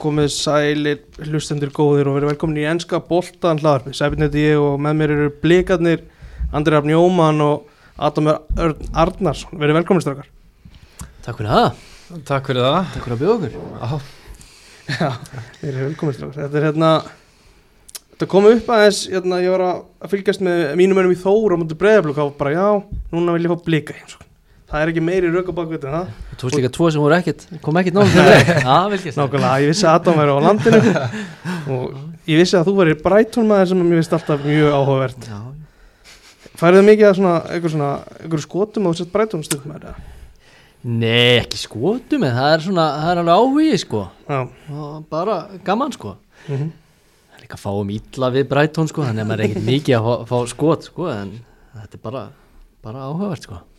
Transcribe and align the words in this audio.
komið 0.00 0.28
sælir 0.34 1.00
hlustendur 1.26 1.72
góðir 1.74 2.08
og 2.10 2.18
verið 2.18 2.32
velkomin 2.32 2.60
í 2.62 2.66
ennska 2.70 3.00
boltan 3.08 3.60
hlaðarpi. 3.62 3.94
Sæbjörn 3.96 4.26
heiti 4.26 4.44
ég 4.44 4.62
og 4.62 4.78
með 4.82 4.98
mér 5.00 5.14
eru 5.14 5.28
blikarnir 5.42 6.04
Andri 6.54 6.74
Rafn 6.74 6.92
Jóman 6.92 7.42
og 7.44 7.66
Adam 7.98 8.30
Örn 8.32 8.92
Arnarsson. 8.94 9.58
Verið 9.58 9.80
velkomin 9.80 10.04
strákar. 10.04 10.28
Takk 11.24 11.40
fyrir 11.40 11.50
það, 11.52 11.82
Takk 12.28 12.46
fyrir 12.48 12.64
það 12.64 12.92
takk 12.94 13.04
fyrir 13.04 13.16
að 13.16 13.22
bjóða 13.24 13.34
okkur 13.38 14.06
Já, 14.88 15.10
verið 15.64 15.82
velkomin 15.88 16.16
strákar. 16.16 16.38
Þetta 16.44 16.60
er 16.60 16.68
hérna, 16.70 16.92
þetta 18.12 18.30
kom 18.36 18.48
upp 18.52 18.72
aðeins, 18.78 19.02
hérna, 19.12 19.42
ég 19.44 19.52
var 19.56 19.66
að 19.68 20.14
fylgjast 20.14 20.46
með 20.46 20.64
mínum 20.80 21.02
önum 21.02 21.12
í 21.12 21.20
Þór 21.20 21.56
og 21.56 21.62
mútið 21.64 21.82
breyðablöku 21.82 22.24
og 22.24 22.38
bara 22.40 22.54
já, 22.54 22.68
núna 23.12 23.36
vil 23.36 23.44
ég 23.48 23.52
fá 23.52 23.66
blika 23.66 23.98
heim. 23.98 24.27
Það 24.68 24.82
er 24.84 24.90
ekki 24.92 25.00
meiri 25.00 25.28
bakveit 25.56 25.84
en 25.88 25.94
það. 25.94 26.08
Þú 26.30 26.38
tókst 26.42 26.56
líka 26.58 26.70
tvo 26.76 26.88
sem 26.92 27.00
voru 27.00 27.14
ekkert, 27.16 27.44
kom 27.64 27.78
vel 27.80 28.98
gert. 29.06 29.16
Nákvæmlega, 29.16 29.52
ég 29.64 29.70
vissi 29.70 29.86
að 29.88 29.94
Adam 29.96 30.18
væri 30.20 30.34
á 30.36 30.38
landinu. 30.44 30.80
Og 31.72 31.94
ég 32.28 32.42
vissi 32.42 32.58
að 32.58 32.68
þú 32.68 32.74
væri 32.82 32.96
Brighton 33.00 33.48
maður 33.48 33.70
sem 33.70 33.80
mér 33.80 34.02
finnst 34.02 34.16
alltaf 34.18 34.44
mjög 34.44 34.76
áhugavert. 34.76 35.28
Já, 35.30 35.38
Færið 36.58 36.80
þið 36.82 36.86
mikið 36.90 37.06
að 37.08 37.16
svona, 37.20 37.32
einhver 37.54 37.72
svona, 37.72 37.88
einhver 38.18 38.42
skotum 38.44 38.86
á 38.86 38.90
þessast 38.90 39.12
Brighton 39.14 39.44
stundum 39.46 39.72
með 39.72 39.86
þetta? 39.86 40.12
Nei, 40.88 41.38
ekki 41.40 41.58
skotum 41.62 42.24
en 42.28 42.36
það 42.36 42.50
er 42.56 42.64
svona, 42.66 42.86
það 42.98 43.12
er 43.14 43.20
alveg 43.22 43.40
áhugi 43.40 43.80
sko. 43.86 44.02
Og 44.34 45.08
bara 45.12 45.38
gaman 45.66 45.94
sko. 45.96 46.16
Mhm, 46.48 46.68
Það 47.28 47.38
er 47.38 47.46
líka 47.46 47.56
að 47.56 47.62
fáum 47.64 47.90
ítla 47.94 48.30
við 48.34 48.48
Brighton 48.50 48.88
sko 48.90 49.06
þannig 49.06 49.22
að 49.24 49.30
maður 49.30 49.40
er 49.44 49.48
ekkert 49.48 49.66
mikið 49.70 49.96
að 49.96 50.06
fá, 50.08 50.14
fá 50.32 50.38
skot 50.52 50.88
sko 50.90 51.08
en 51.14 51.32
þetta 51.78 51.94
er 52.00 52.02
bara, 52.02 52.22
bara 52.82 53.06
áhugavert 53.08 53.46
sko. 53.46 53.60
nákvæmlega 53.62 53.77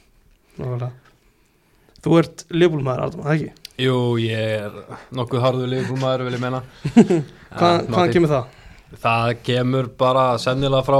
Þú 2.00 2.20
ert 2.22 2.46
liðbúlmaður, 2.52 3.02
Adam, 3.06 3.26
það 3.26 3.36
ekki? 3.36 3.70
Jú, 3.80 3.98
ég 4.20 4.54
er 4.60 4.78
nokkuð 5.16 5.44
harður 5.44 5.72
liðbúlmaður 5.72 6.26
vil 6.28 6.36
ég 6.36 6.42
menna 6.44 6.62
Hvað, 7.60 7.86
hvaðan 7.88 8.14
kemur 8.16 8.32
það? 8.34 8.56
Það 9.00 9.34
kemur 9.46 9.90
bara 10.00 10.24
sennilega 10.42 10.86
frá 10.88 10.98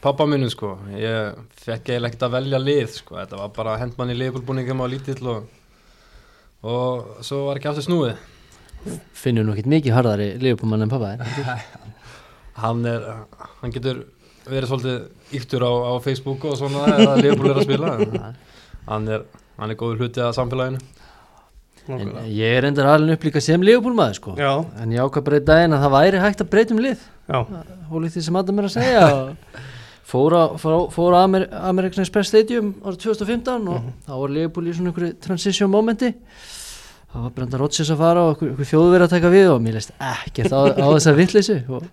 pappa 0.00 0.26
minu 0.28 0.48
sko. 0.50 0.74
Ég 0.96 1.38
fekk 1.60 1.90
eiginlega 1.92 2.10
ekkert 2.10 2.26
að 2.26 2.34
velja 2.38 2.60
lið 2.62 2.92
sko. 2.94 3.18
Þetta 3.18 3.40
var 3.42 3.50
bara 3.56 3.78
hendmann 3.80 4.12
í 4.12 4.16
liðbúlbúningum 4.16 4.80
og 4.84 4.92
lítill 4.92 5.30
og, 5.30 5.50
og 6.64 7.24
svo 7.26 7.42
var 7.48 7.60
ekki 7.60 7.70
aftur 7.72 7.86
snúið. 7.86 8.22
Finnur 9.20 9.44
nú 9.44 9.54
ekkert 9.54 9.70
mikið 9.74 9.96
harðari 9.98 10.30
liðbúmann 10.40 10.86
en 10.86 10.92
pappa 10.92 11.14
er 11.14 11.66
Hann 12.60 12.84
er, 12.88 13.04
hann 13.60 13.72
getur 13.72 14.06
verið 14.48 14.70
svolítið 14.72 15.36
yktur 15.36 15.64
á, 15.64 15.72
á 15.72 15.92
Facebook 16.04 16.44
og 16.48 16.56
svona 16.60 16.86
eða 16.96 17.18
liðbúl 17.20 17.52
er 17.52 17.60
að 17.60 17.68
spila. 17.68 17.92
En 18.00 18.38
hann 18.90 19.08
er, 19.08 19.24
hann 19.60 19.72
er 19.72 19.78
góður 19.80 20.04
hluti 20.04 20.22
að 20.24 20.34
samfélaginu. 20.36 20.82
En 21.90 22.10
ég 22.28 22.58
er 22.58 22.66
endur 22.68 22.86
alveg 22.86 23.16
upp 23.16 23.24
líka 23.26 23.40
sem 23.42 23.62
liðbúlmaður 23.64 24.18
sko. 24.20 24.34
Já, 24.38 24.52
En 24.82 24.92
ég 24.94 25.02
ákvað 25.02 25.26
bara 25.26 25.40
í 25.40 25.44
daginn 25.48 25.74
að 25.74 25.84
það 25.86 25.94
væri 25.96 26.22
hægt 26.22 26.44
að 26.44 26.50
breyta 26.52 26.76
um 26.76 26.82
lið. 26.84 27.04
Hólið 27.90 28.14
því 28.16 28.22
sem 28.26 28.38
Adam 28.38 28.60
er 28.60 28.68
að 28.68 28.74
segja. 28.76 29.06
Og 29.10 29.64
fór 30.10 30.34
á, 30.36 30.44
fór 30.60 30.74
á, 30.76 30.80
fór 30.94 31.16
á 31.16 31.18
Amer, 31.24 31.46
American 31.70 32.02
Express 32.04 32.30
Stadium 32.30 32.72
árið 32.82 33.00
2015 33.06 33.68
og 33.70 33.90
þá 34.06 34.12
var 34.20 34.32
Leopold 34.36 34.70
í 34.70 34.74
svona 34.76 34.90
einhverju 34.92 35.16
transition 35.22 35.70
momenti 35.70 36.12
það 37.10 37.24
var 37.24 37.32
Brenda 37.34 37.58
Rodgers 37.58 37.90
að 37.90 38.00
fara 38.04 38.22
og 38.22 38.32
einhver, 38.32 38.50
einhver 38.52 38.68
þjóðu 38.70 38.90
verið 38.94 39.06
að 39.06 39.14
taka 39.16 39.30
við 39.32 39.48
og 39.50 39.62
mér 39.64 39.76
leist 39.78 39.92
ekkert 39.98 40.54
á, 40.54 40.60
á 40.70 40.86
þessa 40.94 41.14
vittleysu 41.18 41.56
og 41.66 41.88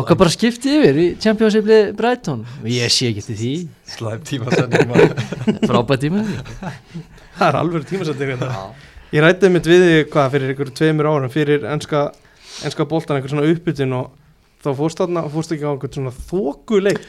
ákvað 0.00 0.20
bara 0.22 0.32
skipti 0.32 0.76
yfir 0.78 1.00
í 1.02 1.06
Championship 1.20 1.68
lið 1.68 1.90
Brighton. 1.98 2.44
Og 2.62 2.68
ég 2.72 2.92
sé 2.92 3.10
ekki 3.10 3.26
til 3.26 3.36
því. 3.40 3.52
Slæm 3.92 4.24
tíma 4.26 4.54
sendum 4.54 4.94
að 4.96 5.04
frábært 5.68 6.06
tíma 6.06 6.24
það 7.36 7.48
er 7.50 7.58
alveg 7.60 7.88
tímasættir 7.90 8.32
þetta 8.34 8.52
Ég 9.14 9.22
rætti 9.22 9.48
mitt 9.52 9.68
við 9.68 9.84
þig, 9.84 10.08
hvað, 10.10 10.32
fyrir 10.32 10.52
einhver 10.52 10.70
tveimur 10.80 11.08
árum 11.12 11.30
fyrir 11.30 11.66
ennska, 11.70 12.08
ennska 12.66 12.86
boltan 12.90 13.20
einhver 13.20 13.30
svona 13.30 13.46
uppbytun 13.52 13.94
og 14.00 14.08
þá 14.64 14.70
fórst 14.80 15.02
þarna 15.02 15.22
og 15.28 15.34
fórst 15.36 15.54
ekki 15.54 15.68
á 15.68 15.70
einhvern 15.70 15.94
svona 15.94 16.14
þókuleik 16.26 17.04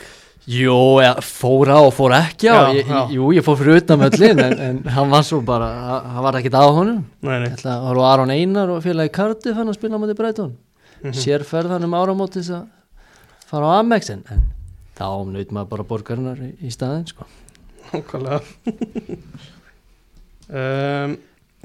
Jó, 0.47 1.01
ja, 1.03 1.09
fór 1.19 1.67
á 1.75 1.79
og 1.83 1.91
fór 1.91 2.13
ekki 2.15 2.47
á 2.47 2.71
Já, 2.71 2.75
ég, 2.77 2.87
já. 2.87 2.99
Jú, 3.11 3.25
ég 3.35 3.43
fór 3.43 3.57
fyrir 3.59 3.81
utan 3.81 3.99
möllin 3.99 4.39
en, 4.39 4.53
en 4.63 4.77
hann 4.95 5.09
var 5.11 5.25
svo 5.27 5.41
bara, 5.43 5.67
hann 6.07 6.23
var 6.23 6.37
ekkert 6.39 6.55
á 6.55 6.63
honum 6.71 7.01
Nei, 7.19 7.33
nei, 7.41 7.49
Ég 7.49 7.57
ætla 7.57 7.73
að 7.75 7.87
horfa 7.89 8.05
á 8.07 8.11
Aron 8.13 8.31
Einar 8.31 8.71
og 8.71 8.79
félagi 8.85 9.11
Cardiff 9.17 9.57
hann 9.59 9.67
að 9.67 9.75
spila 9.79 9.99
á 9.99 10.01
móti 10.03 10.15
Brighton 10.15 10.55
Mhm. 10.97 11.13
sérferð 11.13 11.69
hann 11.75 11.83
um 11.85 11.91
áramótis 11.93 12.47
að 12.49 12.63
fara 13.45 13.67
á 13.69 13.71
Amex 13.83 14.07
en, 14.09 14.23
en 14.33 14.39
þá 14.97 15.05
naut 15.29 15.51
maður 15.53 15.67
bara 15.75 15.83
borgarinnar 15.85 16.39
í, 16.41 16.47
í 16.65 16.71
staðin 16.73 17.03
sko. 17.11 17.27
Nákvæmlega 17.91 18.39
um, 20.49 21.13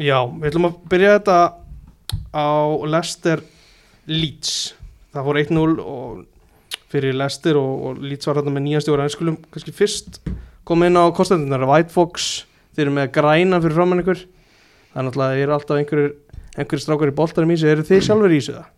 Já, 0.02 0.18
við 0.36 0.50
ætlum 0.50 0.68
að 0.68 0.76
byrja 0.92 1.14
þetta 1.16 1.38
á 2.34 2.48
Leicester 2.92 3.40
Leeds 4.10 4.52
Það 5.12 5.26
fór 5.30 5.40
1-0 5.46 5.64
og 5.80 6.20
fyrir 6.92 7.16
Leicester 7.16 7.58
og, 7.60 7.72
og 7.88 8.02
Leeds 8.04 8.28
var 8.28 8.40
hérna 8.40 8.54
með 8.54 8.66
nýja 8.66 8.82
stjóra. 8.84 9.06
En 9.06 9.14
skulum 9.14 9.38
kannski 9.52 9.74
fyrst 9.76 10.20
koma 10.68 10.88
inn 10.88 11.00
á 11.00 11.08
kostendunar 11.16 11.64
White 11.68 11.92
Fox, 11.94 12.44
þeir 12.76 12.86
eru 12.86 12.98
með 13.00 13.10
græna 13.16 13.62
fyrir 13.64 13.78
framann 13.78 14.04
ykkur. 14.04 14.22
Það 14.92 15.00
er 15.00 15.08
náttúrulega, 15.08 15.38
þeir 15.38 15.46
eru 15.46 15.56
alltaf 15.56 15.80
einhverjir 15.80 16.12
einhverjir 16.52 16.84
strákar 16.84 17.12
í 17.12 17.16
boltarum 17.16 17.52
í 17.52 17.58
sig, 17.58 17.72
eru 17.72 17.84
þið 17.88 18.06
sjálfur 18.06 18.34
í 18.36 18.40
sig 18.44 18.58
það? 18.58 18.70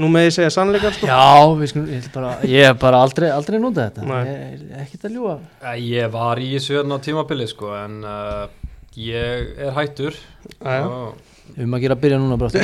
Nú 0.00 0.08
með 0.10 0.24
ég 0.26 0.32
segja 0.34 0.50
sannleikar 0.50 0.94
sko? 0.96 1.06
Já, 1.06 1.50
við 1.60 1.70
skulum, 1.70 1.90
ég, 1.92 2.06
bara, 2.14 2.30
ég 2.50 2.64
hef 2.66 2.78
bara 2.82 3.02
aldrei, 3.04 3.28
aldrei 3.30 3.60
notað 3.62 3.92
þetta. 3.92 4.06
Nei. 4.08 4.22
ég 4.26 4.64
er 4.64 4.80
ekkert 4.82 5.06
að 5.06 5.18
ljúa 5.18 5.34
Ég 5.78 6.08
var 6.16 6.40
í 6.42 6.48
þessu 6.56 6.78
hérna 6.80 6.98
á 6.98 7.04
tímabili 7.04 7.46
sko 7.46 7.70
en 7.78 8.00
uh, 8.02 8.72
ég 8.98 9.52
er 9.68 9.76
hættur. 9.76 10.18
Og 10.64 11.33
um 11.64 11.76
að 11.76 11.84
gera 11.84 11.96
að 11.96 12.02
byrja 12.04 12.18
núna 12.22 12.38
brátt 12.40 12.56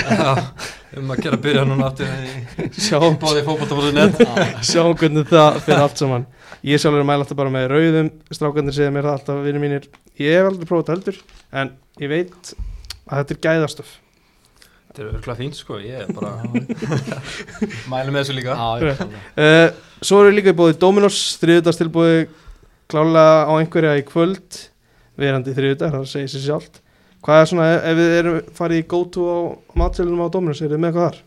um 0.98 1.12
að 1.14 1.22
gera 1.22 1.38
að 1.38 1.44
byrja 1.46 1.64
núna 1.68 1.90
sjáum 2.74 3.18
bóði 3.22 3.44
fótbolta.net 3.46 4.20
sjáum 4.66 4.96
hvernig 4.98 5.28
það 5.30 5.60
fyrir 5.66 5.84
allt 5.84 6.00
saman. 6.02 6.26
Ég 6.66 6.82
sjálfur 6.82 7.06
mæla 7.06 7.24
alltaf 7.24 7.38
bara 7.38 7.52
með 7.54 7.70
rauðum. 7.72 8.08
Strákarnir 8.34 8.74
segja 8.76 8.92
mér 8.92 9.06
það 9.06 9.18
alltaf 9.18 9.38
vinir 9.46 9.62
mínir. 9.62 9.86
Ég 10.20 10.34
hef 10.36 10.50
aldrei 10.50 10.68
prófað 10.68 10.90
þetta 10.90 10.96
heldur 10.96 11.20
en 11.62 11.72
ég 12.02 12.10
veit 12.12 12.54
að 13.10 13.20
þetta 13.22 13.36
er 13.36 13.42
gæðastöf 13.46 13.98
Þetta 14.90 15.02
er 15.04 15.08
örgulega 15.12 15.38
fínt 15.38 15.54
sko, 15.54 15.76
ég 15.78 16.00
er 16.02 16.08
bara 16.10 16.32
mælu 17.92 18.10
með 18.10 18.24
þessu 18.24 18.34
líka. 18.34 18.56
Samla. 18.58 19.18
uh, 19.38 19.66
svo 20.02 20.18
eru 20.24 20.32
líka 20.34 20.50
í 20.50 20.56
bóði 20.58 20.74
Dominos 20.82 21.18
þriðudagstilbúði 21.38 22.24
klálega 22.90 23.46
á 23.46 23.52
einhverja 23.54 23.92
í 24.00 24.02
kvöld 24.08 24.58
verandi 25.20 25.54
þriðudag, 25.54 25.94
það 25.94 26.08
segir 26.10 26.32
sér 26.32 26.42
sjálft 26.48 26.79
hvað 27.24 27.40
er 27.42 27.50
svona, 27.50 27.66
ef 27.90 27.96
við 27.98 28.14
erum 28.20 28.38
farið 28.56 28.82
í 28.82 28.86
go-to 28.92 29.24
á 29.28 29.38
matselunum 29.76 30.24
á 30.24 30.32
Dominos, 30.32 30.62
er 30.62 30.72
þið 30.72 30.82
með 30.86 30.94
hvað 30.96 31.08
þar? 31.10 31.18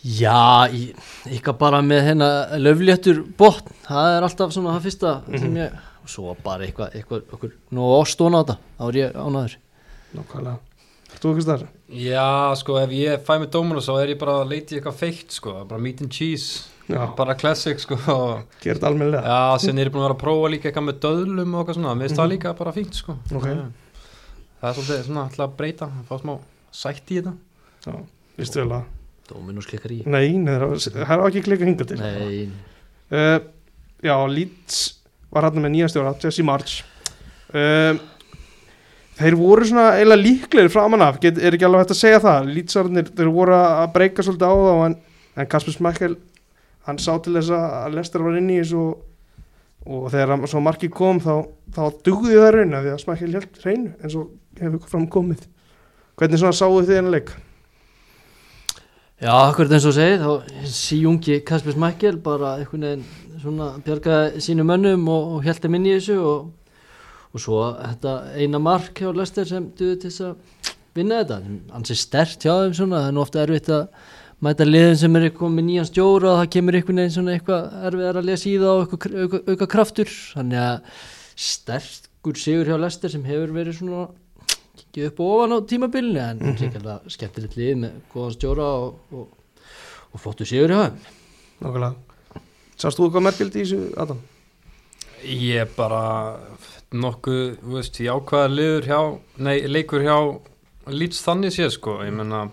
Já, 0.00 0.64
ég- 0.72 0.96
ykkar 1.36 1.58
bara 1.60 1.82
með 1.84 2.06
hérna 2.08 2.28
löfléttur 2.56 3.20
botn, 3.36 3.68
það 3.84 4.14
er 4.16 4.24
alltaf 4.24 4.52
svona 4.54 4.72
það 4.78 4.86
fyrsta 4.86 5.12
sem 5.38 5.56
ég, 5.60 5.74
og 6.02 6.08
svo 6.08 6.36
bara 6.42 6.64
eitthvað, 6.64 6.94
eitthvað, 6.96 7.22
okkur, 7.36 7.52
nú 7.76 7.90
ástóna 8.00 8.40
á 8.40 8.42
þetta, 8.42 8.56
þá 8.78 8.84
er 8.88 8.98
ég 9.02 9.18
ánaður. 9.20 9.56
Nákvæmlega, 10.16 10.56
þú 11.20 11.32
ekki 11.34 11.44
stærra? 11.44 11.68
Já, 11.92 12.54
sko, 12.56 12.78
ef 12.80 12.90
ég 12.96 13.20
fæ 13.28 13.34
með 13.42 13.50
Dominos 13.52 13.86
þá 13.90 14.00
er 14.00 14.08
ég 14.14 14.18
bara 14.18 14.38
að 14.40 14.48
leita 14.54 14.72
í 14.74 14.78
eitthvað 14.80 14.98
feikt 15.02 15.36
sko, 15.36 15.64
bara 15.68 15.80
meat 15.84 16.00
and 16.00 16.10
cheese. 16.10 16.64
Já, 16.90 17.04
bara 17.14 17.34
classic 17.38 17.78
sko. 17.84 17.94
Þetta 18.64 18.88
almennilega. 18.88 19.22
Já, 19.22 19.58
sen 19.62 19.78
er 19.78 19.84
ég 19.86 19.92
búin 19.92 20.02
að 20.02 20.08
vera 20.08 20.16
að 20.16 20.24
prófa 20.24 20.48
líka 20.50 20.70
eitthvað 20.72 20.88
með 20.88 20.98
döðlum 21.04 21.54
og 21.54 21.60
eitthvað 21.60 21.76
svona, 21.76 21.92
mér 21.94 22.08
finnst 22.08 22.18
það 22.18 22.26
Mhm. 22.26 22.32
líka 22.34 22.56
bara 22.58 22.72
fínt 22.72 22.94
sko. 22.98 23.16
Ok. 23.36 23.46
Það 24.60 24.68
er 24.70 24.76
svolítið 24.76 25.04
svona 25.06 25.26
alltaf 25.26 25.44
að 25.46 25.56
breyta, 25.56 25.88
fá 26.08 26.14
smá 26.20 26.34
sætt 26.80 27.12
í 27.12 27.20
þetta. 27.20 27.32
Já, 27.86 27.94
vistu 28.36 28.60
vel 28.60 28.74
að 28.76 28.88
Dominus 29.30 29.68
klikkar 29.70 29.94
í. 29.94 30.00
Nei, 30.10 30.36
nei, 30.42 30.54
það 30.58 31.12
er 31.14 31.24
ekki 31.28 31.42
klika 31.46 31.68
hinga 31.68 31.86
til. 31.86 31.98
Nei, 32.00 32.40
uh, 33.14 33.38
Já, 34.00 34.14
Leeds 34.32 34.78
var 35.30 35.46
hann 35.46 35.60
með 35.62 35.74
nýja 35.74 35.90
stjóra, 35.92 36.14
Jesse 36.22 36.44
March 36.46 36.80
uh, 37.52 37.98
Þeir 39.20 39.36
voru 39.36 39.66
svona 39.68 39.98
eiginlega 39.98 40.22
líklegir 40.24 40.72
framan 40.72 41.04
af. 41.04 41.18
Get, 41.20 41.36
Er 41.36 41.52
ekki 41.54 41.66
alveg 41.68 41.84
hægt 41.84 41.92
að 41.92 42.00
segja 42.00 42.22
það? 42.24 42.48
Leedsarnir, 42.56 43.10
þeir 43.18 43.32
voru 43.34 43.56
að 43.58 43.90
breyka 43.94 44.24
svolítið 44.24 44.48
á 44.48 44.56
þá 44.56 44.84
En, 44.86 44.96
en 45.36 45.50
Kasper 45.52 45.76
Smekkel 45.76 46.16
Hann 46.88 47.00
sá 47.02 47.12
til 47.20 47.36
þess 47.36 47.52
að 47.52 47.98
Lester 47.98 48.24
var 48.24 48.38
inn 48.40 48.48
í 48.48 48.56
þessu 48.62 48.80
og, 48.80 49.02
og 49.86 50.10
þegar 50.12 50.48
svo 50.50 50.60
markið 50.64 50.92
kom 50.96 51.20
þá, 51.24 51.34
þá 51.72 51.82
dugði 52.04 52.36
það 52.36 52.50
raun 52.56 52.74
af 52.76 52.84
Því 52.84 52.92
að 52.94 53.02
Smekkel 53.04 53.36
held 53.38 53.62
hreinu 53.62 53.92
eins 54.00 54.18
og 54.20 54.34
hefur 54.60 54.90
fram 54.90 55.06
komið 55.10 55.46
Hvernig 56.20 56.42
svona 56.42 56.58
sáu 56.58 56.82
þið 56.82 56.98
hennar 56.98 57.16
leik? 57.16 57.32
já, 59.20 59.32
akkurat 59.36 59.74
eins 59.76 59.86
og 59.88 59.96
segið, 59.96 60.22
þá 60.24 60.68
síjungi 60.72 61.40
Kasper 61.48 61.74
Smækkel 61.76 62.20
bara 62.24 62.54
einhvern 62.60 62.86
veginn 62.86 63.40
svona 63.40 63.74
bjargaði 63.84 64.40
sínu 64.44 64.64
mönnum 64.68 65.04
og, 65.12 65.34
og 65.36 65.44
held 65.44 65.60
þeim 65.60 65.76
inn 65.76 65.88
í 65.90 65.94
þessu 65.98 66.16
og, 66.24 66.46
og 67.32 67.44
svo 67.44 67.60
þetta 67.76 68.14
eina 68.40 68.60
mark 68.62 69.00
hjá 69.00 69.12
Lester 69.16 69.48
sem 69.48 69.68
duði 69.76 69.98
til 70.00 70.12
þess 70.12 70.26
að 70.28 70.72
vinna 70.96 71.20
þetta, 71.20 71.38
hann 71.74 71.86
sé 71.88 71.96
stert 72.00 72.46
hjá 72.46 72.54
þeim 72.64 72.76
svona, 72.78 73.02
það 73.04 73.10
er 73.10 73.16
nú 73.16 73.24
ofta 73.24 73.44
erfitt 73.44 73.70
að 73.76 73.84
mæta 74.44 74.66
liðin 74.66 74.98
sem 75.00 75.16
er 75.18 75.28
eitthvað 75.28 75.54
með 75.54 75.66
nýjan 75.68 75.88
stjóra 75.88 76.32
og 76.32 76.38
það 76.40 76.52
kemur 76.56 76.78
einhvern 76.78 77.00
veginn 77.02 77.14
svona 77.16 77.34
eitthvað 77.36 77.86
erfiðar 77.90 78.20
að 78.20 78.28
lesa 78.30 78.48
í 78.48 78.56
það 78.60 78.72
og 78.72 78.94
auka, 78.94 79.40
auka 79.52 79.68
kraftur 79.74 80.12
þannig 80.34 80.62
að 80.64 81.04
sterkur 81.40 82.40
sigur 82.40 82.70
hjá 82.70 82.76
Lester 82.80 83.12
sem 83.12 83.24
hefur 83.28 83.54
verið 83.56 83.78
svona 83.80 84.06
ekki 84.80 85.06
upp 85.08 85.20
og 85.20 85.34
ofan 85.36 85.56
á 85.56 85.58
tímabilinu 85.72 86.20
en 86.20 86.38
mm 86.38 86.54
-hmm. 86.56 86.76
alveg 86.80 87.12
skemmtilegt 87.12 87.56
lið 87.56 87.74
með 87.84 87.92
góðan 88.12 88.36
stjóra 88.36 88.68
og, 88.84 88.94
og, 89.12 89.28
og 90.12 90.20
flottu 90.20 90.44
sigur 90.44 90.72
hjá 90.72 90.80
þeim 90.88 90.96
Nákvæmlega 91.60 91.94
Sást 92.80 92.96
þú 92.96 93.04
eitthvað 93.04 93.26
merkild 93.26 93.56
í 93.56 93.60
þessu, 93.60 93.80
Adam? 94.00 94.20
Ég 95.20 95.68
bara 95.76 96.40
nokkuð, 96.96 97.58
þú 97.60 97.74
veist, 97.76 97.98
jákvæða 98.00 98.48
liður 98.48 98.86
hjá, 98.88 99.00
nei, 99.36 99.56
leikur 99.68 100.00
hjá 100.00 100.16
Leeds 100.88 101.20
þannig 101.20 101.52
séð 101.52 101.74
sko, 101.74 101.98
ég 102.06 102.14
menna 102.16 102.46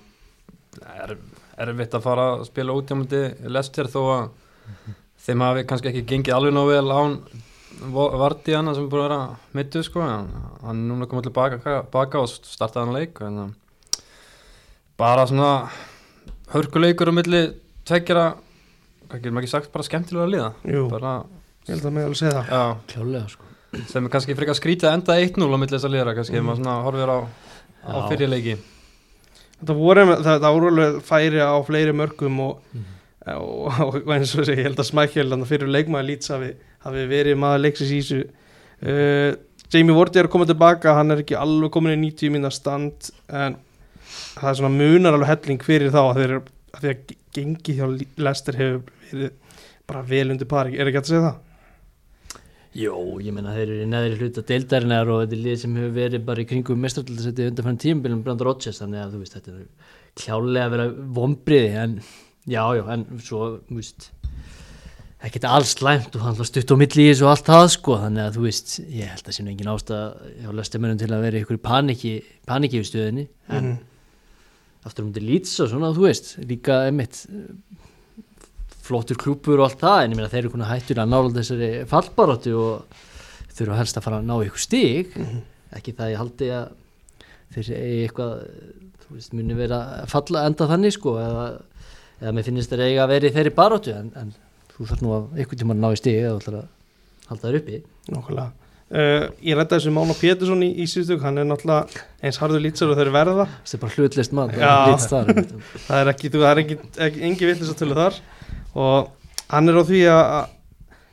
er, 0.84 1.16
erfitt 1.57 1.98
að 1.98 2.06
fara 2.06 2.30
að 2.36 2.48
spila 2.51 2.75
útjámandi 2.77 3.21
lestir 3.50 3.89
þó 3.92 4.01
að 4.13 4.25
þeim 5.27 5.44
hafi 5.44 5.68
kannski 5.69 5.92
ekki 5.92 6.06
gengið 6.12 6.38
alveg 6.38 6.56
nóg 6.56 6.71
vel 6.71 6.88
án 6.94 7.19
Vardí 7.77 8.56
hana 8.56 8.74
sem 8.74 8.88
er 8.88 8.89
búin 8.89 9.04
að 9.04 9.09
vera 9.09 9.19
mittu 9.54 9.83
sko, 9.86 10.01
hann 10.01 10.30
er 10.71 10.77
núna 10.88 11.06
komið 11.09 11.27
til 11.27 11.33
baka, 11.36 11.75
baka 11.94 12.24
og 12.24 12.30
startaði 12.31 12.88
hann 12.88 12.95
leik 12.95 13.19
en 13.21 13.42
um, 13.44 13.51
bara 14.98 15.27
svona 15.30 15.51
hörkuleikur 16.56 17.12
á 17.12 17.13
milli 17.13 17.42
tveggjara, 17.86 18.31
hvað 19.03 19.19
getur 19.19 19.36
maður 19.36 19.45
ekki 19.45 19.51
sagt 19.51 19.69
bara 19.75 19.86
skemmtilega 19.86 20.25
að 20.25 20.33
liða. 20.33 20.48
Jú, 20.74 20.88
bara, 20.89 21.12
ég 21.68 21.75
held 21.75 21.86
að 21.86 21.94
mig 21.98 22.07
alveg 22.07 22.21
segja 22.24 22.39
það. 22.39 22.50
Já, 22.56 22.95
klálega 22.95 23.33
sko. 23.36 23.51
Sem 23.92 24.07
er 24.07 24.15
kannski 24.15 24.38
frekar 24.39 24.57
skrítið 24.57 24.89
að 24.89 24.98
enda 24.98 25.19
1-0 25.27 25.51
á 25.53 25.57
milli 25.60 25.75
þess 25.75 25.89
að 25.89 25.95
liðra 25.98 26.18
kannski, 26.18 26.39
ef 26.39 26.48
maður 26.48 26.63
svona 26.63 26.80
horfir 26.88 27.13
á, 27.13 27.19
á 27.83 27.95
fyrirleiki 28.07 28.57
Þetta 29.57 29.75
voru, 29.80 30.04
það, 30.21 30.36
það 30.44 30.56
voru 30.59 30.88
færi 31.07 31.42
á 31.42 31.56
fleiri 31.65 31.94
mörgum 31.98 32.39
og, 32.45 32.59
Mhm. 32.74 32.86
og, 33.33 33.80
og 33.88 34.12
eins 34.15 34.36
og 34.36 34.44
þessi, 34.44 34.57
ég 34.59 34.68
held 34.69 34.80
að 34.83 34.89
Smækjel 34.92 35.38
fyrir 35.50 35.71
leikmaður 35.74 36.09
lýts 36.12 36.30
hafi, 36.31 36.51
hafi 36.86 37.06
verið 37.09 37.39
maður 37.42 37.63
leiksins 37.65 37.92
í 37.92 38.01
þessu 38.01 38.19
uh, 38.88 39.31
Jamie 39.74 39.95
Wardy 39.98 40.21
er 40.21 40.30
að 40.30 40.31
koma 40.31 40.45
tilbaka 40.48 40.94
hann 40.95 41.12
er 41.12 41.24
ekki 41.25 41.36
alveg 41.36 41.74
komin 41.75 41.98
í 41.98 42.12
90 42.12 42.31
minna 42.31 42.51
stand 42.54 43.09
en 43.27 43.57
það 44.38 44.51
er 44.54 44.59
svona 44.62 44.71
munar 44.77 45.18
alveg 45.18 45.33
helling 45.33 45.65
fyrir 45.65 45.92
þá 45.92 46.00
að 46.06 46.21
þeir 46.21 46.36
að 46.38 46.53
því 46.86 46.94
að 46.94 47.15
gengi 47.38 47.75
hjá 47.80 47.86
Lester 48.24 48.56
hefur 48.62 48.94
verið 49.12 49.33
bara 49.88 50.06
vel 50.07 50.31
undir 50.33 50.48
pari, 50.51 50.77
er 50.80 50.88
ekki 50.92 51.01
að 51.01 51.10
segja 51.12 51.25
það? 51.25 51.36
Jó, 52.77 52.94
ég 53.25 53.33
menna 53.33 53.56
þeir 53.56 53.71
eru 53.74 53.77
í 53.81 53.89
neðri 53.89 54.18
hluta 54.19 54.44
deildarinnar 54.45 55.09
og 55.09 55.24
þetta 55.24 55.33
er 55.38 55.44
lið 55.47 55.56
sem 55.63 55.77
hefur 55.79 55.94
verið 55.95 56.25
bara 56.27 56.44
í 56.44 56.45
kringum 56.50 56.83
mestraröldasetti 56.83 57.47
undan 57.50 57.65
fann 57.65 57.79
tímabilum 57.81 58.19
Brand 58.25 58.44
Rodgers 58.45 58.81
þannig 58.83 59.01
að 59.01 59.15
þú 59.15 59.21
veist 59.24 59.38
þetta 59.38 59.56
er 59.56 59.63
klálega 60.21 60.68
að 60.68 60.75
vera 60.75 60.85
vombriði 61.18 61.71
en 61.81 61.95
já, 62.45 62.62
já, 62.77 62.83
en 62.94 63.07
svo, 63.25 63.47
þú 63.65 63.79
veist 63.79 64.12
ekkert 65.25 65.47
alls 65.50 65.74
slæmt 65.74 66.13
og 66.19 66.21
hann 66.27 66.38
stutt 66.45 66.69
á 66.69 66.75
milli 66.77 67.07
í 67.07 67.09
þessu 67.09 67.25
og 67.25 67.31
allt 67.33 67.50
það 67.50 67.65
sko 67.74 67.97
þannig 68.03 68.24
að 68.27 68.35
þú 68.38 68.44
veist, 68.45 68.74
ég 68.85 69.09
held 69.15 69.25
að 69.31 69.33
sé 69.39 69.45
nú 69.47 69.53
engin 69.56 69.71
ástæð 69.74 70.03
hjá 70.44 70.51
löstumennum 70.59 71.00
til 71.01 71.09
að 71.18 71.25
vera 71.25 71.41
ykkur 71.41 71.57
í 71.57 71.63
paniki 71.65 72.12
paniki 72.45 72.83
við 72.83 72.89
stöðinni 72.91 73.25
en 73.50 73.71
Mhm. 73.71 73.77
aftur 74.85 75.03
um 75.07 75.13
til 75.18 75.25
lýts 75.25 75.57
og 75.65 75.71
svona, 75.74 75.89
þú 75.97 76.06
veist 76.06 76.35
líka 76.45 76.83
emitt 76.91 77.25
flottur 78.88 79.19
klúpur 79.22 79.60
og 79.60 79.68
allt 79.68 79.81
það 79.84 80.01
en 80.04 80.16
ég 80.16 80.19
meina 80.19 80.31
þeir 80.31 80.42
eru 80.45 80.54
konar 80.56 80.72
hættur 80.72 81.01
að 81.04 81.12
nála 81.13 81.36
þessari 81.36 81.69
fallbaróttu 81.92 82.56
og 82.57 83.00
þurfa 83.57 83.80
helst 83.81 84.00
að 84.00 84.06
fara 84.07 84.19
að 84.22 84.28
ná 84.30 84.36
ykkur 84.48 84.63
stig. 84.63 85.16
Ekki 85.78 85.95
það 85.98 86.12
ég 86.13 86.22
haldi 86.22 86.51
að 86.56 86.68
þeir 87.56 87.72
eigi 87.78 88.04
eitthvað 88.07 88.36
þú 89.07 89.16
veist, 89.16 89.34
muni 89.38 89.56
vera 89.57 89.80
að 90.01 90.12
falla 90.12 90.45
enda 90.50 90.68
þannig 90.69 90.95
sko 90.98 91.16
eða, 91.22 91.48
eða 92.22 92.36
mér 92.36 92.48
finnst 92.48 92.74
þeir 92.74 92.86
eiga 92.86 93.04
að 93.06 93.12
vera 93.16 93.30
í 93.30 93.36
þeirri 93.38 93.54
baróttu 93.57 93.95
en, 93.95 94.13
en 94.19 94.31
þú 94.75 94.88
þarf 94.92 95.04
nú 95.04 95.13
að 95.16 95.28
einhvern 95.38 95.62
tíma 95.63 95.75
að 95.78 95.84
ná 95.84 95.89
í 95.89 96.00
stig 96.01 96.18
eða 96.22 96.34
þú 96.36 96.42
ætlar 96.44 96.57
að 96.62 96.72
halda 97.31 97.48
þær 97.48 97.60
uppi. 97.62 97.84
Nákvæmlega. 98.13 98.50
Uh, 98.88 99.25
Ég 99.44 99.57
rætti 99.60 99.75
þessu 99.75 99.92
Mána 99.92 100.13
Pétursson 100.16 100.62
í, 100.63 100.69
í 100.80 100.86
síðustug 100.88 101.24
hann 101.25 101.42
er 101.42 101.48
náttúrulega 101.50 102.04
eins 102.24 102.38
harður 102.39 102.62
lýtsar 102.63 102.94
og 102.94 103.00
þeir 103.00 103.10
verða. 103.12 103.45
Það 103.68 103.75
er 103.75 103.81
bara 103.81 103.95
hlutlist 103.98 104.36
mann 104.38 104.54
Já. 104.56 104.75
það 105.89 105.98
er 105.98 106.12
ekki, 106.13 106.31
þú, 106.31 106.44
það 106.45 106.51
er 106.54 106.62
ekki, 106.62 106.78
ekki 107.07 107.25
engi 107.28 107.50
villis 107.50 107.72
að 107.74 107.81
tölu 107.81 107.98
þar 107.98 108.22
og 108.77 109.09
hann 109.51 109.71
er 109.71 109.81
á 109.81 109.83
því 109.88 110.03
að 110.13 110.53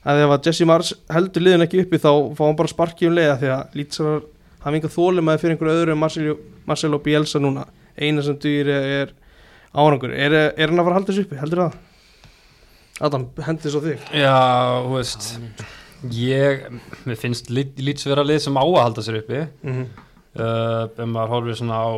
að 0.05 0.21
ef 0.21 0.33
að 0.35 0.49
Jesse 0.49 0.67
Mars 0.69 0.93
heldur 1.13 1.45
liðin 1.45 1.65
ekki 1.65 1.83
uppi 1.85 2.01
þá 2.01 2.11
fá 2.37 2.43
hann 2.45 2.59
bara 2.59 2.73
sparki 2.73 3.09
um 3.09 3.15
leiða 3.17 3.39
því 3.41 3.53
að 3.55 3.79
lýtsar 3.79 4.25
hafa 4.65 4.79
enga 4.79 4.91
þólum 4.93 5.31
að 5.33 5.41
fyrir 5.43 5.55
einhverju 5.55 5.77
öðru 5.79 5.95
en 5.95 6.01
Marcelo, 6.01 6.35
Marcelo 6.69 7.01
Bielsa 7.05 7.41
núna. 7.41 7.67
Eina 7.97 8.25
sem 8.25 8.37
dýr 8.41 8.71
er, 8.73 8.89
er 9.01 9.15
árangur. 9.73 10.13
Er, 10.13 10.35
er 10.53 10.71
hann 10.71 10.81
að 10.81 10.89
fara 10.89 10.95
að 10.95 10.99
halda 10.99 11.13
þessu 11.13 11.25
uppi, 11.27 11.39
heldur 11.41 11.63
það? 11.63 11.79
Adam, 13.05 13.27
hendi 13.47 13.73
svo 13.73 13.83
þig. 13.85 14.05
Já, 14.15 14.35
þú 14.85 14.93
veist 14.99 15.31
ég, 16.15 16.67
mér 17.09 17.21
finnst 17.21 17.49
lýts 17.53 18.09
vera 18.09 18.27
lið 18.27 18.43
sem 18.45 18.61
á 18.61 18.65
að 18.65 18.83
halda 18.83 19.05
sér 19.07 19.21
uppi. 19.23 19.41
Mm 19.65 19.79
-hmm. 19.79 19.87
uh, 20.37 20.83
ef 20.93 21.09
maður 21.09 21.35
horfir 21.35 21.61
svona 21.61 21.81
á 21.81 21.93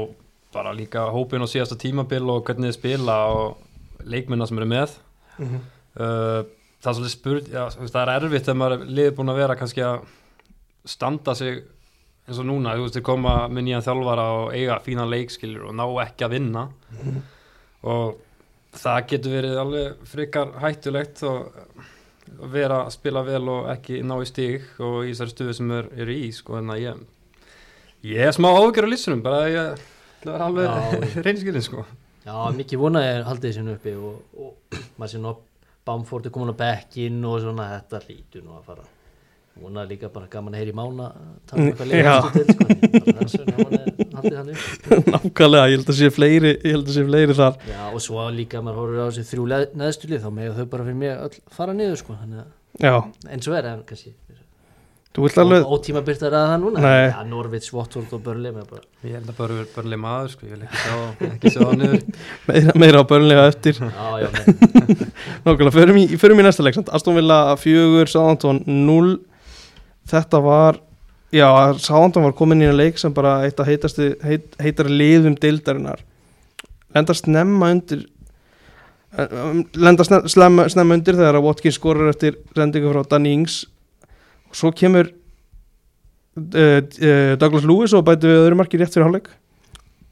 bara 0.54 0.72
líka 0.72 1.10
hópin 1.12 1.42
og 1.42 1.50
síðasta 1.50 1.76
tímabil 1.76 2.22
og 2.30 2.44
hvernig 2.44 2.70
þið 2.70 2.78
spila 2.78 3.16
og 3.34 3.56
leikminna 4.04 4.46
sem 4.46 4.58
eru 4.58 4.66
með 4.66 4.94
Mhm. 5.38 5.62
uh, 6.00 6.42
það 6.82 6.90
er 6.90 6.96
svolítið 6.98 7.14
spurt 7.14 7.48
já, 7.52 7.62
það 7.70 8.02
er 8.02 8.12
erfitt 8.16 8.48
ef 8.48 8.56
maður 8.56 8.76
er 8.76 8.92
liðið 8.98 9.16
búin 9.16 9.32
að 9.32 9.40
vera 9.40 9.56
kannski 9.58 9.82
að 9.84 10.04
standa 10.86 11.34
sig 11.34 11.64
eins 12.26 12.38
og 12.42 12.46
núna, 12.48 12.74
þú 12.74 12.86
veist, 12.86 12.96
þið 12.98 13.04
koma 13.06 13.34
með 13.48 13.66
nýjan 13.66 13.84
þjálfara 13.86 14.26
og 14.36 14.54
eiga 14.54 14.78
fína 14.82 15.04
leikskilur 15.06 15.68
og 15.68 15.74
ná 15.78 15.84
ekki 16.02 16.26
að 16.26 16.34
vinna 16.34 16.64
og 17.86 18.16
það 18.76 19.04
getur 19.12 19.36
verið 19.36 19.60
alveg 19.62 20.08
frikar 20.10 20.54
hættulegt 20.62 21.22
og 21.26 21.52
vera 22.52 22.82
að 22.84 22.94
spila 22.96 23.22
vel 23.26 23.44
og 23.48 23.68
ekki 23.70 24.00
ná 24.02 24.16
í 24.18 24.26
stig 24.26 24.64
og 24.82 25.04
í 25.06 25.12
þessari 25.12 25.34
stuðu 25.34 25.54
sem 25.54 25.70
eru 25.78 25.92
er 26.02 26.10
í 26.10 26.32
sko, 26.34 26.58
en 26.58 26.74
að 26.74 26.82
ég 26.82 27.04
ég 28.06 28.26
er 28.26 28.34
smá 28.34 28.50
ágjör 28.52 28.86
á 28.86 28.92
lissunum 28.92 29.22
bara 29.24 29.44
að 29.44 29.54
ég 29.54 29.86
ætla 30.18 30.32
að 30.32 30.34
vera 30.34 30.48
alveg 30.50 30.66
Já. 30.66 31.22
reynskilin 31.26 31.64
sko 31.64 31.86
Já, 32.26 32.34
mikið 32.56 32.80
vonaði 32.82 33.10
að 33.12 33.28
haldi 33.28 33.50
þessu 33.52 33.72
uppi 33.76 33.92
og, 33.94 34.14
og 34.42 34.80
maður 34.98 35.12
sé 35.12 35.22
nú 35.22 35.30
að 35.30 35.42
Bamford 35.86 36.26
er 36.26 36.32
komin 36.34 36.50
á 36.50 36.56
bekkin 36.58 37.20
og 37.28 37.36
svona 37.44 37.68
þetta 37.76 38.00
lítur 38.08 38.42
nú 38.42 38.56
að 38.56 38.64
fara. 38.66 38.86
Vonaði 39.56 39.94
líka 39.94 40.10
bara 40.12 40.26
gaman 40.28 40.56
að 40.56 40.64
heyri 40.64 40.74
mána 40.76 41.06
tala 41.48 41.62
um 41.62 41.68
eitthvað 41.70 41.92
Já. 41.94 42.16
leið 42.26 42.34
til 42.34 42.46
sko, 43.30 43.46
Nákvæmlega, 45.14 45.68
ég 45.70 45.78
held 45.78 45.92
að 45.94 45.98
sé 46.00 46.10
fleiri 46.12 46.52
ég 46.56 46.74
held 46.74 46.90
að 46.90 46.96
sé 46.98 47.06
fleiri 47.06 47.36
þar. 47.38 47.56
Já, 47.70 47.82
og 47.92 48.02
svo 48.04 48.26
líka 48.34 48.60
maður 48.64 48.82
horfir 48.82 49.00
á 49.00 49.06
þessi 49.06 49.24
þrjú 49.30 49.46
neðstulið 49.80 50.26
þá 50.26 50.30
með 50.40 50.58
þau 50.58 50.66
bara 50.74 50.88
fyrir 50.90 51.00
mig 51.00 51.14
öll 51.14 51.40
fara 51.56 51.76
niður 51.78 52.02
sko, 52.02 52.18
þannig 52.20 52.42
að 52.42 52.50
Já, 52.84 52.94
eins 53.32 53.48
og 53.48 53.56
er 53.56 53.70
en 53.70 53.86
kannski 53.88 54.12
þú 55.16 55.22
vilt 55.24 55.38
alveg 55.40 55.70
ótíma 55.72 56.02
byrtar 56.04 56.34
að 56.36 56.42
það 56.50 56.58
núna? 56.60 56.80
Nei. 56.84 57.04
Já, 57.08 57.20
Norvits, 57.30 57.70
Watford 57.72 58.10
og 58.12 58.24
bara 58.26 58.82
ég 59.06 59.14
held 59.16 59.30
að 59.32 59.38
bara 59.38 59.62
börnlega 59.72 60.00
maður 60.02 60.32
sko, 60.34 60.48
ég 60.48 60.52
vil 60.52 60.66
ekki 60.66 60.80
sjá, 60.82 60.96
ekki 61.30 61.52
sjá 61.54 61.62
hann 61.62 61.80
niður. 61.80 62.02
Meira, 62.50 62.74
meira 62.82 63.00
á 63.00 63.04
börnlega 63.08 63.46
eftir. 63.48 63.78
Já, 63.80 64.08
já, 64.20 64.28
nei, 64.36 65.06
Nákvæmlega, 65.46 65.72
förum 65.78 66.00
í, 66.02 66.04
förum 66.20 66.42
í 66.42 66.44
næsta 66.44 66.66
leik 66.66 66.76
samt. 66.76 66.92
Aston 66.92 67.16
Villa 67.16 67.38
4, 67.62 68.04
Southampton 68.12 68.60
0 68.66 69.14
Þetta 70.06 70.40
var 70.44 70.82
Já, 71.34 71.48
Southampton 71.80 72.26
var 72.28 72.36
komin 72.36 72.62
í 72.62 72.68
að 72.68 72.76
leik 72.82 73.00
sem 73.00 73.14
bara 73.16 73.38
eitt 73.46 73.58
að 73.58 73.72
heitasti, 73.72 74.10
heit, 74.22 74.52
heitar 74.62 74.90
liðum 74.92 75.34
deildarinnar. 75.40 76.04
Lenda 76.94 77.16
snemma 77.16 77.72
undir 77.74 78.04
um, 79.18 79.64
Lenda 79.74 80.06
snemma, 80.06 80.68
snemma, 80.70 80.96
undir 81.00 81.16
þegar 81.18 81.40
að 81.40 81.48
Watkins 81.48 81.80
skorur 81.80 82.12
eftir 82.12 82.38
sendingu 82.56 82.92
frá 82.92 83.02
Danny 83.10 83.32
Ings. 83.40 83.64
og 83.64 83.75
svo 84.56 84.72
kemur 84.76 85.10
uh, 85.10 86.80
uh, 86.80 87.34
Douglas 87.40 87.66
Lewis 87.68 87.96
og 87.96 88.06
bæti 88.06 88.28
við 88.28 88.42
öðru 88.44 88.60
marki 88.62 88.80
rétt 88.80 88.94
fyrir 88.94 89.08
hálfleik. 89.08 89.30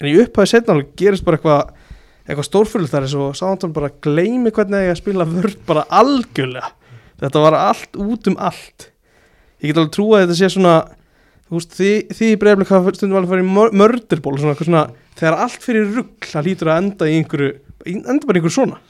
En 0.01 0.11
í 0.11 0.17
upphæði 0.23 0.53
setna 0.53 0.75
hálfleik 0.75 0.95
gerist 1.01 1.27
bara 1.27 1.41
eitthvað 1.41 1.75
eitthvað 2.25 2.49
stórfullt 2.49 2.89
þar 2.89 3.05
eins 3.05 3.15
og 3.21 3.35
Southampton 3.37 3.73
bara 3.77 3.93
gleymi 4.05 4.53
hvernig 4.55 4.87
er 4.87 4.95
að 4.95 5.01
spila 5.03 5.29
vörð 5.29 5.59
bara 5.69 5.85
algjörlega. 5.93 6.71
Þetta 7.21 7.43
var 7.45 7.57
allt 7.59 7.99
út 8.01 8.31
um 8.31 8.39
allt. 8.41 8.89
Ég 9.61 9.71
get 9.71 9.81
alveg 9.81 9.93
trúa 9.93 10.21
að 10.21 10.25
þetta 10.25 10.39
sé 10.39 10.49
svona 10.55 10.77
þú 11.45 11.59
veist, 11.59 11.77
því, 11.77 11.93
því 12.17 12.31
breyflik 12.41 12.73
hafa 12.73 12.95
stundum 12.97 13.21
alveg 13.21 13.35
farið 13.35 13.47
í 13.47 13.79
mörderból 13.81 14.35
svona, 14.41 14.57
svona, 14.59 14.85
þegar 15.19 15.39
allt 15.45 15.65
fyrir 15.65 15.91
rugg 15.93 16.29
það 16.31 16.49
lítur 16.49 16.71
að 16.73 16.81
enda 16.83 17.09
í 17.09 17.19
einhverju 17.21 17.51
enda 17.85 18.25
bara 18.25 18.39
í 18.39 18.41
einhverju 18.41 18.57
svona 18.57 18.81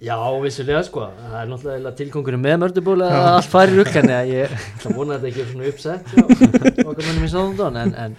Já, 0.00 0.16
vissulega 0.40 0.80
sko, 0.86 1.02
það 1.12 1.34
er 1.42 1.48
náttúrulega 1.50 1.90
tilgangurinn 1.98 2.40
með 2.40 2.54
mördubóla 2.62 3.08
að 3.12 3.26
allt 3.34 3.50
fari 3.52 3.74
rugg 3.76 3.96
en 4.00 4.12
ég 4.30 4.54
vona 4.96 5.18
að 5.18 5.26
þetta 5.26 5.28
ekki 5.28 5.42
er 5.42 5.50
svona 5.50 5.66
uppsett 5.68 6.14
okkar 6.88 7.04
mönnum 7.04 7.26
í 7.26 7.28
sáðundun 7.28 7.76
en, 7.82 7.92
en 8.06 8.14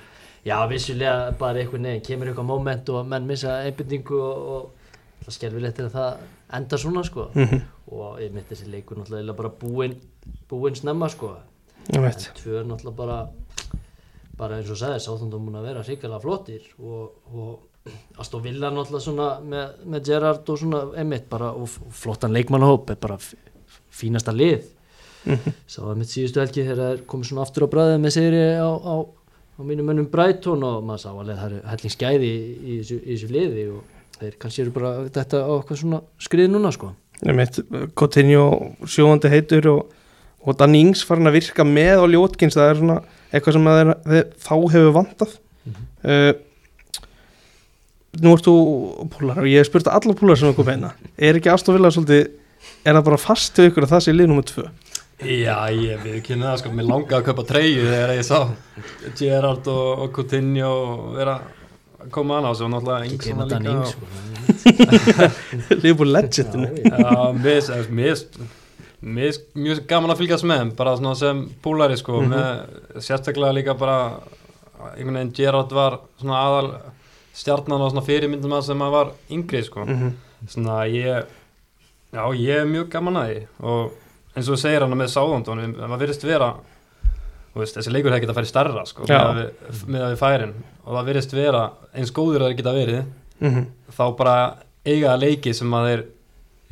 já, 0.45 0.59
vissulega 0.69 1.31
bara 1.39 1.63
einhvern 1.63 1.88
veginn 1.89 2.05
kemur 2.05 2.29
eitthvað 2.29 2.50
moment 2.51 2.91
og 2.93 3.09
menn 3.09 3.25
missa 3.25 3.55
einbindingu 3.65 4.19
og, 4.21 4.45
og 4.53 5.25
það 5.25 5.38
skelfilegt 5.39 5.81
er 5.81 5.89
að 5.89 5.97
það 5.97 6.21
enda 6.59 6.81
svona 6.83 7.03
sko. 7.07 7.27
Mhm. 7.33 7.65
og 7.91 8.21
ég 8.21 8.35
mitt 8.35 8.51
þessi 8.51 8.69
leikur 8.71 9.01
náttúrulega 9.01 9.38
bara 9.41 9.51
búinn 9.63 9.97
búinn 10.50 10.77
snemma 10.77 11.09
sko. 11.09 11.33
En 11.89 12.05
tvö 12.05 12.61
er 12.61 12.69
náttúrulega 12.69 12.97
bara 13.01 13.19
bara 14.38 14.57
eins 14.57 14.69
og 14.69 14.77
sagði, 14.79 15.01
sáþundum 15.01 15.43
múin 15.45 15.59
að 15.59 15.67
vera 15.69 15.83
hrikalega 15.85 16.21
flottir 16.23 16.69
og, 16.77 17.17
og 17.33 17.70
Aston 18.21 18.43
Villa 18.43 18.69
náttúrulega 18.69 19.05
svona 19.05 19.29
með, 19.41 19.71
með 19.89 20.03
Gerrard 20.11 20.51
og 20.53 20.59
svona 20.61 20.83
emitt 21.01 21.25
bara 21.31 21.53
og 21.57 21.71
flottan 21.97 22.35
leikmannahóp 22.35 22.91
er 22.93 23.00
bara 23.01 23.17
fínasta 23.91 24.33
lið. 24.35 24.67
Mhm. 25.21 25.53
sá 25.69 25.81
það 25.83 25.97
mitt 26.00 26.09
síðustu 26.09 26.41
helgi 26.41 26.63
þegar 26.65 26.79
það 26.79 26.93
er 26.95 27.01
komið 27.09 27.27
svona 27.29 27.43
aftur 27.45 27.65
á 27.69 27.73
bræðið 27.73 28.00
með 28.01 28.13
sigri 28.15 28.45
á, 28.57 28.69
á 28.73 28.95
á 29.61 29.63
mínum 29.63 29.85
mönnum 29.85 30.09
Brighton 30.09 30.63
og 30.65 30.83
maður 30.85 31.03
sá 31.03 31.09
alveg 31.11 31.35
að 31.35 31.41
það 31.41 31.47
eru 31.51 31.61
helling 31.71 31.93
skæði 31.93 32.29
í, 32.29 32.38
í, 32.41 32.75
þessu, 32.81 32.97
í 32.97 33.15
þessu 33.15 33.31
liði 33.35 33.65
og 33.75 34.19
þeir 34.21 34.38
kannski 34.41 34.63
eru 34.63 34.73
bara 34.75 34.91
þetta 35.13 35.41
á 35.45 35.51
eitthvað 35.53 35.81
svona 35.81 36.00
skrið 36.21 36.51
núna 36.51 36.71
sko. 36.73 36.91
Einmitt, 37.21 37.59
Coutinho 37.97 38.45
sjóðandi 38.89 39.29
heitur 39.29 39.69
og, 39.75 39.97
og 40.41 40.57
Danny 40.57 40.81
Ings 40.81 41.03
farin 41.05 41.29
að 41.29 41.38
virka 41.38 41.65
með 41.67 42.05
og 42.05 42.09
ljótkins 42.15 42.57
það 42.57 42.71
er 42.71 42.81
svona 42.81 42.97
eitthvað 43.31 43.57
sem 43.57 43.69
að 43.69 43.79
þeir, 43.79 43.91
þeir, 44.07 44.31
þá 44.47 44.53
hefur 44.75 44.95
vantað. 44.97 45.35
Uh, 46.01 46.31
Nú 48.20 48.34
ert 48.36 48.44
þú 48.44 48.53
púlar 49.13 49.39
og 49.39 49.48
ég 49.48 49.62
hef 49.62 49.70
spurt 49.70 49.88
alla 49.88 50.13
púlar 50.20 50.36
sem 50.39 50.50
er 50.51 50.56
komið 50.58 50.74
hérna 50.74 50.89
er 51.15 51.38
ekki 51.39 51.51
ástofilla 51.53 51.91
svolítið 51.96 52.25
er 52.84 52.98
það 52.98 53.06
bara 53.08 53.20
fast 53.24 53.53
til 53.56 53.70
ykkur 53.70 53.88
að 53.88 53.94
það 53.94 54.03
sé 54.06 54.15
lið 54.15 54.27
nummer 54.32 54.48
tvö 54.50 54.65
Já, 55.22 55.56
ég 55.70 56.01
við 56.01 56.18
kynna 56.25 56.50
það 56.50 56.60
sko, 56.63 56.70
mér 56.75 56.88
langaði 56.89 57.18
að 57.20 57.25
kaupa 57.30 57.44
treyju 57.51 57.84
þegar 57.88 58.13
ég 58.18 58.25
sá 58.25 58.39
Gerard 59.20 59.68
og, 59.70 59.89
og 60.01 60.13
Coutinho 60.15 60.72
vera 61.13 61.36
að 62.01 62.10
koma 62.15 62.39
annað 62.39 62.63
og 62.65 62.72
náttúrulega 62.74 63.12
Ings 63.12 63.27
Gema 63.30 63.46
þarna 63.46 63.60
Dan 63.62 63.77
líka 63.77 63.91
sko. 63.94 64.06
Liverpool 65.84 66.12
legendinu 66.15 66.72
Já, 66.89 67.13
mér 67.38 68.25
mér 69.01 69.32
finnst 69.32 69.46
mjög 69.58 69.80
gaman 69.89 70.13
að 70.13 70.20
fylgjast 70.22 70.46
með 70.46 70.74
bara 70.77 70.96
svona 70.98 71.15
sem 71.18 71.46
púlari 71.63 71.98
sko, 71.98 72.22
Mhm. 72.22 72.34
með 72.34 73.01
sérstaklega 73.01 73.56
líka 73.58 73.74
bara 73.77 74.20
einhvern 74.96 75.18
veginn 75.18 75.34
Gerard 75.38 75.72
var 75.72 76.00
svona 76.22 76.41
aðal 76.41 76.70
stjarnan 77.33 77.81
og 77.81 77.91
svona 77.91 78.05
fyrirmyndum 78.05 78.53
að 78.57 78.65
sem 78.67 78.81
að 78.81 78.91
var 78.91 79.11
yngri 79.31 79.63
sko, 79.63 79.85
mm 79.85 79.97
-hmm. 79.97 80.11
svona 80.47 80.85
ég 80.88 81.25
já, 82.13 82.23
ég 82.35 82.61
er 82.61 82.65
mjög 82.65 82.89
gaman 82.89 83.15
að 83.17 83.27
því 83.29 83.47
og 83.59 83.91
eins 84.35 84.50
og 84.50 84.55
þú 84.55 84.59
segir 84.61 84.81
hann 84.81 84.97
með 84.97 85.07
Sáðondon 85.13 85.75
maður 85.77 86.00
virðist 86.00 86.23
vera 86.23 86.53
veist, 87.55 87.75
þessi 87.75 87.91
leikur 87.91 88.11
hefði 88.11 88.21
getað 88.25 88.35
að 88.38 88.39
færi 88.39 88.47
starra 88.47 88.85
sko, 88.85 89.03
með 89.03 89.51
með 89.88 90.01
að 90.01 90.11
við 90.11 90.19
færin 90.19 90.53
og 90.85 90.93
það 90.95 91.05
virðist 91.05 91.33
vera 91.33 91.71
eins 91.93 92.11
góður 92.11 92.41
að 92.41 92.47
það 92.50 92.57
geta 92.57 92.73
verið 92.73 93.03
Mhm. 93.41 93.65
þá 93.97 94.17
bara 94.17 94.55
eiga 94.85 95.17
leiki 95.17 95.53
sem 95.53 95.71
að 95.73 95.88
þeir 95.88 96.05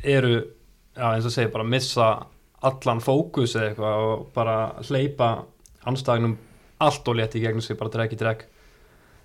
eru 0.04 0.44
já, 0.96 1.14
eins 1.14 1.24
og 1.26 1.30
segir, 1.32 1.52
bara 1.52 1.64
missa 1.64 2.26
allan 2.62 3.00
fókus 3.00 3.56
eða 3.56 3.68
eitthvað 3.70 3.96
og 4.04 4.26
bara 4.34 4.72
hleypa 4.88 5.44
anstæðinum 5.86 6.36
allt 6.80 7.08
og 7.08 7.16
létt 7.16 7.34
í 7.34 7.40
gegnum 7.40 7.60
sig, 7.60 7.76
bara 7.78 7.90
drekk 7.90 8.12
í 8.12 8.16
drekk 8.16 8.44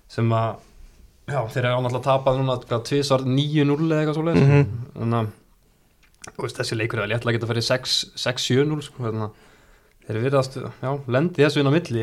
sem 0.08 0.28
að 0.32 0.56
já, 1.26 1.40
þeir 1.52 1.64
eru 1.64 1.78
ánáttúrulega 1.80 2.06
tapað 2.06 2.38
núna 2.40 2.56
hvað, 2.62 2.84
tvisvar 2.90 3.24
9-0 3.26 3.88
eða 3.90 4.00
eitthvað 4.02 4.14
svo 4.18 4.26
leið 4.26 4.40
Mhm. 4.42 4.66
þannig 4.96 5.32
að 6.36 6.54
þessi 6.58 6.76
leikur 6.78 7.00
er 7.02 7.08
léttlega 7.12 7.38
geta 7.38 7.46
fyrir 7.50 7.66
6-7-0 7.66 8.82
sko, 8.82 9.02
þannig 9.06 9.26
að 9.26 9.32
þeir 10.06 10.22
virðast, 10.26 10.56
já, 10.82 10.90
lendi 11.08 11.42
þessu 11.42 11.60
inn 11.62 11.70
á 11.70 11.74
milli. 11.76 12.02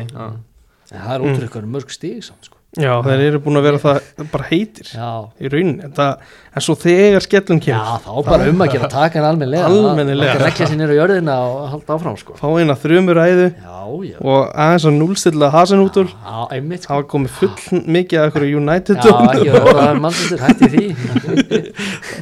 En 0.92 1.00
það 1.00 1.14
er 1.14 1.20
úr 1.24 1.40
eitthvað 1.48 1.70
mörg 1.72 1.88
stíg 1.92 2.22
samt 2.24 2.44
sko 2.44 2.53
Já, 2.74 2.90
þeir 3.06 3.20
eru 3.28 3.38
búin 3.44 3.58
að 3.60 3.66
vera 3.68 3.78
það 3.78 4.22
bara 4.32 4.46
heitir 4.48 4.88
Já, 4.90 5.10
í 5.38 5.50
rauninni. 5.52 5.84
En, 5.86 5.92
það, 5.94 6.24
en 6.50 6.64
svo 6.66 6.74
þegar 6.82 7.22
skellum 7.22 7.60
já 7.62 7.66
kemur 7.68 8.00
þá 8.02 8.26
bara 8.26 8.48
um 8.50 8.64
að 8.64 8.72
gera 8.74 8.88
taka 8.90 9.20
hann 9.20 9.26
almennilega. 9.28 9.68
Almennilega. 9.68 10.32
Það 10.34 10.42
er 10.42 10.50
ekki 10.50 10.64
að 10.66 10.72
sinni 10.72 10.88
á 10.90 10.94
jörðina 10.98 11.36
og 11.44 11.60
halda 11.70 11.94
áfram 11.94 12.16
sko. 12.18 12.34
Fá 12.40 12.48
eina 12.58 12.74
þrjumur 12.82 13.20
ræðu 13.20 13.46
Já, 13.52 13.78
já. 14.08 14.16
og 14.18 14.40
aðeins 14.64 14.88
að 14.90 14.98
núlstilla 14.98 15.52
Hasenútur 15.54 16.10
Já, 16.10 16.34
einmitt 16.56 16.82
sko. 16.82 16.90
Það 16.90 16.98
var 16.98 17.08
komið 17.14 17.38
full 17.38 17.84
mikið 17.98 18.20
af 18.20 18.26
einhverju 18.30 18.58
United 18.64 18.98
Já, 18.98 19.14
ekki 19.30 19.54
að 19.54 19.70
það 19.70 19.82
er 19.86 20.02
mannsættir 20.08 20.44
hætti 20.48 20.72
því. 20.74 20.84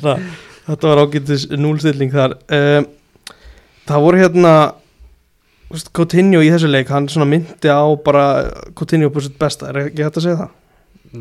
Þetta 0.69 0.93
var 0.93 1.01
ágættis 1.03 1.49
núlstilling 1.59 2.13
þar. 2.13 2.37
Um, 2.53 2.85
það 3.89 4.05
voru 4.05 4.21
hérna 4.21 4.53
Coutinho 5.97 6.41
í 6.45 6.51
þessu 6.53 6.69
leik 6.71 6.89
hann 6.93 7.09
svona 7.09 7.27
myndi 7.29 7.71
á 7.73 7.81
bara 8.05 8.25
Coutinho 8.77 9.09
på 9.11 9.23
sitt 9.25 9.39
besta, 9.41 9.69
er 9.73 9.87
ekki 9.89 10.05
hægt 10.05 10.19
að 10.21 10.27
segja 10.27 10.41
það? 10.43 10.51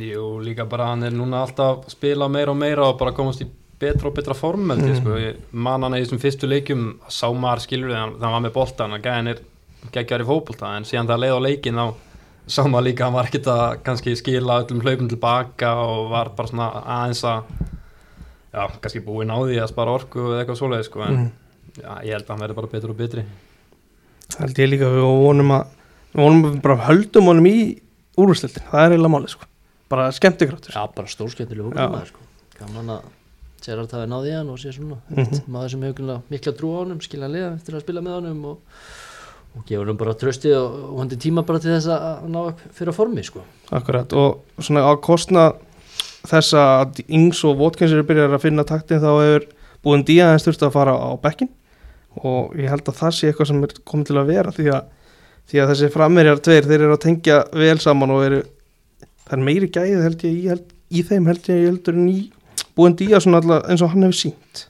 Jú, 0.02 0.26
líka 0.44 0.66
bara 0.70 0.86
hann 0.92 1.04
er 1.04 1.12
núna 1.16 1.42
alltaf 1.46 1.86
að 1.86 1.90
spila 1.96 2.28
meira 2.32 2.52
og 2.54 2.58
meira 2.60 2.86
og 2.90 2.98
bara 3.00 3.12
komast 3.16 3.42
í 3.44 3.48
betra 3.82 4.08
og 4.12 4.16
betra 4.16 4.36
form 4.38 4.68
Mhm. 4.72 4.96
sko. 5.02 5.16
Ég 5.20 5.36
man 5.52 5.82
hann 5.84 5.94
í 5.94 6.02
þessum 6.04 6.20
fyrstu 6.22 6.48
leikjum 6.48 6.98
sá 7.10 7.28
maður 7.34 7.62
skilur 7.66 7.90
þegar 7.90 8.22
hann 8.22 8.32
var 8.32 8.42
með 8.42 8.54
boltan 8.54 8.92
að 8.94 9.02
gæðin 9.04 9.28
er 9.30 9.40
geggjar 9.92 10.22
í 10.22 10.26
fótbolta 10.30 10.76
en 10.78 10.84
síðan 10.84 11.08
það 11.08 11.20
leið 11.24 11.36
á 11.36 11.46
leikin 11.48 11.76
þá 11.76 11.94
sá 12.48 12.62
maður 12.64 12.84
líka 12.92 13.04
hann 13.06 13.14
var 13.14 13.26
ekkert 13.26 13.48
að 13.48 13.84
kannski 13.84 14.16
skila 14.16 14.64
öllum 14.64 14.82
hlaupum 14.82 15.10
tilbaka 15.10 15.74
og 15.76 16.10
var 16.12 16.30
bara 16.30 16.48
svona 16.48 16.68
aðeins 16.86 17.24
að 17.24 17.44
já, 18.54 18.68
kannski 18.82 19.02
búinn 19.06 19.32
á 19.32 19.38
því 19.42 19.60
að 19.64 19.70
spara 19.70 19.92
orku 19.96 20.20
eða 20.20 20.46
eitthvað 20.46 20.60
svoleið 20.62 20.84
sko 20.86 21.02
en 21.08 21.16
Mm. 21.18 21.32
já, 21.82 22.04
ég 22.04 22.12
held 22.14 22.26
að 22.26 22.28
hann 22.30 22.40
verði 22.48 22.56
bara 22.56 22.68
betur 22.68 22.90
og 22.92 22.98
betri 22.98 23.24
held 24.40 24.60
ég 24.62 24.70
líka 24.72 24.90
við 24.92 25.06
vonum 25.26 25.52
að 25.58 25.66
vonum 26.16 26.46
að 26.46 26.54
við 26.56 26.62
bara 26.66 26.78
höldum 26.88 27.30
honum 27.32 27.48
í 27.50 27.56
úrústildin, 28.20 28.66
það 28.72 28.84
er 28.86 28.94
eiginlega 28.96 29.14
málið 29.16 29.34
sko. 29.36 29.48
Bara 29.92 30.10
skemmtikráttur 30.16 30.76
Já, 30.76 30.84
bara 30.96 31.08
stórskemmtileg 31.12 31.68
hóknum 31.68 32.06
sko. 32.08 32.20
Gaman 32.60 32.94
að 32.98 33.10
Gerard 33.62 33.92
hafi 33.94 34.10
náði 34.10 34.32
hann 34.36 34.50
og 34.50 34.58
sé 34.58 34.72
svona 34.74 34.98
Mhm. 35.12 35.42
maður 35.48 35.70
sem 35.72 35.82
hefur 35.82 36.22
mikla 36.32 36.54
trú 36.58 36.72
á 36.74 36.78
honum 36.82 37.00
skilja 37.02 37.28
hann 37.28 37.36
liða 37.36 37.56
eftir 37.56 37.76
að 37.76 37.82
spila 37.84 38.02
með 38.02 38.16
honum 38.18 38.46
og, 38.46 38.58
og 39.56 39.66
gefur 39.68 39.86
hann 39.92 39.98
bara 39.98 40.14
tröstið 40.18 40.56
og, 40.58 40.78
og 40.94 41.00
hann 41.00 41.10
tíma 41.10 41.46
bara 41.46 41.60
til 41.60 41.72
þess 41.76 41.88
að 41.94 42.30
ná 42.32 42.40
upp 42.50 42.60
fyrir 42.74 42.94
formi 42.94 43.24
sko. 43.24 43.42
Akkurat. 43.72 44.14
Og 44.14 44.42
svona 44.60 44.82
á 44.82 44.92
kostna 44.98 45.52
þess 46.26 46.54
að 46.58 47.04
Ings 47.08 47.44
og 47.46 47.58
Watkins 47.62 47.92
eru 47.94 48.04
byrjar 48.04 48.34
að 48.34 48.42
finna 48.42 48.64
taktin 48.66 49.00
þá 49.02 49.12
hefur 49.22 49.48
búin 49.84 50.04
díða 50.06 50.34
þess 50.36 50.48
þurft 50.50 50.66
að 50.68 50.72
fara 50.74 50.94
á 50.98 51.10
bekkin 51.22 51.50
og 52.20 52.58
ég 52.60 52.72
held 52.72 52.90
að 52.90 53.00
það 53.00 53.16
sé 53.16 53.30
eitthvað 53.30 53.52
sem 53.52 53.64
er 53.64 53.76
komið 53.88 54.10
til 54.10 54.20
að 54.20 54.32
vera 54.32 54.54
því 54.56 54.68
að, 54.76 54.90
því 55.52 55.62
að 55.62 55.72
þessi 55.72 55.92
frammerjar 55.94 56.44
tveir 56.44 56.68
þeir 56.68 56.80
eru 56.82 56.98
að 56.98 57.04
tengja 57.06 57.40
vel 57.64 57.78
saman 57.84 58.14
og 58.16 58.26
eru 58.28 58.42
það 59.26 59.36
er 59.38 59.44
meiri 59.48 59.72
gæðið 59.72 60.06
held 60.08 60.26
ég 60.28 60.38
í, 60.38 60.46
held, 60.52 60.78
í 60.92 61.04
þeim 61.08 61.32
held 61.32 61.52
ég 61.54 61.66
heldur 61.70 62.00
en 62.00 62.10
í 62.12 62.20
búin 62.78 62.98
díða 63.00 63.22
svona 63.24 63.42
alltaf 63.42 63.70
eins 63.72 63.84
og 63.86 63.94
hann 63.94 64.08
hefur 64.08 64.20
sínt 64.20 64.66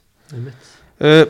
uh, 1.02 1.24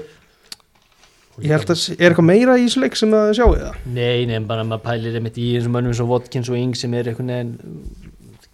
ég 1.41 1.55
held 1.55 1.73
að 1.73 1.85
er 1.97 2.11
eitthvað 2.11 2.29
meira 2.29 2.59
í 2.61 2.67
þessu 2.67 2.85
leik 2.85 2.99
sem 2.99 3.17
að 3.17 3.33
sjáu 3.39 3.55
það? 3.57 3.81
Nei, 3.89 4.29
nei, 4.29 4.39
bara 4.49 4.67
maður 4.69 4.85
pælir 4.91 5.19
einmitt 5.19 5.41
í 5.41 5.49
þessum 5.57 5.77
mönnum 5.79 5.97
svo 5.97 6.09
Watkins 6.11 6.53
og 6.53 6.61
Ing 6.61 6.77
sem 6.79 6.93
er 6.99 7.09
einhvern 7.09 7.33
veginn 7.33 7.55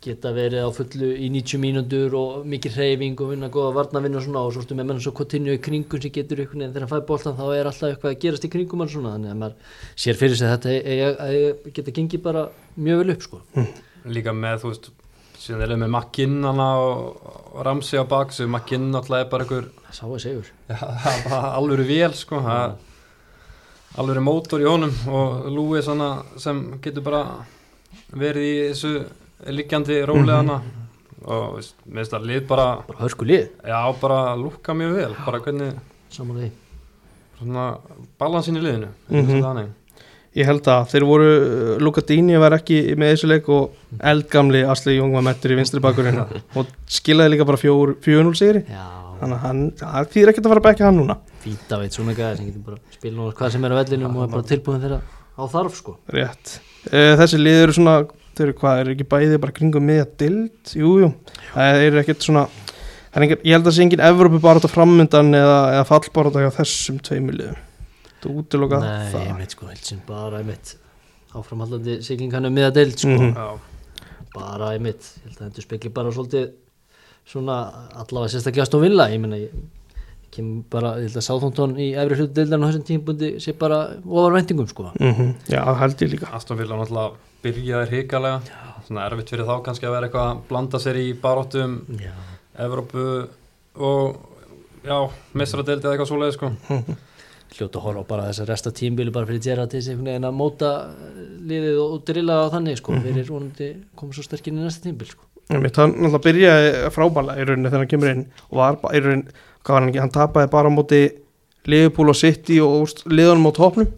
geta 0.08 0.32
verið 0.36 0.66
á 0.66 0.70
fullu 0.74 1.08
í 1.14 1.28
90 1.34 1.60
mínútur 1.62 2.14
og 2.18 2.46
mikið 2.48 2.76
hreyfing 2.78 3.20
og 3.24 3.30
vinna 3.34 3.48
góða 3.54 3.74
varnavinn 3.78 4.16
og 4.18 4.24
svona 4.26 4.42
og 4.48 4.52
svo 4.56 4.64
ertu 4.64 4.76
með 4.78 4.88
menn 4.90 5.02
svo 5.04 5.12
Coutinho 5.18 5.54
í 5.54 5.60
kringum 5.62 6.02
sem 6.02 6.12
getur 6.16 6.42
einhvern 6.42 6.64
veginn 6.64 6.74
þegar 6.74 6.86
hann 6.86 6.92
fæði 6.94 7.06
boltan 7.10 7.36
þá 7.38 7.44
er 7.58 7.70
alltaf 7.70 7.88
eitthvað 7.92 8.14
að 8.14 8.22
gerast 8.24 8.46
í 8.48 8.52
kringum 8.56 8.82
hann 8.84 8.92
svona 8.94 9.12
þannig 9.16 9.34
að 9.34 9.42
maður 9.42 9.76
sér 10.04 10.18
fyrir 10.20 10.40
sig 10.40 10.52
þetta 10.54 10.74
eigi- 10.78 11.74
geta 11.78 11.94
gengið 12.00 12.22
bara 12.24 12.46
mjög 12.78 13.02
vel 13.04 13.14
upp 13.16 13.26
sko. 13.28 13.42
Líka 14.08 14.32
með 14.34 14.62
þú 14.64 14.72
veist 14.72 14.90
síðan 15.38 15.62
er 15.62 15.70
það 15.74 15.80
með 15.84 15.92
Makinn 15.94 16.38
hana 16.48 16.68
og, 16.82 17.30
Ramsey 17.66 18.00
á 18.02 18.04
bak 18.10 18.32
svo 18.34 18.48
Makinn 18.50 18.88
alltaf 18.98 19.20
er 19.22 19.28
bara 19.30 19.44
einhver 19.46 19.68
sá 19.94 20.04
að 20.08 20.18
segur 20.24 20.48
alvöru 21.58 21.86
vél 21.88 22.14
sko, 22.18 22.40
alvöru 23.98 24.22
mótor 24.24 24.62
í 24.62 24.66
honum 24.68 24.92
og 25.08 25.46
Lúi 25.54 25.80
sem 25.84 26.58
getur 26.84 27.04
bara 27.06 27.22
verið 28.12 28.44
í 28.48 28.58
þessu 28.72 28.92
liggjandi 29.46 30.00
rólega 30.08 30.36
hana 30.42 30.60
og 31.28 31.56
veist, 31.58 31.74
mér 31.86 32.02
finnst 32.04 32.12
það 32.14 32.26
lið 32.30 32.46
bara, 32.48 32.66
bara 32.88 32.98
hörsku 33.04 33.26
lið. 33.26 33.48
Já 33.66 33.80
bara 34.00 34.36
lúka 34.38 34.74
mjög 34.74 34.94
vel, 34.96 35.14
bara 35.26 35.40
hvernig 35.40 35.74
saman 36.10 36.36
því. 36.42 36.50
svona 37.38 37.78
balansin 38.18 38.56
í 38.56 38.62
liðinu, 38.62 38.88
Mhm. 39.10 39.20
mm 39.20 39.42
-hmm. 39.42 39.68
Ég 40.36 40.44
held 40.44 40.62
að 40.62 40.86
þeir 40.92 41.04
voru, 41.06 41.24
uh, 41.24 41.78
Luka 41.80 42.00
Dini 42.00 42.36
var 42.38 42.52
ekki 42.52 42.94
með 42.96 43.12
þessu 43.14 43.26
leik 43.28 43.48
og 43.48 43.70
eldgamli 44.00 44.62
Asli 44.68 44.96
Jóng 44.98 45.12
var 45.12 45.22
mettur 45.22 45.50
í 45.50 45.56
vinstri 45.56 45.80
bakurinn 45.80 46.18
og 46.56 46.66
skilaði 46.86 47.30
líka 47.32 47.46
bara 47.46 47.56
4-0 47.56 48.34
sigri. 48.36 48.62
Já, 48.68 48.86
þannig 49.20 49.42
að 49.42 49.72
það 49.80 50.06
þýðir 50.12 50.28
ekkert 50.28 50.46
að 50.46 50.48
fara 50.52 50.60
að 50.60 50.68
bekka 50.68 50.84
hann 50.84 50.96
núna. 51.00 51.16
Fýta 51.42 51.78
veit 51.80 51.92
svona 51.92 52.14
gæði 52.14 52.36
sem 52.36 52.46
getur 52.46 52.64
bara 52.66 52.76
spila 52.92 53.16
núna 53.16 53.32
hvað 53.34 53.50
sem 53.52 53.64
er 53.64 53.70
á 53.72 53.76
vellinum 53.82 54.16
og 54.16 54.22
er 54.22 54.32
bara 54.36 54.42
tilbúin 54.42 54.80
þeirra 54.84 55.00
á 55.38 55.42
þarf 55.48 55.74
sko. 55.74 55.96
Rétt. 56.12 56.60
Uh, 56.92 57.16
þessi 57.16 57.38
lið 57.38 57.62
eru 57.62 57.72
svona, 57.72 58.06
þau 58.38 58.44
eru 58.46 58.56
hvað, 58.62 58.80
eru 58.84 58.94
ekki 58.96 59.06
bæði 59.12 59.38
bara 59.42 59.56
kringum 59.58 59.86
miðja 59.88 60.06
dild, 60.22 60.72
jú, 60.78 60.90
jú. 61.04 61.12
Það 61.54 61.82
eru 61.88 62.00
ekkert 62.02 62.26
svona 62.26 62.44
er 63.14 63.24
engin, 63.24 63.40
ég 63.42 63.56
held 63.56 63.64
að 63.64 63.70
það 63.70 63.76
sé 63.78 63.84
engin 63.86 64.02
Evrópu 64.08 64.40
bara 64.44 64.60
átta 64.62 64.70
framundan 64.70 65.32
eða, 65.34 65.56
eða 65.78 65.86
fallbarátta 65.88 66.42
hjá 66.44 66.50
þessum 66.60 67.00
tveimur 67.08 67.36
liðum. 67.38 67.56
Þú 68.22 68.34
útiloka 68.42 68.78
Nei, 68.82 69.08
það? 69.12 69.26
ég 69.28 69.36
veit 69.42 69.54
sko, 69.56 69.66
held 69.70 69.84
sem 69.86 70.00
bara 70.06 70.40
einmitt 70.42 70.74
áframhaldandi 71.38 71.98
siglinganum 72.06 72.54
miða 72.54 72.70
deild 72.74 72.96
sko, 72.98 73.14
Mhm. 73.14 73.34
Já, 73.34 73.58
bara 74.34 74.72
einmitt 74.74 75.02
ég 75.02 75.24
held 75.28 75.38
að 75.38 75.48
þetta 75.50 75.62
spekli 75.66 75.92
bara 75.94 76.10
svolítið 76.14 76.50
svona 77.28 77.56
allavega 77.94 78.32
sérstaklega 78.32 78.66
stó 78.66 78.80
villa. 78.80 79.08
Ég 79.12 79.20
meina 79.20 79.36
ég 79.36 79.50
kem 80.30 80.64
bara, 80.70 80.94
ég 81.00 81.08
held 81.08 81.16
að 81.20 81.26
Sáþóntón 81.28 81.76
í 81.80 81.92
efri 81.96 82.16
hlutu 82.18 82.34
deildan 82.36 82.62
á 82.64 82.68
þessum 82.68 82.84
tímpúndi 82.88 83.30
sé 83.40 83.52
bara 83.58 83.78
ofar 84.06 84.32
vendingum 84.36 84.68
sko. 84.68 84.90
Mm 85.00 85.34
já, 85.48 85.62
það 85.64 85.78
held 85.82 85.96
ég 86.04 86.10
líka. 86.12 86.30
Aston 86.34 86.58
Villa 86.58 86.76
náttúrulega 86.76 87.16
byrjaði 87.44 87.90
hrikalega. 87.92 88.40
Svona 88.86 89.04
erfitt 89.08 89.30
fyrir 89.34 89.44
þá 89.48 89.58
kannski 89.66 89.86
að 89.88 89.94
vera 89.96 90.08
eitthvað 90.08 90.30
að 90.32 90.40
blanda 90.48 90.78
sér 90.80 90.96
í 91.02 91.06
baróttum 91.20 91.74
Já, 92.00 92.12
Evrópu 92.64 93.04
og 93.78 94.16
já, 94.88 94.96
mestradeildi 95.36 95.84
eða 95.86 95.92
eitthvað 95.96 96.10
svoleið 96.12 96.34
sko. 96.38 96.50
Hljóta 97.58 97.78
að 97.80 97.84
horfa 97.86 98.02
á 98.04 98.10
bara 98.10 98.24
þess 98.28 98.42
að 98.44 98.48
resta 98.50 98.72
tímbili 98.76 99.12
bara 99.14 99.28
fyrir 99.28 99.40
þess 99.44 99.88
einhvern 99.88 100.08
veginn 100.10 100.26
að 100.28 100.34
móta 100.36 100.70
eh, 100.88 101.20
liðið 101.48 101.78
og, 101.80 101.92
og 101.96 102.02
drilla 102.08 102.34
á 102.44 102.52
þannig 102.52 102.80
sko, 102.80 102.92
Mhm. 102.96 103.04
fyrir 103.06 103.30
vonandi 103.32 103.68
koma 103.96 104.12
svo 104.16 104.24
sterkinn 104.26 104.58
í 104.60 104.64
næsta 104.66 104.84
tímbil 104.88 105.08
sko. 105.12 105.24
Einmitt, 105.48 105.78
hann 105.80 105.94
náttúrulega 105.96 106.24
byrjaði 106.26 106.90
frábæla 106.92 107.36
í 107.40 107.46
rauninni 107.48 107.70
þegar 107.72 107.80
hann 107.84 107.88
kemur 107.94 108.10
inn 108.12 108.26
og 108.50 108.58
var 108.60 108.76
í 108.92 109.00
rauninni, 109.00 109.32
hvað 109.64 109.72
var 109.72 109.80
hann 109.80 109.88
ekki, 109.94 110.02
hann 110.04 110.12
tapaði 110.18 110.50
bara 110.52 110.68
á 110.68 110.76
móti 110.76 111.00
Liverpool 111.68 112.12
og 112.12 112.18
City 112.20 112.58
og 112.64 112.74
úst, 112.82 113.00
liðunum 113.08 113.48
á 113.48 113.52
topnum 113.56 113.88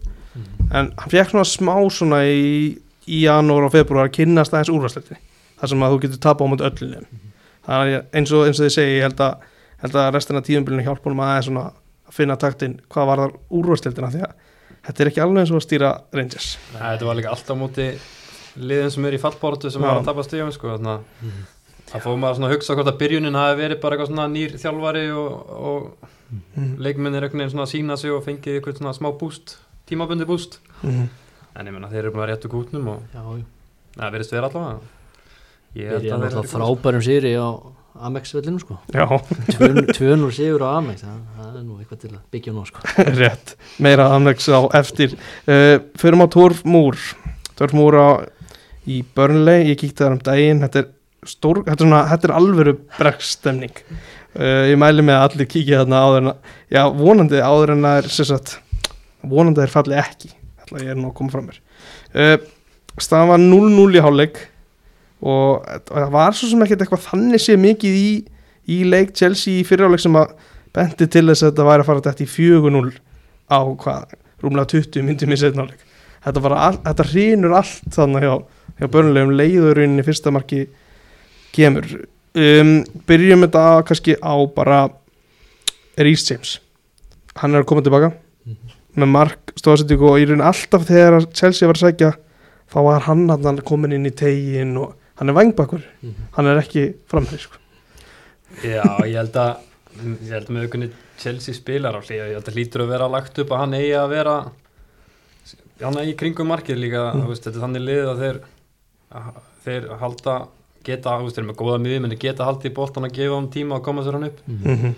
en 0.71 0.93
hann 0.95 1.11
fekk 1.11 1.33
svona 1.33 1.47
smá 1.47 1.75
svona 1.91 2.21
í, 2.23 2.77
í 3.11 3.23
janúar 3.25 3.67
og 3.67 3.73
februar 3.73 4.07
að 4.07 4.15
kynnast 4.19 4.53
aðeins 4.55 4.71
úrvarsleiti 4.73 5.17
þar 5.59 5.71
sem 5.73 5.83
að 5.85 5.93
þú 5.93 6.01
getur 6.05 6.23
tapað 6.25 6.47
á 6.47 6.51
móti 6.51 6.67
öllu 6.69 6.89
liðum 6.91 7.25
það 7.67 7.91
er 7.95 8.05
eins 8.17 8.33
og, 8.33 8.45
eins 8.47 8.59
og 8.59 8.65
þið 8.65 8.73
segi, 8.77 8.95
ég 8.97 9.05
held 9.07 9.23
að, 9.25 9.49
held 9.83 9.99
að 10.01 10.09
restina 10.15 10.43
tíðumbilinu 10.45 10.85
hjálpa 10.87 11.09
honum 11.09 11.23
aðeins 11.25 11.49
svona 11.49 11.65
að 11.71 12.15
finna 12.17 12.37
taktin 12.39 12.79
hvað 12.91 13.11
var 13.11 13.23
þar 13.25 13.35
úrvarsleitina 13.59 14.11
því 14.13 14.23
að 14.27 14.33
þetta 14.87 15.03
er 15.03 15.11
ekki 15.11 15.23
alveg 15.25 15.43
eins 15.43 15.53
og 15.53 15.59
að 15.61 15.67
stýra 15.67 15.91
Rangers 16.17 16.49
Nei, 16.73 16.81
þetta 16.81 17.09
var 17.09 17.19
líka 17.19 17.33
alltaf 17.35 17.57
á 17.57 17.61
móti 17.61 17.87
liðin 18.61 18.93
sem 18.95 19.07
er 19.07 19.17
í 19.17 19.21
fallbóratu 19.21 19.71
sem 19.71 19.83
Já. 19.83 19.87
var 19.87 20.01
að 20.01 20.09
tapa 20.09 20.25
stíðum 20.27 20.53
sko, 20.55 20.73
þannig 20.75 20.95
að 20.95 21.29
það 21.91 22.05
fór 22.05 22.17
maður 22.19 22.39
svona 22.39 22.49
að 22.49 22.55
hugsa 22.55 22.75
hvort 22.77 22.91
að 22.91 22.99
byrjunin 23.03 23.37
hafi 23.37 23.59
verið 23.59 23.79
bara 23.83 23.95
eitthvað 23.97 24.11
svona 24.11 24.27
nýr 24.31 24.57
þjálfari 24.59 25.05
og, 25.21 25.53
og 25.69 26.09
mm. 26.55 26.73
leikmennir 26.83 27.27
einhvern 27.27 27.43
veginn 27.43 27.53
svona 27.53 27.67
að 27.67 27.73
sína 27.73 27.97
sig 27.99 28.15
og 28.15 28.23
fengið 28.25 28.57
eitthvað 28.57 28.79
svona 28.79 28.95
smá 28.97 29.09
búst, 29.19 29.57
tímabundi 29.91 30.27
búst 30.27 30.59
Mm. 30.81 31.09
En 31.55 31.67
ég 31.67 31.75
menna 31.75 31.91
þeir 31.91 32.05
eru 32.05 32.15
búin 32.15 32.25
að 32.25 32.31
réttu 32.31 32.51
kútnum 32.51 32.89
og 32.93 33.05
það 33.11 34.15
verðist 34.15 34.33
vera 34.35 34.49
allavega. 34.49 34.97
Ég 35.75 36.01
þeir 36.03 36.17
náttúrulega 36.19 36.51
frábærum 36.51 37.03
sigri 37.05 37.31
á 37.39 37.49
Amex 38.01 38.31
vellinu 38.33 38.59
sko. 38.59 38.77
Já, 38.95 39.03
2-0 39.91 40.31
sigur 40.35 40.63
á 40.63 40.79
Amex 40.79 41.03
það, 41.03 41.17
það 41.37 41.57
er 41.59 41.65
nú 41.65 41.77
eitthvað 41.79 41.99
til 42.01 42.11
að 42.13 42.21
byggja 42.33 42.53
nú 42.55 42.63
sko. 42.67 42.83
Rétt, 43.19 43.53
meira 43.83 44.07
aðmæks 44.15 44.47
á 44.47 44.59
eftir. 44.79 45.17
Uh, 45.43 45.75
Förum 45.99 46.23
á 46.23 46.27
Torf 46.31 46.63
Múr. 46.63 46.97
Torf 47.59 47.75
Múr 47.75 47.99
á 47.99 48.09
í 48.87 49.01
Burnley, 49.15 49.67
ég 49.69 49.79
kíkti 49.83 50.05
þar 50.05 50.17
um 50.17 50.23
daginn. 50.23 50.63
Þetta 50.63 50.83
er, 50.85 50.89
stór, 51.27 51.61
þetta 51.67 51.77
er, 51.77 51.83
svona, 51.83 52.01
þetta 52.13 52.29
er 52.29 52.35
alvöru 52.39 52.75
breggstemning. 52.97 53.85
Uh, 54.31 54.71
ég 54.71 54.79
mæli 54.79 55.03
með 55.03 55.19
að 55.19 55.27
allir 55.27 55.51
kíkja 55.51 55.83
þarna 55.83 56.03
áður 56.05 56.21
en 56.21 56.33
að 56.33 56.53
já, 56.71 56.83
vonandi 57.03 57.43
áður 57.43 57.75
en 57.75 57.89
að 57.91 58.01
er 58.01 58.13
sagt, 58.31 58.57
vonandi 59.19 59.59
að 59.59 59.67
þeir 59.67 59.75
falli 59.75 59.99
ekki 59.99 60.37
ætla 60.71 60.85
ég 60.85 60.93
er 60.93 60.99
nú 60.99 61.11
að 61.11 61.17
koma 61.19 61.33
fram 61.33 61.49
mér. 61.49 61.59
Uh, 62.15 62.37
staðan 63.01 63.33
var 63.33 63.43
0-0 63.43 63.99
í 63.99 64.03
hálfleik 64.05 64.41
og 65.21 65.67
það 65.91 66.15
var 66.15 66.37
svo 66.37 66.49
sem 66.49 66.63
ekkert 66.65 66.85
eitthvað 66.85 67.05
þannig 67.11 67.43
sé 67.43 67.57
mikið 67.59 67.99
í, 67.99 68.09
í 68.73 68.81
leik 68.89 69.13
Chelsea 69.17 69.59
í 69.59 69.67
fyriráleik 69.67 70.01
sem 70.01 70.17
að 70.17 70.33
benti 70.73 71.07
til 71.11 71.27
þess 71.27 71.43
að 71.43 71.51
þetta 71.51 71.67
væri 71.67 71.83
að 71.83 71.89
fara 71.91 72.03
þetta 72.07 72.25
í 72.25 72.31
4-0 72.31 72.91
á 73.51 73.59
hvað, 73.83 74.15
rúmlega 74.41 74.71
20 74.73 75.05
myndum 75.05 75.35
í 75.35 75.39
setnáleik 75.39 75.83
þetta, 76.25 76.53
all, 76.55 76.79
þetta 76.85 77.07
hrýnur 77.11 77.55
allt 77.57 77.93
þannig 77.95 78.25
hjá, 78.25 78.33
hjá 78.79 78.87
börnulegum 78.95 79.35
leiðurinn 79.37 79.99
í 80.01 80.05
fyrsta 80.05 80.33
marki 80.33 80.65
kemur. 81.55 81.87
Um, 82.31 82.77
byrjum 83.09 83.45
þetta 83.45 83.65
kannski 83.87 84.17
á 84.23 84.33
bara 84.55 84.85
Rhys 85.99 86.23
James. 86.29 86.59
Hann 87.41 87.55
er 87.55 87.63
að 87.63 87.71
koma 87.71 87.83
tilbaka 87.83 88.13
með 88.95 89.11
mark 89.13 89.53
stóðsettíku 89.59 90.09
og 90.09 90.19
í 90.19 90.27
raun 90.29 90.43
alltaf 90.43 90.87
þegar 90.89 91.19
að 91.19 91.29
Chelsea 91.37 91.69
var 91.69 91.79
að 91.79 91.85
sækja 91.87 92.11
þá 92.71 92.77
var 92.87 93.05
hann 93.07 93.27
hann 93.31 93.61
komin 93.67 93.95
inn 93.95 94.07
í 94.09 94.13
tegin 94.15 94.77
og 94.81 94.95
hann 95.19 95.29
er 95.29 95.37
vangbakur, 95.37 95.83
hann 96.35 96.47
er 96.49 96.61
ekki 96.61 96.87
framherri 97.11 97.43
sko. 97.43 97.59
Já, 98.63 98.83
ég 99.05 99.15
held 99.19 99.35
að 99.37 99.67
ég 100.01 100.31
held 100.31 100.47
að 100.47 100.55
með 100.55 100.65
aukunni 100.65 100.89
Chelsea 101.21 101.53
spilar 101.55 101.95
á 101.95 102.01
hlýja, 102.01 102.29
ég 102.31 102.39
held 102.39 102.49
að 102.49 102.57
hlýtur 102.57 102.85
að 102.85 102.93
vera 102.95 103.11
lagt 103.11 103.37
upp 103.43 103.51
að 103.51 103.61
hann 103.63 103.77
eigi 103.77 103.93
að 103.99 104.09
vera 104.15 104.35
hann 105.81 106.01
í 106.05 106.15
kringum 106.17 106.49
markið 106.51 106.81
líka 106.81 107.11
Mm. 107.11 107.21
mm. 107.21 107.27
veist, 107.29 107.45
þetta 107.45 107.57
er 107.57 107.65
þannig 107.65 107.85
lið 107.85 108.09
að 108.09 108.23
þeir 108.23 108.41
að 109.11 109.39
þeir 109.65 109.87
halda 110.01 110.35
geta, 110.85 111.15
þú 111.17 111.25
veist, 111.27 111.35
þeir 111.35 111.43
eru 111.43 111.51
með 111.51 111.59
góða 111.61 111.79
miðjum 111.83 112.05
en 112.05 112.13
þeir 112.13 112.23
geta 112.25 112.47
haldið 112.47 112.71
í 112.71 112.75
boltan 112.75 113.07
að 113.07 113.15
gefa 113.19 113.37
um 113.37 113.49
tíma 113.51 113.77
að 113.77 113.85
koma 113.87 114.03
sér 114.05 114.17
hann 114.17 114.29
upp 114.29 114.39
mm 114.47 114.61
-hmm. 114.65 114.93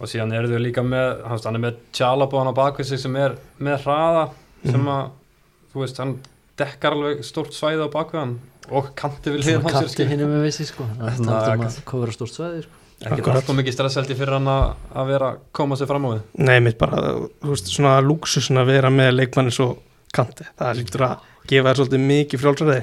Og 0.00 0.08
síðan 0.08 0.32
eru 0.36 0.48
þau 0.48 0.60
líka 0.64 0.82
með 0.86 1.22
hann, 1.28 1.40
hann 1.44 1.58
er 1.58 1.64
með 1.66 1.80
Tjalabó 1.92 2.40
hann 2.40 2.52
á 2.52 2.56
bakvið 2.56 2.86
sig 2.90 2.98
sem 3.02 3.16
er 3.20 3.34
með 3.60 3.82
hraða 3.84 4.30
sem 4.64 4.80
Mhm. 4.80 4.88
að 4.88 5.10
þú 5.74 5.80
veist, 5.84 5.98
hann 5.98 6.18
dekkar 6.56 6.92
alveg 6.96 7.24
stórt 7.24 7.52
svæði 7.56 7.84
á 7.86 7.88
bakvið 7.92 8.20
hann 8.20 8.38
og 8.70 8.90
kanti 8.96 9.30
sér 9.42 9.62
kapti 9.62 9.88
skilur. 9.94 10.08
hinn 10.08 10.20
með 10.30 10.42
vissi 10.46 10.66
sko. 10.66 10.84
Það 10.98 11.28
er 11.30 11.64
að 11.66 11.84
kofra 11.84 12.12
stórt 12.12 12.34
svæði 12.36 12.62
sko. 12.64 12.76
Ekki 13.00 13.30
alltaf 13.32 13.56
mikið 13.56 13.72
stresseldi 13.72 14.14
fyrir 14.14 14.34
hann 14.36 14.46
að 14.46 15.06
vera 15.08 15.36
koma 15.56 15.74
sér 15.76 15.86
fram 15.88 16.04
á 16.04 16.10
við. 16.12 16.20
Nei, 16.36 16.58
mitt 16.60 16.76
bara, 16.78 17.14
þú 17.40 17.48
veist, 17.48 17.70
svona 17.72 18.00
luxusin 18.04 18.58
að 18.60 18.66
vera 18.66 18.90
með 18.92 19.14
leikmanni 19.16 19.50
svo 19.56 19.78
kanti. 20.12 20.44
Það 20.58 20.76
líktur 20.76 21.06
að 21.06 21.16
gefa 21.48 21.72
þér 21.72 21.78
svolítið 21.80 22.04
mikið 22.10 22.42
frjálsræði. 22.42 22.82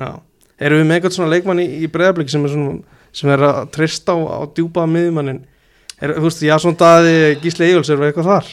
Já, 0.00 0.20
erum 0.60 0.80
við 0.80 0.86
með 0.88 0.96
eitthvað 0.96 1.16
svona 1.18 1.30
leikmanni 1.34 1.66
í 1.84 1.90
breðablík 1.92 2.30
sem 2.30 2.44
er 2.44 2.48
svona 2.54 2.82
sem 3.12 3.30
er 3.30 3.38
að 3.38 3.70
treysta 3.74 4.14
á, 4.16 4.18
á 4.22 4.40
djúpaða 4.54 4.88
miðjumannin 4.96 5.44
er, 6.00 6.14
þú 6.16 6.24
veist, 6.28 6.42
já, 6.48 6.56
svona 6.62 6.80
daði 6.80 7.14
Gísli 7.42 7.68
Eiguls 7.70 7.90
er 7.92 8.02
eitthvað 8.08 8.30
þar 8.32 8.50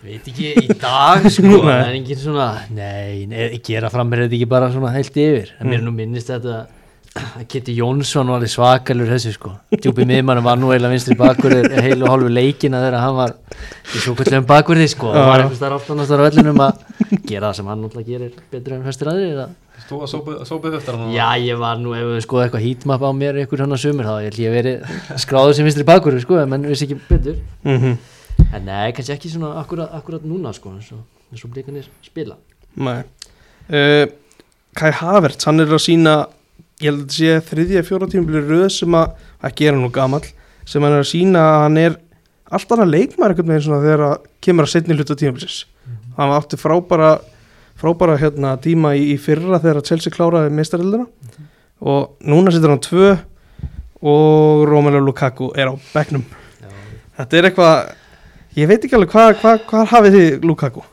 veit 0.00 0.28
ekki 0.32 0.50
í 0.64 0.74
dag 0.80 1.26
sko 1.34 1.58
Nei. 1.66 1.76
en 1.76 1.96
engin 2.00 2.20
svona 2.20 2.50
nei, 2.72 3.26
nei 3.28 3.58
gera 3.66 3.90
fram 3.92 4.08
með 4.10 4.24
þetta 4.26 4.38
ekki 4.38 4.48
bara 4.50 4.70
svona 4.72 4.92
heilt 4.94 5.16
yfir 5.20 5.50
en 5.60 5.68
mér 5.68 5.80
Mm. 5.82 5.88
nú 5.90 5.96
minnist 5.96 6.30
þetta 6.32 6.60
að 6.60 7.42
Kitty 7.50 7.72
Jónsson 7.74 8.28
var 8.30 8.38
alveg 8.38 8.52
svakalur 8.52 9.08
þessu 9.10 9.32
sko 9.34 9.50
djúpi 9.74 10.04
miðmann 10.06 10.40
var 10.46 10.56
nú 10.62 10.68
eiginlega 10.70 10.92
vinstri 10.94 11.16
bakverðir 11.18 11.72
heilu 11.82 12.06
hálfu 12.06 12.30
leikina 12.30 12.78
þegar 12.84 13.02
hann 13.02 13.16
var 13.18 13.32
í 13.90 13.98
svo 14.00 14.14
kvöldlegum 14.14 14.46
bakverði 14.46 14.86
sko 14.92 15.10
Já. 15.10 15.24
var 15.26 15.42
einhvers 15.42 15.58
þar 15.60 15.74
aftan 15.76 16.00
á 16.00 16.04
vellinum 16.22 16.62
að 16.64 16.84
gera 17.26 17.50
það 17.50 17.56
sem 17.58 17.70
hann 17.70 17.82
náttúrulega 17.84 18.12
gerir 18.12 18.38
betur 18.52 18.76
en 18.76 18.86
fyrstir 18.86 19.10
aðrir 19.12 19.42
að 19.46 19.58
Þú 19.80 19.98
að 20.04 20.10
sópið 20.12 20.40
sópi 20.44 20.70
eftir 20.76 20.96
hann 20.98 21.12
Já, 21.14 21.26
ég 21.40 21.60
var 21.60 21.78
nú, 21.80 21.94
ef 21.96 22.08
við 22.10 22.22
skoðum 22.26 22.44
eitthvað 22.44 22.64
heatmap 22.66 23.04
á 23.06 23.10
mér 23.16 23.38
ykkur 23.46 23.62
hann 23.64 23.74
að 23.74 23.82
sumir, 23.86 24.08
þá 24.08 24.26
held 24.26 24.40
ég 24.42 24.52
verið 24.52 25.20
skráður 25.24 25.56
sem 25.56 25.68
vinstri 25.68 25.86
bakur, 25.88 26.18
sko, 26.20 26.36
en 26.42 26.50
menn 26.52 26.68
vissi 26.68 26.86
ekki 26.86 26.98
betur. 27.08 27.38
Mm 27.64 27.96
en 28.56 28.64
nei, 28.66 28.90
kannski 28.96 29.14
ekki 29.14 29.30
svona 29.32 29.52
akkurat, 29.60 29.90
akkurat 29.96 30.24
núna, 30.26 30.52
sko 30.56 30.72
eins 30.74 30.90
og, 30.94 31.02
eins 31.30 31.44
og 31.44 31.52
blikanir 31.54 31.88
spila. 32.04 32.38
Nei. 32.80 33.02
Uh, 33.70 34.06
Kai 34.78 34.90
Havertz, 34.96 35.46
hann 35.48 35.62
er 35.62 35.70
að 35.70 35.82
sína 35.84 36.14
ég 36.80 36.88
held 36.90 37.04
að 37.04 37.16
sé 37.16 37.40
þriðja 37.50 37.84
fjóra 37.86 38.08
tímabili 38.10 38.42
röð 38.46 38.68
sem 38.78 38.96
að, 38.96 39.16
ekki 39.50 39.66
er 39.66 39.76
hann 39.76 39.84
nú 39.84 39.90
gamall 39.94 40.24
sem 40.68 40.82
hann 40.84 40.96
er 40.96 41.04
að 41.04 41.10
sína 41.10 41.42
að 41.42 41.64
hann 41.66 41.80
er 41.82 41.98
allt 42.50 42.72
annað 42.74 42.94
leikmar 42.94 43.34
veginn 43.36 43.64
svona 43.66 43.82
þegar 43.84 44.06
að 44.06 44.16
kemur 44.42 44.66
að 44.66 44.72
setni 44.74 44.96
hluta 44.96 45.16
tímabilis 45.18 45.58
hann 46.20 46.34
átti 46.36 46.58
frábæra 46.60 47.14
frábæra 47.80 48.18
hérna 48.20 48.56
tíma 48.60 48.92
í, 48.98 49.14
í 49.14 49.16
fyrra 49.20 49.60
þegar 49.62 49.86
Chelsea 49.88 50.12
kláraði 50.12 50.52
meistarildina 50.52 51.06
og 51.80 52.20
núna 52.20 52.52
situr 52.52 52.74
hann 52.74 52.84
tvö 52.84 53.14
og 54.00 54.66
Romelu 54.68 55.00
Lukaku 55.04 55.50
er 55.56 55.72
á 55.72 55.74
bekknum. 55.92 56.24
Já, 56.60 56.68
þetta 57.18 57.38
er 57.38 57.48
eitthvað 57.48 57.90
ég 58.56 58.70
veit 58.70 58.84
ekki 58.84 58.96
alveg 58.96 59.12
hvað 59.14 59.34
hva, 59.42 59.54
hva 59.68 59.84
hafið 59.94 60.16
þið 60.18 60.48
Lukaku? 60.48 60.84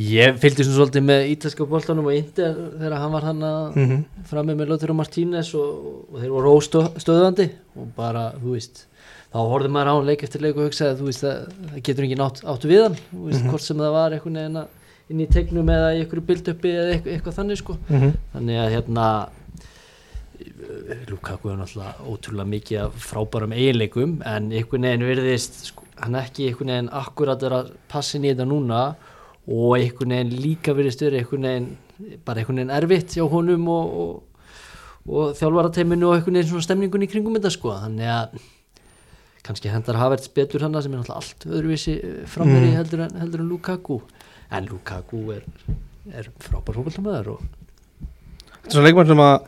Ég 0.00 0.36
fylgdi 0.40 0.64
svona 0.64 0.78
svolítið 0.78 1.04
með 1.08 1.26
ítalska 1.34 1.66
boltanum 1.68 2.06
og 2.08 2.16
Inter 2.16 2.54
þegar 2.78 3.00
hann 3.02 3.12
var 3.12 3.26
hann 3.26 3.42
að 3.44 3.64
mm 3.74 3.88
-hmm. 3.88 4.04
frammi 4.30 4.54
með 4.56 4.70
Lóttur 4.70 4.92
og 4.92 5.00
Martínez 5.00 5.54
og, 5.54 5.72
og 6.12 6.20
þeir 6.20 6.30
voru 6.30 6.54
óstöðandi 6.56 7.50
og 7.76 7.90
bara, 7.96 8.30
þú 8.40 8.54
veist 8.54 8.86
þá 9.30 9.38
horfði 9.46 9.70
maður 9.70 9.90
á 9.90 9.96
leik 10.10 10.22
eftir 10.26 10.42
leik 10.42 10.56
og 10.58 10.66
hugsaði 10.68 10.98
þú 11.00 11.06
veist, 11.10 11.24
það, 11.24 11.40
það 11.70 11.82
getur 11.88 12.06
ekki 12.08 12.18
nátt 12.18 12.40
áttu 12.50 12.70
við 12.70 12.82
hann. 12.86 12.96
Þú 13.14 13.24
veist, 13.28 13.42
Mhm. 13.44 13.50
hvort 13.50 13.62
sem 13.66 13.76
það 13.78 13.92
var 13.96 14.10
einhvern 14.16 14.38
veginn 14.40 14.60
að- 14.62 14.78
inn 15.10 15.20
í 15.20 15.26
tegnum 15.30 15.66
eða 15.70 15.90
í 15.94 16.00
einhverju 16.04 16.26
bildöppi 16.26 16.70
eða 16.70 16.94
eitthvað, 16.94 17.12
eitthvað 17.16 17.38
þannig 17.38 17.56
sko. 17.58 17.76
Þannig 18.34 18.58
að 18.62 18.72
hérna 18.76 19.06
Lukaku 21.10 21.50
er 21.50 21.56
náttúrulega 21.60 22.06
ótrúlega 22.08 22.48
mikið 22.48 22.78
af 22.84 22.94
frábærum 23.10 23.52
eiginleikum 23.52 24.12
en 24.26 24.50
einhvern 24.52 24.86
veginn 24.86 25.04
virðist 25.08 25.58
sko, 25.70 25.84
hann 26.00 26.14
ekki 26.20 26.46
einhvern 26.48 26.70
veginn 26.72 26.90
akkurat 27.00 27.42
er 27.48 27.54
að 27.58 27.70
passa 27.92 28.16
inn 28.16 28.24
í 28.24 28.32
þetta 28.32 28.46
núna 28.48 28.80
og 29.50 29.74
einhvern 29.76 30.14
veginn 30.14 30.32
líka 30.40 30.74
virðist 30.78 31.02
verið 31.04 31.20
einhvern 31.24 31.48
veginn 31.48 31.68
bara 32.24 32.40
einhvern 32.40 32.60
veginn 32.62 32.74
erfitt 32.78 33.16
hjá 33.18 33.26
honum 33.28 33.68
og, 33.68 33.98
og, 34.00 34.22
og 35.10 35.34
þjálfarateiminu 35.40 36.08
og 36.08 36.16
einhvern 36.18 36.38
veginn 36.40 36.50
svona 36.54 36.66
stemningun 36.68 37.04
í 37.04 37.10
kringum 37.12 37.36
þetta 37.36 37.52
sko. 37.58 37.74
Þannig 37.84 38.14
að 38.14 38.40
kannski 39.46 39.70
hendar 39.72 39.96
Havertz 40.00 40.28
betur 40.34 40.64
hann 40.66 40.76
sem 40.82 40.92
er 40.92 41.00
náttúrulega 41.00 41.20
allt 41.22 41.46
öðruvísi 41.48 41.94
framveri 42.28 42.70
Mm. 42.70 42.76
heldur, 42.76 43.00
en, 43.06 43.16
heldur 43.20 43.40
en 43.40 43.48
Lukaku 43.48 44.00
en 44.50 44.66
Lukaku 44.66 45.22
er, 45.32 45.46
er 46.12 46.28
frábær 46.38 46.76
fókbaltamæður 46.80 47.34
og 47.36 47.40
Þetta 48.60 48.68
er 48.68 48.74
svona 48.74 48.88
leikmann 48.88 49.08
sem 49.08 49.22
að 49.24 49.38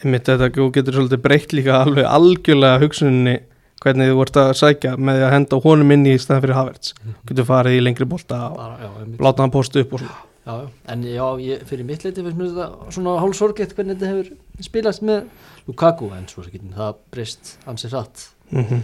einmitt 0.00 0.26
þetta 0.26 0.48
getur 0.74 0.96
svolítið 0.96 1.22
breytt 1.22 1.52
líka 1.54 1.82
alveg 1.84 2.08
algjörlega 2.08 2.80
hugsuninni 2.82 3.36
hvernig 3.80 4.10
þú 4.10 4.16
vart 4.18 4.38
að 4.40 4.50
sækja 4.60 4.96
með 5.00 5.22
að 5.24 5.34
henda 5.36 5.60
honum 5.64 5.94
inn 5.94 6.08
í 6.10 6.16
staðan 6.20 6.42
fyrir 6.44 6.58
Havertz 6.58 6.94
getur 7.28 7.46
farið 7.48 7.78
í 7.78 7.84
lengri 7.84 8.08
bolta 8.08 8.40
og 8.50 8.58
bara, 8.58 8.76
já, 8.82 8.90
einmitt. 9.04 9.22
láta 9.24 9.44
hann 9.44 9.54
posta 9.54 9.80
upp 9.80 9.94
og 9.96 10.02
svona 10.02 10.18
já, 10.44 10.52
já. 10.52 10.68
en 10.92 11.04
já, 11.04 11.24
ég, 11.46 11.64
fyrir 11.68 11.86
mitt 11.88 12.04
leiti 12.04 12.24
finnst 12.24 12.38
mér 12.40 12.50
þetta 12.50 12.94
svona 12.96 13.16
hálfsorgett 13.22 13.74
hvernig 13.76 13.96
þetta 14.00 14.12
hefur 14.12 14.66
spilast 14.66 15.04
með 15.06 15.20
Lukaku 15.68 16.10
en 16.16 16.28
svo 16.28 16.44
getur 16.48 16.74
það 16.76 17.00
breyst 17.14 17.54
ansið 17.70 17.96
hratt 17.96 18.26
mm 18.50 18.64
uh, 18.64 18.80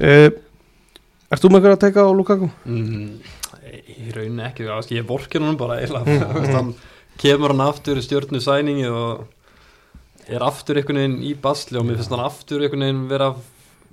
Ert 0.00 1.42
þú 1.42 1.50
með 1.50 1.56
eitthvað 1.60 1.76
að 1.76 1.82
teka 1.86 2.04
á 2.04 2.10
Lukaku? 2.16 2.48
Mm, 2.68 3.06
í 3.96 4.10
rauninni 4.14 4.44
ekki, 4.46 4.66
ég 4.94 5.06
vorkir 5.08 5.42
hann 5.42 5.56
bara 5.58 5.80
hann 6.52 6.74
kemur 7.18 7.54
hann 7.54 7.64
aftur 7.64 7.96
í 7.98 8.04
stjórnu 8.04 8.40
sæningi 8.44 8.86
og 8.92 9.24
er 10.28 10.42
aftur 10.44 10.76
einhvern 10.80 11.00
veginn 11.00 11.18
í 11.24 11.32
basli 11.40 11.78
og 11.80 11.86
mér 11.88 11.96
finnst 12.00 12.12
hann 12.12 12.24
aftur 12.26 12.60
einhvern 12.62 12.84
veginn 12.84 13.04
vera 13.10 13.30
að 13.32 13.42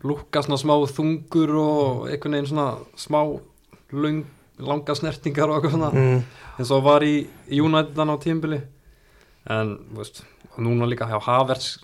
lúkka 0.04 0.44
svona 0.44 0.60
smá 0.60 0.76
þungur 0.92 1.56
og 1.62 2.08
einhvern 2.12 2.36
veginn 2.36 2.52
svona 2.52 2.68
smá 3.00 3.22
lung, 3.94 4.24
langa 4.60 4.96
snertingar 4.98 5.50
og 5.50 5.62
eitthvað 5.62 5.76
svona 5.78 5.92
Mm. 5.94 6.24
eins 6.60 6.72
og 6.72 6.84
var 6.84 7.02
í 7.08 7.28
United 7.50 7.96
á 7.98 8.18
tímbili 8.22 8.62
en 9.50 9.78
veist 9.96 10.24
núna 10.58 10.86
líka 10.86 11.08
hjá 11.10 11.20
Havertz 11.22 11.80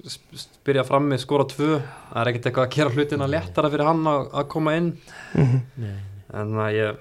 byrja 0.65 0.83
frammi, 0.85 1.17
skora 1.17 1.45
tvö 1.49 1.79
það 1.81 2.21
er 2.21 2.27
ekkert 2.31 2.45
eitthvað 2.49 2.67
að 2.67 2.75
gera 2.75 2.89
hlutina 2.93 3.27
léttara 3.27 3.69
fyrir 3.73 3.85
hann 3.89 4.03
að, 4.05 4.47
koma 4.47 4.75
inn 4.77 4.91
Mhm. 5.33 5.61
Nei. 5.77 5.95
en 6.33 6.53
að 6.53 6.73
ég 6.77 6.97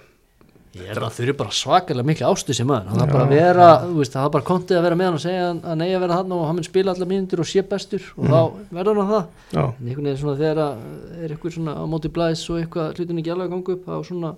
Ég 0.79 0.85
held 0.93 1.01
að 1.03 1.15
þau 1.17 1.23
eru 1.25 1.33
bara 1.35 1.51
svakalega 1.51 2.05
miklu 2.07 2.27
ástu 2.29 2.55
sem 2.55 2.67
maður 2.69 2.87
hann 2.93 2.99
Já. 2.99 3.01
þarf 3.03 3.13
bara 3.13 3.25
að 3.25 3.33
vera, 3.33 3.69
þú 3.89 3.95
veist, 3.99 4.13
það 4.13 4.25
er 4.27 4.33
bara 4.35 4.45
kontið 4.45 4.77
að 4.79 4.83
vera 4.85 4.97
með 5.01 5.05
hann 5.09 5.15
og 5.17 5.23
segja 5.25 5.47
að 5.65 5.77
nei 5.81 5.89
að 5.97 6.01
vera 6.05 6.15
hann 6.19 6.33
og 6.37 6.43
hann 6.47 6.55
mun 6.59 6.65
spila 6.69 6.93
allar 6.93 7.09
mínútur 7.09 7.41
og 7.41 7.49
sé 7.49 7.63
bestur 7.67 8.03
og 8.19 8.25
Mhm. 8.25 8.31
þá 8.31 8.41
verður 8.77 9.01
hann 9.01 9.09
það 9.09 9.25
Já, 9.57 9.65
en 9.65 9.89
einhvern 9.89 10.05
veginn 10.05 10.21
svona 10.21 10.37
þegar 10.39 10.79
er 11.25 11.29
eitthvað 11.35 11.55
svona 11.57 11.73
á 11.75 11.83
móti 11.89 12.09
blæs 12.13 12.45
og 12.51 12.61
eitthvað 12.61 12.95
hlutin 12.99 13.19
ekki 13.19 13.33
alveg 13.33 13.49
að 13.49 13.51
ganga 13.57 13.73
upp 13.73 13.87
þá 13.89 14.05
svona 14.07 14.35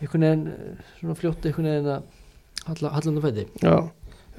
einhvern 0.00 0.22
veginn 0.22 0.46
svona 1.00 1.14
fljótt 1.20 1.44
einhvern 1.50 1.68
veginn 1.68 1.90
að 1.90 2.02
halla, 2.66 2.88
hallanda 2.94 3.20
fæti 3.20 3.46
já 3.60 3.74
uh, 3.76 3.88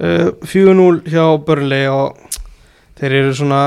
4-0 0.00 1.02
hjá 1.06 1.24
Burnley 1.46 1.86
og 1.90 2.38
þeir 2.98 3.18
eru 3.20 3.34
svona 3.38 3.60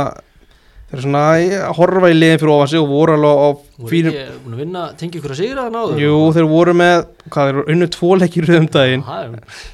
þeir 0.88 0.98
eru 0.98 1.04
svona 1.04 1.24
að 1.36 1.76
horfa 1.78 2.10
í 2.12 2.16
liðin 2.18 2.40
fyrir 2.42 2.54
ofan 2.54 2.72
sig 2.72 2.80
og 2.82 2.92
voru 2.92 3.16
alveg 3.18 3.42
á 3.44 3.50
voru 3.52 3.92
fínum 3.92 4.14
ekki 4.14 4.38
búin 4.46 4.78
að 4.80 4.94
tengi 5.02 5.20
ykkur 5.20 5.34
að 5.34 5.42
sigra 5.42 5.66
það 5.66 5.76
náður 5.76 6.02
Jú, 6.04 6.14
þeir 6.38 6.48
voru 6.52 6.76
með, 6.80 6.96
hvað, 7.28 7.50
þeir 7.50 7.60
voru 7.60 7.74
unnu 7.76 7.90
tvo 7.96 8.12
leikir 8.22 8.48
rauðum 8.48 8.70
daginn, 8.76 9.04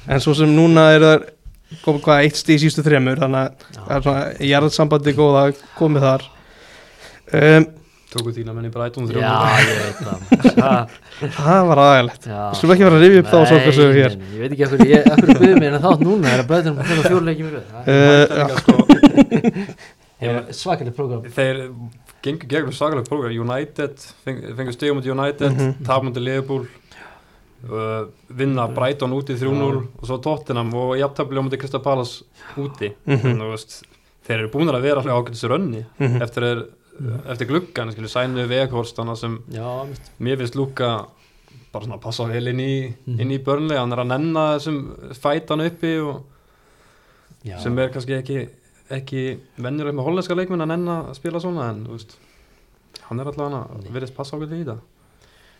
en 0.08 0.24
svo 0.24 0.34
sem 0.38 0.54
núna 0.54 0.88
er 0.94 1.06
það 1.06 1.28
komið 1.84 2.04
hvað, 2.06 2.24
eitt 2.26 2.38
stíð 2.38 2.60
sístu 2.62 2.84
þremur, 2.86 3.18
þannig 3.22 3.40
að 3.44 3.78
það 3.78 3.94
er 3.96 4.04
svona 4.06 4.50
jarðsambandi 4.50 5.14
góða 5.16 5.44
komið 5.78 6.06
þar. 6.06 6.26
Um, 7.34 7.66
tóku 8.14 8.32
þína 8.36 8.54
menn 8.56 8.68
í 8.68 8.72
Brighton 8.74 9.04
Já, 9.04 9.10
þrjóðum 9.10 9.44
ég 9.60 9.78
veit 9.82 9.98
það 10.04 10.18
það, 10.60 10.94
Það 11.38 11.62
var 11.70 11.78
aðeinlegt. 11.84 12.24
Við 12.30 12.58
skulum 12.60 12.74
ekki 12.74 12.86
fara 12.88 12.98
að 12.98 13.04
rifja 13.04 13.20
upp 13.24 13.30
þá 13.32 13.38
sorgarsögu 13.52 13.94
hér? 13.98 14.16
Nei, 14.20 14.28
Ég 14.34 14.40
veit 14.44 14.52
ekki 14.56 14.64
akkur, 14.68 14.86
ég, 14.90 15.10
akkur 15.14 15.32
byrðið 15.34 15.58
mér 15.64 15.76
en 15.78 15.84
þátt 15.84 16.04
núna 16.06 16.32
er 16.34 16.42
að 16.44 16.48
breyta 16.52 16.72
um 16.72 16.78
þetta 16.80 17.10
fjórleiki 17.10 17.42
mér 17.48 17.54
sko, 18.60 18.74
Svakalega 20.54 20.94
program 20.96 21.24
þeir 21.34 21.58
gengur 22.24 22.48
gegnum 22.48 22.72
sakalega 22.72 23.08
program 23.08 23.34
United, 23.44 23.98
feng, 24.24 24.38
fengur 24.56 24.72
stegum 24.76 25.00
út 25.02 25.08
United 25.10 25.50
mm 25.50 25.58
Mhm. 25.58 25.70
-hmm. 25.74 25.86
tapmundi 25.86 26.20
Liverpool 26.24 26.64
uh, 27.70 28.06
vinna 28.28 28.66
Brighton 28.68 29.12
úti 29.12 29.34
3-0 29.36 29.82
og 30.00 30.06
svo 30.06 30.18
Tottenham 30.18 30.72
og 30.74 30.96
jafntafli 30.98 31.36
á 31.38 31.42
múti 31.44 31.58
Krista 31.60 31.78
Palas 31.78 32.22
úti. 32.56 32.92
Mhm. 33.06 33.40
Þú 33.40 33.84
þeir 34.26 34.38
eru 34.38 34.48
búin 34.48 34.68
að 34.72 34.80
vera 34.82 35.00
alveg 35.00 35.12
ákveðs 35.14 35.44
rönni 35.48 35.84
Mhm. 35.98 36.22
eftir, 36.22 36.42
er, 36.44 36.64
eftir 37.28 37.48
gluggan 37.50 37.92
sænu 37.92 38.46
veghorstana 38.48 39.16
sem 39.18 39.38
Já, 39.52 39.86
mér 40.18 40.38
finnst 40.38 40.58
lúka 40.58 41.06
bara 41.74 41.84
svona 41.84 41.98
að 41.98 42.04
passa 42.04 42.26
vel 42.30 42.52
inn 42.52 42.62
í, 42.62 42.74
inn 43.18 43.32
í 43.34 43.40
börnlega, 43.42 43.82
hann 43.82 43.94
er 43.96 44.04
að 44.04 44.12
nenna 44.12 44.44
þessum 44.54 44.80
fætan 45.18 45.64
uppi 45.64 45.94
sem 47.60 47.78
er 47.82 47.90
kannski 47.94 48.18
ekki, 48.20 48.38
ekki 48.94 49.24
venjulegt 49.58 49.98
með 49.98 50.08
hollenska 50.08 50.38
leikmenn 50.38 50.64
að 50.64 50.72
nenna 50.76 50.98
að 51.08 51.18
spila 51.18 51.42
svona 51.42 51.72
en 51.72 51.84
veist, 51.90 52.16
hann 53.08 53.20
er 53.20 53.30
alltaf 53.30 53.58
að 53.58 53.90
verðist 53.90 54.16
passa 54.16 54.38
ákveðið 54.38 54.62
í 54.62 54.68
það 54.70 54.82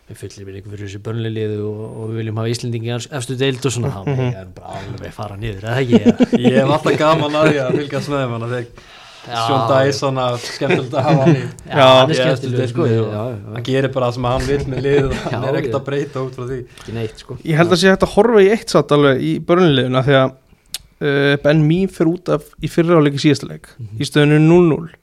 við 0.05 0.19
fyllir 0.21 0.45
við 0.45 0.57
ykkur 0.59 0.75
fyrir 0.75 0.85
þessu 0.87 1.01
börnliðu 1.05 1.61
og, 1.65 1.85
og 1.85 2.11
við 2.11 2.19
viljum 2.21 2.39
hafa 2.39 2.51
Íslendingi 2.53 2.91
í 2.91 2.97
efstu 3.17 3.37
deild 3.39 3.63
og 3.65 3.73
svona. 3.73 4.03
Ég 4.11 4.35
er 4.37 4.51
bara 4.53 4.75
alveg 4.77 5.15
fara 5.15 5.37
niður, 5.41 5.65
eða 5.65 5.79
ekki? 5.81 6.41
Ég 6.43 6.59
hef 6.59 6.73
alltaf 6.75 6.99
gaman 6.99 7.39
að 7.39 7.49
því 7.49 7.63
að 7.63 7.79
fylgjast 7.79 8.11
með 8.13 8.35
hann 8.35 8.45
þegar 8.51 8.91
Sjón 9.25 9.63
Dæs 9.71 9.99
svona 9.99 10.25
skemmtilegt 10.37 10.93
að 10.93 11.05
hafa 11.09 11.23
hann 11.25 11.35
í. 11.35 11.43
Já, 11.79 11.85
hann 11.87 12.11
er 12.13 12.31
eftir 12.33 12.67
sko. 12.69 12.87
hann 12.87 13.63
gerir 13.65 13.91
bara 13.95 14.09
það 14.09 14.13
sem 14.19 14.27
hann 14.29 14.47
vil 14.47 14.59
með 14.73 14.81
lið 14.85 15.07
og 15.09 15.15
hann 15.33 15.45
er 15.49 15.59
ekkert 15.61 15.77
að 15.79 15.85
breyta 15.89 16.23
út 16.25 16.35
frá 16.37 16.45
því. 16.51 16.59
Neitt 16.93 17.23
sko. 17.23 17.37
Ég 17.45 17.57
held 17.59 17.71
að 17.73 17.81
sé 17.81 17.89
hægt 17.93 18.05
að 18.05 18.13
horfa 18.15 18.43
í 18.45 18.49
eitt 18.53 18.69
satt 18.75 18.91
alveg 18.95 19.23
í 19.25 19.31
börnuleguna 19.47 20.03
því 20.05 20.17
að 20.21 20.29
uh, 20.29 21.33
Ben 21.43 21.63
Mee 21.67 21.87
fyrir 21.91 22.11
út 22.13 22.29
af 22.37 22.45
í 22.61 22.69
fyrra 22.71 22.99
áleik 23.01 23.17
í 23.17 23.23
síðasta 23.25 23.49
leik 23.49 23.71
Mhm. 23.79 23.97
í 23.99 24.05
stöðinu 24.07 24.39
0-0 24.45 24.93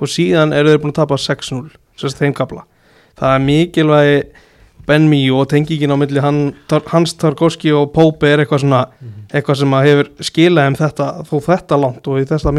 og 0.00 0.08
síðan 0.12 0.52
eru 0.56 0.72
þeir 0.72 0.82
búin 0.82 0.92
að 0.94 1.00
tapa 1.02 1.16
6-0 1.20 1.70
sérst 2.00 2.18
þeim 2.20 2.34
kapla 2.36 2.64
það 3.16 3.34
er 3.36 3.44
mikilvægi 3.46 4.18
Ben 4.86 5.08
Mee 5.10 5.30
og 5.34 5.48
tengingin 5.50 5.90
á 5.90 5.96
milli 5.98 6.20
hann, 6.22 6.52
tar, 6.70 6.82
hans 6.92 7.14
Tarkovski 7.18 7.72
og 7.74 7.88
Pópe 7.94 8.28
er 8.28 8.38
eitthvað 8.44 8.60
svona 8.62 8.82
Mhm. 8.86 9.24
eitthvað 9.34 9.56
sem 9.58 9.72
að 9.74 9.86
hefur 9.88 10.10
skilað 10.28 10.68
um 10.68 10.76
þetta 10.78 11.06
þó 11.26 11.36
þetta 11.48 11.80
langt 11.80 12.06
og 12.08 12.20
í 12.20 12.26
þessa 12.28 12.52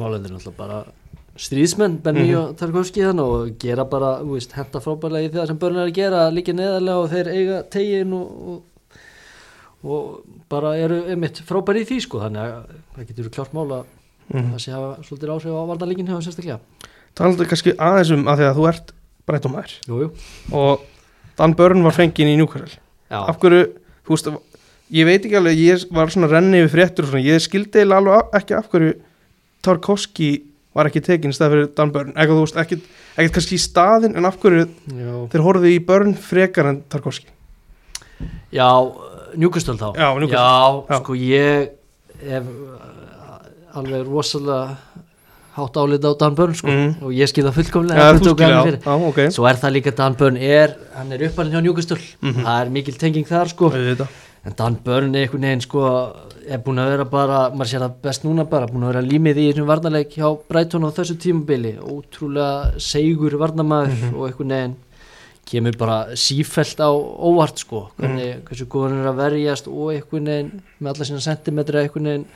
málendur 0.00 0.34
náttúrulega 0.34 0.56
bara 0.58 0.84
stríðsmenn, 1.36 1.96
Benny 2.02 2.28
Mhm. 2.30 2.36
og 2.38 2.56
Tarkovski 2.56 3.02
þann 3.02 3.20
og 3.20 3.58
gera 3.58 3.84
bara, 3.84 4.20
þú 4.22 4.36
veist, 4.36 4.52
henda 4.54 4.80
frábærlega 4.80 5.28
í 5.28 5.32
það 5.34 5.46
sem 5.50 5.58
börn 5.58 5.76
er 5.76 5.88
að 5.88 5.94
gera, 5.94 6.30
líka 6.30 6.52
neðarlega 6.54 7.02
og 7.02 7.10
þeir 7.10 7.30
eiga 7.34 7.62
tegin 7.70 8.12
og, 8.14 8.28
og, 8.48 8.62
og 9.84 10.20
bara 10.48 10.76
eru 10.78 11.00
einmitt 11.10 11.42
frábæri 11.44 11.82
í 11.82 11.88
því 11.88 12.00
sko, 12.06 12.20
þannig 12.22 12.40
að 12.44 12.76
það 12.94 13.08
getur 13.08 13.30
klárt 13.34 13.52
mála 13.56 13.84
mm. 14.32 14.52
það 14.52 14.60
sé 14.62 14.72
hafa 14.72 14.92
svolítið 15.02 15.32
áhrif 15.34 15.56
á 15.58 15.62
varnarleikin 15.70 16.08
hefur 16.12 16.22
sérstaklega. 16.22 16.60
Talandi 17.14 17.46
kannski 17.50 17.74
aðeins 17.78 18.12
um 18.14 18.24
að 18.30 18.40
því 18.40 18.46
að 18.48 18.58
þú 18.58 18.68
ert 18.70 18.92
breytumæður 19.26 19.74
Jú, 19.88 19.98
jú. 20.04 20.08
og 20.52 20.80
Dan 21.36 21.54
Börn 21.58 21.82
var 21.82 21.92
fenginn 21.96 22.30
í 22.30 22.36
Newcastle 22.38 22.78
Já, 23.10 23.20
af 23.26 23.38
hverju, 23.42 23.72
þú 24.06 24.14
veist 24.14 24.30
ég 24.94 25.06
veit 25.08 25.24
ekki 25.24 25.36
alveg, 25.38 25.58
ég 25.58 25.84
var 25.94 26.12
svona 26.14 26.30
renni 26.30 26.62
yfir 26.62 26.74
fréttur 26.78 27.06
og 27.06 27.10
svona, 27.12 27.24
ég 27.26 27.42
skildi 27.42 27.82
alveg 27.84 28.34
ekki 28.38 28.54
af 28.54 28.70
hverju 28.70 28.94
Tarkovski 29.64 30.30
var 30.74 30.88
ekki 30.90 31.00
tekinn 31.06 31.30
í 31.32 31.36
stað 31.36 31.52
fyrir 31.54 31.68
Dan 31.78 31.92
eitthvað, 31.94 32.34
þú 32.34 32.42
veist, 32.44 32.56
ekkit, 32.64 32.86
ekkit 33.16 33.34
kannski 33.36 33.58
í 33.58 33.62
staðin 33.62 34.16
en 34.18 34.26
af 34.28 34.38
hverju 34.42 34.64
já. 34.66 35.12
þeir 35.32 35.44
horfðu 35.46 35.70
í 35.70 35.78
Börn 35.86 36.14
frekar 36.18 36.70
en 36.72 36.82
Tarkovski 36.90 37.30
Já, 38.54 38.68
Newcastle 39.36 39.76
þá 39.78 39.88
Já, 39.98 40.08
Newcastle. 40.18 40.84
Já, 40.88 40.98
sko 41.00 41.16
ég 41.18 41.70
hef 42.24 42.44
uh, 42.46 43.78
alveg 43.80 44.04
rosalega 44.06 44.76
hátt 45.54 45.76
álita 45.78 46.10
á 46.10 46.14
Dan 46.18 46.34
Byrne 46.34 46.54
sko 46.58 46.66
Mhm. 46.70 46.94
og 47.06 47.10
ég 47.14 47.28
skil 47.30 47.44
það 47.46 47.56
fullkomlega 47.60 48.06
tók 48.18 48.38
skilja 48.38 48.58
á, 48.58 48.64
fyrir. 48.66 48.78
já, 48.82 48.94
ok 49.08 49.18
Svo 49.34 49.46
er 49.50 49.54
það 49.62 49.74
líka 49.76 49.94
Dan 49.94 50.14
Byrne 50.18 50.40
er, 50.42 50.74
hann 50.96 51.12
er 51.12 51.22
uppalinn 51.28 51.54
hjá 51.54 51.62
Newcastle 51.62 51.98
Mhm. 52.22 52.42
það 52.44 52.60
er 52.66 52.70
mikil 52.70 52.94
tenging 52.98 53.26
þar 53.26 53.48
sko 53.54 53.70
Auðvitað. 53.70 54.08
En 54.44 54.54
Dan 54.58 54.76
Byrne 54.84 55.16
er 55.18 55.26
einhvern 55.26 55.46
veginn 55.46 55.62
sko 55.64 55.82
er 56.46 56.58
búin 56.60 56.76
að 56.82 56.90
vera 56.92 57.04
bara, 57.08 57.38
maður 57.50 57.70
sér 57.70 57.80
það 57.86 57.94
best 58.04 58.24
núna 58.26 58.44
bara 58.48 58.66
búin 58.68 58.82
að 58.84 58.92
vera 58.92 59.02
límið 59.08 59.38
í 59.40 59.46
þessum 59.52 59.66
varnarleik 59.70 60.10
hjá 60.18 60.26
Brighton 60.48 60.84
á 60.84 60.90
þessu 60.92 61.16
tímabili, 61.22 61.78
ótrúlega 61.80 62.78
segur 62.78 63.38
varnarmaður 63.40 63.94
Mhm. 63.94 64.14
og 64.14 64.26
einhvern 64.28 64.52
veginn 64.52 64.74
kemur 65.46 65.76
bara 65.76 65.96
sífelt 66.16 66.78
á 66.80 66.88
óvart 66.92 67.58
sko, 67.58 67.90
hvernig, 67.98 68.44
hversu 68.44 68.66
góður 68.66 69.00
er 69.00 69.08
að 69.12 69.16
verjast 69.22 69.66
og 69.68 69.92
einhvern 69.94 70.24
veginn 70.28 70.62
með 70.80 70.88
alla 70.94 71.04
sína 71.04 71.20
sentimetra 71.20 71.80
einhvern 71.82 72.04
veginn 72.04 72.26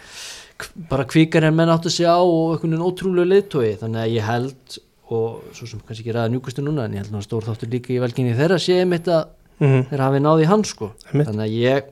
bara 0.88 1.04
kvikar 1.04 1.44
en 1.44 1.54
menn 1.54 1.68
áttu 1.68 1.90
sig 1.90 2.06
á 2.08 2.16
og 2.16 2.56
einhvern 2.56 2.72
veginn 2.72 2.88
ótrúlega 2.88 3.28
leiðtói, 3.32 3.76
þannig 3.78 4.00
að 4.02 4.14
ég 4.16 4.22
held 4.24 4.78
og 5.10 5.42
svo 5.56 5.66
sem 5.66 5.80
kannski 5.80 6.04
ekki 6.04 6.12
ræða 6.16 6.32
njúkustu 6.32 6.60
núna 6.64 6.84
en 6.84 6.92
ég 6.96 7.04
held 7.04 7.12
að 7.16 7.24
stór 7.28 7.44
þáttur 7.44 7.70
líka 7.72 7.92
í 7.94 8.00
velginni 8.00 8.34
þeirra 8.36 8.58
sé 8.60 8.80
einmitt 8.82 9.06
að 9.08 9.26
Mhm. 9.60 9.86
þeir 9.90 9.98
hafi 10.00 10.20
náði 10.20 10.44
hann 10.46 10.64
sko 10.64 10.92
Einmitt. 11.12 11.26
þannig 11.28 11.44
að 11.48 11.56
ég 11.58 11.82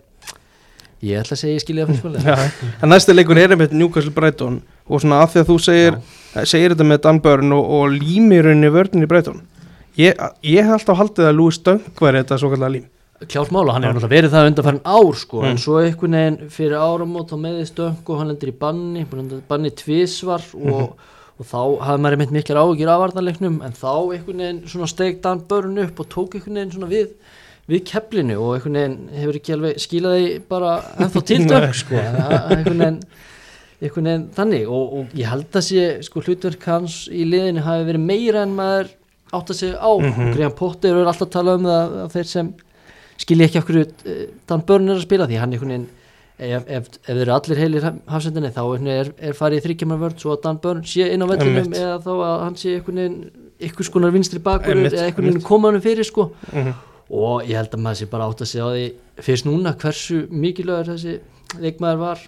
ég 1.02 1.20
ætla 1.20 1.36
að 1.36 1.40
segja 1.42 1.54
ég 1.58 1.64
skilja 1.64 1.86
það 1.86 2.00
fyrst 2.00 2.82
en 2.82 2.88
næsti 2.92 3.14
leikur 3.16 3.38
er 3.42 3.52
einmitt 3.56 3.72
Newcastle 3.76 4.14
Brighton. 4.16 4.60
Og 4.88 5.00
svona 5.02 5.20
af 5.24 5.32
því 5.34 5.42
að 5.42 5.48
þú 5.50 5.56
segir, 5.66 5.96
segir 6.46 6.72
þetta 6.74 6.86
með 6.86 7.00
Dan 7.04 7.20
Byrne 7.24 7.54
og, 7.58 7.70
og 7.80 7.96
límirunni 7.96 8.70
vörðinni 8.72 9.08
Brighton. 9.10 9.40
Ég, 9.98 10.14
ég 10.44 10.62
hef 10.66 10.76
alltaf 10.80 10.98
haldið 11.00 11.26
að 11.30 11.36
Lewis 11.40 11.58
Dunk 11.64 12.00
væri 12.04 12.20
þetta 12.22 12.38
svo 12.38 12.50
kallar 12.52 12.70
lím. 12.74 12.84
Klárt 13.26 13.48
mála, 13.54 13.72
hann 13.72 13.82
hefur 13.86 13.96
náttúrulega 13.96 14.12
verið 14.12 14.32
það 14.34 14.46
undanfærin 14.50 14.80
ár 14.84 15.14
sko, 15.16 15.38
Mm. 15.40 15.46
en 15.48 15.58
svo 15.62 15.76
einhvern 15.80 16.16
veginn 16.18 16.50
fyrir 16.52 16.74
áramót 16.76 17.30
þá 17.32 17.36
meðist 17.40 17.78
döngu 17.80 18.12
og 18.12 18.18
hann 18.20 18.28
lendir 18.28 18.50
í 18.52 18.56
banni 18.60 19.04
búin 19.08 19.22
að 19.22 19.22
lenda 19.22 19.38
í 19.40 19.46
banni 19.48 19.70
tvisvar 19.72 20.44
og, 20.52 20.92
og 21.40 21.46
þá 21.48 21.56
hafði 21.86 22.02
maður 22.04 22.16
einmitt 22.18 22.34
miklar 22.36 22.60
áhugir 22.60 22.90
af 22.92 23.00
varnarleiknum. 23.06 23.56
En 23.64 23.72
þá 23.72 23.88
einhvern 24.12 24.42
veginn 24.44 24.60
svona 24.68 24.86
steigt 24.92 25.22
Dan 25.24 25.40
Börn 25.48 25.80
upp 25.86 26.00
og 26.04 26.10
tók 26.12 26.36
einhvern 26.36 26.60
veginn 26.60 26.74
svona 26.76 26.90
við 26.92 27.08
við 27.68 27.80
keflinu 27.90 28.36
og 28.38 28.52
einhvern 28.56 28.76
veginn 28.78 28.98
hefur 29.20 29.38
ekki 29.40 29.54
alveg 29.56 29.80
skilaði 29.82 30.26
bara 30.48 30.74
ennþá 31.02 31.22
til 31.26 31.38
Nei. 31.42 31.48
döngu 31.50 31.72
sko, 31.80 31.96
einhvern 32.02 32.78
veginn 32.84 33.00
einhvern 33.82 34.06
veginn 34.10 34.28
þannig 34.36 34.68
og, 34.70 34.92
og 35.00 35.16
ég 35.18 35.26
held 35.32 35.58
að 35.58 35.66
sé 35.66 35.86
sko 36.06 36.22
hlutverk 36.24 36.62
hans 36.70 37.00
í 37.12 37.24
liðinu 37.28 37.64
hafi 37.66 37.88
verið 37.90 38.06
meira 38.06 38.44
en 38.46 38.54
maður 38.56 38.92
átt 39.34 39.50
að 39.50 39.58
segja 39.58 39.82
á 39.82 39.90
mm 39.98 40.12
Mhm. 40.16 40.32
Graham 40.36 40.54
Potter 40.56 40.94
er 40.94 41.04
alltaf 41.10 41.26
að 41.26 41.34
tala 41.34 41.56
um 41.58 41.66
það 41.66 41.96
að 42.04 42.14
þeir 42.14 42.30
sem 42.30 42.54
skilja 43.18 43.46
ekki 43.48 43.58
af 43.58 43.66
hverju 43.66 43.84
eh, 44.06 44.26
Dan 44.46 44.62
Börn 44.68 44.88
er 44.92 44.96
að 45.00 45.06
spila 45.08 45.26
því 45.26 45.38
hann 45.42 45.52
einhvern 45.56 45.72
veginn 45.74 45.88
ef, 46.38 46.64
ef, 46.68 46.88
ef 47.00 47.06
þeir 47.10 47.20
eru 47.24 47.32
allir 47.34 47.60
heilir 47.64 47.86
hafsendinni 48.12 48.50
þá 48.54 48.62
er, 48.92 49.10
er 49.18 49.32
farið 49.38 49.58
í 49.58 49.64
þryggjumar 49.66 50.00
vörð 50.04 50.18
svo 50.22 50.34
að 50.36 50.42
Dan 50.46 50.58
Börn 50.62 50.82
sé 50.86 51.06
inn 51.10 51.24
á 51.24 51.26
vellinum 51.32 51.72
eða 51.74 51.96
þá 52.04 52.10
að 52.14 52.34
hann 52.44 52.58
sé 52.60 52.74
einhvern 52.76 53.00
veginn 53.02 53.18
ykkur 53.70 53.88
skonar 53.88 54.12
vinstri 54.14 54.38
bakur 54.44 54.76
eða 54.76 55.06
einhvern 55.08 55.24
veginn 55.26 55.32
einmitt. 55.40 55.48
koma 55.48 55.72
hann 55.72 55.80
fyrir 55.84 56.04
sko 56.06 56.30
Mhm. 56.52 56.74
Og 57.10 57.46
ég 57.46 57.56
held 57.58 57.74
að 57.74 57.82
maður 57.84 58.00
sé 58.00 58.08
bara 58.10 58.26
átt 58.30 58.42
að 58.42 58.50
segja 58.50 58.66
á 58.66 58.70
því 58.74 58.86
fyrst 59.26 59.46
núna 59.46 59.74
hversu 59.78 60.22
mikilvægur 60.30 60.92
þessi 60.92 61.18
leikmaður 61.62 62.00
var 62.02 62.22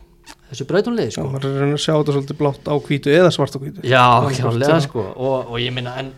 þessu 0.49 0.67
breytunlega 0.69 1.11
Já, 1.11 1.15
sko 1.17 1.29
maður 1.33 1.49
er 1.51 1.65
að 1.67 1.83
sjá 1.83 1.93
þetta 1.97 2.17
svolítið 2.17 2.41
blátt 2.43 2.69
á 2.71 2.75
hvítu 2.87 3.15
eða 3.15 3.33
svart 3.35 3.57
á 3.57 3.59
hvítu. 3.59 3.85
Já, 3.85 4.05
já. 4.39 4.81
sko. 4.85 5.05
Og, 5.17 5.51
og 5.51 5.59
ég 5.63 5.75
minna 5.75 5.97
en 6.01 6.13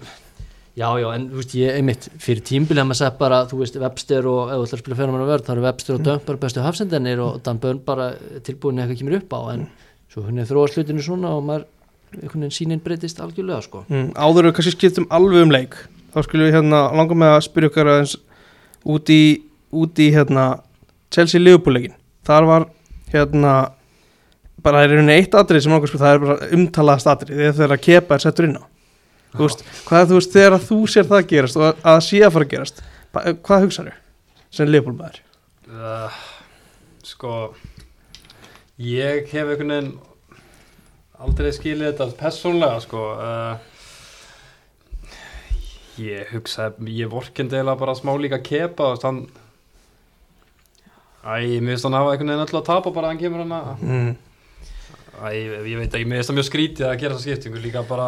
já, 0.76 0.86
já, 1.00 1.08
en 1.14 1.26
þú 1.30 1.40
veist, 1.40 1.56
ég 1.58 1.78
einmitt 1.80 2.08
fyrir 2.22 2.44
tímbilið 2.46 2.84
að 2.84 2.88
maður 2.90 3.00
sett 3.00 3.18
bara, 3.20 3.40
þú 3.50 3.60
veist, 3.62 3.80
Webster 3.80 4.28
og 4.30 4.52
ef 4.52 4.60
þú 4.60 4.66
ætlar 4.66 4.78
að 4.78 4.84
spila 4.84 5.00
fyrir 5.00 5.14
mann 5.14 5.24
að 5.24 5.32
verð, 5.32 5.46
þá 5.48 5.52
eru 5.56 5.66
Webster 5.66 5.96
og 5.96 6.06
Dömp 6.06 6.26
bara 6.28 6.42
bestu 6.44 6.64
hafsendinir 6.64 7.22
og 7.24 7.40
Dan 7.46 7.60
Bönn 7.62 7.82
bara 7.86 8.10
tilbúin 8.46 8.80
eða 8.80 8.86
eitthvað 8.88 9.02
kemur 9.02 9.18
upp 9.18 9.36
á, 9.36 9.40
en 9.54 9.66
svo 10.10 10.24
hún 10.26 10.42
er 10.42 10.48
þróa 10.50 10.70
slutinu 10.70 11.04
svona 11.04 11.34
og 11.36 11.44
maður 11.48 11.66
einhvern 12.16 12.46
veginn 12.46 12.54
sínin 12.54 12.82
breytist 12.82 13.20
algjörlega 13.22 13.62
sko. 13.66 13.84
Mm, 13.90 14.10
Áður 14.18 14.48
við 14.48 14.56
kannski 14.56 14.74
skiptum 14.74 15.06
alveg 15.14 15.44
um 15.46 15.52
leik 15.54 15.76
þá 16.10 16.24
skulum 16.26 16.48
við 16.48 16.56
hérna 16.56 16.80
langa 16.98 17.18
með 17.18 17.34
að 17.36 17.44
spyrja 17.46 17.70
okkar 17.70 17.90
aðeins 17.92 18.16
út 18.84 19.12
í, 19.12 19.22
út 19.72 20.00
í 20.00 20.10
hérna 20.14 20.46
Chelsea 21.12 21.42
Liverpool 21.42 21.76
leikin 21.76 21.96
þar 22.26 22.48
var 22.48 22.66
hérna 23.12 23.54
bara 24.62 24.84
er 24.84 24.92
rauninni 24.92 25.16
eitt 25.16 25.34
atrið 25.36 25.64
sem 25.64 25.74
okkur 25.76 25.90
spyrir 25.90 26.04
það 26.04 26.14
er 26.14 26.22
bara 26.24 26.50
umtalaðast 26.58 27.10
atrið 27.10 27.42
þegar 27.48 27.74
að 27.76 27.84
kepa 27.86 28.16
er 28.16 28.24
settur 28.24 28.48
inn 28.48 28.58
á. 28.60 28.64
Þú 29.30 29.46
veist, 29.46 29.64
hvað 29.86 30.06
þú 30.10 30.18
veist 30.18 30.34
þegar 30.34 30.56
þú 30.66 30.78
sér 30.90 31.08
það 31.10 31.26
gerast 31.30 31.58
og 31.60 31.84
að 31.86 32.00
sé 32.06 32.20
að 32.26 32.34
fara 32.34 32.46
að 32.46 32.52
gerast 32.54 32.82
hvað 33.10 33.64
hugsaðu 33.66 33.94
sem 34.50 34.70
Liverpool 34.70 34.96
maður? 34.98 35.20
Uh, 35.70 36.20
sko 37.06 37.34
ég 38.80 39.30
hef 39.30 39.52
einhvern 39.52 39.74
veginn 39.74 39.92
aldrei 41.20 41.50
skilið 41.54 41.92
þetta 41.92 42.18
persónlega 42.20 42.80
sko 42.84 43.06
uh, 43.14 43.69
ég 46.00 46.30
hugsaði 46.34 46.94
ég 47.00 47.10
vorkindi 47.12 47.58
eða 47.60 47.74
bara 47.80 47.94
smá 47.98 48.12
líka 48.20 48.38
kepa 48.44 48.92
og 48.94 49.02
hann 49.06 49.22
Æ, 51.20 51.60
mér 51.60 51.74
finnst 51.74 51.84
hann 51.84 51.96
hafa 51.98 52.14
einhvern 52.14 52.30
veginn 52.32 52.46
öll 52.46 52.58
að 52.62 52.68
tapa 52.70 52.90
bara 52.96 53.10
að 53.10 53.12
hann 53.12 53.18
kemur 53.20 53.42
hann 53.44 53.52
að 53.56 53.82
mm. 53.84 54.12
Æ, 55.20 55.32
ég 55.68 55.76
veit 55.82 55.92
ekki, 55.98 56.06
mér 56.08 56.20
finnst 56.22 56.30
það 56.32 56.38
mjög 56.38 56.48
skrítið 56.48 56.86
að 56.88 56.94
gera 57.02 57.16
þessa 57.18 57.26
skiptingu 57.28 57.60
líka 57.66 57.82
bara 57.90 58.06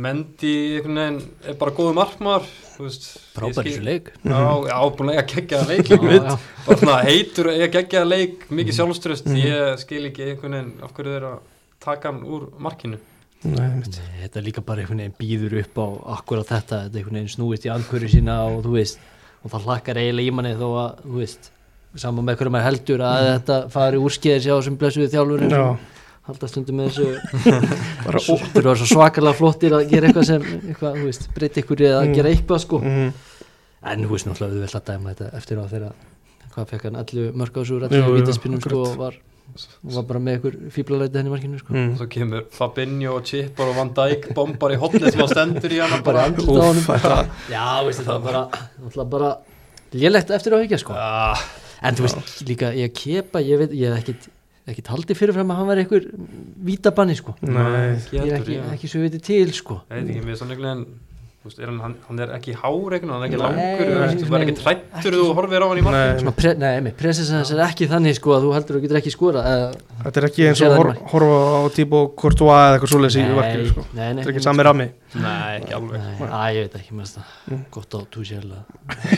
Mendi 0.00 0.50
einhvern 0.78 0.98
veginn 0.98 1.20
er 1.52 1.56
bara 1.60 1.74
góðu 1.76 1.92
markmaður 1.98 2.48
þú 2.74 2.86
veist, 2.88 3.06
ég 3.12 3.36
frábær 3.36 3.52
í 3.52 3.54
skil- 3.54 3.76
þessu 3.76 3.86
leik 3.86 4.10
Já, 4.24 4.40
já, 4.72 4.76
búin 4.96 5.12
að 5.12 5.14
eiga 5.20 5.26
geggjaða 5.34 5.68
leik 5.70 5.90
Já, 5.92 5.98
já. 6.00 6.34
bara 6.66 6.78
svona 6.82 6.98
heitur 7.06 7.50
eiga 7.52 7.68
geggjaða 7.76 8.10
leik 8.10 8.46
mikið 8.58 8.78
sjálfströst, 8.80 9.30
Mhm. 9.30 9.40
ég 9.44 9.78
skil 9.84 10.02
ekki 10.10 10.26
einhvern 10.32 10.56
veginn 10.58 10.74
af 10.88 10.94
hverju 10.96 11.14
þeir 11.14 11.28
að 11.30 11.38
taka 11.86 12.10
hann 12.10 12.22
úr 12.26 12.48
markinu 12.58 12.98
Nei, 13.40 13.68
þetta 14.20 14.36
er 14.40 14.44
líka 14.44 14.60
bara 14.60 14.82
einhvern 14.82 14.98
veginn 15.00 15.14
býður 15.20 15.54
upp 15.62 15.78
á 15.80 15.86
akkurat 16.18 16.50
þetta, 16.50 16.82
þetta 16.84 16.92
er 16.92 17.00
einhvern 17.00 17.16
veginn 17.20 17.32
snúist 17.32 17.64
í 17.64 17.70
andhverju 17.72 18.10
sína 18.12 18.34
og 18.50 18.58
þú 18.66 18.74
veist, 18.76 18.98
og 19.40 19.54
það 19.54 19.64
hlakkar 19.70 20.00
eiginlega 20.02 20.28
í 20.28 20.34
manni 20.36 20.52
þó 20.60 20.66
að, 20.82 21.00
þú 21.06 21.14
veist 21.22 21.48
saman 22.04 22.26
með 22.28 22.36
hverju 22.42 22.52
maður 22.54 22.68
heldur 22.68 23.00
að 23.06 23.24
þetta 23.30 23.56
fari 23.72 24.02
úrskeiðis 24.04 24.44
hjá 24.50 24.58
sem 24.66 24.76
blessuðu 24.78 25.08
þjálfur 25.14 25.46
Já, 25.50 25.64
halda 26.28 26.50
stundum 26.52 26.76
með 26.82 26.90
þessu 26.90 27.08
þeir 28.52 28.60
eru 28.60 28.76
svo 28.78 28.86
svakalega 28.92 29.38
flottir 29.40 29.74
að 29.74 29.88
gera 29.90 30.10
eitthvað 30.10 30.28
sem 30.28 30.44
eitthvað, 30.60 31.00
þú 31.00 31.08
veist, 31.08 31.26
breyti 31.34 31.64
ykkur 31.64 31.82
eða 31.88 32.04
Mm. 32.04 32.14
gera 32.20 32.30
eitthvað 32.34 32.62
sko 32.66 32.78
mm. 32.84 33.08
en 33.90 34.04
þú 34.04 34.12
veist 34.14 34.28
náttúrulega 34.28 34.54
við 34.54 34.64
vilt 34.66 34.78
að 34.78 34.86
dæma 34.92 35.14
þetta 35.14 35.30
eftir 35.40 35.58
á 35.58 35.64
þeirra 35.72 35.90
hvað 36.54 36.70
fekk 36.74 36.86
hann 36.90 37.00
allu 37.00 37.26
mörg 37.40 37.58
á 37.58 37.62
svo 37.64 37.80
Jú, 37.80 37.84
allu 37.88 38.00
jú, 38.04 38.14
vítaspinnum 38.20 38.60
sko 38.62 38.80
og 38.84 38.96
var, 39.00 39.18
og 39.54 39.94
var 39.96 40.06
bara 40.08 40.22
með 40.24 40.38
ykkur 40.38 40.58
fíblalæti 40.74 41.20
henni 41.20 41.30
í 41.30 41.34
markinu 41.34 41.60
sko. 41.60 41.74
Mm. 41.76 41.92
svo 41.98 42.08
kemur 42.14 42.46
Fabinho 42.54 43.14
og 43.18 43.28
Chipper 43.28 43.70
og 43.70 43.78
Van 43.78 43.92
Dijk 43.96 44.30
bombar 44.36 44.74
í 44.74 44.80
hotnið 44.80 45.10
sem 45.10 45.22
hann 45.22 45.32
stendur 45.32 45.76
í 45.76 45.80
hann 45.82 46.04
bara 46.06 46.26
andlut 46.28 46.60
á 46.60 46.70
þetta 46.80 47.16
já, 47.52 47.64
veist 47.86 48.04
það 48.06 48.28
var 48.28 48.42
bara 48.94 49.08
bara 49.16 49.32
lélegt 49.92 50.30
eftir 50.30 50.54
á 50.54 50.58
ekki 50.62 50.78
sko. 50.80 50.94
Ah, 50.94 51.40
en 51.82 51.98
þú 51.98 52.06
veist 52.06 52.44
líka 52.46 52.70
ég 52.76 52.94
kepa 52.94 53.42
ég 53.42 53.64
veit, 53.64 53.74
ég 53.74 53.90
hef 53.90 54.04
ekkit 54.04 54.30
ekkit 54.70 54.90
haldið 54.92 55.18
fyrirfram 55.18 55.50
að 55.50 55.60
hann 55.60 55.70
var 55.70 55.80
einhver 55.82 56.04
vítabanni 56.68 57.16
sko. 57.18 57.34
Nei, 57.42 57.98
ég 58.14 58.26
er 58.26 58.36
ekki, 58.38 58.58
ekki 58.76 58.90
svo 58.90 59.02
viti 59.02 59.18
til 59.24 59.54
sko. 59.56 59.80
Ég 59.90 60.04
veit 60.04 60.12
ekki, 60.14 60.26
mér 60.28 60.36
er 60.36 60.60
veginn 60.60 60.84
þú 60.86 61.09
veist, 61.48 61.60
er 61.62 61.70
hann, 61.72 61.94
hann, 62.06 62.18
er 62.20 62.32
ekki 62.36 62.52
hár 62.52 62.92
einhvern 62.96 63.12
hann 63.14 63.22
er 63.24 63.28
ekki 63.30 63.38
Nei, 63.38 63.44
langur, 63.46 63.86
þú 63.90 64.00
veist, 64.02 64.24
þú 64.26 64.36
er 64.36 64.42
ekki 64.44 64.54
nei, 64.54 64.60
trættur 64.60 65.16
þú 65.16 65.28
horfir 65.38 65.64
á 65.64 65.66
hann 65.70 65.80
í 65.80 65.84
Nei, 65.86 66.02
Svona 66.20 66.34
pre, 66.36 66.52
nei, 66.60 66.72
nei, 66.84 66.92
presens 67.00 67.30
hans 67.32 67.52
er 67.54 67.62
ekki 67.64 67.88
þannig 67.90 68.18
sko 68.18 68.34
að 68.36 68.44
þú 68.44 68.50
heldur 68.56 68.76
að 68.76 68.80
þú 68.80 68.82
getur 68.84 69.00
ekki 69.00 69.12
skora 69.14 69.44
eða, 69.54 69.70
Þetta 70.04 70.20
er 70.20 70.26
ekki 70.28 70.46
eins 70.50 70.62
og 70.66 70.74
hor 70.76 70.90
horfa 71.14 71.38
á 71.40 71.60
típu 71.78 72.02
Courtois 72.20 72.52
eða 72.60 72.74
eitthvað 72.76 72.92
svoleiðis 72.92 73.16
í 73.16 73.24
verkefni 73.38 73.70
sko. 73.72 73.86
nei, 73.94 74.02
nei, 74.02 74.20
Þetta 74.20 74.28
er 74.28 74.34
ekki 74.34 74.44
sami 74.44 74.66
rammi. 74.68 74.88
Nei, 75.20 75.48
ekki 75.60 75.76
alveg. 75.78 76.04
Nei, 76.20 76.28
Æ, 76.28 76.42
ég 76.56 76.68
veit 76.68 76.76
ekki, 76.80 76.98
það 77.00 77.36
Mm. 77.50 77.64
gott 77.70 77.94
á 77.94 77.98
að 77.98 78.06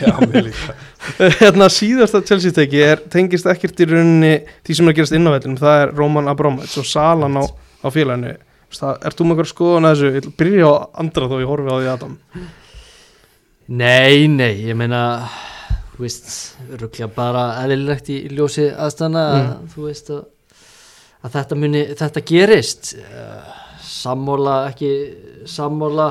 já, 0.01 0.13
mér 0.25 0.47
líka. 0.47 0.73
Hérna 1.41 1.67
síðasta 1.69 2.23
Chelsea 2.25 2.51
teki 2.55 2.81
er, 2.81 3.01
tengist 3.13 3.45
ekkert 3.45 3.83
í 3.83 3.87
rauninni 3.89 4.33
því 4.65 4.77
sem 4.77 4.87
er 4.87 4.93
að 4.93 4.97
gerast 4.97 5.15
inn 5.17 5.27
á 5.29 5.31
vellinum 5.35 5.59
það 5.59 5.81
er 5.83 5.93
Roman 5.97 6.31
Abramovich 6.31 6.77
og 6.81 6.87
salan 6.87 7.37
á, 7.37 7.43
á 7.45 7.87
félaginu 7.93 8.33
Ert 8.81 9.17
þú 9.19 9.27
með 9.29 9.35
eitthvað 9.37 9.51
skoðun 9.53 9.85
að 9.89 9.95
þessu? 9.95 10.11
Ég 10.17 10.29
byrja 10.41 10.65
á 10.69 10.73
andra 11.03 11.29
þó 11.29 11.35
ég 11.43 11.49
horfi 11.51 11.69
á 11.69 11.77
því 11.77 11.89
Adam 11.93 12.17
Nei, 13.73 14.27
nei, 14.27 14.53
ég 14.67 14.75
meina 14.75 15.01
þú 15.93 16.01
veist, 16.03 16.29
rugglega 16.81 17.07
bara 17.15 17.43
eðlilegt 17.63 18.09
í 18.11 18.17
ljósi 18.33 18.65
aðstana 18.73 19.23
Mm. 19.33 19.47
að 19.53 19.73
þú 19.75 19.85
veist 19.87 20.09
að, 20.11 20.23
að 21.23 21.31
þetta 21.37 21.55
muni, 21.61 21.83
þetta 22.01 22.23
gerist 22.27 22.93
sammóla 23.83 24.55
ekki 24.71 24.89
sammóla 25.47 26.09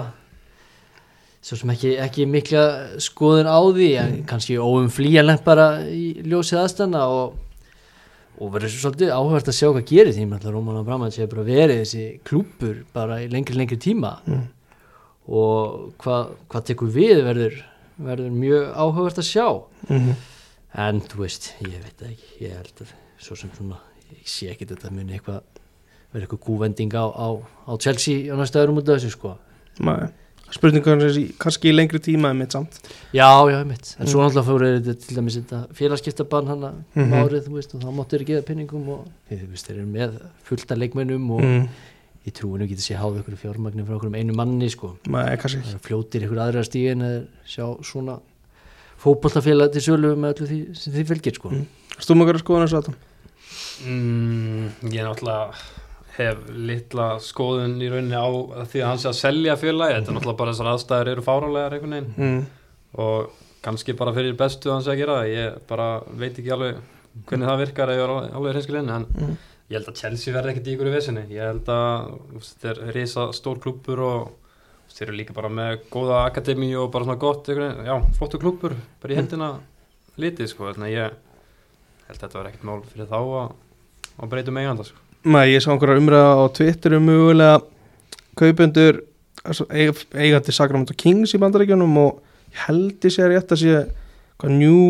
svo 1.43 1.57
sem 1.59 1.73
ekki, 1.75 1.97
ekki 1.99 2.27
mikla 2.31 2.65
skoðun 3.03 3.51
á 3.51 3.59
því 3.75 3.89
en 3.99 4.13
kannski 4.31 4.57
óumflýjanlegt 4.63 5.43
bara 5.45 5.83
í 5.91 6.23
ljósi 6.23 6.57
aðstana 6.57 7.05
og 7.11 7.35
og 8.43 8.51
verður 8.57 8.75
svolítið 8.75 9.13
áhverst 9.15 9.51
að 9.53 9.59
sjá 9.59 9.69
hvað 9.69 9.87
gerir 9.93 10.17
því 10.17 10.41
Róman 10.51 10.81
og 10.81 10.89
Braman 10.89 11.15
sé 11.15 11.29
bara 11.31 11.47
verið 11.47 11.85
þessi 11.85 12.07
klúpur 12.27 12.83
bara 12.93 13.21
í 13.23 13.29
lengri 13.31 13.55
lengri 13.55 13.79
tíma. 13.79 14.17
Mm. 14.27 14.49
og 15.31 15.93
hvað, 16.03 16.35
hvað 16.51 16.65
tekur 16.67 16.91
við 16.91 17.23
verður, 17.23 17.59
verður 18.03 18.31
mjög 18.35 18.65
áhugavert 18.75 19.23
að 19.23 19.29
sjá. 19.31 19.47
Mm 19.89 20.15
en 20.73 21.03
þú 21.05 21.25
veist, 21.25 21.53
ég 21.67 21.81
veit 21.85 22.05
ekki. 22.09 22.29
Ég 22.47 22.57
held 22.57 22.85
að 22.85 22.95
svo 23.23 23.37
sem 23.39 23.53
svona 23.57 23.79
ég 24.13 24.29
sé 24.29 24.51
ekki 24.53 24.69
þetta 24.71 24.93
muni 24.93 25.17
eitthvað 25.17 25.43
verður 26.13 26.27
eitthvað 26.27 26.43
kúvending 26.47 26.97
á, 26.97 27.05
á, 27.09 27.29
á 27.69 27.73
Chelsea 27.81 28.33
á 28.33 28.35
næsta 28.37 28.63
öðrum 28.63 28.81
út 28.81 28.89
af 28.89 28.99
þessu 28.99 29.13
sko 29.15 29.37
Spurningar 30.53 31.01
er 31.01 31.17
í, 31.17 31.25
kannski 31.41 31.71
í 31.71 31.75
lengri 31.75 32.01
tíma 32.03 32.31
en 32.33 32.41
mitt 32.43 32.53
samt 32.53 32.77
já, 33.17 33.29
já, 33.49 33.59
mitt, 33.65 33.95
en 33.99 34.11
svo 34.11 34.21
náttúrulega 34.21 34.45
fóru 34.49 34.69
þetta 34.75 34.95
til 35.01 35.17
dæmis 35.17 35.39
þetta 35.39 35.61
félagskiptabann 35.79 36.51
hann 36.53 36.67
um 36.69 36.83
Mhm. 36.95 37.15
árið, 37.23 37.47
þú 37.47 37.55
veist, 37.57 37.75
og 37.75 37.81
þá 37.81 37.89
máttu 37.97 38.19
þeir 38.19 38.27
geða 38.29 38.45
pinningum 38.51 38.89
og 38.93 39.07
þú 39.31 39.49
veist, 39.49 39.67
þeir 39.71 39.79
eru 39.79 39.87
með 39.87 40.19
fullta 40.45 40.77
leikmennum 40.77 41.31
og 41.31 41.41
mm. 41.43 41.69
ég 42.27 42.37
trúi 42.37 42.59
nú 42.61 42.69
getur 42.69 42.85
sé 42.85 42.99
háð 43.01 43.23
ykkur 43.23 43.39
fjármagnir 43.41 43.87
frá 43.89 43.97
okkur 43.97 44.13
um 44.13 44.19
einu 44.21 44.37
manni 44.37 44.69
sko 44.71 44.97
Nei, 45.09 45.37
kannski 45.41 45.63
það 45.65 45.75
er 45.79 45.87
fljótir 45.89 46.27
ykkur 46.29 46.43
aðra 46.45 46.67
stíðin 46.69 47.07
eða 47.07 47.23
sjá 47.49 47.65
svona 47.83 48.19
fótbollafélag 49.03 49.73
til 49.73 49.83
sölu 49.89 50.13
með 50.17 50.35
öllu 50.37 50.51
því 50.53 50.61
sem 50.77 50.93
því 50.93 51.07
fylgir 51.09 51.35
sko 51.41 51.49
Mm. 51.53 51.67
Eitthvað 51.93 52.39
skoðun 52.43 52.67
þessu 52.67 52.79
Adam? 52.79 52.95
Mm, 53.83 54.69
ég 54.93 55.03
náttúrulega 55.05 55.55
hef 56.17 56.41
litla 56.53 57.07
skoðun 57.25 57.79
í 57.81 57.89
rauninni 57.93 58.19
á 58.19 58.29
því 58.69 58.83
að 58.83 58.89
hann 58.91 59.01
sé 59.01 59.09
að 59.09 59.17
selja 59.21 59.55
félagi 59.61 59.95
þetta 59.97 60.11
er 60.13 60.17
náttúrulega 60.19 60.41
bara 60.43 60.53
þessar 60.53 60.71
aðstæður 60.75 61.11
eru 61.15 61.25
fárálegar 61.25 61.77
einhvern 61.79 61.95
veginn. 61.97 62.13
Mm. 62.19 62.43
og 63.01 63.39
kannski 63.65 63.95
bara 63.97 64.13
fyrir 64.17 64.35
bestu 64.37 64.69
að 64.69 64.75
hann 64.77 64.85
sé 64.85 64.93
að 64.93 65.01
gera 65.01 65.17
ég 65.31 65.57
bara 65.71 65.87
veit 66.21 66.37
ekki 66.43 66.53
alveg 66.53 66.83
hvernig 67.31 67.49
það 67.49 67.63
virkar 67.63 67.93
ef 67.95 67.99
ég 68.01 68.05
er 68.05 68.37
alveg 68.37 68.59
hinskilinn 68.59 68.91
en 68.99 69.07
Mm. 69.13 69.37
ég 69.71 69.79
held 69.79 69.89
að 69.89 70.01
Chelsea 70.03 70.35
verði 70.35 70.53
ekkert 70.53 70.67
í 70.69 70.73
ykkur 70.77 70.89
í 70.91 70.93
vesinni. 70.93 71.23
Ég 71.33 71.47
held 71.49 71.69
að 71.73 72.11
þetta 72.45 72.71
er 72.73 72.93
risa 72.93 73.27
stór 73.33 73.61
klúbbur 73.63 74.03
og 74.05 74.33
þeir 74.93 75.07
eru 75.09 75.17
líka 75.17 75.33
bara 75.33 75.49
með 75.49 75.79
góða 75.95 76.19
akademi 76.27 76.75
og 76.77 76.91
bara 76.93 77.07
svona 77.07 77.19
gott 77.23 77.49
einhvern 77.49 77.71
veginn, 77.79 77.87
já, 77.89 78.17
flottu 78.19 78.39
klúbbur 78.43 78.75
bara 79.01 79.15
í 79.15 79.17
hendina 79.17 79.49
litið 80.21 80.51
sko. 80.53 80.69
Þannig 80.75 80.91
að 80.91 80.97
ég 80.99 81.17
held 82.09 82.19
að 82.19 82.21
þetta 82.27 82.39
verði 82.43 82.53
ekkert 82.53 82.69
mál 82.69 82.83
fyrir 82.93 83.09
þá 83.09 83.17
að, 83.23 83.55
að 84.21 84.33
breytum 84.35 84.61
eiganda 84.61 84.85
sko 84.91 85.02
Nei, 85.23 85.53
ég 85.53 85.63
sá 85.63 85.71
einhverja 85.71 86.01
umræða 86.03 86.35
á 86.35 86.45
Twitter 86.57 86.97
um 86.99 87.05
mögulega 87.07 87.61
eig, 89.71 90.01
eigandi 90.15 90.55
Sacramento 90.55 90.95
Kings 90.99 91.35
í 91.35 91.41
bandaríkjunum 91.43 91.99
og 92.03 92.21
ég 92.53 92.65
held 92.67 93.07
ég 93.07 93.15
sé 93.15 93.27
rétt 93.31 93.55
að 93.55 93.63
sé 93.63 93.83
hvað 94.41 94.57
New 94.57 94.83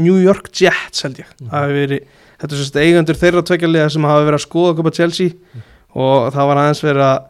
New 0.00 0.20
York 0.22 0.48
Jets 0.54 1.04
held 1.04 1.20
ég 1.20 1.28
hefur 1.28 1.74
verið, 1.74 2.06
þetta 2.40 2.54
er 2.56 2.62
sérst 2.62 2.80
eigendur 2.80 3.20
þeirra 3.20 3.42
tvekjarlega 3.50 3.90
sem 3.92 4.08
hafa 4.08 4.24
verið 4.28 4.38
að 4.38 4.46
skoða 4.46 4.72
að 4.72 4.80
köpa 4.80 4.94
Chelsea 5.00 5.62
og 5.90 6.30
það 6.34 6.50
var 6.50 6.62
aðeins 6.62 6.82
verið 6.84 7.06
að, 7.08 7.28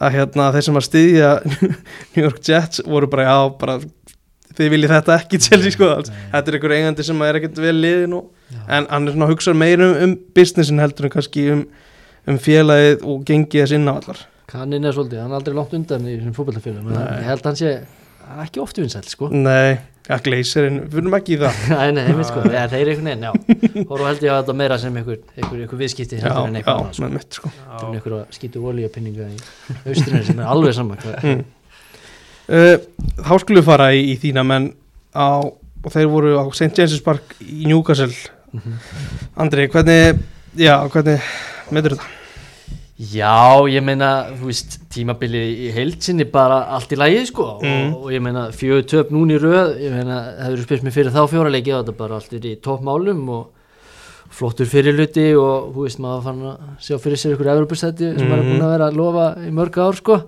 að 0.00 0.14
hérna, 0.16 0.50
þeir 0.56 0.66
sem 0.66 0.80
að 0.80 0.86
styðja 0.88 1.30
New 2.16 2.24
York 2.24 2.42
Jets 2.48 2.84
voru 2.86 3.10
bara 3.12 3.28
já, 3.28 3.38
bara 3.60 3.78
þið 4.56 4.74
viljið 4.74 4.94
þetta 4.96 5.18
ekki 5.20 5.42
Chelsea 5.46 5.76
sko, 5.76 5.90
þetta 6.02 6.44
er 6.46 6.58
einhver 6.58 6.76
eigandi 6.78 7.06
sem 7.06 7.26
er 7.26 7.40
ekkert 7.40 7.60
vel 7.62 7.76
liðin 7.78 8.18
og 8.18 8.30
Já. 8.50 8.60
en 8.78 8.88
hann 8.90 9.06
er 9.08 9.14
svona 9.14 9.28
að 9.28 9.32
hugsa 9.34 9.54
meira 9.54 9.86
um, 9.92 9.96
um 10.08 10.16
businessin 10.34 10.82
heldur 10.82 11.06
en 11.08 11.14
kannski 11.14 11.46
um, 11.54 11.62
um 12.30 12.38
félagið 12.42 13.04
og 13.06 13.22
gengið 13.28 13.62
þess 13.64 13.76
inn 13.78 13.88
á 13.90 13.94
allar 13.94 14.24
kannin 14.50 14.84
er 14.84 14.96
svolítið, 14.96 15.20
hann 15.22 15.30
er 15.30 15.38
aldrei 15.38 15.54
langt 15.54 15.74
undan 15.78 16.08
í 16.10 16.18
þessum 16.18 16.90
Nei. 16.90 16.98
ég 16.98 17.28
held 17.30 17.44
að 17.44 17.48
hann 17.52 17.60
sé 17.60 17.72
ekki 18.44 18.60
oft 18.62 18.78
vinsæll, 18.78 19.06
sko 19.10 19.28
Nei, 19.30 19.78
ja, 20.08 20.18
Gleiserinn, 20.22 20.80
við 20.90 21.00
erum 21.02 21.14
ekki 21.18 21.36
í 21.36 21.38
það 21.40 21.60
Nei, 21.76 21.92
nei, 21.94 22.02
einmitt 22.10 22.28
sko, 22.30 22.42
ja, 22.50 22.64
þeir 22.70 22.80
eru 22.82 22.92
einhvern 22.94 23.08
veginn, 23.10 23.24
já 23.26 23.86
Hóru 23.90 24.08
held 24.08 24.26
ég 24.26 24.34
að 24.34 24.40
þetta 24.42 24.56
meira 24.60 24.78
sem 24.82 24.98
einhver, 25.00 25.20
einhver, 25.36 25.62
einhver 25.64 25.80
viðskipti 25.84 26.18
Já, 26.18 26.26
já, 26.26 26.64
sko. 26.66 27.04
með 27.04 27.14
mitt 27.16 27.38
sko 27.40 27.50
er 27.54 27.86
einhver 27.94 28.16
að 28.18 28.36
skýtu 28.36 28.62
olíupinninga 28.70 29.28
í 29.30 29.40
austrinu 29.86 30.22
sem 30.26 30.42
er 30.42 30.50
alveg 30.50 30.76
saman 30.78 31.06
Mm. 31.20 31.40
uh, 32.50 32.76
Þá 33.22 33.32
skulum 33.42 33.60
við 33.62 33.66
fara 33.70 33.90
í, 33.94 34.02
í 34.12 34.18
þína 34.22 34.42
menn 34.46 34.70
á, 35.14 35.38
og 35.46 35.90
þeir 35.94 36.10
voru 36.12 36.34
á 36.38 36.44
St. 36.50 36.70
James's 36.74 37.02
Park 37.06 37.34
í 37.42 37.66
Newcastle 37.70 38.10
Mhm. 38.52 38.78
Andri, 39.36 39.68
hvernig, 39.70 40.18
já, 40.58 40.74
hvernig 40.90 41.20
meður 41.70 41.94
þetta? 41.96 42.08
Já, 43.00 43.64
ég 43.72 43.80
meina, 43.86 44.08
þú 44.36 44.48
veist, 44.50 44.74
tímabilið 44.92 45.44
í 45.64 45.68
heilsinni 45.72 46.26
bara 46.28 46.58
allt 46.76 46.90
í 46.92 46.98
lagi, 47.00 47.22
sko 47.30 47.46
Mm. 47.62 47.94
og, 47.94 48.02
og 48.04 48.10
ég 48.12 48.20
meina, 48.20 48.48
fjögur 48.52 48.84
töp 48.90 49.10
núna 49.14 49.38
í 49.38 49.40
röð 49.40 49.78
ég 49.80 49.94
meina, 49.94 50.18
hefur 50.42 50.58
þú 50.60 50.66
spyrst 50.66 50.84
mér 50.84 50.92
fyrir 50.98 51.14
þá 51.14 51.22
fjóra 51.30 51.50
leiki 51.54 51.72
og 51.72 51.86
þetta 51.86 51.96
bara 51.96 52.14
allt 52.18 52.32
er 52.36 52.44
í 52.50 52.56
toppmálum 52.60 53.22
og 53.32 53.46
flottur 54.30 54.66
fyrirluti 54.68 55.30
og 55.38 55.72
þú 55.74 55.86
veist, 55.86 55.98
maður 56.02 56.22
fann 56.28 56.42
að 56.50 56.58
sjá 56.84 56.98
fyrir 57.00 57.16
sér 57.22 57.32
ykkur 57.38 57.48
Evropastætti 57.54 58.10
sem 58.18 58.28
maður 58.28 58.42
er 58.44 58.50
búin 58.50 58.66
að 58.66 58.74
vera 58.76 58.90
að 58.90 58.98
lofa 59.00 59.24
í 59.46 59.50
mörg 59.50 59.78
ár, 59.80 59.96
sko 59.96 60.20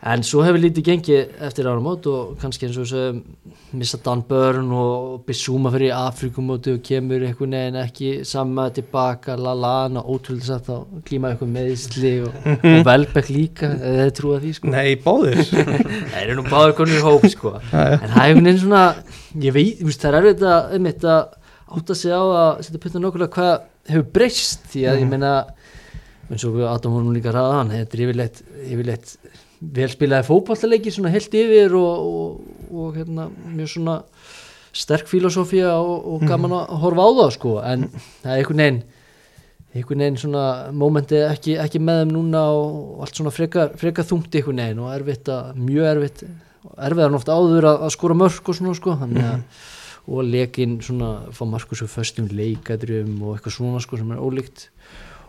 En 0.00 0.22
svo 0.24 0.40
hefur 0.40 0.56
lítið 0.62 0.84
gengið 0.86 1.40
eftir 1.44 1.66
áramót 1.68 2.06
og 2.08 2.36
kannski 2.40 2.64
eins 2.64 2.76
og 2.80 2.86
þess 2.88 2.96
að 2.96 3.18
missa 3.76 3.98
Dan 4.00 4.22
Byrne 4.24 4.72
og 4.72 5.26
Bissúma 5.26 5.68
fyrir 5.74 5.92
Afrikumóti 5.92 6.72
og 6.72 6.80
kemur 6.86 7.20
einhvern 7.26 7.52
veginn 7.52 7.76
ekki 7.82 8.12
saman 8.24 8.72
tilbaka, 8.78 9.36
Lallana, 9.36 10.00
ótrúlega 10.00 10.54
satt 10.54 10.70
þá 10.70 11.02
klíma 11.04 11.34
eitthvað 11.34 11.52
meðisli 11.52 12.14
og, 12.24 12.38
og 12.56 12.80
Velbeck 12.88 13.28
líka, 13.28 13.74
eða 13.76 14.06
þið 14.08 14.14
trúa 14.22 14.40
því 14.40 14.54
sko. 14.56 14.72
Nei, 14.72 14.88
báðir 15.04 15.42
Það 16.14 16.18
eru 16.22 16.38
nú 16.38 16.46
báður 16.48 16.74
konur 16.80 16.96
í 16.96 17.04
hóp 17.04 17.28
sko. 17.34 17.54
En 17.60 17.68
það 17.76 18.00
er 18.00 18.24
einhvern 18.24 18.48
veginn 18.48 18.64
svona, 18.64 18.84
ég 19.44 19.56
veit, 19.58 19.84
það 19.84 20.10
er 20.14 20.20
erfitt 20.22 20.48
að, 20.48 20.74
einmitt 20.78 21.08
að 21.12 21.22
átta 21.76 21.98
sig 21.98 22.16
á 22.16 22.24
að 22.24 22.64
setja 22.64 22.82
putna 22.86 23.04
nokkulega 23.04 23.36
hvað 23.36 23.52
hefur 23.92 24.08
breyst 24.16 24.64
því 24.72 24.88
að 24.88 25.04
ég 25.04 25.12
meina, 25.12 25.34
eins 26.30 26.48
og 26.48 26.56
Adam 26.64 26.96
vorum 26.96 27.12
líka 27.14 27.36
ræða 27.36 27.58
hann, 27.58 27.74
þetta 27.76 27.98
er 27.98 28.06
yfirleitt, 28.06 29.14
yfirleitt 29.60 29.76
velspilaði 29.76 30.26
fótballtaleiki 30.26 30.92
svona 30.92 31.12
heilt 31.12 31.34
yfir 31.34 31.74
og, 31.76 32.06
og, 32.06 32.70
og 32.72 32.94
hérna, 32.96 33.28
mjög 33.52 33.68
svona 33.74 33.96
sterk 34.72 35.08
filosófía 35.10 35.74
og, 35.76 36.06
og 36.14 36.24
gaman 36.28 36.54
að 36.54 36.72
horfa 36.80 37.04
á 37.04 37.10
það 37.18 37.32
sko, 37.34 37.54
en 37.60 37.88
það 38.22 38.30
er 38.30 38.38
einhvern 38.38 38.62
veginn 38.62 38.82
einhvern 39.70 40.04
veginn 40.04 40.16
svona 40.18 40.44
mómenti 40.72 41.20
ekki, 41.26 41.58
ekki 41.62 41.82
með 41.82 42.04
þeim 42.04 42.14
núna 42.14 42.44
og 42.54 43.02
allt 43.04 43.20
svona 43.20 43.34
frekar, 43.34 43.74
frekar 43.78 44.06
þungt 44.06 44.34
einhvern 44.34 44.62
veginn 44.64 44.80
og 44.84 44.94
erfitt 44.94 45.28
að, 45.30 45.52
mjög 45.58 45.90
erfitt 45.90 46.24
erfiðar 46.76 47.18
oft 47.20 47.30
áður 47.30 47.68
að, 47.70 47.84
að 47.86 47.94
skora 47.94 48.18
mörk 48.22 48.50
og 48.50 48.58
svona 48.58 48.78
sko, 48.78 48.96
þannig 49.02 49.28
að 49.28 49.68
og 50.10 50.26
leikinn 50.26 50.80
svona 50.82 51.10
fá 51.36 51.44
markus 51.46 51.84
og 51.84 51.90
föstum 51.92 52.26
leikadrum 52.32 53.20
og 53.22 53.36
eitthvað 53.36 53.56
svona 53.58 53.82
sko 53.84 53.98
sem 54.00 54.10
er 54.10 54.22
ólíkt 54.22 54.64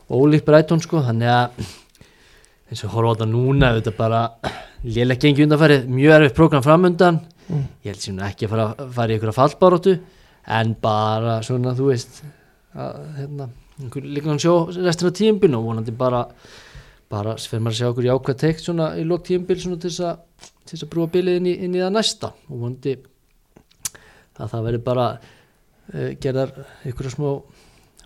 ólíkt 0.10 0.48
Breitón 0.48 0.82
sko, 0.82 1.04
þannig 1.06 1.30
að 1.30 1.66
eins 2.72 2.84
og 2.88 2.94
horfa 2.96 3.12
á 3.12 3.16
þetta 3.18 3.28
núna 3.28 3.74
þetta 3.76 3.94
bara 3.98 4.22
lélega 4.86 5.26
gengi 5.26 5.44
undanfærið 5.46 5.90
mjög 5.92 6.16
erfitt 6.18 6.38
prógram 6.38 6.64
framundan. 6.64 7.20
Ég 7.84 7.92
held 7.92 8.04
sem 8.04 8.20
ekki 8.24 8.48
að 8.48 8.54
fara, 8.54 8.68
fara 8.96 9.12
í 9.12 9.18
ykkur 9.20 9.32
að 9.34 9.40
fallbaróttu 9.40 9.96
en 10.56 10.76
bara 10.82 11.42
svona 11.46 11.76
þú 11.76 11.90
veist 11.92 12.22
að 12.72 13.02
hérna 13.18 13.50
líka 13.92 14.30
hann 14.30 14.40
sjó 14.40 14.56
restina 14.72 15.12
tímbil 15.16 15.56
og 15.58 15.66
vonandi 15.68 15.94
bara 15.98 16.24
bara 17.12 17.36
fyrir 17.36 17.64
maður 17.66 17.76
að 17.76 17.80
sjá 17.82 17.90
okkur 17.90 18.08
jákvæð 18.08 18.40
teikt 18.40 18.64
svona 18.64 18.92
í 18.96 19.04
lók 19.04 19.26
tímbil 19.28 19.60
svona 19.60 19.80
til 19.82 19.92
þess 19.92 20.86
að 20.86 20.92
brúa 20.94 21.12
bilið 21.12 21.42
inn 21.42 21.50
inn 21.52 21.76
í 21.76 21.84
það 21.84 21.96
næsta. 21.98 22.32
Og 22.48 22.62
vonandi 22.64 22.96
að 24.42 24.54
það 24.54 24.68
verður 24.70 24.86
bara 24.86 25.08
uh, 25.18 26.12
gerðar 26.24 26.54
ykkur 26.88 27.12
smá 27.12 27.28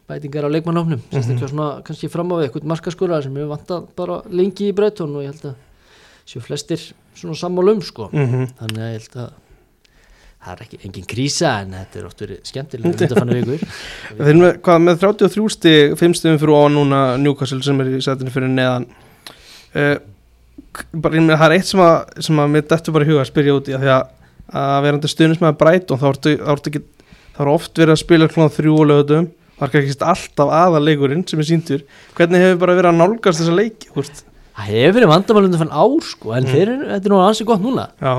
bætingar 0.10 0.46
á 0.46 0.54
leikmannofnum 0.54 1.02
sérstaklega 1.10 1.50
svona 1.52 1.70
kannski 1.86 2.10
fram 2.14 2.34
á 2.34 2.36
við 2.38 2.48
eitthvað 2.48 2.68
markaskóra 2.72 3.22
sem 3.24 3.36
hefur 3.36 3.54
vantað 3.54 3.88
bara 3.98 4.20
lengi 4.30 4.70
í 4.70 4.76
Breitón 4.78 5.16
og 5.18 5.26
ég 5.26 5.34
held 5.34 5.48
að 5.50 5.56
séu 6.26 6.44
flestir 6.46 6.82
svona 7.16 7.38
sammálum 7.40 7.82
sko. 7.86 8.10
Mhm. 8.14 8.48
þannig 8.62 8.82
að 8.86 8.94
ég 8.94 9.00
held 9.00 9.18
að 9.24 9.34
það 10.46 10.52
er 10.54 10.66
ekki 10.66 10.80
engin 10.86 11.08
krísa 11.10 11.52
en 11.62 11.72
þetta 11.74 12.00
er 12.00 12.06
oft 12.06 12.20
verið 12.22 12.42
skemmtilega 12.46 12.92
undanfannu 12.92 13.38
vikur. 13.40 13.78
Þeir 14.18 14.28
eru 14.30 14.42
með, 14.44 14.52
hvað, 14.68 14.84
með 14.86 15.00
33 15.02 15.54
stig 15.56 15.96
5 15.98 16.20
stigum 16.20 16.42
fyrir 16.42 16.54
ofan 16.54 16.78
núna 16.78 17.00
Newcastle 17.18 17.64
sem 17.66 17.82
er 17.82 17.90
í 17.90 18.02
setinu 18.06 18.34
fyrir 18.34 18.52
neðan. 18.54 18.86
Uh, 19.74 19.96
bara, 20.94 21.18
meina, 21.18 21.40
það 21.40 21.48
er 21.48 21.56
eitt 21.58 21.72
sem 21.72 21.82
að, 21.82 21.96
sem 22.28 22.44
að 22.44 22.54
mér 22.54 22.68
dættu 22.70 22.94
bara 22.94 23.08
í 23.08 23.10
huga 23.10 23.24
að 23.24 23.32
spyrja 23.32 23.58
út 23.58 23.72
í 23.72 23.74
að 23.74 23.88
því 23.88 23.92
að 23.96 24.06
að 24.54 24.84
verandi 24.86 25.10
stuðnist 25.10 25.42
með 25.42 25.58
Brighton 25.62 26.00
þá 26.02 26.06
ertu, 26.12 26.36
ekki 26.70 26.82
þá 27.36 27.42
er 27.42 27.52
oft 27.52 27.82
verið 27.82 27.96
að 27.96 28.02
spila 28.04 28.30
klón 28.32 28.54
þrjú 28.54 28.76
og 28.78 28.90
lögutum 28.92 29.30
er 29.62 29.72
kannski 29.74 30.08
alltaf 30.12 30.54
aðalegurinn 30.62 31.26
sem 31.30 31.40
er 31.40 31.48
síndur 31.48 31.84
hvernig 32.18 32.44
hefur 32.44 32.62
bara 32.66 32.76
verið 32.80 32.92
að 32.92 33.00
nálgast 33.02 33.42
þessa 33.42 33.56
leiki 33.56 33.92
úrst? 33.96 34.26
það 34.56 34.72
hefur 34.72 34.98
verið 35.00 35.12
vandamál 35.12 35.46
undan 35.48 35.62
fann 35.66 35.76
ár 35.76 36.04
sko 36.08 36.34
en 36.36 36.46
þeir 36.48 36.66
eru, 36.74 36.90
þetta 36.94 37.10
er 37.10 37.14
nú 37.16 37.22
ansi 37.24 37.48
gott 37.48 37.64
núna 37.64 37.90
já, 38.00 38.14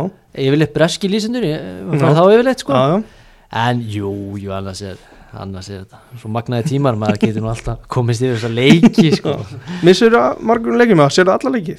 yfirleitt 0.46 0.74
breski 0.76 1.08
lýsendur 1.12 1.46
ég 1.48 1.60
Já. 1.60 2.00
fara 2.00 2.16
þá 2.16 2.24
yfirleitt 2.36 2.64
sko 2.64 2.72
já, 2.76 2.82
já. 2.92 3.28
en 3.66 3.84
jú, 3.96 4.12
jú, 4.40 4.50
annars 4.56 4.82
er 4.84 5.00
annars 5.42 5.68
er 5.70 5.82
þetta, 5.82 5.98
svo 6.20 6.30
magnaði 6.34 6.66
tímar 6.70 6.96
maður 7.00 7.18
getur 7.22 7.44
nú 7.44 7.50
alltaf 7.52 7.82
komist 7.92 8.24
yfir 8.24 8.36
þessa 8.38 8.50
leiki 8.56 9.10
sko. 9.18 9.34
Missur 9.86 10.14
það 10.14 10.40
margur 10.50 10.78
leikið 10.80 10.98
með 10.98 11.04
það, 11.06 11.14
sér 11.16 11.28
það 11.30 11.36
alla 11.38 11.52
leiki? 11.56 11.76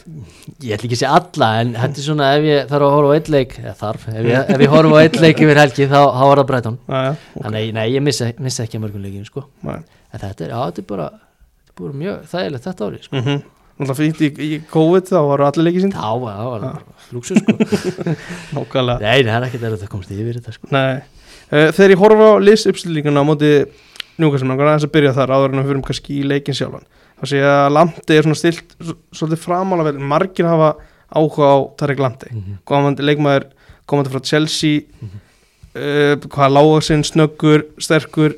Ég 0.68 0.78
ætla 0.78 0.88
ekki 0.90 0.98
að 0.98 1.02
segja 1.02 1.14
alla 1.18 1.50
en 1.62 1.74
þetta 1.78 2.02
er 2.04 2.08
svona 2.08 2.30
ef 2.38 2.48
ég 2.48 2.72
þarf 2.72 2.88
að 2.88 2.96
horfa 2.98 3.12
á 3.12 3.16
eitt 3.18 3.32
leik 3.36 3.58
eða 3.64 3.76
þarf, 3.82 4.08
ef 4.14 4.32
ég, 4.32 4.54
ef 4.56 4.64
ég 4.66 4.74
horfa 4.78 4.96
á 4.96 5.04
eitt 5.04 5.20
leik 5.26 5.44
yfir 5.48 5.62
helgi 5.64 5.90
þá, 5.92 6.00
þá 6.18 6.24
er 6.28 6.42
það 6.42 6.48
Breitón 6.54 6.80
já, 6.88 6.98
já, 6.98 7.12
ok, 7.12 7.44
þannig 7.44 7.76
nei, 7.78 7.86
ég 7.98 8.08
missa, 8.08 8.32
missa 8.48 8.66
ekki 8.68 8.80
að 8.80 8.86
mörgum 8.88 9.06
leikinu 9.08 9.28
sko. 9.30 9.46
En 9.68 10.22
þetta 10.24 10.48
er, 10.48 10.56
já, 10.56 10.58
þetta 10.72 10.84
er 10.84 10.90
bara, 10.94 11.12
þetta 11.68 11.76
er 11.76 11.84
bara 11.84 12.02
mjög 12.06 12.26
þægilegt 12.34 12.68
þetta 12.72 12.90
ári 12.92 13.04
sko. 13.04 13.22
Mhm. 13.22 13.46
Náttúrulega 13.78 13.98
fínt 14.00 14.22
í, 14.26 14.28
í 14.42 14.56
COVID 14.72 15.06
þá 15.12 15.18
varu 15.28 15.46
allir 15.46 15.68
leikið 15.68 15.84
sínd 15.84 15.94
þá, 15.94 16.08
já, 16.18 16.32
það 16.34 16.48
var 16.50 16.64
lúksu 17.14 17.36
sko. 17.38 17.54
Nákvæmlega. 18.58 18.98
Nei, 19.04 19.28
það 19.28 19.36
er 19.38 19.46
ekkert 19.52 19.68
að 19.68 19.84
komast 19.92 20.14
yfir 20.16 20.40
þetta 20.40 20.54
sko. 20.56 20.70
Nei, 20.74 21.04
þegar 21.50 21.94
ég 21.94 22.02
horfa 22.02 22.30
á 22.36 22.44
liðsuppstillinguna 22.44 23.24
á 23.24 23.30
móti 23.30 23.52
njúkastum, 24.18 24.50
þannig 24.52 24.88
að 24.88 24.92
byrja 24.96 25.14
þar 25.14 25.34
áður 25.36 25.54
en 25.54 25.60
að 25.60 25.64
við 25.68 25.72
fyrir 25.72 25.86
kannski 25.88 26.16
í 26.18 26.24
leikin 26.28 26.58
sjálfan. 26.58 26.88
Þá 27.18 27.24
sé 27.30 27.38
ég 27.38 27.48
að 27.50 27.72
Landi 27.76 28.16
er 28.18 28.26
svona 28.26 28.38
stilt 28.38 28.74
svolítið 29.16 29.44
framála 29.44 29.86
vel, 29.88 30.00
margir 30.00 30.46
hafa 30.50 30.72
áhuga 31.14 31.46
á 31.54 31.58
Tarek 31.78 32.00
Landi, 32.00 32.28
Mhm. 32.34 32.58
komandi 32.66 33.04
leikmaður 33.06 33.46
komandi 33.88 34.12
frá 34.12 34.22
Chelsea. 34.24 34.82
Uh, 35.78 36.16
hvað 36.18 36.54
lágasinn, 36.58 37.04
snöggur 37.06 37.64
sterkur 37.78 38.34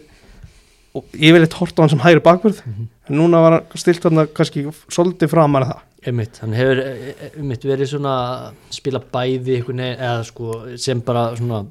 og 0.93 1.05
ég 1.15 1.31
vil 1.31 1.41
eitt 1.45 1.53
horta 1.55 1.79
á 1.79 1.81
hann 1.85 1.89
sem 1.89 1.99
hægri 2.03 2.19
bakvörð. 2.19 2.61
Mhm. 2.65 2.87
en 3.09 3.15
núna 3.17 3.39
var 3.41 3.51
hann 3.51 3.77
stilt 3.77 4.01
þarna 4.03 4.27
kannski 4.27 4.65
svolítið 4.91 5.29
framar 5.29 5.63
en 5.63 5.69
það. 5.71 5.79
Einmitt, 6.05 6.37
hann 6.39 6.53
hefur 6.53 6.79
eh, 6.79 7.13
eh, 7.23 7.29
einmitt 7.39 7.63
verið 7.63 7.87
svona 7.93 8.51
spila 8.69 8.99
bæði 8.99 9.63
eða 9.97 10.23
sko 10.25 10.77
sem 10.77 10.99
bara 11.01 11.35
svona 11.35 11.65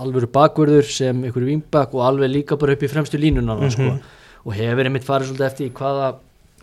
alvöru 0.00 0.28
bakvörður 0.32 0.86
sem 0.90 1.24
einhverju 1.24 1.50
vingbak 1.50 1.94
og 1.94 2.04
alveg 2.06 2.32
líka 2.32 2.58
bara 2.60 2.76
upp 2.76 2.82
í 2.82 2.90
fremstu 2.90 3.20
línuna 3.20 3.56
mm 3.56 3.70
sko, 3.74 3.96
og 4.46 4.54
hefur 4.54 4.86
einmitt 4.86 5.04
farið 5.04 5.32
svolítið 5.32 5.46
eftir 5.46 5.66
í 5.66 5.74
hvaða 5.74 6.12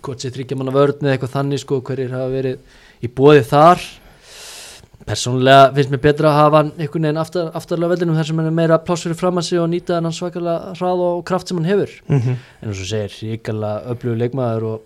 hvort 0.04 0.24
sé 0.24 0.32
þryggja 0.32 0.58
manna 0.60 0.74
vörn 0.76 1.04
eða 1.04 1.16
eitthvað 1.16 1.36
þannig 1.38 1.62
sko 1.64 1.82
hverjir 1.84 2.14
hafa 2.14 2.32
verið 2.32 2.80
í 3.04 3.10
bóði 3.12 3.44
þar. 3.48 3.84
Persónulega 5.04 5.72
finnst 5.76 5.92
mér 5.92 6.02
betra 6.04 6.30
að 6.30 6.38
hafa 6.40 6.60
hann 6.62 6.70
einhvern 6.78 7.08
veginn 7.08 7.20
aftar, 7.20 7.50
aftarlega 7.60 7.92
vellinum 7.92 8.20
þar 8.20 8.30
sem 8.30 8.40
hann 8.40 8.48
er 8.48 8.56
meira 8.56 8.78
pláss 8.88 9.04
fyrir 9.04 9.20
fram 9.20 9.42
að 9.42 9.48
sig 9.50 9.60
og 9.60 9.68
nýta 9.72 9.98
hann 9.98 10.16
svakalega 10.16 10.76
hrað 10.78 11.04
og 11.08 11.26
kraft 11.28 11.52
sem 11.52 11.60
hann 11.60 11.68
hefur. 11.68 11.92
Mm 12.08 12.20
-hmm. 12.20 12.38
en 12.62 12.70
eins 12.70 12.80
og 12.80 12.88
segir, 12.88 13.18
ríkala 13.20 13.72
öflugur 13.92 14.22
leikmaður 14.22 14.64
og, 14.64 14.82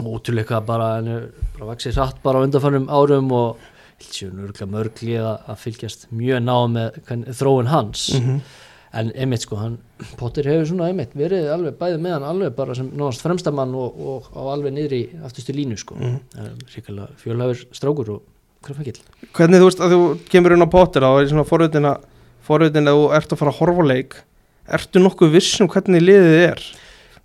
útluleika 0.00 0.60
bara, 0.64 0.94
hann 0.96 1.08
er 1.08 1.28
bara 1.58 1.74
vaksið 1.74 1.94
hratt 1.94 2.22
bara 2.22 2.40
á 2.40 2.44
undanfannum 2.44 2.88
árum 2.88 3.32
og 3.32 3.56
hilsjón 4.02 4.42
örgulega 4.42 4.68
mörgli 4.74 5.16
að, 5.22 5.56
fylgjast 5.62 6.06
mjög 6.12 6.42
ná 6.44 6.56
með 6.74 7.00
þróun 7.38 7.70
hans 7.72 8.08
Mhm. 8.18 8.40
en 8.92 9.10
einmitt 9.16 9.40
sko, 9.46 9.56
hann 9.56 9.78
Potter 10.20 10.44
hefur 10.44 10.66
svona 10.68 10.90
einmitt 10.90 11.14
verið 11.16 11.46
alveg 11.54 11.78
bæði 11.80 12.00
með 12.04 12.12
hann 12.18 12.26
alveg 12.28 12.54
bara 12.58 12.74
sem 12.76 12.90
náðast 12.92 13.22
fremstamann 13.24 13.72
og, 13.74 13.94
og, 13.96 14.26
og 14.36 14.50
alveg 14.52 14.74
niður 14.76 14.92
í 14.98 15.02
afturstu 15.24 15.54
línu 15.56 15.78
sko 15.80 15.96
mm. 15.96 16.18
ríkala 16.74 17.06
fjölhafur 17.22 17.62
strákur 17.72 18.10
og 18.18 18.22
krafmakill 18.62 19.00
Hvernig 19.32 19.62
þú 19.62 19.70
veist 19.70 19.80
að 19.80 19.94
þú 19.96 20.02
kemur 20.28 20.52
inn 20.58 20.66
á 20.66 20.74
Potter 20.74 21.06
þá 21.06 21.10
er 21.22 21.30
svona 21.32 21.46
forvitin 21.48 21.88
að 21.88 22.04
forvitin 22.44 22.90
að 22.92 22.98
þú 23.00 23.08
ert 23.16 23.32
að 23.32 23.40
fara 23.40 23.54
að 23.54 23.58
horfa 23.62 23.82
á 23.86 23.90
leik 23.94 24.18
ertu 24.76 25.00
nokkuð 25.02 25.32
viss 25.38 25.60
um 25.64 25.68
hvernig 25.72 26.04
liðið 26.04 26.36
er 26.50 26.62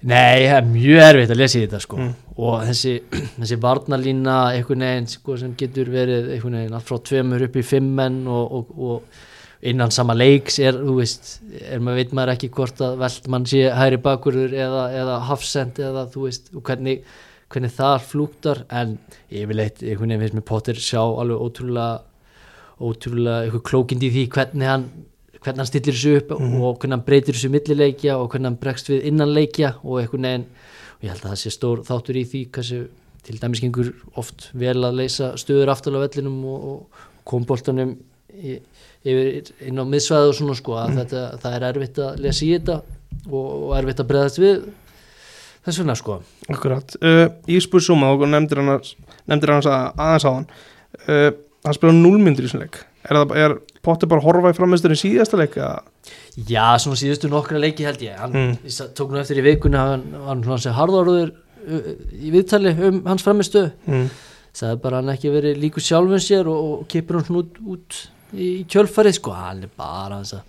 Nei, 0.07 0.45
það 0.47 0.57
er 0.61 0.67
mjög 0.71 1.03
erfitt 1.09 1.31
að 1.35 1.39
lesa 1.41 1.57
í 1.59 1.65
þetta 1.67 1.79
sko 1.83 1.97
Mm. 1.99 2.13
Og 2.37 2.61
þessi, 2.67 2.93
þessi 3.39 3.57
varnalína 3.63 4.37
einhvern 4.55 4.85
veginn 4.85 5.09
sko, 5.11 5.37
sem 5.41 5.55
getur 5.59 5.89
verið 5.93 6.31
einhvern 6.35 6.59
veginn 6.61 6.77
allt 6.77 6.89
frá 6.89 7.01
tveimur 7.09 7.47
upp 7.47 7.57
í 7.57 7.65
fimm 7.65 7.89
menn 7.97 8.21
og, 8.29 8.59
og, 8.59 8.75
og 8.77 9.67
innan 9.67 9.93
sama 9.93 10.13
leiks 10.13 10.59
er, 10.61 10.77
þú 10.77 10.99
veist, 10.99 11.31
er 11.65 11.81
maður 11.81 12.03
veit 12.03 12.11
maður 12.17 12.33
ekki 12.35 12.51
hvort 12.53 12.83
að 12.85 12.99
Veltmann 13.01 13.47
sé 13.49 13.63
hæri 13.73 13.97
bakurður 14.01 14.53
eða, 14.53 14.83
eða 14.93 15.17
Hafsend 15.31 15.81
eða 15.81 16.05
þú 16.13 16.27
veist, 16.27 16.51
og 16.53 16.61
hvernig, 16.67 17.01
hvernig 17.49 17.73
það 17.73 17.97
flúktar 18.11 18.63
en 18.69 18.97
yfirleitt 19.33 19.81
einhvern 19.81 20.13
veginn 20.13 20.27
finnst 20.27 20.37
mér 20.37 20.47
Potter 20.51 20.81
sjá 20.81 21.01
alveg 21.01 21.41
ótrúlega 21.41 21.89
ótrúlega 22.77 23.47
eitthvað 23.47 23.65
klókind 23.71 24.05
í 24.05 24.13
því 24.13 24.25
hvernig 24.35 24.69
hann 24.69 24.89
hvernig 25.41 25.61
hann 25.63 25.69
stillir 25.69 25.95
þessu 25.95 26.17
upp 26.19 26.33
og 26.35 26.77
hvernig 26.81 26.93
hann 26.93 27.05
breytir 27.07 27.37
þessu 27.37 27.49
millileikja 27.53 28.17
og 28.19 28.29
hvernig 28.31 28.51
hann 28.51 28.59
bregst 28.61 28.91
við 28.91 29.07
innanleikja 29.09 29.73
og 29.81 30.01
einhvern 30.01 30.27
veginn 30.27 30.45
og 30.97 31.05
ég 31.05 31.13
held 31.13 31.23
að 31.23 31.31
það 31.31 31.41
sé 31.43 31.53
stór 31.53 31.83
þáttur 31.87 32.19
í 32.19 32.25
því 32.27 32.41
hversu 32.55 32.81
til 33.27 33.37
dæmis 33.41 33.61
gengur 33.61 33.91
oft 34.17 34.49
vel 34.57 34.77
að 34.87 35.01
leysa 35.01 35.33
stöður 35.39 35.73
aftal 35.73 35.97
á 35.99 36.03
vellinum 36.05 36.37
og, 36.47 36.67
og 36.71 37.05
komboltanum 37.27 37.97
yfir 38.37 39.51
inn 39.67 39.81
á 39.81 39.85
miðsvæðu 39.87 40.31
og 40.31 40.37
svona 40.37 40.57
sko 40.57 40.77
að 40.79 40.99
þetta, 41.01 41.23
það 41.43 41.57
er 41.57 41.65
erfitt 41.69 42.01
að 42.03 42.21
lesa 42.23 42.45
í 42.45 42.51
þetta 42.55 42.77
og, 43.27 43.47
og 43.47 43.71
erfitt 43.77 44.03
að 44.03 44.09
bregðast 44.11 44.41
við 44.41 44.67
þess 45.67 45.81
vegna 45.81 45.97
sko. 45.99 46.19
Akkurat, 46.47 46.95
uh, 47.03 47.25
Ísbúr 47.51 47.83
Suma 47.83 48.13
og 48.15 48.23
nefndir 48.29 48.61
hann 48.63 48.71
aðeins 48.77 50.27
á 50.27 50.31
hann 50.31 50.47
uh, 50.47 51.31
hann 51.65 51.75
spila 51.75 51.95
núlmyndir 51.95 52.45
í 52.45 52.49
þessum 52.49 52.63
leik 52.63 52.79
er, 53.09 53.15
það, 53.17 53.35
er 53.37 53.57
Potter 53.87 54.07
bara 54.11 54.21
að 54.21 54.25
horfa 54.27 54.51
í 54.51 54.57
framisturinn 54.57 54.99
síðasta 54.99 55.37
leik 55.39 55.55
eða? 55.57 55.81
Já, 56.47 56.65
svona 56.83 56.99
síðustu 56.99 57.29
nokkra 57.31 57.59
leiki 57.61 57.85
held 57.87 58.01
ég 58.03 58.17
hann 58.19 58.31
Mm. 58.33 58.57
ég 58.65 58.93
tók 58.97 59.11
nú 59.11 59.19
eftir 59.21 59.37
í 59.41 59.45
vikuna 59.45 59.77
hann 59.91 60.03
hann 60.27 60.43
svona 60.43 60.59
sem 60.59 60.73
harðarður 60.73 61.31
í 61.67 62.31
viðtali 62.31 62.73
um 62.87 63.01
hans 63.05 63.23
framistu 63.23 63.71
Mm. 63.87 64.09
sagði 64.53 64.81
bara 64.81 64.97
hann 65.01 65.09
ekki 65.15 65.31
verið 65.33 65.57
líku 65.61 65.79
sjálfum 65.83 66.19
sér 66.19 66.47
og, 66.47 66.81
og 66.81 66.87
kipur 66.87 67.21
hann 67.21 67.35
út, 67.41 67.57
út 67.65 68.07
í 68.33 68.65
kjölfarið 68.67 69.13
sko, 69.19 69.31
hann 69.31 69.63
er 69.63 69.69
bara 69.77 70.15
hans 70.19 70.33
að 70.33 70.41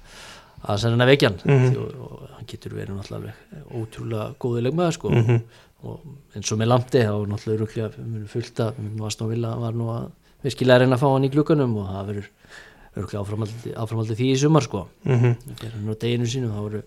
að 0.68 0.82
hann 0.90 1.00
að 1.00 1.10
vekja 1.12 1.28
hann 1.30 1.40
Mhm. 1.46 1.76
og, 1.78 1.90
og 2.02 2.28
hann 2.34 2.46
getur 2.46 2.72
verið 2.74 2.96
náttúrulega 2.98 3.32
ótrúlega 3.70 4.34
góðileg 4.42 4.74
með 4.74 4.92
sko 4.96 5.10
Mhm. 5.10 5.42
og 5.84 6.00
eins 6.34 6.52
og 6.52 6.58
með 6.58 6.66
lamdi 6.72 6.98
þá 6.98 7.14
er 7.14 7.28
náttúrulega 7.30 8.28
fullt 8.28 8.54
að 8.64 9.06
Aston 9.06 9.28
Villa 9.30 9.54
var 9.56 9.72
nú 9.72 9.86
að 9.94 10.10
virkilega 10.44 10.78
reyna 10.84 10.96
að 10.96 11.02
fá 11.02 11.08
hann 11.12 11.24
í 11.26 11.30
glukkanum 11.34 11.76
og 11.82 11.88
það 11.92 12.06
verður 12.12 12.28
áframaldi, 13.22 13.72
áframaldi 13.78 14.14
því 14.18 14.28
í 14.32 14.38
sumar 14.40 14.62
sko. 14.66 14.84
Mm 15.06 15.34
þegar 15.58 15.74
hann 15.76 15.92
á 15.92 15.94
deginu 16.02 16.26
sínu 16.30 16.48
þá 16.52 16.60
voru 16.62 16.82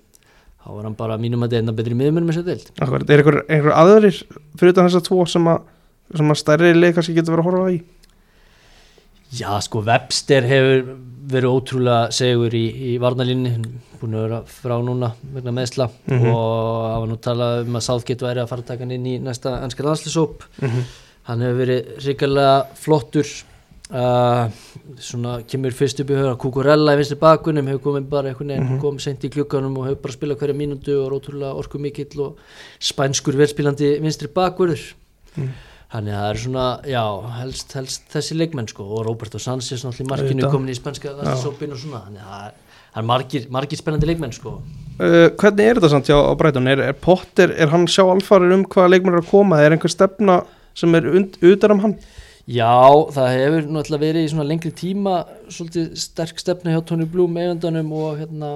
þá 0.62 0.68
var 0.76 0.84
hann 0.86 0.96
bara 1.00 1.18
mínum 1.18 1.44
að 1.46 1.54
deina 1.56 1.72
betri 1.74 1.96
miðmennum 1.98 2.28
með 2.30 2.38
sér 2.40 2.48
deild. 2.52 2.68
Akkurat, 2.80 3.10
er 3.10 3.22
einhver, 3.24 3.40
einhver 3.50 3.74
aðrir 3.74 4.18
fyrir 4.60 4.74
utan 4.76 4.88
þessar 4.90 5.06
tvo 5.08 5.26
sem 5.26 5.48
að 5.48 5.62
sem 6.12 6.28
að 6.34 6.38
stærri 6.42 6.74
leik 6.76 6.96
kannski 6.98 7.16
getur 7.16 7.34
verið 7.38 7.46
að 7.46 7.50
horfa 7.52 7.72
í? 7.72 7.82
Já 9.32 9.52
sko 9.64 9.80
Webster 9.88 10.44
hefur 10.44 10.82
verið 11.32 11.54
ótrúlega 11.56 12.12
segur 12.12 12.52
í, 12.58 12.66
í 12.92 12.98
varnalínni 13.00 13.54
búin 14.02 14.16
að 14.18 14.26
vera 14.26 14.40
frá 14.52 14.74
núna 14.84 15.14
vegna 15.34 15.54
meðsla 15.56 15.88
Mhm. 16.10 16.26
og 16.34 16.82
það 16.92 17.00
var 17.00 17.08
nú 17.08 17.18
talað 17.24 17.62
um 17.68 17.78
að 17.80 17.86
Southgate 17.88 18.26
væri 18.28 18.42
að 18.44 18.50
fara 18.52 18.62
að 18.62 18.68
taka 18.74 18.84
hann 18.84 18.92
inn 18.92 19.06
í 19.08 19.20
næsta 19.24 19.54
ennska 19.64 19.84
landslýsóp 19.88 20.44
Mhm. 20.62 20.84
Hann 21.30 21.42
hefur 21.46 21.60
verið 21.62 21.90
ríkarlega 22.06 22.54
flottur 22.82 23.28
uh, 23.92 24.48
svona 25.02 25.40
kemur 25.48 25.76
fyrst 25.76 26.00
upp 26.04 26.12
í 26.14 26.18
höra 26.20 26.36
Kukurella 26.40 26.96
í 26.96 27.00
vinstri 27.02 27.18
bakunum 27.22 27.68
hefur 27.72 27.84
komið 27.90 28.08
bara 28.12 28.32
einhvern 28.32 28.54
veginn 28.54 28.70
Mhm. 28.72 28.80
komið 28.82 29.02
sent 29.08 29.26
í 29.28 29.30
klukkanum 29.34 29.78
og 29.78 29.86
hefur 29.90 30.02
bara 30.06 30.14
spilað 30.18 30.40
hverja 30.42 30.58
mínútu 30.62 30.96
og 31.06 31.18
ótrúlega 31.20 31.54
orku 31.58 31.80
mikill 31.80 32.22
og 32.22 32.38
spænskur 32.80 33.36
verðspilandi 33.38 34.00
vinstri 34.02 34.28
bakurður 34.28 34.94
Mhm. 35.38 35.50
Þannig 35.92 36.14
að 36.16 36.22
það 36.24 36.30
er 36.32 36.38
svona, 36.40 36.66
já, 36.88 37.02
helst, 37.36 37.74
helst 37.76 38.02
þessi 38.14 38.36
leikmenn 38.40 38.68
sko 38.70 38.84
og 38.96 39.06
Roberto 39.06 39.38
Sanchez 39.38 39.82
náttúrulega 39.84 40.06
í 40.06 40.08
markinu 40.08 40.50
komin 40.52 40.70
í 40.72 40.76
spænska 40.80 41.12
landslýsópin 41.18 41.72
og 41.74 41.78
svona 41.82 42.00
þannig 42.06 42.22
að 42.24 42.32
það 42.32 43.02
er- 43.02 43.04
margir, 43.04 43.48
margir 43.52 43.78
spennandi 43.78 44.08
leikmenn 44.08 44.32
sko 44.32 44.54
uh, 45.02 45.28
Hvernig 45.36 45.60
er 45.68 45.76
þetta 45.76 45.90
samt 45.90 46.08
hjá 46.08 46.16
á 46.16 46.32
Brighton? 46.40 46.68
Er, 46.72 46.80
er 46.80 46.94
Potter, 46.94 47.52
er 47.52 47.68
hann 47.68 47.88
sjá 47.88 48.06
alfarir 48.08 48.54
um 48.56 48.64
hvaða 48.64 48.90
leikmenn 48.94 49.16
er 49.18 49.22
að 49.22 49.30
koma? 49.34 49.60
Er 49.60 49.72
einhver 49.76 49.92
stefna 49.92 50.46
sem 50.78 51.00
er 51.00 51.08
utan 51.12 51.76
um 51.76 51.86
hann? 51.86 51.96
Já, 52.50 52.74
það 53.14 53.28
hefur 53.36 53.68
náttúrulega 53.70 54.02
verið 54.02 54.26
í 54.26 54.30
svona 54.32 54.46
lengri 54.50 54.72
tíma 54.74 55.20
svolítið 55.54 55.92
sterk 56.02 56.40
stefna 56.42 56.74
hjá 56.74 56.82
Tony 56.90 57.06
Bloom 57.10 57.38
eigandanum 57.38 57.92
og 57.96 58.18
hérna 58.18 58.50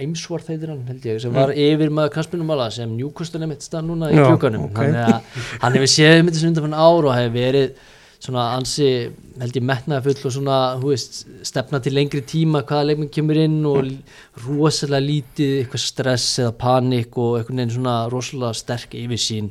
Eimsworth 0.00 0.50
heitir 0.50 0.72
hann 0.72 0.82
held 0.88 1.06
ég 1.06 1.20
sem 1.22 1.32
var 1.34 1.52
yfir 1.54 1.92
maður 1.94 2.16
Kaspinumala 2.16 2.66
sem 2.74 2.90
Newcastle 2.96 3.40
nefnt 3.42 3.64
stað 3.64 3.86
núna 3.86 4.10
í 4.10 4.18
klukkanum 4.18 4.66
ok. 4.66 4.80
þannig 4.80 5.06
að 5.06 5.38
hann 5.62 5.78
hefur 5.78 5.92
séð 5.94 6.24
með 6.24 6.36
þessu 6.36 6.50
undan 6.50 6.76
ár 6.76 7.06
og 7.06 7.14
hefur 7.14 7.36
verið 7.36 7.86
svona 8.20 8.48
ansi 8.58 8.88
held 9.40 9.56
ég 9.56 9.64
metnaði 9.70 10.10
full 10.10 10.28
og 10.28 10.34
svona 10.34 10.58
veist, 10.82 11.22
stefna 11.46 11.80
til 11.80 11.94
lengri 11.96 12.20
tíma 12.26 12.64
hvaða 12.66 12.90
leikmenn 12.90 13.14
kemur 13.14 13.40
inn 13.40 13.62
og 13.68 13.88
rosalega 14.44 15.06
lítið 15.06 15.54
eitthvað 15.62 15.86
stress 15.86 16.42
eða 16.42 16.58
panik 16.60 17.16
og 17.16 17.38
einhvern 17.38 17.62
veginn 17.62 17.76
svona 17.78 17.96
rosalega 18.12 18.58
sterk 18.58 18.98
yfirsýn 19.00 19.48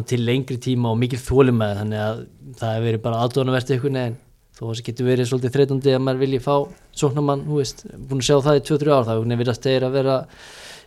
til 0.00 0.22
lengri 0.24 0.56
tíma 0.62 0.92
og 0.92 1.00
mikil 1.00 1.20
þólumæð 1.20 1.78
þannig 1.82 2.02
að 2.02 2.20
það 2.58 2.76
hefur 2.76 2.86
verið 2.88 3.02
bara 3.04 3.24
aðdónavert 3.26 3.72
einhvern 3.74 3.98
veginn. 4.00 4.20
Þó 4.52 4.62
að 4.66 4.72
það 4.72 4.86
getur 4.86 5.08
verið 5.08 5.28
svolítið 5.28 5.54
þreytandi 5.56 5.92
að 5.96 6.02
maður 6.04 6.22
vilji 6.22 6.40
fá 6.44 6.54
sóknamann, 6.96 7.44
hú 7.48 7.58
veist, 7.60 7.86
búin 7.96 8.20
að 8.20 8.28
sjá 8.28 8.36
það 8.46 8.58
í 8.58 8.62
2-3 8.68 8.92
ár, 8.92 9.06
það 9.08 9.20
er 9.22 9.40
virðast 9.42 9.68
þeir 9.68 9.86
að 9.86 9.96
vera 9.96 10.16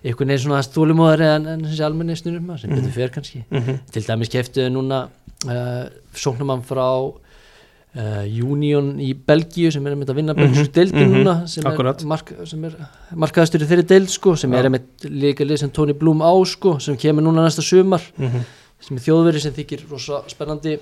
einhvern 0.05 0.31
veginn 0.31 0.43
svona 0.43 0.61
þólumóðari 0.69 1.27
en, 1.31 1.45
en 1.49 1.67
almenni 1.87 2.17
snurrum 2.17 2.49
maður 2.49 2.65
sem 2.65 2.73
betur 2.75 2.93
fer 2.93 3.13
kannski. 3.13 3.43
Mhm. 3.49 3.79
til 3.93 4.03
dæmis 4.05 4.33
keftuðu 4.33 4.73
núna 4.73 5.05
uh, 5.49 5.85
sóknamann 6.13 6.61
frá 6.65 6.85
uh, 6.85 8.25
Union 8.25 8.91
í 9.01 9.15
Belgíu 9.17 9.71
sem 9.73 9.85
er 9.85 9.97
með 9.97 10.13
að 10.13 10.19
vinna 10.19 10.37
belgísku 10.37 10.73
deildin 10.75 11.07
mhm, 11.07 11.15
núna 11.15 11.35
sem 11.49 11.65
akkurat. 11.65 12.03
er, 12.03 12.11
mark, 12.11 12.35
er 12.37 12.77
markaðastur 13.25 13.65
í 13.65 13.71
þeirri 13.71 13.87
deild 13.95 14.13
sko, 14.13 14.35
sem 14.37 14.53
er 14.53 14.69
með 14.73 15.09
líka 15.09 15.47
lið 15.47 15.63
sem 15.63 15.73
Tony 15.73 15.97
Bloom 15.97 16.21
á 16.21 16.33
sko, 16.45 16.77
sem 16.83 16.99
kemur 17.01 17.25
núna 17.25 17.47
næsta 17.47 17.65
sumar. 17.65 18.05
Mm 18.19 18.45
sem 18.83 18.97
er 18.97 19.03
þjóðveri 19.05 19.41
sem 19.43 19.53
þykir 19.55 19.85
rosa 19.91 20.23
spennandi 20.31 20.77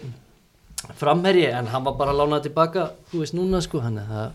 framherji 1.00 1.46
en 1.56 1.70
hann 1.72 1.86
var 1.86 1.96
bara 2.00 2.14
að 2.14 2.24
lána 2.24 2.42
tilbaka 2.44 2.90
þú 3.12 3.22
veist 3.24 3.36
núna 3.38 3.62
sko 3.64 3.82
hann 3.84 4.00
er 4.02 4.10
það 4.10 4.32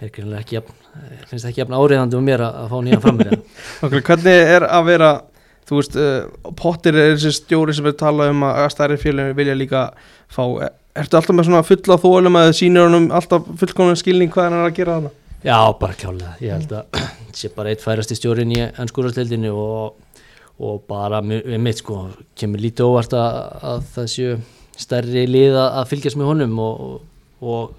er 0.00 0.12
greinlega 0.14 0.40
ekki 0.44 0.56
jafn, 0.56 0.76
eh, 0.96 1.24
finnst 1.28 1.48
ekki 1.48 1.60
jafn 1.64 1.74
áriðandi 1.76 2.16
um 2.16 2.24
mér 2.24 2.44
að, 2.46 2.60
að 2.62 2.70
fá 2.70 2.76
nýjan 2.86 3.02
framherja 3.04 3.40
Hvernig 4.08 4.52
er 4.54 4.66
að 4.68 4.86
vera 4.88 5.10
þú 5.68 5.80
veist, 5.80 5.96
uh, 6.00 6.52
Potter 6.58 6.96
er 6.98 7.10
þessi 7.16 7.32
stjóri 7.36 7.74
sem 7.76 7.84
við 7.86 7.98
tala 8.00 8.30
um 8.32 8.44
að 8.48 8.68
stærri 8.74 8.96
félagin 9.02 9.36
vilja 9.38 9.56
líka 9.58 9.82
fá, 10.30 10.42
Er- 10.64 10.76
ertu 11.04 11.18
alltaf 11.20 11.36
með 11.36 11.46
svona 11.50 11.62
fulla 11.66 11.96
þólum 12.02 12.38
að 12.40 12.52
sýnir 12.58 12.86
honum 12.88 13.10
alltaf 13.14 13.44
fullkomna 13.60 13.98
skilning 13.98 14.32
hvað 14.34 14.48
hann 14.48 14.56
er 14.60 14.68
að 14.70 14.78
gera 14.80 14.96
þarna? 14.96 15.12
Já, 15.40 15.58
bara 15.80 15.94
klálega, 16.00 16.32
ég 16.42 16.56
held 16.56 16.72
að 16.80 17.04
sé 17.40 17.50
bara 17.54 17.70
eitt 17.74 17.84
færasti 17.84 18.16
stjórinn 18.18 18.50
í 18.56 18.58
ennskúrastildinu 18.66 19.52
og, 19.54 20.00
og 20.60 20.82
bara 20.88 21.20
við 21.24 21.60
mitt 21.62 21.80
sko, 21.80 22.02
kemur 22.36 22.60
lítið 22.60 22.88
óvart 22.90 23.14
að, 23.16 23.38
að 23.70 23.84
það 23.94 24.10
séu 24.14 24.34
stærri 24.80 25.26
lið 25.28 25.56
að 25.60 25.78
að 25.80 25.88
fylgjast 25.92 26.18
með 26.20 26.30
honum 26.30 26.58
og, 26.64 26.82
og, 27.40 27.78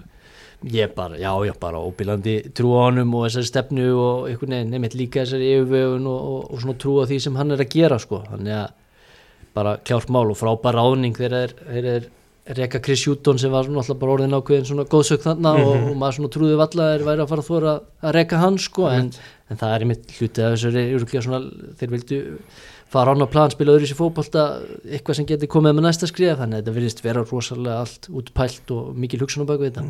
ég 0.71 0.93
bara, 0.93 1.17
já, 1.17 1.31
já, 1.45 1.53
bara 1.61 1.81
óbílandi 1.81 2.35
trú 2.57 2.75
á 2.77 2.89
honum 2.89 3.15
og 3.17 3.25
þessari 3.25 3.49
stefnu 3.49 3.87
og 3.97 4.29
einhvern 4.29 4.55
veginn, 4.57 4.73
nefnitt 4.75 4.97
líka 4.97 5.23
þessari 5.23 5.51
yfirvegun 5.55 6.09
og, 6.09 6.31
og, 6.33 6.41
og 6.53 6.61
svona 6.61 6.77
trú 6.81 6.97
á 7.01 7.09
því 7.09 7.19
sem 7.23 7.37
hann 7.39 7.53
er 7.55 7.63
að 7.63 7.73
gera 7.73 7.99
sko, 8.01 8.21
þannig 8.29 8.57
að 8.59 8.67
bara 9.57 9.77
klárt 9.83 10.11
mál 10.13 10.27
og 10.29 10.37
frábær 10.39 10.77
ráðning 10.77 11.17
þegar 11.17 11.55
þeir 11.65 11.87
er 11.95 12.09
Reka 12.57 12.79
Chris 12.81 13.03
Hutton 13.05 13.37
sem 13.39 13.51
var 13.53 13.67
svona 13.67 13.83
alltaf 13.83 13.99
bara 14.01 14.15
orðin 14.15 14.33
ákveðin 14.33 14.65
svona 14.67 14.85
góðsök 14.89 15.21
þarna 15.25 15.53
og, 15.61 15.75
og 15.91 15.97
maður 15.99 16.17
svona 16.17 16.31
trúði 16.33 16.57
valla 16.57 16.87
að 16.87 16.93
þeir 16.93 17.05
væri 17.07 17.23
að 17.23 17.29
fara 17.31 17.43
að 17.43 17.49
þóra 17.51 17.73
að 18.01 18.15
reka 18.17 18.39
hann 18.41 18.57
sko. 18.61 18.87
En, 18.89 19.11
en 19.47 19.61
það 19.61 19.75
er 19.75 19.85
einmitt 19.85 20.15
hlutið 20.17 20.47
af 20.47 20.55
þessari 20.55 20.85
þeir 21.77 21.93
vildu 21.93 22.21
fara 22.91 23.15
án 23.15 23.23
á 23.23 23.27
plan, 23.31 23.51
spila 23.51 23.75
öðru 23.75 23.89
sér 23.89 23.99
fótbolta 23.99 24.45
eitthvað 24.83 25.19
sem 25.19 25.27
geti 25.29 25.49
komið 25.51 25.77
með 25.77 25.87
næsta 25.87 26.09
skrif 26.09 26.39
þannig 26.39 26.59
að 26.59 26.63
þetta 26.63 26.77
virðist 26.77 27.03
vera 27.05 27.25
rosalega 27.25 27.81
allt 27.85 28.09
útpælt 28.11 28.73
og 28.75 28.95
mikil 28.99 29.21
hugsun 29.23 29.45
á 29.47 29.49
baku 29.49 29.67
þetta. 29.69 29.85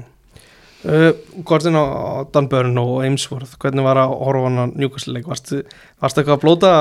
Uh, 0.81 1.11
Gortin 1.45 1.77
á 1.77 1.83
á 1.85 2.25
Dan 2.33 2.49
Byrne 2.49 2.81
og 2.81 3.03
Aimsworth 3.05 3.57
hvernig 3.61 3.85
var 3.85 4.01
að 4.01 4.15
horfa 4.17 4.47
hann 4.47 4.63
að 4.63 4.77
njúkastleik 4.81 5.29
varstu, 5.29 5.61
varstu 6.01 6.21
eitthvað 6.21 6.39
að 6.39 6.45
blóta 6.45 6.73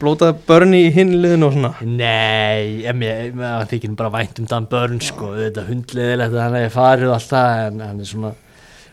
blóta 0.00 0.30
Byrne 0.48 0.80
í 0.84 0.88
hinliðinu 0.92 1.48
og 1.48 1.54
svona? 1.56 1.72
Nei, 1.84 2.84
mér 2.96 3.68
þykir 3.68 3.96
bara 3.96 4.12
vænt 4.12 4.40
um 4.40 4.48
Dan 4.48 4.68
Börn 4.72 5.00
sko, 5.04 5.34
þetta 5.36 5.64
hundliðilegt 5.68 6.36
að 6.36 6.42
hann 6.42 6.58
hefði 6.60 6.74
farið 6.76 7.10
og 7.10 7.16
allt 7.16 7.30
það 7.32 7.62
en 7.66 7.84
hann 7.84 8.02
er 8.02 8.10
svona 8.10 8.32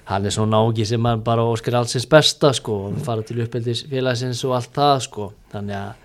hann 0.07 0.27
er 0.27 0.35
svona 0.35 0.59
nági 0.59 0.85
sem 0.87 1.05
hann 1.07 1.23
bara 1.23 1.45
óskar 1.47 1.79
allsins 1.79 2.07
besta 2.09 2.51
sko, 2.55 2.79
og 2.89 3.03
fara 3.05 3.23
til 3.23 3.39
uppeldis 3.43 3.85
félagsins 3.87 4.43
og 4.47 4.57
allt 4.57 4.73
það 4.75 4.97
sko, 5.07 5.29
þannig 5.53 5.79
að 5.79 6.02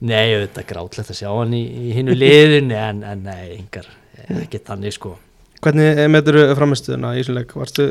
nei, 0.00 0.34
þetta 0.44 0.62
er 0.62 0.68
grátlegt 0.68 1.14
að 1.14 1.20
sjá 1.20 1.30
hann 1.32 1.54
í, 1.56 1.62
í 1.62 1.94
hinnu 1.96 2.14
liðin 2.18 2.74
en, 2.76 3.02
en 3.06 3.24
nei, 3.26 3.56
engar 3.56 3.88
ekki 4.42 4.60
þannig 4.66 4.94
sko. 4.94 5.16
Hvernig 5.64 6.04
meður 6.12 6.54
framistuðuna 6.58 7.16
í 7.16 7.22
þessum 7.22 7.38
leik? 7.40 7.56
Varstu 7.58 7.88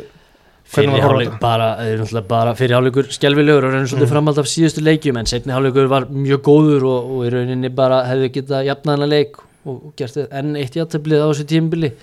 Hvernig 0.68 1.00
var 1.00 1.14
að 1.16 1.22
þetta? 1.24 1.40
bara, 1.40 1.68
eh, 1.84 2.22
bara 2.28 2.54
fyrir 2.60 2.76
hálfleikur 2.76 3.08
skelvilegur 3.16 3.68
og 3.68 3.74
raunin 3.74 3.88
svolítið 3.88 4.12
framhald 4.12 4.40
af 4.42 4.50
síðustu 4.52 4.84
leikjum 4.84 5.20
en 5.20 5.30
setni 5.30 5.56
hálfleikur 5.56 5.88
var 5.92 6.08
mjög 6.12 6.42
góður 6.44 6.88
og, 6.90 7.12
og 7.16 7.28
í 7.28 7.32
rauninni 7.32 7.72
bara 7.76 8.02
hefði 8.10 8.32
getað 8.36 8.68
jafnað 8.68 8.98
hana 8.98 9.08
leik 9.08 9.40
og, 9.40 9.78
og 9.78 9.94
gert 10.00 10.18
enn 10.28 10.58
eitt 10.60 10.76
játtöflið 10.76 11.24
á 11.24 11.28
þessu 11.32 11.48
tímbili 11.48 11.94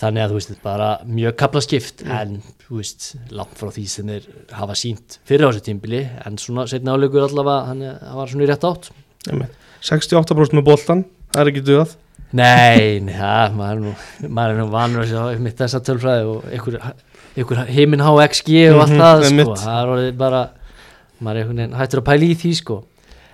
þannig 0.00 0.24
að 0.24 0.32
þú 0.32 0.38
veist, 0.40 0.50
þetta 0.50 0.58
er 0.58 0.66
bara 0.66 0.88
mjög 1.20 1.36
kapla 1.38 1.62
skipt 1.62 2.02
en 2.02 2.34
þú 2.64 2.80
veist, 2.80 3.08
langt 3.30 3.54
frá 3.60 3.70
því 3.70 3.86
sem 3.92 4.10
þeir 4.10 4.28
hafa 4.58 4.76
sínt 4.78 5.18
fyrir 5.28 5.46
á 5.46 5.50
þessu 5.52 5.64
tímbili 5.68 6.02
en 6.26 6.38
svona 6.42 6.66
setni 6.70 6.90
hálfleikur 6.90 7.28
allavega, 7.28 7.70
hann, 7.70 7.84
var 8.18 8.32
svona 8.32 8.46
í 8.46 8.50
rétt 8.50 8.66
átt. 8.66 8.90
68% 9.28 10.56
með 10.58 10.64
boltan 10.66 11.04
það 11.34 11.40
er 11.44 11.52
ekki 11.52 11.64
duðað 11.68 11.94
Nei, 12.34 12.98
ja, 13.14 13.48
maður 13.54 13.76
er 13.76 13.82
nú, 13.84 13.90
maður 14.34 14.50
er 14.50 14.58
nú 14.58 14.64
vanur 14.72 15.04
að 15.04 15.10
sjá 15.12 15.38
mitt 15.44 15.60
þessa 15.60 15.78
tölfræði 15.86 16.24
og 16.32 16.48
ykkur, 16.56 16.76
ykkur 17.38 17.60
heiminn 17.68 18.02
HXG 18.02 18.56
og 18.72 18.80
allt 18.82 18.90
Mhm, 18.90 18.98
það, 19.04 19.20
sko, 19.20 19.28
einmitt. 19.28 19.52
það 19.62 19.76
er 19.84 19.92
orðið 19.92 20.16
bara, 20.18 20.40
maður 21.22 21.36
er 21.36 21.42
einhvern 21.44 21.60
veginn 21.62 21.76
hættur 21.78 22.00
að 22.02 22.06
pæla 22.08 22.26
í 22.26 22.34
því, 22.40 22.52
sko, 22.58 22.78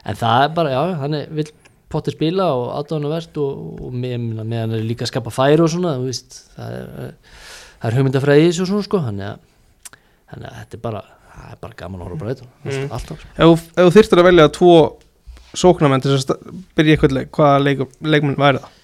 en 0.04 0.14
það 0.20 0.44
er 0.44 0.52
bara, 0.58 0.70
já, 0.74 0.82
hann 1.00 1.14
er, 1.16 1.26
vill 1.30 1.48
potti 1.90 2.12
spila 2.12 2.50
og 2.54 2.66
aðdánavert 2.76 3.40
og, 3.40 3.80
og 3.88 3.92
með, 3.96 4.18
með, 4.44 4.60
hann 4.66 4.76
er 4.76 4.84
líka 4.84 5.06
að 5.08 5.12
skapa 5.14 5.32
færi 5.32 5.64
og 5.64 5.72
svona, 5.72 5.96
þú 5.96 6.10
veist, 6.10 6.36
það 6.58 6.76
er, 6.76 7.14
það 7.80 7.88
er 7.90 7.96
hugmyndafræði 7.96 8.44
í 8.44 8.50
þessu 8.50 8.62
og 8.66 8.68
svona, 8.74 8.84
sko, 8.90 9.00
hann 9.08 9.20
er, 9.20 9.40
hann 10.34 10.44
er, 10.44 10.58
þetta 10.60 10.76
er 10.76 10.84
bara, 10.84 11.02
er 11.54 11.56
bara 11.64 11.72
gaman 11.80 12.00
að 12.04 12.10
horfa 12.10 12.20
bara 12.20 12.34
eitthvað, 12.36 12.52
Mm. 12.68 12.90
alltaf, 12.92 13.16
sko. 13.24 13.32
ef, 13.48 13.64
þú- 13.80 13.92
þyrftir 13.96 14.20
að 14.20 14.28
velja 14.28 14.48
tvo 14.60 14.74
sóknarmenn 15.54 16.02
til 16.04 16.12
þess 16.14 16.30
að 16.30 16.60
byrja 16.78 16.96
eitthvað 16.96 17.16
leik 17.16 17.30
hvaða 17.36 17.62
leik, 17.64 17.80
leikmenn 18.02 18.36
væri 18.38 18.60
það? 18.62 18.76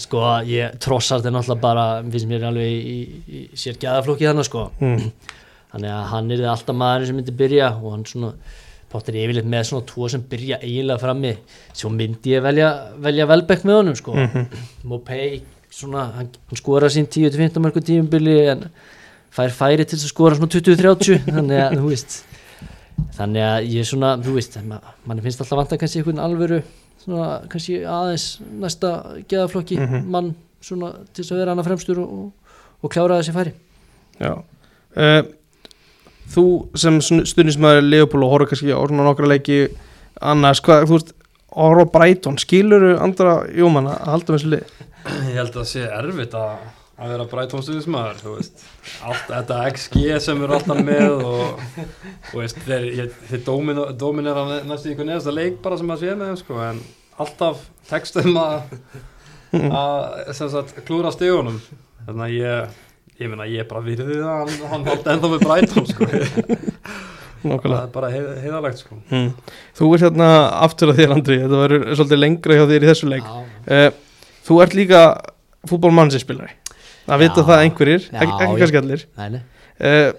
Sko, 0.00 0.20
ég 0.46 0.76
trossart 0.82 1.24
er 1.26 1.32
náttúrulega 1.34 1.60
bara, 1.64 1.84
finnst 2.06 2.28
mér 2.30 2.44
alveg 2.46 2.70
í, 2.70 2.96
í, 2.96 3.40
í 3.40 3.58
sér 3.58 3.78
gæðaflokki 3.82 4.28
þannig, 4.28 4.46
sko, 4.46 4.68
Mm. 4.80 5.08
þannig 5.72 5.90
að 5.94 6.04
hann 6.12 6.30
er 6.36 6.44
alltaf 6.52 6.76
maður 6.76 7.06
sem 7.08 7.16
myndi 7.18 7.34
byrja 7.36 7.72
og 7.80 7.92
hann 7.96 8.04
svona 8.06 8.32
pottir 8.90 9.14
yfirleitt 9.22 9.46
með 9.50 9.66
svona 9.68 9.86
tvo 9.86 10.08
sem 10.10 10.22
byrja 10.30 10.58
eiginlega 10.62 10.98
frammi 11.02 11.32
svo 11.72 11.90
myndi 11.94 12.32
ég 12.36 12.42
velja, 12.42 12.70
velja 13.02 13.26
velbæk 13.30 13.62
með 13.66 13.76
honum 13.80 13.96
sko 13.98 14.14
Mhm. 14.14 14.46
Mopay, 14.84 15.42
svona, 15.70 16.06
hann, 16.16 16.28
hann 16.48 16.58
skora 16.58 16.86
sín 16.90 17.06
10-15 17.06 17.58
mörgum 17.62 17.82
tíumbili 17.86 18.48
en 18.50 18.64
fær 19.30 19.50
færi 19.54 19.84
til 19.86 19.98
að 19.98 20.10
skora 20.10 20.34
svona 20.38 20.50
20-30 20.50 21.24
þannig 21.26 21.60
að 21.66 21.78
þú 21.78 21.88
veist 21.90 22.22
þannig 23.16 23.42
að 23.46 23.68
ég 23.74 23.86
svona, 23.88 24.14
þú 24.22 24.34
veist 24.36 24.56
ma- 24.66 24.80
manni 25.06 25.22
finnst 25.24 25.40
alltaf 25.42 25.58
vanta 25.62 25.78
kannski 25.80 26.00
einhvern 26.02 26.22
alvöru 26.24 26.62
svona 27.04 27.28
kannski 27.48 27.80
aðeins 27.88 28.26
næsta 28.60 28.90
geðaflokki 29.28 29.78
Mhm. 29.80 30.04
mann 30.10 30.34
svona 30.60 30.92
til 31.14 31.24
þess 31.24 31.32
að 31.32 31.38
vera 31.42 31.50
hana 31.54 31.62
fremstur 31.64 31.98
og, 32.02 32.08
og, 32.12 32.32
og 32.84 32.90
klára 32.92 33.20
þessi 33.20 33.32
færi 33.36 33.52
Já 34.20 34.34
uh, 34.96 35.22
Þú 36.30 36.44
sem 36.78 37.00
stundismæður 37.00 37.88
Leopold 37.90 38.22
og 38.22 38.30
horfður 38.30 38.50
kannski 38.52 38.70
á 38.70 38.78
svona 38.86 39.02
nokkra 39.08 39.26
leiki 39.32 39.56
annars, 40.22 40.60
hvað, 40.62 40.84
þú 40.86 40.94
veist 40.98 41.08
horfður 41.56 41.82
á 41.82 41.92
Brighton, 41.96 42.36
skilur 42.38 42.84
andra 43.02 43.32
Jómann 43.50 43.88
að 43.90 44.04
halda 44.12 44.32
með 44.32 44.36
þessu 44.38 44.50
lið? 44.52 44.76
Ég 45.26 45.34
held 45.40 45.48
að 45.50 45.56
það 45.58 45.66
sé 45.72 45.82
erfitt 45.96 46.36
að, 46.38 46.52
að 47.00 47.12
vera 47.14 47.26
Brighton 47.30 47.64
stuðismæður, 47.64 48.18
þú 48.20 48.34
veist 48.36 48.64
allt 49.08 49.30
þetta 49.30 49.60
XG 49.70 50.02
sem 50.20 50.42
eru 50.44 50.56
alltaf 50.58 50.82
með 50.84 51.14
og, 51.16 51.62
og 52.32 52.34
veist, 52.36 52.60
þeir, 52.66 52.86
ég, 52.98 53.14
þeir 53.30 53.44
dómin, 53.46 53.80
dóminera 54.00 54.44
næstu 54.68 54.90
í 54.90 54.92
einhvern 54.92 55.12
neðasta 55.14 55.34
leik 55.34 55.60
bara 55.64 55.80
sem 55.80 55.94
að 55.94 56.02
sé 56.04 56.12
með 56.14 56.32
þeim 56.32 56.40
sko, 56.42 56.60
en 56.66 56.82
alltaf 57.20 57.64
textum 57.88 58.36
að, 58.40 58.76
að 59.56 60.34
sem 60.36 60.52
sagt, 60.52 60.76
klúra 60.88 61.12
stegunum 61.14 61.58
þannig 62.06 62.26
að 62.26 62.36
ég 62.36 62.78
ég 63.20 63.28
meina 63.28 63.48
ég 63.48 63.66
bara 63.68 63.82
virði 63.84 64.20
það 64.20 64.36
hann, 64.44 64.68
hann 64.70 64.86
haldi 64.88 65.12
ennþá 65.12 65.30
með 65.34 65.42
Brighton 65.44 65.88
sko. 65.90 66.06
það 66.08 67.50
Nákvæmlega 67.50 67.82
er 67.86 67.92
bara 67.94 68.08
heið, 68.12 68.28
heiðalegt 68.44 68.80
sko. 68.82 68.96
mm. 69.08 69.28
Þú 69.76 69.86
ert 69.96 70.04
hérna 70.04 70.30
aftur 70.60 70.92
að 70.92 70.98
þér 71.00 71.14
Andri 71.16 71.38
þetta 71.40 71.60
verður 71.62 71.84
svolítið 71.94 72.20
lengra 72.20 72.56
hjá 72.58 72.64
þér 72.68 72.84
í 72.84 72.90
þessu 72.90 73.08
leik 73.08 73.28
Já, 73.28 73.38
uh, 73.76 73.86
Þú 74.44 74.58
ert 74.64 74.76
líka 74.76 75.00
fútbolmannsinspilari 75.68 76.56
Það 77.06 77.22
vita 77.24 77.44
það 77.48 77.62
einhverjir, 77.66 78.08
ekki, 78.10 78.34
ekki 78.44 78.58
kannski 78.60 78.80
allir. 78.82 79.06
Uh, 79.80 80.10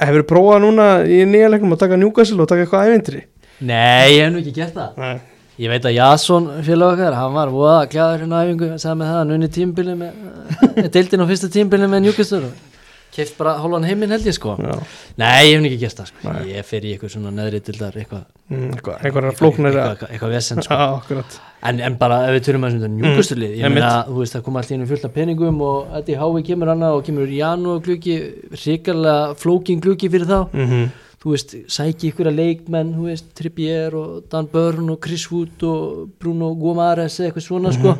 Hefur 0.00 0.24
prófað 0.24 0.62
núna 0.64 0.86
í 1.04 1.18
nýja 1.28 1.50
leiknum 1.52 1.74
að 1.76 1.82
taka 1.82 1.98
Newcastle 2.00 2.40
og 2.40 2.48
taka 2.48 2.64
eitthvað 2.64 2.88
ævintri? 2.88 3.18
Nei, 3.60 4.16
ég 4.16 4.22
hef 4.24 4.32
nú 4.32 4.40
ekki 4.40 4.54
gert 4.56 4.72
það. 4.78 4.94
Nei. 4.96 5.18
Ég 5.60 5.68
veit 5.68 5.84
að 5.84 5.92
Jason 5.92 6.46
félag 6.64 6.94
okkar, 6.94 7.16
hann 7.18 7.34
var 7.36 7.50
voða 7.52 7.82
glæður 7.92 8.22
hérna 8.22 8.38
æfingu, 8.46 8.68
sagði 8.80 8.96
með 9.02 9.10
það, 9.10 9.18
hann 9.18 9.34
unni 9.34 9.48
tímbili 9.52 9.96
með, 10.00 10.22
eh, 10.70 10.88
deildin 10.94 11.20
á 11.20 11.26
fyrsta 11.28 11.50
tímbili 11.52 11.88
með 11.92 12.06
Newcastle. 12.06 12.48
og 12.48 12.69
keft 13.14 13.36
bara 13.38 13.56
hálfan 13.60 13.86
heiminn 13.88 14.14
held 14.14 14.26
ég 14.28 14.36
sko. 14.36 14.54
Já, 14.60 14.76
Nei, 15.20 15.50
ég 15.50 15.56
hef 15.58 15.66
ekki 15.68 15.78
gert 15.82 16.00
það 16.00 16.10
sko. 16.12 16.34
Ég 16.50 16.68
fer 16.68 16.86
í 16.86 16.92
eitthvað 16.94 17.14
svona 17.16 17.32
neðri 17.34 17.60
dildar, 17.66 17.98
eitthvað, 18.00 18.24
mm, 18.48 18.68
eitthvað, 18.76 18.96
eitthvað 19.04 19.28
flóknir 19.40 19.78
eitthvað, 19.82 20.10
eitthvað, 20.14 20.34
vesen 20.36 20.62
sko. 20.66 20.80
Já, 20.80 21.24
En, 21.60 21.76
en 21.84 21.96
bara 22.00 22.22
ef 22.24 22.38
við 22.38 22.44
turum 22.46 22.62
að 22.64 22.78
þetta 22.78 22.88
Newcastle 22.88 23.36
lið, 23.36 23.50
ég 23.58 23.66
einmitt. 23.68 23.82
meina, 23.82 24.04
þú 24.08 24.22
veist, 24.22 24.32
það 24.32 24.44
kom 24.46 24.56
alltaf 24.56 24.70
inn 24.78 24.86
fullt 24.88 25.04
af 25.04 25.12
peningum 25.12 25.58
og 25.60 25.90
þetta 25.92 26.14
í 26.14 26.16
hái 26.22 26.42
kemur 26.46 26.70
annað 26.72 26.94
og 26.96 27.04
kemur 27.04 27.34
Janu 27.36 27.74
og 27.74 27.82
gluggi, 27.84 28.14
ríkarlega 28.62 29.34
flókin 29.36 29.82
gluggi 29.84 30.08
fyrir 30.08 30.30
þá 30.30 30.38
mm 30.56 30.86
þú 31.20 31.34
veist, 31.34 31.54
sæki 31.68 32.10
ykkur 32.14 32.30
að 32.30 32.38
leikmenn 32.40 32.94
þú 32.96 33.06
veist, 33.10 33.26
Trippier 33.36 33.96
og 33.96 34.22
Dan 34.32 34.48
Burn 34.48 34.88
og 34.88 35.00
Chris 35.04 35.26
Wood 35.28 35.64
og 35.68 36.06
Bruno 36.20 36.54
Gomares 36.56 37.18
eða 37.20 37.28
eitthvað 37.28 37.44
svona 37.44 37.72
sko 37.76 37.92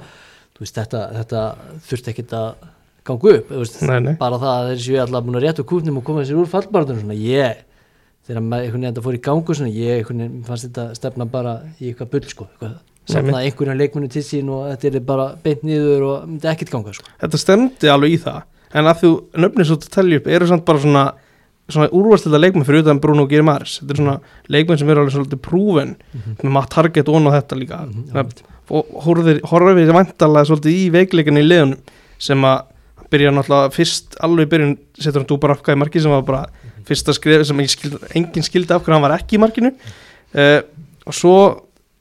þú 0.56 0.64
veist, 0.64 0.78
þetta, 0.78 1.02
þetta 1.18 1.42
þurfti 1.88 2.14
ekkert 2.14 2.36
að 2.38 2.48
ganga 3.06 3.32
upp, 3.36 3.48
veist, 3.50 3.80
Nei, 3.88 3.98
nei. 4.04 4.14
Bara 4.20 4.38
það 4.42 4.52
að 4.56 4.68
þeir 4.70 4.82
séu 4.84 5.00
alltaf 5.04 5.24
búin 5.26 5.38
að 5.40 5.44
rétta 5.46 5.62
úr 5.64 5.68
kúfnum 5.72 5.98
og 6.00 6.04
koma 6.04 6.24
sér 6.28 6.40
úr 6.40 6.50
fallbarðunum 6.50 7.00
svona, 7.04 7.16
ég 7.16 7.64
þegar 8.26 8.40
einhvern 8.42 8.70
veginn 8.76 8.86
þetta 8.90 9.04
fór 9.06 9.16
í 9.16 9.22
gangu 9.24 9.56
svona, 9.56 9.72
ég 9.74 9.96
einhvern 10.02 10.22
veginn 10.24 10.44
fannst 10.46 10.68
þetta 10.68 10.84
stefna 10.98 11.26
bara 11.30 11.54
í 11.80 11.90
eitthvað 11.90 12.10
bull 12.12 12.28
sko, 12.30 12.46
eitthvað, 12.52 12.76
safna 13.10 13.40
einhverjum 13.46 13.80
leikmennu 13.80 14.10
til 14.12 14.22
sín 14.26 14.50
og 14.52 14.68
þetta 14.74 14.92
er 15.00 15.06
bara 15.08 15.30
beint 15.42 15.64
niður 15.66 16.04
og 16.10 16.28
myndi 16.28 16.50
ekkert 16.52 16.70
ganga 16.76 16.92
sko. 16.94 17.08
Þetta 17.24 17.40
stemdi 17.40 17.90
alveg 17.90 18.16
í 18.18 18.22
það 18.22 18.42
En 18.70 18.86
að 18.86 19.00
þú 19.00 19.08
nöfnir 19.42 19.66
svo 19.66 19.76
til 19.82 19.88
að 19.88 19.94
tellja 19.96 20.18
upp 20.20 20.28
eru 20.30 20.46
samt 20.46 20.62
bara 20.68 20.78
svona 20.78 21.00
svona 21.70 21.88
úrvarsleita 21.94 22.38
leikmenn 22.38 22.66
fyrir 22.66 22.84
utan 22.84 23.00
Bruno 23.02 23.24
Girmaris 23.30 23.80
þetta 23.80 23.94
er 23.96 23.98
svona 23.98 24.14
leikmenn 24.50 24.78
sem 24.78 24.88
eru 24.92 25.02
alveg 25.02 25.14
svolítið 25.16 25.40
prúven 25.42 25.96
með 26.38 26.52
maður 26.54 26.70
target 26.76 27.10
on 27.10 27.26
og 27.26 27.34
þetta 27.34 27.58
líka. 27.58 27.80
Þannig 27.90 28.20
að- 28.20 28.44
og 28.70 28.92
horfir, 29.06 29.40
horfir 29.50 29.90
vantarlega 29.94 30.46
svolítið 30.46 30.78
í 30.78 30.84
veikleikinni 30.94 31.42
í 31.42 31.48
liðunum 31.48 31.78
sem 32.18 32.46
að 32.46 32.62
byrja 33.10 33.32
náttúrulega 33.34 33.72
fyrst 33.74 34.18
alveg 34.24 34.50
byrjun 34.50 34.76
setur 34.98 35.22
hann 35.22 35.30
dúpar 35.30 35.54
afkvæði 35.56 35.80
marki 35.82 36.02
sem 36.02 36.12
var 36.14 36.26
bara 36.26 36.42
fyrsta 36.88 37.14
skrif 37.16 37.46
sem 37.48 37.62
skildi, 37.70 38.00
engin 38.18 38.46
skildi 38.46 38.74
af 38.74 38.84
hverju 38.84 38.96
hann 38.96 39.06
var 39.06 39.16
ekki 39.18 39.38
í 39.38 39.42
markinu. 39.42 39.72
Uh, 40.34 40.60
og 41.06 41.16
svo 41.16 41.36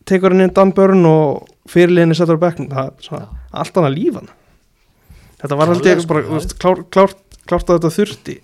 tekur 0.10 0.36
hann 0.36 0.45
inn 0.45 0.53
Dan 0.55 0.74
Börn 0.76 1.05
og 1.10 1.47
fyrirliðinni 1.70 2.18
setur 2.18 2.38
á 2.38 2.43
bekknum. 2.45 2.70
Það 2.74 2.91
er 2.91 3.07
svona 3.07 3.26
allt 3.49 3.82
annað 3.82 3.97
lífan 3.97 4.30
þetta 5.39 5.57
var 5.60 5.72
ég 5.72 5.80
Klárlega, 5.80 6.03
sko, 6.03 6.14
bara 6.14 6.36
veist, 6.36 6.55
klár, 6.60 6.82
klárt, 6.91 7.20
klárt 7.47 7.70
að 7.70 7.80
þetta 7.80 7.93
þurfti. 7.95 8.38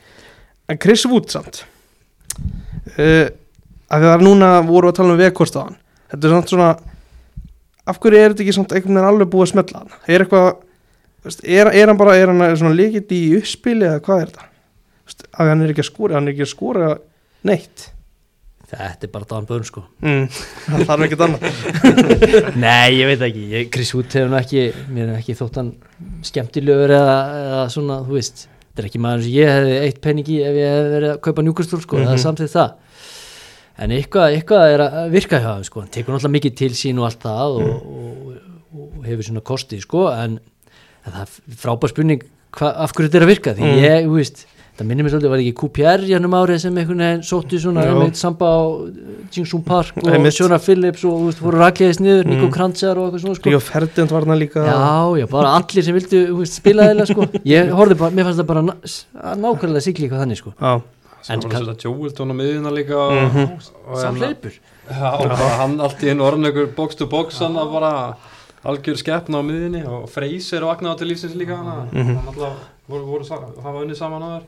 En 0.71 0.81
Chris 0.81 1.05
Wood 1.09 1.31
samt. 1.33 1.63
Uh, 2.95 3.27
að 3.91 4.05
því 4.05 4.11
að 4.11 4.25
núna 4.25 4.51
voru 4.65 4.89
að 4.89 4.99
tala 4.99 5.15
um 5.15 5.19
vegkost 5.19 5.57
á 5.59 5.65
hann. 5.65 5.79
Þetta 6.13 6.27
er 6.27 6.35
samt 6.35 6.53
svona 6.53 6.69
af 7.85 7.99
hverju 8.01 8.21
er 8.21 8.33
þetta 8.33 8.45
ekki 8.45 8.55
samt 8.55 8.73
einhvern 8.73 8.97
veginn 8.97 9.09
alveg 9.11 9.31
búið 9.33 9.45
að 9.45 9.51
smetla 9.51 9.81
hann? 9.83 9.97
Er 10.09 10.23
eitthvað 10.23 10.47
er, 11.43 11.71
er 11.73 11.87
hann 11.91 11.97
bara, 11.99 12.15
er 12.19 12.31
hann 12.31 12.75
líkitt 12.77 13.11
í 13.15 13.21
uppspili 13.39 13.85
eða 13.87 14.01
hvað 14.05 14.21
er 14.25 14.31
þetta? 14.31 14.47
Að 15.39 15.51
hann 15.51 15.61
er 15.65 15.73
ekki 15.73 15.83
að 15.83 15.89
skora, 15.91 16.15
hann 16.17 16.27
er 16.29 16.33
ekki 16.35 16.45
að 16.47 16.51
skora 16.53 16.87
neitt. 17.45 17.91
Þetta 18.65 19.05
er 19.05 19.11
bara 19.13 19.27
Dan 19.29 19.45
Burn 19.45 19.63
sko. 19.67 19.83
Mm, 20.01 20.23
það 20.65 20.85
þarf 20.89 21.03
ekkert 21.05 21.23
annað. 21.27 21.43
Nei, 22.65 22.95
ég 22.97 23.11
veit 23.11 23.21
ekki, 23.27 23.43
ég, 23.53 23.67
Chris 23.73 23.91
Wood 23.95 24.09
hefur 24.17 24.33
ekki 24.39 24.63
mér 24.89 25.11
er 25.11 25.19
ekki 25.19 25.35
þótt 25.37 25.59
hann 25.61 25.69
skemmtilegur 26.25 26.93
eða, 26.97 27.17
eða 27.43 27.61
svona, 27.75 27.99
þú 28.07 28.17
veist. 28.17 28.47
Þetta 28.65 28.81
er 28.83 28.87
ekki 28.89 29.01
maður 29.05 29.21
sem 29.27 29.35
ég 29.37 29.51
hefði 29.53 29.75
eitt 29.85 30.01
peningi 30.03 30.39
ef 30.43 30.57
ég 30.57 30.73
hefði 30.73 30.89
verið 30.95 31.13
að 31.13 31.21
kaupa 31.29 31.45
njúkastúr 31.45 31.83
sko, 31.85 31.99
Mhm. 32.01 32.09
eða 32.09 32.23
samþýtt 32.25 32.55
það. 32.57 32.73
En 33.85 33.91
eitthvað, 33.91 34.33
eitthvað 34.39 34.73
er 34.73 34.83
að 34.87 35.09
virka 35.13 35.39
hjá 35.43 35.49
hann 35.53 35.63
sko, 35.67 35.81
hann 35.83 35.91
tekur 35.93 36.15
náttúrulega 36.15 36.35
mikið 36.39 36.53
til 36.63 36.73
sín 36.79 36.99
og 36.99 37.07
allt 37.09 37.21
það 37.23 37.55
og, 37.59 37.69
og, 37.69 38.27
og, 38.73 38.91
og 38.97 39.07
hefur 39.07 39.27
svona 39.29 39.43
kosti 39.45 39.79
sko, 39.83 40.07
en 40.15 40.39
það 41.05 41.21
er 41.21 41.55
frábær 41.61 41.89
spurning 41.93 42.21
hva, 42.55 42.73
af 42.85 42.93
hverju 42.93 43.09
þetta 43.09 43.15
er 43.21 43.25
að 43.25 43.33
virka 43.33 43.53
því 43.53 43.61
Mhm. 43.65 43.81
ég, 43.83 44.05
þú 44.07 44.15
veist 44.19 44.45
það 44.75 44.87
minnir 44.89 45.05
mér 45.05 45.11
svolítið, 45.13 45.29
var 45.31 45.39
ekki 45.39 45.53
QPR 45.55 46.01
í 46.03 46.13
hannum 46.15 46.33
árið 46.35 46.59
sem 46.59 46.75
einhvern 46.75 46.99
veginn 46.99 47.21
sótti 47.23 47.59
svona 47.63 47.83
einmitt 47.87 48.15
samba 48.19 48.45
á 48.45 48.59
Jingsung 49.31 49.63
Park 49.63 49.93
og 49.97 50.09
Einmitt. 50.11 50.33
Sjónar 50.35 50.59
Phillips 50.59 51.03
og 51.05 51.13
þú 51.15 51.25
veist, 51.29 51.39
voru 51.39 51.57
rakleðis 51.61 51.99
niður, 52.03 52.25
Nico 52.27 52.47
Mm. 52.47 52.51
Krantzar 52.51 52.97
og 52.97 53.13
eitthvað 53.13 53.21
svona 53.23 53.35
sko. 53.35 53.49
Ríó 53.49 53.61
Ferdinand 53.61 54.11
var 54.11 54.25
hann 54.25 54.39
líka 54.39 54.65
Já, 54.65 55.15
já, 55.19 55.25
bara 55.29 55.55
allir 55.55 55.83
sem 55.83 55.95
vildu 55.95 56.27
þú 56.27 56.37
veist, 56.41 56.53
spila 56.59 56.83
þeirra 56.83 57.07
sko. 57.07 57.21
ég 57.45 57.71
horfði 57.71 57.97
bara, 57.97 58.11
mér 58.11 58.23
fannst 58.25 58.39
það 58.43 58.47
bara 58.47 58.61
nákvæmlega 59.35 59.81
sigli 59.81 60.09
eitthvað 60.09 60.23
þannig 60.25 60.37
sko. 60.37 60.53
Já. 60.59 60.81
En 61.29 61.39
var 61.39 61.49
það 61.51 61.69
að 61.71 61.81
Joelton 61.81 62.31
á 62.31 62.35
miðuna 62.35 62.71
líka 62.75 62.99
Mhm. 63.31 64.19
hleypur 64.19 64.51
Já, 64.91 65.13
og 65.19 65.29
bara 65.29 65.49
hann 65.57 65.79
allt 65.81 65.99
í 66.03 66.09
einu 66.11 66.21
orðin 66.21 66.51
ykkur 66.51 66.75
box 66.75 66.95
to 66.95 67.05
box 67.07 67.39
hann 67.39 67.55
að 67.55 67.71
bara 67.71 68.15
algjör 68.65 68.97
skeppna 69.01 69.41
á 69.41 69.43
miðinni 69.45 69.83
og 69.87 70.07
Freyser 70.09 70.63
og 70.65 70.73
Agnar 70.75 70.97
til 70.99 71.07
lífsins 71.11 71.35
líka 71.37 71.55
hann 71.57 71.89
Mhm. 71.91 72.15
hann 72.15 72.27
alltaf 72.27 72.57
voru, 72.89 73.05
voru 73.05 73.23
sa- 73.25 73.39
hafa 73.63 73.81
unni 73.81 73.95
saman 73.95 74.21
á 74.21 74.29
þær. 74.39 74.43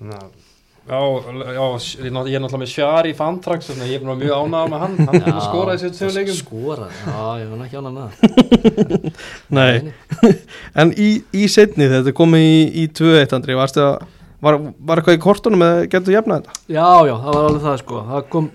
Þannig 0.00 0.14
að- 0.22 0.44
Já, 0.88 0.96
já, 0.96 1.64
ég 2.00 2.06
er 2.06 2.10
náttúrulega 2.40 2.58
með 2.62 2.70
Sjari 2.72 3.10
Fantrax, 3.12 3.66
þannig 3.68 3.82
að 3.84 3.90
ég 3.92 4.00
er 4.00 4.16
mjög 4.16 4.36
ánægð 4.40 4.70
með 4.72 4.78
hann, 4.80 4.96
hann 4.96 5.20
Já, 5.20 5.40
skoraði 5.44 5.80
sér 5.82 5.90
tveim 5.92 6.14
leikum. 6.14 6.34
Skora, 6.38 6.86
já, 6.88 7.24
ég 7.42 7.50
var 7.50 7.66
ekki 7.66 7.76
ánað 7.76 7.92
með 7.92 8.04
það. 8.08 9.12
Nei, 9.50 9.92
en 10.80 10.92
í, 10.96 11.08
í 11.36 11.44
setni 11.52 11.88
þetta 11.92 12.14
komið 12.16 12.40
í, 12.40 12.62
í 12.82 12.86
2-1 12.96 13.34
Andri 13.36 13.54
varstu 13.58 13.82
að, 13.84 14.06
var, 14.40 14.56
var 14.80 14.96
eitthvað 15.02 15.18
í 15.18 15.22
kortunum 15.26 15.66
eða 15.66 15.84
getur 15.92 16.16
jafnað 16.16 16.40
þetta? 16.46 16.56
Já, 16.72 16.88
já, 17.10 17.14
það 17.20 17.36
var 17.36 17.48
alveg 17.50 17.62
það 17.68 17.78
sko. 17.82 18.00
Það 18.08 18.24
kom, 18.32 18.50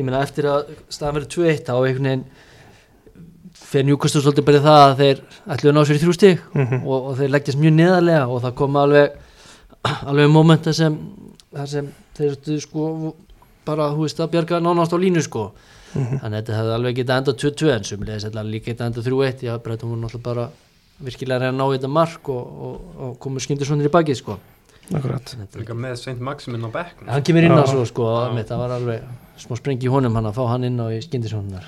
ég 0.00 0.04
meina 0.08 0.22
eftir 0.24 0.48
að 0.54 0.72
staðan 0.88 1.18
verið 1.20 1.30
2-1 1.36 1.64
þá 1.68 1.74
einhvern 1.76 2.08
veginn 2.08 2.24
fer 3.56 3.84
njúkastur 3.86 4.22
svolítið 4.24 4.44
bara 4.46 4.60
það 4.64 4.80
að 4.86 4.96
þeir 5.00 5.20
ætlu 5.54 5.70
að 5.70 5.76
ná 5.76 5.84
sér 5.88 5.96
í 5.98 6.02
þrjú 6.02 6.14
stig 6.16 6.42
Mhm. 6.54 6.82
og, 6.86 7.06
og 7.10 7.16
þeir 7.18 7.30
leggjast 7.34 7.58
mjög 7.62 7.74
neðarlega 7.78 8.26
og 8.28 8.42
það 8.44 8.54
kom 8.60 8.76
alveg 8.76 9.16
alveg 10.10 10.30
momenta 10.30 10.72
sem 10.76 10.98
þar 11.54 11.66
sem 11.72 11.88
þeir 12.16 12.60
sko 12.60 13.14
bara, 13.66 13.88
hú 13.90 14.04
veist, 14.06 14.20
að 14.22 14.30
bjarga 14.36 14.60
nánast 14.62 14.92
á 14.94 14.98
línu 14.98 15.22
sko. 15.22 15.52
Mhm. 15.96 16.18
þannig 16.20 16.36
að 16.36 16.42
þetta 16.42 16.56
hefði 16.58 16.74
alveg 16.76 16.96
getað 17.00 17.18
enda 17.22 17.32
2-2 17.32 17.70
en 17.72 17.84
sumulegis 17.88 18.24
þetta 18.26 18.42
líka 18.44 18.70
getað 18.70 18.86
enda 18.90 19.02
3-1 19.06 19.42
já, 19.46 19.52
breytum 19.64 19.90
hún 19.94 20.00
náttúrulega 20.04 20.22
bara 20.28 20.48
virkilega 21.00 21.38
reyna 21.40 21.52
að 21.52 21.56
ná 21.56 21.64
í 21.72 21.76
þetta 21.78 21.88
mark 21.92 22.28
og, 22.28 22.44
og, 22.66 22.80
og 23.00 23.18
komur 23.20 23.40
skyndir 23.40 23.66
svona 23.68 23.84
í 23.84 23.88
bakið 23.92 24.16
sko. 24.20 24.36
Akkurat. 24.94 25.32
Líka 25.56 25.74
með 25.74 25.96
Saint 25.98 26.20
Maximin 26.20 26.62
á 26.62 26.70
bekknum. 26.70 27.08
Hann 27.10 27.22
kemur 27.26 27.42
inn 27.48 27.56
á 27.58 27.64
svo 27.66 27.82
sko 27.88 28.04
það 28.36 28.60
var 28.60 28.74
alveg 28.76 29.02
smá 29.40 29.56
sprengi 29.58 29.88
í 29.88 29.92
honum 29.92 30.16
hann 30.16 30.28
að 30.30 30.38
fá 30.38 30.44
hann 30.50 30.66
inn 30.68 30.80
á 30.80 30.86
í 30.92 31.00
skyndisónunar 31.04 31.66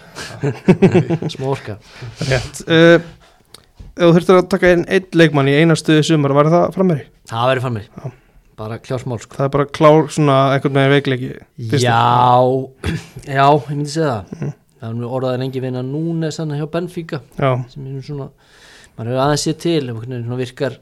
smá 1.34 1.46
orka. 1.50 1.76
Rétt. 2.28 2.62
Uh, 2.68 3.02
þú 3.98 4.12
þurftir 4.16 4.38
að 4.40 4.48
taka 4.54 4.72
einn 4.72 4.86
einn 4.88 5.18
leikmann 5.20 5.50
í 5.50 5.56
eina 5.58 5.76
stuði 5.78 6.06
sumar 6.06 6.34
var 6.36 6.50
það 6.52 6.66
frammeiri? 6.76 7.06
það 7.28 7.50
verið 7.52 7.66
Já. 7.98 8.12
bara 8.58 8.78
klársmál 8.82 9.20
sko. 9.22 9.36
Það 9.38 9.48
er 9.48 9.52
bara 9.56 9.68
klár 9.78 10.08
svona 10.14 10.38
einhvern 10.54 10.78
veginn 10.78 10.94
veikleiki 10.96 11.28
já, 11.82 12.00
já, 13.38 13.44
ég 13.44 13.68
myndi 13.72 13.92
segja 13.92 14.14
það. 14.30 14.54
Það 14.78 14.88
er 14.88 14.98
nú 14.98 15.10
orðaðið 15.18 15.42
lengi 15.42 15.62
vinna 15.62 15.82
núna 15.82 16.30
sann 16.34 16.54
hjá 16.54 16.66
Benfica 16.70 17.20
já, 17.34 17.50
sem 17.72 17.86
er 17.90 18.04
svona 18.06 18.28
maður 18.98 19.12
hefur 19.12 19.22
aðeins 19.24 19.44
séð 19.46 19.58
til 19.64 19.82
virkar 20.38 20.78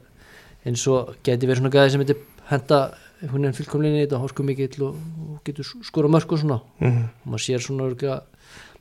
eins 0.67 0.83
og 0.91 1.15
geti 1.25 1.49
verið 1.49 1.61
svona 1.61 1.73
gæði 1.73 1.93
sem 1.93 2.03
heitir 2.03 2.21
henda 2.51 2.79
einhvern 3.21 3.47
veginn 3.47 3.57
fullkomlinni 3.57 4.01
í 4.01 4.05
þetta 4.05 4.21
hósku 4.21 4.45
mikill 4.45 4.87
og, 4.87 4.97
og 5.27 5.37
getur 5.47 5.69
skora 5.85 6.11
mörg 6.11 6.33
og 6.33 6.41
svona. 6.41 6.59
Mm, 6.81 7.05
og 7.23 7.31
maður 7.33 7.45
sér 7.45 7.63
svona 7.65 7.87
örgulega 7.87 8.19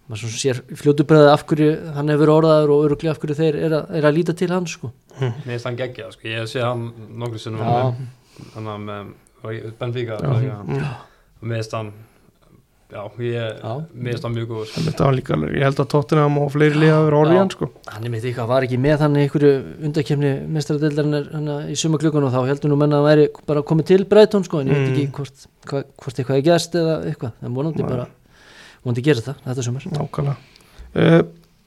maður 0.07 0.23
svona 0.23 0.41
sér 0.43 0.63
fljótubræði 0.83 1.31
af 1.33 1.45
hverju 1.51 1.71
hann 1.97 2.13
hefur 2.13 2.35
orðaður 2.37 2.75
og 2.75 2.85
örgulega 2.91 3.15
af 3.15 3.23
hverju 3.23 3.39
þeir 3.41 3.61
er 3.67 3.77
að, 3.81 3.95
er 3.99 4.09
að 4.09 4.19
líta 4.19 4.37
til 4.39 4.51
hans 4.53 4.77
sko. 4.77 4.93
Mér 5.19 5.39
finnst 5.47 5.71
hann 5.71 5.79
geggja, 5.81 6.11
sko, 6.15 6.29
ég 6.31 6.51
sé 6.51 6.63
hann 6.65 6.91
nokkru 7.19 7.43
sinnum 7.43 8.05
Þannig 8.53 8.73
að 8.75 8.83
með 8.85 9.73
Benfica 9.79 10.19
mm. 10.21 10.77
og 11.41 11.49
mér 11.49 11.63
finnst 11.63 11.77
hann 11.79 11.93
Já, 12.87 13.01
ég, 13.19 13.57
finnst 13.99 14.23
hann 14.23 14.35
mjög 14.37 14.51
góð 14.53 14.69
þetta 14.77 15.07
var 15.09 15.15
líka 15.17 15.35
ég 15.51 15.65
held 15.67 15.81
að 15.83 15.89
Tottenham 15.91 16.37
og 16.39 16.53
fleiri 16.55 16.79
liða 16.79 17.01
verið 17.03 17.17
orðið 17.19 17.39
hann 17.41 17.51
sko. 17.51 17.67
Hann 17.91 18.05
er 18.07 18.13
mitt 18.13 18.27
eitthvað 18.29 18.47
var 18.53 18.67
ekki 18.69 18.79
með 18.79 19.01
hann 19.03 19.17
í 19.19 19.25
einhverju 19.25 19.51
undakefni 19.89 20.31
mestradildarinnar 20.55 21.27
hann 21.33 21.49
í 21.73 21.75
sumaklukkan 21.81 22.29
og 22.29 22.31
þá 22.37 22.39
heldur 22.53 22.71
nú 22.71 22.79
menna 22.79 23.01
að 23.01 23.03
hann 23.03 23.11
væri 23.11 23.27
bara 23.51 23.65
komið 23.67 23.89
til 23.91 24.05
Breitón 24.07 24.47
sko 24.47 24.61
en 24.63 24.71
ég 24.71 24.79
veit 24.79 24.87
Mm. 24.87 24.95
ekki 24.95 25.17
hvort, 25.19 25.49
hva, 25.67 25.83
hvort 26.05 26.21
eitthvað 26.23 26.39
er 26.39 26.47
gerst 26.47 26.79
eða 26.79 26.95
eitthvað. 27.11 27.33
En 27.43 27.55
vonandi 27.59 27.83
Nei. 27.83 27.91
bara 27.91 28.07
vonandi 28.87 29.03
gera 29.11 29.21
það 29.27 29.43
þetta 29.49 29.67
sumar. 29.67 29.89
Nákvæmlega. 29.99 30.37
Uh, 30.95 31.23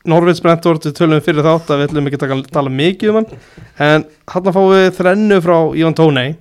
Norvids 0.08 0.40
Brentford 0.42 0.88
við 0.88 0.96
tölum 0.96 1.20
fyrir 1.22 1.44
þátt 1.44 1.68
að 1.76 1.82
við 1.84 1.90
ætlum 1.90 2.08
ekki 2.08 2.16
að 2.22 2.24
taka- 2.30 2.52
tala 2.56 2.70
mikið 2.72 3.10
um 3.12 3.18
hann 3.20 3.40
en 3.78 4.06
hann 4.32 4.54
fáum 4.56 4.72
við 4.72 4.88
þrennu 4.96 5.42
frá 5.44 5.58
Ivan 5.76 5.94
Tónei 6.00 6.38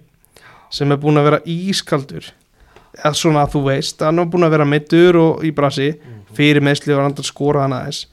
sem 0.70 0.92
er 0.94 0.96
búin 1.02 1.18
að 1.18 1.26
vera 1.32 1.40
ískaldur 1.42 2.30
eða 2.98 3.14
svona 3.16 3.44
að 3.46 3.56
þú 3.56 3.64
veist 3.68 4.02
hann 4.04 4.22
er 4.22 4.30
búin 4.30 4.46
að 4.46 4.54
vera 4.56 4.68
meittur 4.68 5.18
og 5.20 5.44
í 5.46 5.52
brasi 5.54 5.92
fyrir 6.36 6.64
meðsli 6.64 6.94
og 6.94 7.04
hann 7.04 7.16
að 7.16 7.28
skora 7.28 7.64
hann 7.64 7.76
aðeins. 7.76 8.06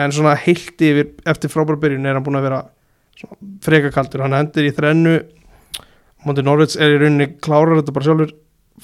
En 0.00 0.12
svona 0.14 0.34
heilt 0.40 0.80
yfir 0.82 1.12
eftir 1.30 1.52
frábæra 1.52 1.80
byrjun 1.84 2.08
er 2.08 2.18
hann 2.18 2.26
búin 2.26 2.40
að 2.40 2.48
vera 2.48 2.62
frekakaldur, 3.64 4.24
hann 4.24 4.34
hendur 4.36 4.66
í 4.66 4.72
þrennu 4.74 5.18
Móndi 6.24 6.40
Norvids 6.44 6.78
er 6.80 6.94
í 6.94 6.98
rauninni 7.00 7.34
klárar 7.44 7.76
þetta 7.78 7.92
bara 7.92 8.06
sjálfur. 8.08 8.30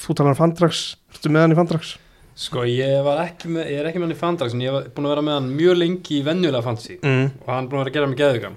Þú 0.01 0.15
talar 0.17 0.35
um 0.35 0.39
fandrags, 0.39 0.81
ertu 1.11 1.31
með 1.33 1.47
hann 1.47 1.55
í 1.55 1.57
fandrags? 1.59 1.95
Sko, 2.41 2.63
ég 2.69 3.01
var 3.05 3.23
ekki 3.25 3.49
með, 3.53 3.71
ég 3.73 3.81
er 3.81 3.89
ekki 3.89 4.01
með 4.01 4.07
hann 4.07 4.15
í 4.15 4.21
fandrags 4.21 4.55
en 4.57 4.63
ég 4.65 4.75
var 4.75 4.91
búin 4.95 5.09
að 5.09 5.15
vera 5.15 5.25
með 5.27 5.39
hann 5.39 5.49
mjög 5.57 5.79
lengi 5.81 6.19
í 6.19 6.21
venjulega 6.25 6.63
fantasy. 6.65 6.99
Mm. 7.01 7.25
og 7.43 7.49
hann 7.51 7.71
búin 7.71 7.81
að 7.81 7.89
vera 7.89 7.91
að 7.91 7.97
gera 7.97 8.11
mig 8.11 8.21
geðugan 8.21 8.57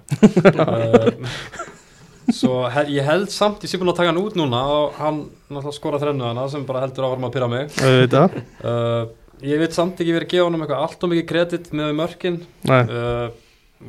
uh, 0.60 1.72
Svo 2.32 2.70
he, 2.72 2.84
ég 2.96 3.04
held 3.04 3.30
samt, 3.34 3.64
ég 3.66 3.70
sé 3.72 3.78
búin 3.82 3.90
að 3.92 3.98
taka 4.00 4.12
hann 4.14 4.22
út 4.22 4.38
núna 4.40 4.62
og 4.72 4.94
hann 5.00 5.18
náttúrulega 5.50 5.74
skora 5.76 6.00
þrennu 6.00 6.24
hana 6.30 6.46
sem 6.50 6.64
bara 6.66 6.82
heldur 6.86 7.08
áfram 7.10 7.26
að 7.28 7.34
pyrra 7.36 7.50
mig 7.52 7.74
Auðvitað. 7.84 8.38
uh, 8.64 9.08
Ég 9.44 9.60
veit 9.60 9.74
samt 9.76 10.00
ekki 10.00 10.14
verið 10.16 10.28
að 10.30 10.32
gefa 10.38 10.46
honum 10.48 10.62
eitthvað 10.64 10.84
allt 10.86 11.04
og 11.04 11.10
mikið 11.12 11.26
kredit 11.34 11.66
með 11.76 11.90
mörkin 12.00 12.38
uh, 12.70 13.28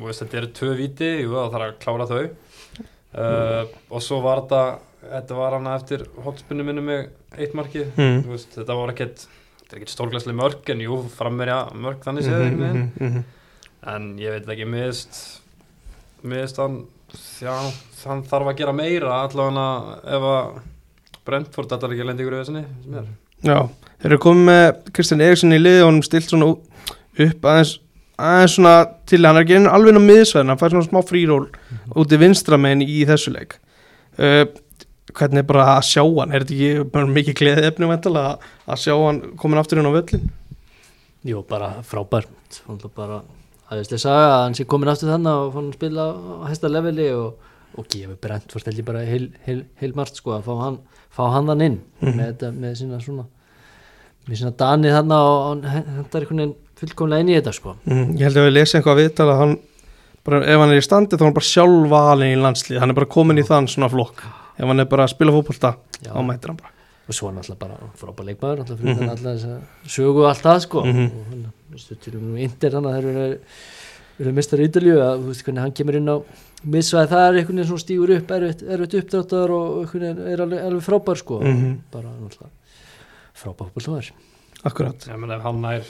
veist, 0.03 0.19
þetta 0.25 0.37
eru 0.41 0.49
tvö 0.57 0.71
viti 0.81 1.11
jú, 1.21 1.29
það 1.31 1.53
þarf 1.53 1.67
að 1.69 1.77
klára 1.85 2.07
þau 2.09 2.23
uh, 3.15 3.61
og 3.95 4.03
svo 4.03 4.19
var 4.25 4.41
þetta 4.43 4.63
þetta 5.05 5.37
var 5.37 5.55
hann 5.59 5.69
eftir 5.75 6.03
hotspunni 6.25 6.65
minni 6.67 6.83
með 6.83 7.07
eitt 7.39 7.55
markið 7.55 7.93
Mm. 7.95 8.19
Veist, 8.33 8.51
þetta 8.57 8.75
var 8.81 8.91
ekkert 8.91 9.23
þetta 9.29 9.71
er 9.71 9.79
ekkert 9.79 9.93
stórglæslega 9.95 10.37
mörk 10.41 10.69
en 10.73 10.83
jú, 10.83 10.97
frammerja 11.15 11.61
mörk 11.77 12.03
þannig 12.03 12.25
séð 12.27 12.43
Mhm, 12.49 12.59
mm 12.59 12.83
mhm, 12.83 13.07
mhm. 13.07 13.23
en 13.95 14.11
ég 14.19 14.35
veit 14.35 14.49
ekki, 14.55 14.67
miðist 14.75 15.21
miðist 16.25 16.59
hann 16.59 16.81
já, 17.41 17.53
hann 18.05 18.23
þarf 18.29 18.51
að 18.51 18.57
gera 18.61 18.73
meira 18.75 19.21
allavega 19.23 19.65
ef 20.17 20.27
að 20.31 20.59
Brentford 21.25 21.71
þetta 21.71 21.87
er 21.87 21.95
ekki 21.95 22.03
að 22.05 22.09
lenda 22.11 22.25
ykkur 22.25 22.35
í 22.35 22.41
þessinni 22.43 22.65
sem 22.83 22.99
er 23.01 23.07
Já, 23.45 23.57
þeir 24.01 24.11
eru 24.11 24.19
komið 24.23 24.45
með 24.49 24.91
Kristján 24.95 25.23
Eriksson 25.25 25.55
í 25.55 25.59
liði 25.61 25.81
og 25.83 25.89
hann 25.91 26.03
stilt 26.05 26.29
svona 26.31 26.51
upp 26.53 27.47
aðeins, 27.51 27.73
aðeins 28.17 28.55
svona 28.57 28.75
til 29.09 29.21
hann 29.25 29.37
er 29.39 29.45
ekki 29.45 29.57
einu 29.59 29.71
alveg 29.73 29.99
á 29.99 30.03
miðsvæðin 30.05 30.53
hann 30.53 30.61
fær 30.61 30.73
svona 30.75 30.87
smá 30.87 31.01
fríról 31.05 31.43
út 31.95 32.15
í 32.15 32.21
vinstra 32.21 32.57
megin 32.61 32.85
í 32.85 33.03
þessu 33.09 33.33
leik. 33.35 33.57
Uh, 34.15 34.45
hvernig 35.15 35.43
er 35.43 35.47
bara 35.49 35.65
að 35.75 35.85
sjá 35.91 36.03
hann? 36.05 36.33
Er 36.33 36.45
þetta 36.45 36.55
ekki 36.55 36.89
bara 36.95 37.11
mikið 37.11 37.37
gleðið 37.41 37.69
efni 37.69 37.89
að- 38.25 38.45
sjá 38.81 38.95
hann 38.95 39.21
komin 39.41 39.61
aftur 39.61 39.81
inn 39.81 39.89
á 39.91 39.97
völlin 39.97 40.29
Jú, 41.25 41.41
bara 41.49 41.81
frábært. 41.81 42.29
Náttúrulega 42.67 42.95
bara 42.95 43.21
aðeinslega 43.71 44.01
saga 44.05 44.25
að 44.29 44.43
hann 44.45 44.55
sé 44.59 44.65
komin 44.69 44.91
aftur 44.91 45.09
þannig 45.13 45.39
og 45.45 45.53
fann 45.55 45.69
að 45.71 45.77
spila 45.79 46.03
á 46.13 46.45
hæsta 46.51 46.69
leveli 46.71 47.07
og, 47.17 47.37
og 47.79 47.87
gefur 47.91 48.17
brent 48.21 48.51
fórst 48.53 48.67
heldur 48.69 48.85
bara 48.91 49.05
heil, 49.07 49.29
heil, 49.47 49.63
heil 49.81 49.93
margt 49.97 50.15
sko 50.21 50.35
að 50.37 50.43
fá 50.49 50.53
hann, 50.63 50.77
fá 51.15 51.23
hann 51.33 51.49
þann 51.49 51.65
inn 51.69 51.79
Mhm. 52.01 52.13
með, 52.19 52.25
þetta, 52.33 52.51
með 52.61 52.75
sína 52.81 52.99
svona 53.01 53.25
með 54.27 54.39
sína 54.41 54.53
dani 54.57 54.89
þannig 54.93 55.29
og 55.31 55.41
hann 55.49 55.63
hendar 55.73 56.21
einhvern 56.21 56.41
veginn 56.43 56.55
fullkomlega 56.75 57.21
inn 57.25 57.29
í 57.33 57.37
þetta 57.39 57.53
sko 57.55 57.75
mm, 57.85 58.15
ég 58.19 58.23
held 58.27 58.37
að 58.41 58.47
við 58.49 58.53
lesa 58.57 58.77
eitthvað 58.79 58.95
að 58.97 59.01
viðtala 59.03 59.33
að 59.35 59.41
hann 59.43 59.57
bara, 60.25 60.39
ef 60.45 60.59
hann 60.63 60.71
er 60.73 60.81
í 60.81 60.85
standi 60.85 61.15
þá 61.17 61.21
er 61.21 61.27
hann 61.29 61.37
bara 61.39 61.49
sjálf 61.51 61.89
valin 61.93 62.33
í 62.33 62.39
landslið 62.41 62.79
hann 62.81 62.89
er 62.93 62.97
bara 63.01 63.11
komin 63.17 63.41
í 63.41 63.45
þann 63.47 63.67
svona 63.71 63.89
flokk 63.93 64.23
ef 64.55 64.65
hann 64.65 64.79
er 64.81 64.89
bara 64.89 65.05
að 65.05 65.13
spila 65.13 65.31
fótbolta 65.35 65.75
Já. 66.01 66.11
þá 66.13 66.21
mætir 66.25 66.51
hann 66.53 66.57
bara 66.61 66.71
og 67.05 67.13
svo 67.13 67.27
er 67.29 67.35
náttúrulega 67.37 67.61
bara 67.61 67.75
frábær 68.01 68.25
leikmaður 68.25 68.61
náttúrulega 68.63 68.81
fyrir 68.81 68.95
mm 68.97 69.09
alltaf 69.13 69.35
þess 69.35 69.45
að 69.45 69.91
sögu 69.95 70.23
og 70.23 70.29
allt 70.31 70.41
það 70.47 70.59
sko 70.65 70.83
Mhm. 70.85 71.05
og 71.05 71.64
hann, 71.75 71.79
veistu, 71.79 71.97
til 71.99 72.15
og 72.17 72.23
með 72.23 72.41
Inter 72.47 72.77
hann 72.79 72.87
að 72.89 72.97
þeir 72.97 73.09
eru 73.11 73.39
eru 74.25 74.31
mistar 74.31 74.61
í 74.63 74.67
Ítalíu 74.69 74.95
að 75.03 75.17
þú 75.19 75.27
veist 75.27 75.43
hvernig 75.43 75.61
hann 75.65 75.73
kemur 75.75 75.95
inn 75.99 76.07
á 76.07 76.17
missvæði 76.71 77.09
það 77.11 77.23
er 77.27 77.39
einhvern 77.41 77.57
veginn 77.59 77.67
svona 77.67 77.83
stígur 77.83 78.13
upp 78.15 78.29
erfitt, 78.31 78.61
erfitt 78.63 78.93
uppdráttar 79.01 79.51
og 79.51 79.81
einhvern 79.81 80.05
veginn 80.05 80.29
er 80.31 80.43
alveg, 80.45 80.61
alveg 80.69 80.85
frábær 80.85 81.19
sko 81.19 81.39
Mhm. 81.43 81.73
bara 81.91 82.13
náttúrulega 82.15 82.49
frábær 83.35 83.73
fólkmaður 83.75 84.11
akkurat 84.63 85.07
ég 85.11 85.19
menn 85.19 85.31
ef 85.35 85.41
hann 85.43 85.61
nær, 85.61 85.83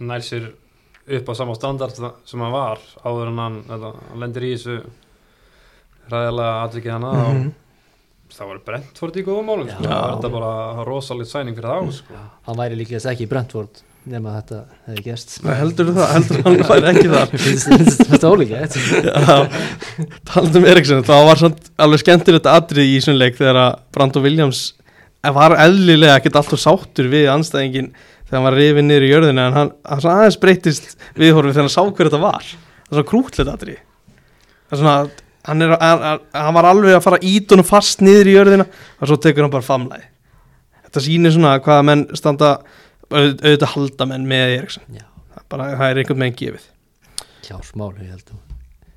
nær 0.00 0.20
sér 0.26 0.48
upp 1.08 1.28
á 1.30 1.34
sama 1.38 1.54
standard 1.54 1.94
sem 2.26 2.40
hann 2.40 2.52
var 2.52 2.78
áður 3.06 3.28
en 3.30 3.38
hann, 3.38 3.62
hann 3.70 4.20
lendir 4.20 4.42
í 4.42 4.52
þessu 4.56 4.82
ræðilega 6.10 6.62
atvikið 6.66 6.92
hana 6.98 7.12
Mhm. 7.12 7.42
mm 7.46 7.52
þá 8.28 8.42
er 8.52 8.58
Brentford 8.60 9.16
í 9.16 9.22
góðum 9.24 9.46
málum 9.48 9.68
sko. 9.70 9.82
Það 9.82 10.02
er 10.04 10.16
þetta 10.18 10.30
bara 10.32 10.84
rosalit 10.84 11.26
sæning 11.30 11.54
fyrir 11.56 11.70
þá 11.72 11.92
sko. 11.96 12.14
hann 12.44 12.56
væri 12.56 12.76
líklega 12.76 13.10
ekki 13.12 13.24
í 13.24 13.28
Brentford 13.28 13.80
nema 14.12 14.34
þetta 14.38 14.58
hefði 14.88 15.14
Nei, 15.44 15.54
heldur 15.58 15.90
það, 15.96 16.10
heldur 16.14 16.42
hann 16.46 16.58
væri 16.68 16.90
ekki 16.92 17.38
finnst 17.44 18.02
þetta 18.10 18.32
ólíka 18.32 18.62
Já, 18.64 19.36
talandi 20.30 20.60
um 20.62 20.68
Eriksson 20.72 21.06
þá 21.06 21.14
var 21.28 21.44
alveg 21.86 22.02
skemmtilegt 22.04 22.50
atrið 22.50 22.90
í 22.90 22.98
þessum 22.98 23.18
leik 23.20 23.38
þegar 23.38 23.60
að 23.64 23.78
Brandon 23.94 24.24
Williams 24.26 24.62
var 25.34 25.56
eðlilega 25.58 26.18
ekkert 26.20 26.38
alltaf 26.40 26.62
sáttur 26.62 27.10
við 27.12 27.28
anstæðingin 27.32 27.90
þegar 28.28 28.36
hann 28.38 28.46
var 28.48 28.58
rifið 28.58 28.86
niður 28.86 29.06
í 29.06 29.12
jörðina 29.12 29.46
en 29.48 29.56
hann, 29.56 29.72
hann 29.88 30.10
aðeins 30.14 30.38
breytist 30.40 30.92
viðhorfið 31.18 31.56
þegar 31.56 31.66
hann 31.66 31.74
sá 31.74 31.82
hver 31.84 32.10
þetta 32.10 32.20
var. 32.22 32.44
Það 32.48 32.92
er 32.92 32.98
svona 32.98 33.08
krútlegt 33.10 33.52
atrið 33.52 33.80
það 34.68 34.76
er 34.76 34.82
svona, 34.82 34.96
hann, 35.48 35.64
er, 35.64 35.74
hann, 35.80 36.22
hann- 36.36 36.54
var 36.58 36.68
alveg 36.70 36.96
að 36.96 37.04
fara 37.08 37.20
ítunum 37.24 37.66
fast 37.66 38.04
niður 38.04 38.30
í 38.30 38.36
jörðina 38.36 38.68
og 38.68 39.10
svo 39.10 39.18
tekur 39.20 39.46
hann 39.46 39.54
bara 39.54 39.66
famlæði 39.66 40.06
þetta 40.88 41.04
sýnir 41.04 41.34
svona 41.34 41.56
hvaða 41.64 41.86
menn 41.88 42.04
standa 42.16 42.52
auðvitað 43.12 43.72
halda 43.74 44.08
menn 44.10 44.28
með 44.28 44.58
Eriksson. 44.58 44.84
Já, 44.92 45.06
er 45.36 45.48
bara, 45.48 45.70
það 45.78 45.92
er 45.92 46.02
einhvern 46.02 46.22
meginn 46.24 46.38
gefið. 46.42 46.68
Kjársmál 47.46 47.94
ég 48.02 48.12
held 48.12 48.34
að 48.34 48.44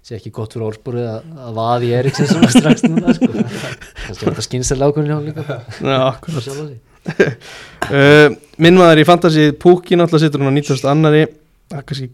sé 0.01 0.17
ekki 0.17 0.31
gott 0.33 0.55
fyrir 0.55 0.67
orðspúrið 0.67 1.07
að, 1.07 1.27
að 1.45 1.57
vaði 1.59 1.91
Eriksson 1.99 2.29
svona 2.29 2.49
strax 2.51 2.83
núna 2.87 3.13
sko. 3.15 3.29
Kannski 4.07 4.25
var 4.25 4.33
þetta 4.33 4.45
skynsel 4.47 4.79
ákvörðin 4.81 5.11
hjá 5.13 5.19
líka 5.27 5.59
Já, 5.77 5.99
akkurat. 6.09 6.49
Að 6.51 6.73
uh, 7.97 8.35
minn 8.61 8.77
maður 8.77 9.01
í 9.01 9.05
Fantasí 9.07 9.47
Púki 9.61 9.97
náttúrulega 9.97 10.25
situr 10.25 10.43
hún 10.43 10.51
á 10.51 10.57
90. 10.57 10.89
annari 10.91 11.23
það 11.71 11.77
er 11.79 11.85
kannski 11.91 12.09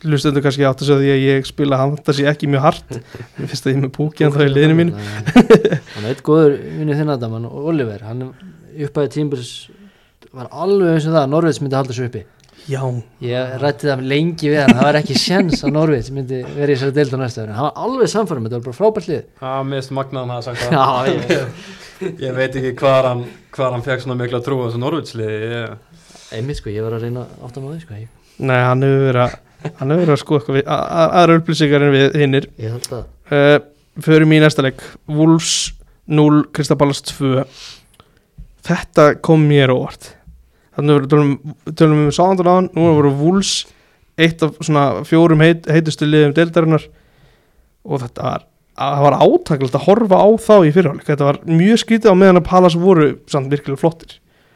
hlustendur 0.00 0.44
kannski 0.46 0.64
átt 0.66 0.80
að 0.82 0.88
segja 0.88 1.02
því 1.02 1.10
að 1.12 1.26
ég 1.26 1.50
spila 1.50 1.80
Fantasí 1.82 2.26
ekki 2.30 2.48
mjög 2.50 2.64
hart. 2.64 2.96
Ég 2.96 3.50
finnst 3.50 3.66
að 3.66 3.74
ég 3.74 3.80
er 3.80 3.84
með 3.84 3.92
Púki 3.98 4.26
en 4.26 4.34
það 4.34 4.46
er 4.46 4.54
liðinu 4.54 4.78
mín 4.78 4.94
hann 4.96 6.06
er 6.06 6.08
eitt 6.14 6.24
góður 6.26 6.56
vinnur 6.78 6.98
þinn 7.02 7.14
að 7.14 7.28
Oliver, 7.50 8.06
hann 8.06 8.30
uppæði 8.86 9.12
tímbils 9.18 9.52
var 10.36 10.50
alveg 10.50 10.94
eins 10.94 11.08
og 11.08 11.14
það 11.16 11.24
að 11.24 11.32
Norveits 11.34 11.60
myndi 11.62 11.78
halda 11.78 11.96
sér 11.96 12.10
uppi. 12.10 12.22
Já, 12.70 12.82
ég 13.24 13.54
rætti 13.62 13.88
það 13.88 14.02
lengi 14.10 14.50
við 14.52 14.60
hann 14.60 14.76
það 14.76 14.86
var 14.86 14.98
ekki 15.00 15.16
sjens 15.18 15.64
að 15.64 15.72
Norvits 15.74 16.10
myndi 16.14 16.40
verið 16.44 16.74
í 16.74 16.76
þessari 16.76 16.96
deild 16.98 17.14
á 17.16 17.18
næsta 17.22 17.44
ári. 17.44 17.54
Hann 17.56 17.66
var 17.66 17.84
alveg 17.86 18.10
samfærum, 18.12 18.46
þetta 18.46 18.58
var 18.58 18.66
bara 18.68 18.78
frábært 18.78 19.08
lið. 19.10 19.22
Það 19.40 19.70
mist 19.72 19.94
magnaðan 19.96 20.34
að 20.36 20.44
sagt 20.46 20.62
það. 20.66 20.76
Já, 20.76 20.84
ég, 21.10 21.62
Ég 22.24 22.36
veit 22.36 22.54
ekki 22.56 22.72
hvað 22.80 23.08
hann, 23.08 23.24
hvar 23.56 23.74
hann 23.74 23.84
fekk 23.84 24.04
svona 24.04 24.16
mikla 24.20 24.40
trú 24.44 24.60
á 24.60 24.64
þessu 24.68 24.80
Norvitsliði 24.80 25.40
ég, 25.50 25.98
einmitt 26.36 26.60
sko, 26.60 26.70
ég 26.72 26.86
var 26.86 26.96
að 26.96 27.04
reyna 27.04 27.26
átt 27.40 27.58
að 27.58 27.66
maður 27.66 27.82
sko, 27.82 27.98
ég, 28.00 28.12
nei, 28.40 28.56
hann 28.56 28.86
hefur 28.86 29.02
verið 29.10 29.24
að 29.26 29.34
hann 29.80 29.92
hefur 29.92 30.00
verið 30.00 30.14
að 30.14 30.22
sko 30.22 30.38
eitthvað 30.38 30.56
við 30.56 30.70
aðra 30.76 31.36
upplýsingar 31.40 31.84
en 31.84 31.92
við 31.92 32.16
hinnir. 32.22 32.48
Ég 32.60 32.76
held 32.76 32.88
að 32.96 33.36
uh, 33.36 33.58
Förum 34.00 34.32
í 34.32 34.38
næsta 34.40 34.64
leik. 34.64 34.80
Wolves 35.10 35.74
0, 36.08 36.46
Kristaballas 36.56 37.02
2 37.10 37.44
Þetta 38.64 39.06
kom 39.24 39.44
mér 39.50 39.72
óvart 39.74 40.14
Þannig 40.76 40.96
að 40.96 41.00
við 41.02 41.10
tölum, 41.80 42.00
um 42.06 42.14
sáðandur 42.14 42.48
aðan 42.50 42.70
Nú 42.76 42.86
voru 42.94 43.10
Wolves 43.18 43.54
eitt 44.20 44.42
af 44.44 44.58
svona 44.60 45.02
fjórum 45.08 45.42
heit, 45.42 45.66
heitustu 45.70 46.06
liðum 46.06 46.34
deildarinnar. 46.36 46.84
Og 47.88 48.02
þetta 48.04 48.26
var 48.26 48.46
var 48.80 49.18
átaklegt 49.20 49.76
að 49.76 49.86
horfa 49.88 50.20
á 50.24 50.28
þá 50.40 50.54
í 50.64 50.72
fyrirháleik 50.72 51.08
þetta 51.08 51.26
var 51.26 51.38
mjög 51.44 51.82
skrítið 51.82 52.14
á 52.14 52.20
meðan 52.20 52.40
að 52.40 52.46
Pallas 52.48 52.76
voru 52.80 53.10
samt 53.28 53.50
virkilega 53.52 53.80
flottir. 53.80 54.14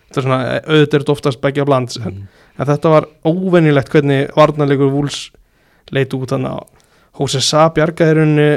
Þetta 0.09 0.21
er 0.21 0.27
svona 0.27 0.39
auðvitað 0.63 0.97
er 0.97 1.03
þetta 1.03 1.15
oftast 1.15 1.41
begja 1.43 1.67
bland 1.69 1.97
mm, 1.99 2.21
en 2.57 2.71
þetta 2.71 2.93
var 2.93 3.09
óvenjulegt 3.27 3.91
hvernig 3.93 4.31
varnarleikur 4.37 4.93
Wolves 4.95 5.27
leit 5.93 6.15
út 6.17 6.33
þannig 6.33 6.55
að 6.55 6.87
Hose 7.21 7.43
Sa 7.45 7.67
bjargaði 7.75 8.17
rauninni 8.19 8.49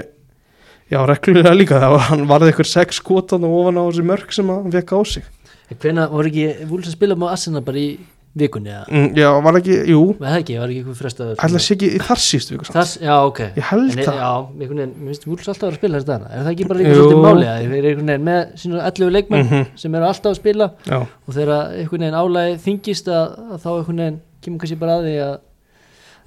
já, 0.89 1.01
reglulega 1.03 1.53
líka. 1.53 1.81
Það 1.81 1.95
var, 1.95 2.05
hann 2.11 2.23
varði 2.29 2.53
ykkur 2.53 2.69
sex 2.69 3.01
skotan 3.01 3.45
og 3.45 3.57
ofan 3.59 3.81
á 3.81 3.83
þessi 3.89 4.07
mörg 4.07 4.33
sem 4.37 4.53
hann 4.53 4.73
fekk 4.73 4.95
á 4.95 4.99
sig 5.03 5.27
hvenna 5.75 6.07
voru 6.11 6.27
ekki 6.31 6.67
Vúls 6.69 6.87
að 6.87 6.95
spila 6.95 7.15
með 7.15 7.31
Arsenal 7.33 7.61
bara 7.67 7.77
í 7.81 7.97
vikunni 8.37 8.69
mm, 8.69 9.15
já, 9.17 9.27
var 9.41 9.55
ekki, 9.57 9.75
jú, 9.89 10.01
Nei, 10.19 10.27
það 10.29 10.35
ekki, 10.41 10.55
var 10.61 10.69
ekki 10.69 10.79
eitthvað 10.83 10.97
frestaður 11.01 11.39
ætla 11.47 11.59
sé 11.59 11.73
ekki 11.73 11.87
í 11.89 12.01
þar 12.05 12.19
síst 12.21 12.51
viku. 12.51 12.65
Þess, 12.69 12.99
já, 13.01 13.13
ok 13.25 13.39
ég 13.57 13.63
held 13.71 13.95
En, 13.97 14.03
það 14.05 14.19
já, 14.21 14.29
einhvern 14.37 14.77
veginn, 14.83 14.93
mér 14.99 15.07
finnst 15.11 15.25
Vúls 15.27 15.47
alltaf 15.49 15.71
að 15.71 15.77
spila 15.79 15.97
þess 15.97 16.07
dagana 16.07 16.29
Er 16.37 16.43
það 16.45 16.51
ekki 16.53 16.67
bara 16.69 16.79
Jú. 16.85 16.93
svolítið 16.93 17.23
máli 17.25 17.47
að 17.49 17.57
þeir 17.63 17.77
eru 17.79 17.89
einhvern 17.89 18.11
veginn 18.13 18.27
með 18.27 18.41
sínu 18.61 18.81
11 18.83 19.11
leikmenn 19.17 19.47
Mhm. 19.47 19.65
sem 19.75 19.95
eru 19.97 20.05
alltaf 20.05 20.31
að 20.31 20.37
spila 20.37 20.69
já, 20.85 20.99
og 21.01 21.33
þegar 21.33 21.73
einhvern 21.81 22.05
veginn 22.05 22.19
álægi 22.21 22.57
þingist 22.67 23.07
að, 23.07 23.25
að 23.51 23.59
þá 23.65 23.69
einhvern 23.73 23.97
veginn 24.03 24.19
kemur 24.41 24.59
kannski 24.61 24.79
bara 24.79 24.97
að 25.01 25.07
því 25.09 25.15
að 25.25 25.35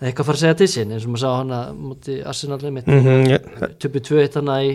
að 0.00 0.08
eitthvað 0.08 0.24
fara 0.26 0.36
að 0.36 0.40
segja 0.42 0.58
til 0.58 0.66
sín 0.74 0.92
eins 0.96 1.04
og 1.06 1.10
maður 1.14 1.22
sá 1.22 1.30
hana 1.36 1.58
múti 1.76 2.14
Arsenal 2.26 2.58
einmitt 2.64 2.86
mm 2.88 3.00
-hmm, 3.04 3.28
yeah. 3.28 3.70
töpu 3.78 4.00
2-1 4.00 4.34
hana 4.40 4.62
í 4.64 4.70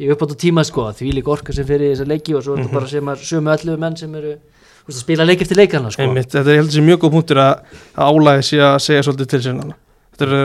í 0.00 0.08
uppáttu 0.14 0.36
tíma 0.40 0.64
sko, 0.64 0.86
því 0.96 1.12
líka 1.18 1.30
orka 1.34 1.52
sem 1.52 1.66
fyrir 1.68 1.90
í 1.90 1.92
þessa 1.94 2.08
leiki 2.08 2.34
og 2.38 2.42
svo 2.46 2.54
er 2.56 2.62
þetta 2.64 2.72
bara 2.78 2.86
sem 2.88 3.12
að 3.12 3.24
sömu 3.28 3.52
11 3.52 3.78
menn 3.84 3.96
sem 4.00 4.14
eru 4.16 4.32
veist, 4.38 4.96
að 4.96 5.02
spila 5.04 5.26
leik 5.28 5.42
eftir 5.44 5.56
leikana 5.60 5.90
sko. 5.92 6.02
Einmitt, 6.06 6.30
þetta 6.32 6.50
er 6.54 6.60
heldur 6.62 6.76
sér 6.78 6.86
mjög 6.88 7.02
góð 7.04 7.14
punktur 7.18 7.40
að, 7.44 7.62
álæði 8.00 8.46
sé 8.48 8.60
að 8.64 8.78
segja 8.86 9.02
svolítið 9.06 9.30
til 9.34 9.42
sinna 9.48 9.74
þetta 10.20 10.38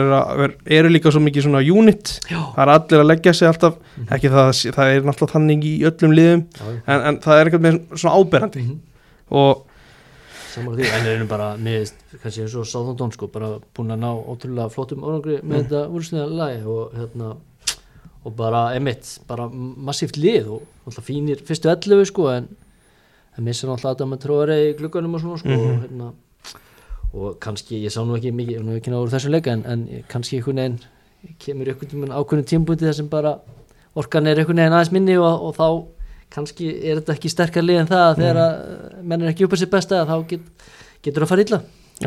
er, 0.46 0.52
eru 0.78 0.88
líka 0.92 1.10
svo 1.12 1.20
mikið 1.20 1.46
svona 1.48 1.60
unit 1.60 2.12
Já, 2.30 2.38
það 2.56 2.60
er 2.64 2.70
allir 2.74 3.00
að 3.02 3.08
leggja 3.10 3.32
sig 3.36 3.48
alltaf 3.48 3.74
Mhm. 3.96 4.06
ekki 4.16 4.28
það, 4.32 4.50
það 4.76 4.90
er 4.96 5.00
náttúrulega 5.08 5.32
þannig 5.36 5.64
í 5.64 5.72
öllum 5.88 6.12
liðum 6.16 6.44
en, 6.86 7.00
en 7.10 7.18
það 7.24 7.40
er 7.40 7.46
eitthvað 7.50 7.64
með 7.66 7.80
svona 7.96 8.14
áberandi 8.20 8.62
Mhm. 8.62 8.78
og 9.30 9.64
Saman 10.56 10.76
því, 10.78 10.86
en 10.88 11.02
þeir 11.04 11.16
eru 11.18 11.26
bara 11.28 11.48
með, 11.60 11.90
kannski 12.22 12.40
eins 12.46 12.54
og 12.56 12.64
Sáþóndón 12.64 13.12
sko, 13.12 13.26
bara 13.28 13.58
búin 13.76 13.92
að 13.92 13.98
ná 14.00 14.08
ótrúlega 14.16 14.70
flottum 14.72 15.02
árangri 15.04 15.42
með 15.42 15.52
Mm. 15.52 15.66
þetta 15.66 15.82
úrsliða 15.92 16.28
lagi 16.32 16.62
og 16.64 16.92
hérna 16.96 17.36
og 18.26 18.34
bara 18.38 18.62
emitt, 18.76 19.12
bara 19.28 19.46
massíft 19.52 20.16
lið 20.18 20.48
og 20.56 20.62
alltaf 20.88 21.06
fínir 21.06 21.42
fyrstu 21.46 21.70
11 21.70 22.08
sko 22.10 22.28
en 22.32 22.48
það 23.36 23.44
missa 23.46 23.68
náttúrulega 23.68 23.92
að 23.94 24.00
það 24.02 24.10
með 24.12 24.22
tróðari 24.24 24.56
í 24.66 24.76
glugganum 24.80 25.14
og 25.18 25.22
svona 25.22 25.38
sko 25.42 25.56
Mhm. 25.56 25.66
og 25.70 25.82
hérna 25.84 26.12
og 27.16 27.36
kannski, 27.40 27.78
ég 27.84 27.92
sá 27.94 28.02
nú 28.04 28.16
ekki 28.18 28.32
mikið, 28.34 28.52
ég 28.56 28.60
var 28.60 28.66
nú 28.66 28.76
ekki 28.76 28.90
náður 28.92 29.12
þessum 29.14 29.32
leika 29.32 29.52
en, 29.54 29.62
en 29.64 29.84
kannski 30.10 30.36
einhvern 30.40 30.58
veginn 30.60 30.78
kemur 31.40 31.68
einhvern 31.70 31.92
veginn 32.02 32.16
ákveðin 32.18 32.48
tímbúti 32.50 32.84
þar 32.88 32.96
sem 32.98 33.08
bara 33.08 33.36
orkan 33.96 34.26
er 34.26 34.40
einhvern 34.42 34.58
veginn 34.60 34.74
aðeins 34.76 34.92
minni 34.92 35.16
og, 35.16 35.46
og 35.48 35.54
þá 35.56 35.68
kannski 36.36 36.66
er 36.82 36.98
þetta 37.00 37.14
ekki 37.16 37.30
sterkar 37.32 37.64
lið 37.64 37.80
en 37.84 37.88
það 37.92 38.04
að 38.10 38.16
þegar 38.20 38.40
að 38.42 39.04
menn 39.06 39.22
er 39.22 39.30
ekki 39.32 39.46
upp 39.46 39.54
að 39.56 39.62
sér 39.62 39.70
besta 39.72 40.02
þá 40.10 40.16
get, 40.28 40.40
getur 41.06 41.22
það 41.22 41.26
að 41.26 41.30
fara 41.32 41.44
illa. 41.46 41.60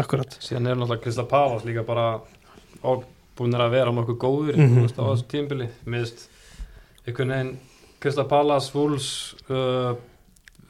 Akkurat. 0.03 0.35
Síðan 0.43 0.67
er 0.69 0.75
náttúrulega 0.77 1.01
Krista 1.07 1.23
Palas 1.25 1.63
líka 1.65 1.85
bara 1.87 2.05
og 2.83 3.05
búin 3.39 3.55
að 3.57 3.71
vera 3.71 3.91
nokkuð 3.95 4.17
góður 4.21 4.55
Mhm. 4.57 4.69
mm 4.69 4.85
-hmm. 4.85 4.99
á 4.99 5.03
þessu 5.09 5.27
tímbili 5.31 5.67
miðst 5.87 6.27
einhvern 7.07 7.29
veginn 7.33 7.57
Krista 7.99 8.23
Palas, 8.23 8.69
Wolves 8.75 9.35
uh, 9.49 9.93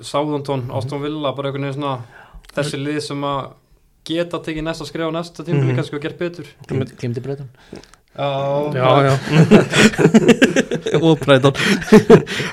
Southampton, 0.01 0.70
Aston 0.74 1.01
Villa 1.01 1.32
bara 1.36 1.49
einhvern 1.49 1.65
veginn 1.67 1.82
svona 1.82 1.99
þessi 2.55 2.78
lið 2.84 2.99
sem 3.01 3.22
að 3.24 3.51
geta 4.09 4.39
tekið 4.39 4.63
næsta 4.63 4.86
skrif 4.86 5.05
á 5.05 5.11
næsta 5.11 5.43
tímbili 5.43 5.72
Mhm. 5.72 5.76
kannski 5.78 5.95
og 5.95 6.01
gert 6.01 6.17
betur. 6.17 6.45
Glimti 6.97 7.20
breytan 7.22 7.49
Já, 8.17 8.74
já, 8.74 9.03
já. 9.05 9.13
Og 11.05 11.20
Brighton. 11.20 11.53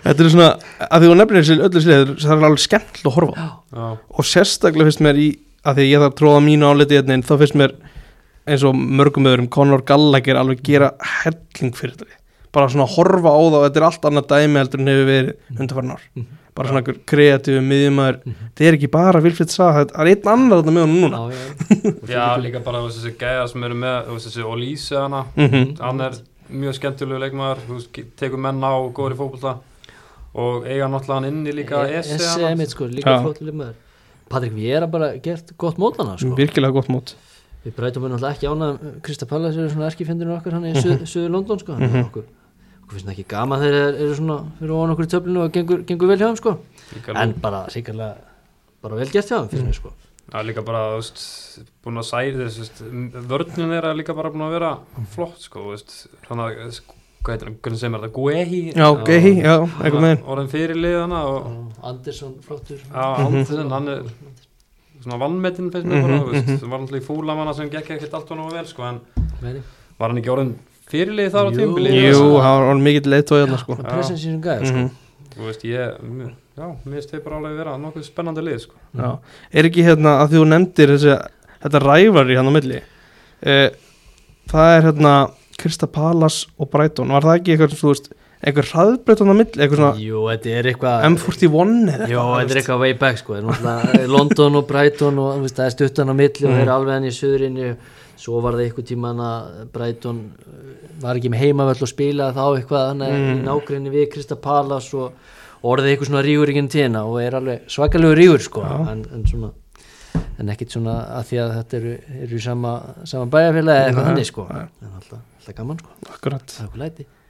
Þetta 0.05 0.21
er 0.23 0.29
svona, 0.31 0.49
að 0.91 1.01
því 1.03 1.09
þú 1.11 1.15
nefnir 1.17 1.41
þessi 1.43 1.57
öllu 1.67 1.81
slið 1.83 2.13
það 2.23 2.35
er 2.37 2.45
alveg 2.49 2.63
skemmt 2.63 3.01
að 3.03 3.15
horfa 3.17 3.35
já, 3.41 3.87
og 4.19 4.25
sérstaklega 4.29 4.87
finnst 4.91 5.01
mér 5.07 5.17
í 5.19 5.29
að 5.67 5.79
því 5.81 5.87
ég 5.91 5.99
þarf 6.03 6.13
að 6.13 6.19
tróða 6.21 6.43
mínu 6.47 6.69
áliti 6.71 6.95
hérna 6.99 7.15
inn, 7.17 7.25
þá 7.27 7.35
finnst 7.41 7.57
mér 7.59 7.73
eins 8.47 8.63
og 8.65 8.75
mörgum 8.75 9.27
öðrum 9.27 9.49
Conor 9.51 9.83
Gallagher 9.89 10.37
alveg 10.41 10.63
gera 10.63 10.93
helling 11.23 11.75
fyrir 11.75 11.97
þetta 11.97 12.23
bara 12.57 12.69
svona 12.73 12.87
horfa 12.89 13.29
á 13.29 13.41
það 13.43 13.57
og 13.59 13.65
þetta 13.67 13.81
er 13.83 13.87
allt 13.91 14.07
annað 14.09 14.29
dæmi 14.33 14.61
heldur 14.63 14.81
en 14.81 14.91
hefur 14.93 15.09
verið 15.11 15.33
undanfarn 15.61 15.91
ár 15.97 16.03
Mhm. 16.17 16.27
bara 16.57 16.69
svona 16.71 16.81
einhver 16.81 16.99
kreatífu 17.11 17.61
miðjumæður 17.61 18.19
Mhm. 18.25 18.35
þetta 18.55 18.65
er 18.69 18.73
ekki 18.79 18.91
bara 18.91 19.21
Vilfried 19.21 19.51
Saha, 19.51 19.85
þetta 19.85 20.01
er 20.01 20.07
einn 20.07 20.29
annar 20.33 20.63
þetta 20.63 20.73
með 20.73 20.87
honum 20.87 21.03
núna 21.05 21.19
já, 21.29 21.37
já. 22.09 22.37
líka 22.47 22.65
bara 22.65 22.79
þessi 22.87 23.13
gæja 23.19 23.49
sem 23.49 23.65
eru 23.65 23.75
með 23.75 24.07
þessi 24.15 24.43
Olíse 24.47 24.97
hana 24.97 25.25
Mhm. 25.37 25.77
hann 25.81 26.01
er 26.01 26.13
mjög 26.51 26.75
skemmtilegu 26.79 27.19
leikmaður 27.21 27.59
þú 27.67 27.75
veist, 27.77 28.17
tekur 28.17 28.39
menn 28.39 28.63
á 28.65 28.73
og 28.73 28.95
góður 28.95 29.13
í 29.13 29.19
fókbalta 29.21 29.59
og 30.35 30.65
eiga 30.65 30.87
náttúrulega 30.89 31.15
hann 31.15 31.25
inni 31.25 31.53
líka 31.53 31.77
hana. 31.77 32.53
emitt 32.53 32.71
sko, 32.71 32.85
líka 32.89 33.11
Já. 33.11 33.23
flottileg 33.23 33.55
maður 33.55 33.75
Patrik 34.29 34.53
Viera 34.55 34.87
bara 34.91 35.19
gert 35.19 35.53
gott 35.59 35.77
mótana 35.79 36.17
sko. 36.19 36.35
virkilega 36.37 36.73
gott 36.73 36.89
mót 36.89 37.15
við 37.67 37.75
breytum 37.77 38.05
við 38.07 38.13
náttúrulega 38.15 38.37
ekki 38.37 38.49
ánað 38.53 38.81
Krista 39.03 39.27
Pallas 39.31 39.57
eru 39.59 39.69
svona 39.75 39.91
erkifindinu 39.91 40.37
okkar 40.39 40.57
hann 40.59 40.67
í 40.71 40.75
mm 40.77 41.07
Suður 41.11 41.31
London 41.35 41.59
sko. 41.63 41.75
mm 41.77 41.87
Mhm. 41.91 42.05
okkur, 42.07 42.25
okkur 42.87 42.95
finnst 42.97 43.07
það 43.09 43.15
ekki 43.17 43.27
gama 43.35 43.59
þegar 43.59 43.77
þeir 43.93 44.01
eru 44.07 44.17
svona 44.21 44.39
fyrir 44.61 44.75
ofan 44.79 44.95
okkur 44.95 45.07
í 45.09 45.13
töflinu 45.17 45.45
og 45.45 45.53
gengur, 45.57 45.85
gengur 45.89 46.09
vel 46.13 46.19
hjá 46.21 46.27
þeim 46.31 46.41
sko. 46.43 46.57
líka, 46.95 47.17
en 47.23 47.33
bara 47.43 47.65
sikarlega 47.75 48.17
bara 48.83 48.95
vel 49.01 49.09
gert 49.11 49.27
hjá 49.33 49.39
þeim 49.43 49.49
finnst 49.51 49.67
mér 49.67 49.79
sko. 49.81 49.91
já, 50.33 50.39
líka 50.47 50.63
bara 50.65 50.85
þú 50.93 51.01
veist, 51.01 51.19
búin 51.85 51.99
að 52.03 52.07
særi 52.13 52.37
þess 52.37 52.83
vörnun 53.27 53.73
þeirra 53.75 53.91
er 53.91 53.99
líka 53.99 54.15
bara 54.15 54.31
búin 54.31 54.47
að 54.47 54.55
vera 54.61 54.71
flott 55.15 55.39
sko, 55.43 55.59
þú 55.67 55.75
veist, 55.75 55.97
hana, 56.31 56.49
hvað 57.27 57.33
heitir 57.35 57.49
hann, 57.51 57.59
hvernig 57.63 57.79
sem 57.83 57.95
er 57.95 58.01
þetta, 58.07 58.15
Guehi 58.15 58.63
já, 58.71 58.89
Gehi, 59.07 59.33
já, 59.43 59.55
eitthvað 59.83 60.03
með 60.07 60.27
orðin 60.31 60.49
fyrir 60.55 60.77
liðana 60.79 61.21
og 61.27 61.47
og 61.51 61.87
Andersson 61.91 62.37
flottur 62.47 62.79
Já, 62.79 63.07
Andersen, 63.27 63.71
hann 63.75 63.89
er 63.89 64.03
svona 65.07 65.19
vannmetinn 65.23 65.71
finnst 65.71 65.87
mér 65.87 66.01
Mhm, 66.01 66.07
bara, 66.07 66.19
þú 66.19 66.31
veist, 66.33 66.47
mhm. 66.47 66.57
það 66.61 66.71
var 66.73 66.81
náttúrulega 66.83 67.03
í 67.05 67.07
fúlamanna 67.07 67.55
sem 67.55 67.71
gekk 67.71 67.91
ekkert 67.97 68.15
allt 68.19 68.31
og 68.35 68.39
náðu 68.41 68.57
vel, 68.59 68.67
sko, 68.67 68.83
en 68.83 69.01
var 69.99 70.11
hann 70.11 70.19
ekki 70.21 70.33
orðin 70.35 70.55
fyrirlið 70.91 71.31
þar 71.35 71.47
á 71.47 71.51
tímbili? 71.55 71.93
jú, 72.11 72.25
hann 72.43 72.67
var 72.67 72.83
mikið 72.83 73.07
leitt 73.13 73.31
og 73.33 73.41
hérna 73.45 73.59
sko 73.63 73.77
með 73.79 73.89
presens 73.93 74.21
í 74.21 74.27
þessum 74.27 74.43
gæða 74.43 74.67
sko. 74.67 74.77
Mhm. 74.83 74.91
Þú 75.37 75.45
veist, 75.47 75.65
ég, 75.69 75.97
já, 76.57 76.67
mér 76.87 76.95
finnst 76.97 77.11
þeir 77.13 77.25
bara 77.25 77.37
alveg 77.37 77.57
vera 77.61 77.77
nokkuð 77.77 78.05
spennandi 78.07 78.43
lið, 78.47 78.61
sko. 78.67 78.75
Já, 78.97 79.19
er 79.53 79.65
ekki 79.69 79.83
hérna 79.85 80.13
að 80.23 80.31
því 80.33 80.39
þú 80.41 80.47
nefndir 80.53 80.93
þessi, 80.95 81.17
þetta 81.63 81.83
rævar 81.85 82.31
í 82.33 82.37
hann 82.39 82.49
á 82.49 82.53
milli 82.57 82.79
e, 83.43 83.57
það 84.49 84.71
er 84.79 84.87
hérna 84.91 85.13
Krista 85.61 85.87
Palas 85.87 86.47
og 86.59 86.71
Brighton 86.71 87.09
var 87.13 87.23
það 87.23 87.39
ekki 87.41 87.53
eitthvað, 87.57 87.77
þú 87.81 87.93
veist, 87.93 88.09
einhver 88.45 88.67
hraðbreytun 88.69 89.31
á 89.33 89.35
milli, 89.39 89.57
eitthvað 89.65 89.81
svona 89.81 90.03
jú, 90.03 90.23
þetta 90.31 90.51
er 90.59 90.69
eitthvað 90.71 91.05
M41 91.09 91.77
eða 91.95 92.07
eitthvað, 92.07 92.33
þetta 92.41 92.53
er 92.55 92.61
eitthvað 92.61 92.81
way 92.85 92.93
back 93.01 93.19
sko, 93.23 93.39
London 94.13 94.59
og 94.61 94.67
Brighton 94.69 95.19
og 95.23 95.41
veist, 95.45 95.57
það 95.57 95.67
er 95.71 95.75
stuttan 95.77 96.13
á 96.13 96.15
milli 96.15 96.45
og 96.45 96.51
Mhm. 96.51 96.57
þeir 96.59 96.63
eru 96.67 96.75
alveg 96.77 96.93
hann 96.95 97.09
í 97.09 97.15
söðurinni 97.17 97.77
svo 98.17 98.41
var 98.43 98.53
það 98.57 98.67
eitthvað 98.67 98.89
tíma 98.91 99.15
að 99.17 99.71
Brighton 99.73 100.21
uh, 100.37 101.01
var 101.01 101.17
ekki 101.17 101.31
með 101.33 101.43
heimavöll 101.45 101.83
og 101.83 101.89
spila 101.89 102.33
þá 102.33 102.45
eitthvað 102.61 102.87
hann 102.89 103.03
Mm. 103.07 103.41
í 103.41 103.45
nágrinni 103.45 103.91
við 103.93 104.11
Krista 104.13 104.37
Palas 104.37 104.93
og 104.95 105.13
og 105.63 105.79
orðið 105.79 105.97
eitthvað 105.97 106.07
svona 106.11 106.23
rígur 106.23 106.49
ekki 106.53 106.69
tína 106.69 107.01
og 107.09 107.17
er 107.23 107.33
alveg 107.35 107.63
svakalega 107.67 108.15
rígur 108.15 108.41
sko. 108.45 108.63
En, 108.63 109.05
en 109.13 109.25
svona 109.27 109.51
en 110.39 110.49
ekkit 110.53 110.71
svona 110.77 110.95
að 111.17 111.25
því 111.31 111.39
að 111.43 111.55
þetta 111.57 111.77
eru, 111.81 111.95
eru 112.23 112.39
sama, 112.41 112.73
sama 113.05 113.27
bæjarfélagi 113.27 113.81
eða 113.81 113.89
eitthvað 113.89 114.07
þannig 114.11 114.27
sko. 114.27 114.47
En 114.53 114.93
alltaf, 114.95 115.19
alltaf 115.41 115.55
gaman 115.57 115.79
sko, 115.81 115.91
akkurat 116.13 116.57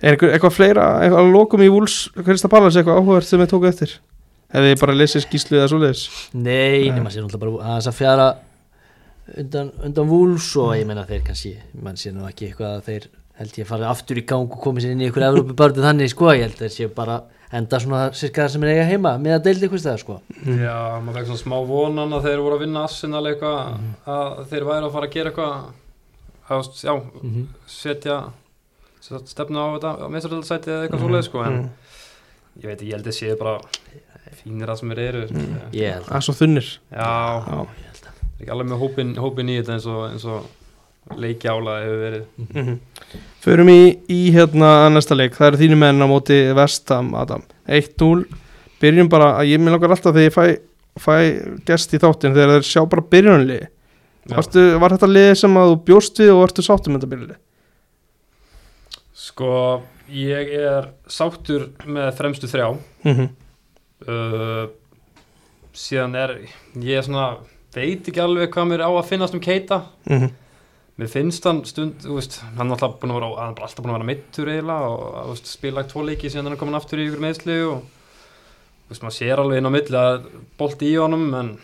er 0.03 0.13
eitthvað 0.13 0.33
eitthvað, 0.33 0.33
eitthvað 0.37 0.55
fleira, 0.57 0.87
eitthvað 1.03 1.23
að 1.25 1.33
lokum 1.37 1.63
í 1.65 1.71
Wools 1.73 1.97
Krista 2.25 2.49
Palas, 2.53 2.77
eitthvað 2.77 3.01
áhugavert 3.01 3.27
sem 3.31 3.41
þið 3.41 3.53
tóku 3.55 3.69
eftir 3.71 3.95
hefði 4.53 4.73
þið 4.75 4.81
bara 4.83 4.97
lesið 5.01 5.25
skýslu 5.27 5.57
eða 5.59 5.71
svoleiðis 5.73 6.03
Nei, 6.35 6.89
Nei. 6.89 6.91
nema 6.99 7.11
sér 7.11 7.25
náttúrulega 7.27 7.45
bara 7.59 7.71
aðeins 7.75 7.89
að 7.91 7.97
fjara 8.01 8.27
undan, 9.41 9.71
undan 9.89 10.11
vúls 10.11 10.51
og 10.63 10.75
ég 10.79 10.87
meina 10.89 11.07
þeir 11.09 11.25
kannski, 11.27 11.55
mann 11.83 11.97
sé 11.99 12.13
nú 12.15 12.27
ekki 12.29 12.51
eitthvað 12.51 12.77
að 12.77 12.85
þeir 12.91 13.09
held 13.41 13.57
ég 13.59 13.67
að 13.67 13.71
fara 13.73 13.89
aftur 13.93 14.21
í 14.21 14.27
gang 14.29 14.47
og 14.53 14.61
koma 14.63 14.81
sér 14.81 14.95
inn 14.95 15.03
í 15.03 15.09
ykkur 15.11 15.27
Evrópubardu 15.31 15.83
þannig 15.85 16.13
sko, 16.13 16.31
ég 16.33 16.47
held 16.47 16.55
að 16.57 16.63
þeir 16.67 16.77
séu 16.77 16.93
bara 16.97 17.19
enda 17.57 17.79
svona 17.83 18.05
cirka 18.17 18.47
það 18.47 18.53
sem 18.55 18.65
er 18.67 18.71
eiga 18.75 18.87
heima 18.89 19.13
með 19.23 19.35
að 19.37 19.45
deildi 19.49 19.69
hvist 19.71 19.87
það 19.87 19.99
sko 20.03 20.17
Já, 20.47 20.79
maður 21.03 21.19
fekk 21.21 21.29
svona 21.33 21.43
smá 21.43 21.57
vonan 21.69 22.17
að 22.17 22.25
þeir 22.31 22.41
voru 22.47 22.57
að 22.57 22.63
vinna 22.65 22.87
Arsenal 22.89 23.23
eitthvað 23.31 23.59
að 24.15 24.41
þeir 24.51 24.67
væri 24.71 24.89
að 24.89 24.95
fara 24.97 25.11
að 25.11 25.15
gera 25.19 25.31
eitthvað 25.35 25.53
að, 26.57 26.71
já, 26.87 26.95
Mhm. 27.23 27.45
setja 27.77 28.17
stefnu 29.31 29.59
á 29.63 29.67
þetta 29.77 29.91
á 30.03 30.07
meðstöldasæti 30.13 30.73
eða 30.73 30.83
eitthvað 30.87 31.03
svoleið 31.05 31.27
sko 31.29 31.45
en 31.47 31.57
Mm. 31.57 31.69
ég 32.61 32.67
veit 32.71 32.81
ekki, 32.81 32.91
ég 32.91 32.97
held 32.97 33.07
að 33.07 33.19
séu 33.21 33.39
bara 33.39 33.61
fínir 34.43 34.69
að 34.73 34.79
sem 34.81 34.91
þeir 34.91 35.03
eru 35.09 35.27
Mm. 35.29 35.57
ég 35.73 35.93
held 35.95 36.07
Það 36.07 36.17
er 36.17 36.27
svo 36.27 36.35
þunnir 36.41 36.69
Já, 36.93 37.11
Já. 37.47 37.61
er 37.61 38.45
ekki 38.45 38.51
alveg 38.53 38.69
með 38.71 38.81
hópin, 38.85 39.15
hópin 39.17 39.49
í 39.53 39.59
þetta 39.63 39.73
eins 39.77 39.87
og, 39.87 40.11
eins 40.11 40.25
og 40.25 40.47
leiki 41.17 41.47
álaði 41.49 41.85
hefur 41.87 42.01
verið 42.07 42.25
Mhm. 42.55 42.79
Förum 43.45 43.69
í, 43.71 43.99
í 44.11 44.33
hérna 44.35 44.89
næsta 44.91 45.15
leik 45.17 45.35
Það 45.37 45.47
eru 45.53 45.57
þínu 45.63 45.77
menn 45.79 46.03
á 46.03 46.07
móti 46.11 46.55
Vestam 46.55 47.15
Adam 47.15 47.43
1-0 47.69 48.25
Byrjum 48.81 49.09
bara 49.09 49.39
að 49.41 49.49
ég 49.55 49.61
minn 49.61 49.75
okkar 49.75 49.91
alltaf 49.95 50.15
þegar 50.15 50.29
ég 50.29 50.35
fæ, 50.35 50.61
fæ 50.99 51.63
gest 51.65 51.95
í 51.95 51.99
þáttin 51.99 52.35
þegar 52.35 52.59
þeir 52.61 52.67
sjá 52.67 52.83
bara 52.89 53.03
byrjunlið 53.03 53.67
Já. 54.27 54.35
Varstu, 54.37 54.79
Var 54.81 54.91
þetta 54.91 55.07
lið 55.13 55.35
sem 55.39 55.55
að 55.55 55.69
þú 55.71 55.85
bjóst 55.87 56.19
við 56.19 56.31
og 56.35 56.41
varstu 56.43 56.63
sáttum 56.67 56.97
þetta 56.99 57.09
byrjunlið? 57.13 57.37
Sko, 59.27 59.83
ég 60.13 60.53
er 60.61 60.91
sáttur 61.11 61.69
með 61.87 62.13
fremstu 62.19 62.47
þrjá 62.51 62.69
Mm 63.07 63.15
-hmm. 63.17 63.29
uh, 64.09 64.67
síðan 65.77 66.15
er 66.17 66.35
ég 66.81 66.99
er 66.99 67.03
svona, 67.07 67.37
veit 67.75 68.07
ekki 68.09 68.21
alveg 68.23 68.51
hvað 68.55 68.69
mér 68.71 68.85
á 68.87 68.91
að 68.91 69.09
finnast 69.11 69.35
um 69.35 69.41
Keita 69.41 69.83
Mhm. 70.09 70.31
mér 70.99 71.09
finnst 71.13 71.45
hann 71.45 71.65
stund, 71.65 71.95
þú 72.03 72.15
veist 72.17 72.41
hann 72.57 72.67
er 72.71 72.73
alltaf 72.77 73.01
búin 73.01 73.13
að 73.13 73.21
vera, 73.21 73.49
er 73.49 73.83
búin 73.83 73.91
að 73.91 73.99
vera 73.99 74.05
mittur 74.05 74.47
eiginlega 74.49 74.89
og 74.89 75.29
veist, 75.31 75.47
spila 75.47 75.83
tvo 75.85 76.03
leiki 76.07 76.31
síðan 76.31 76.45
hann 76.45 76.53
er 76.53 76.57
komin 76.59 76.75
aftur 76.75 76.99
í 76.99 77.07
ykkur 77.11 77.21
meðsli 77.21 77.57
og 77.69 77.83
þú 77.83 78.91
veist, 78.91 79.03
maður 79.03 79.19
sér 79.19 79.39
alveg 79.39 79.59
inn 79.59 79.67
á 79.67 79.71
milli 79.71 79.97
að 79.97 80.23
bolti 80.59 80.87
í 80.95 80.97
honum 80.97 81.35
en 81.35 81.59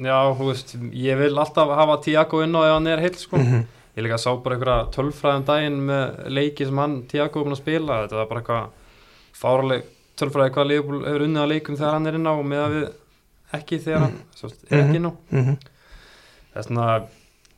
já, 0.00 0.34
þú 0.34 0.44
veist, 0.50 0.74
ég 0.92 1.16
vil 1.18 1.38
alltaf 1.38 1.68
hafa 1.68 2.00
Tiago 2.02 2.42
inn 2.42 2.54
á 2.56 2.60
ef 2.66 2.72
hann 2.74 2.86
er 2.86 3.00
heill 3.00 3.14
sko 3.16 3.36
Mhm. 3.36 3.66
Ég 3.96 4.04
líka 4.04 4.18
sá 4.20 4.30
bara 4.42 4.56
einhverja 4.56 4.90
tölfræðum 4.94 5.46
daginn 5.48 5.80
með 5.88 6.20
leiki 6.30 6.66
sem 6.68 6.78
hann 6.78 7.02
Tiago 7.10 7.40
er 7.40 7.46
búin 7.48 7.56
að 7.56 7.62
spila. 7.62 8.02
Þetta 8.04 8.20
var 8.20 8.30
bara 8.30 8.42
eitthvað 8.42 8.70
fáraleg 9.40 9.88
tölfræði 10.20 10.54
hvað 10.54 10.70
Leopold 10.70 11.06
hefur 11.08 11.26
unnið 11.26 11.42
að 11.42 11.52
leikum 11.54 11.78
þegar 11.80 11.96
hann 11.96 12.06
er 12.10 12.18
inn 12.18 12.30
á 12.30 12.32
og 12.34 12.46
með 12.46 12.64
að 12.64 12.76
við 12.76 12.88
ekki 13.60 13.78
þegar 13.84 14.04
hann 14.06 14.16
svo, 14.36 14.50
er 14.70 14.82
ekki 14.84 15.00
inn 15.00 15.10
á. 15.10 15.12
Mhm. 15.30 15.60
þess 16.54 16.70
vegna 16.70 16.88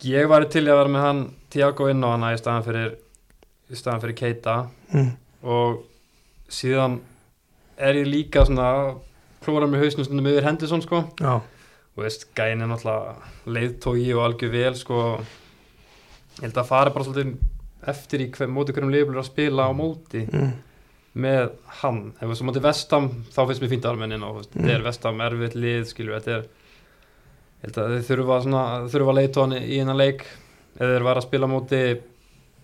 ég 0.03 0.28
væri 0.28 0.51
til 0.53 0.64
að 0.66 0.78
vera 0.80 0.93
með 0.93 1.07
hann 1.07 1.22
Tiago 1.53 1.89
inn 1.91 2.05
á 2.05 2.09
hana 2.12 2.33
í 2.35 2.39
staðan 2.41 2.66
fyrir 2.66 2.93
í 3.72 3.78
staðan 3.78 4.03
fyrir 4.05 4.16
Keita. 4.16 4.57
Mhm. 4.93 5.11
og 5.43 5.83
síðan 6.49 7.01
er 7.78 7.95
ég 7.95 8.07
líka 8.07 8.45
svona 8.47 8.95
klóra 9.43 9.66
með 9.66 9.83
hausnum 9.83 10.07
stundum 10.07 10.28
yfir 10.30 10.45
Henderson 10.47 10.83
sko. 10.85 11.05
Já. 11.18 11.41
Og 11.93 12.05
veist, 12.05 12.28
gæin 12.37 12.62
er 12.62 12.68
náttúrulega 12.70 13.16
leiðtógi 13.47 14.12
og 14.14 14.22
algjör 14.26 14.53
vel 14.53 14.74
sko 14.78 14.99
ég 16.39 16.43
held 16.47 16.55
að 16.62 16.66
fara 16.66 16.91
bara 16.91 17.05
svolítið 17.05 17.37
eftir 17.93 18.20
í 18.20 18.30
hver, 18.30 18.49
móti 18.49 18.72
hverjum 18.72 18.93
liðbúlir 18.95 19.20
að 19.22 19.30
spila 19.30 19.66
á 19.68 19.72
móti 19.74 20.26
Mhm. 20.33 20.53
með 21.16 21.51
hann, 21.83 22.12
ef 22.20 22.28
við 22.28 22.37
svo 22.39 22.47
móti 22.49 22.62
vestam 22.62 23.09
þá 23.35 23.47
finnst 23.47 23.61
mér 23.62 23.68
fínt 23.72 23.85
almennin 23.85 24.22
og 24.24 24.37
Mm. 24.37 24.62
þetta 24.64 24.74
er 24.74 24.83
vestam 24.83 25.18
erfitt 25.20 25.55
lið, 25.55 25.85
skilur 25.91 26.20
þetta 26.20 26.28
er 26.39 26.43
ég 26.43 27.64
held 27.64 27.76
að 27.76 27.91
þið 27.99 28.07
þurfa 28.09 28.43
svona 28.43 28.62
þurfa 28.89 29.14
leiðtóni 29.18 29.59
í 29.68 29.78
hennar 29.78 29.97
leik 29.97 30.20
ef 30.22 30.80
þeir 30.80 31.03
var 31.05 31.16
að 31.16 31.22
spila 31.28 31.47
móti 31.47 32.01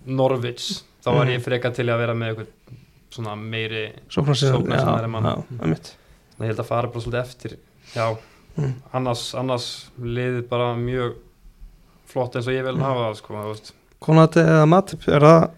Norwich, 0.07 0.83
þá 1.05 1.13
var 1.13 1.27
Mm. 1.27 1.31
ég 1.37 1.43
freka 1.43 1.75
til 1.75 1.87
að 1.87 1.99
vera 1.99 2.15
með 2.15 2.35
eitthvað 2.35 2.47
svona 3.11 3.35
meiri 3.37 3.93
Sóknarsinnaðri 4.09 5.11
mann. 5.11 5.45
Þannig 5.59 5.93
ég 6.41 6.47
held 6.47 6.59
að 6.59 6.67
fara 6.67 6.87
bara 6.89 7.01
svolítið 7.01 7.23
eftir 7.25 7.57
já, 7.95 8.17
Mm. 8.57 8.75
annars, 8.95 9.35
annars 9.35 9.91
liðið 10.01 10.49
bara 10.49 10.75
mjög 10.75 11.15
flott 12.09 12.35
eins 12.39 12.49
og 12.49 12.55
ég 12.57 12.65
vil 12.65 12.75
Mm. 12.77 12.83
hafa 12.83 13.07
það, 13.13 13.17
sko. 13.17 13.75
Konati 14.01 14.41
eða 14.41 14.67
Matip, 14.69 15.09
er 15.09 15.21
það 15.21 15.51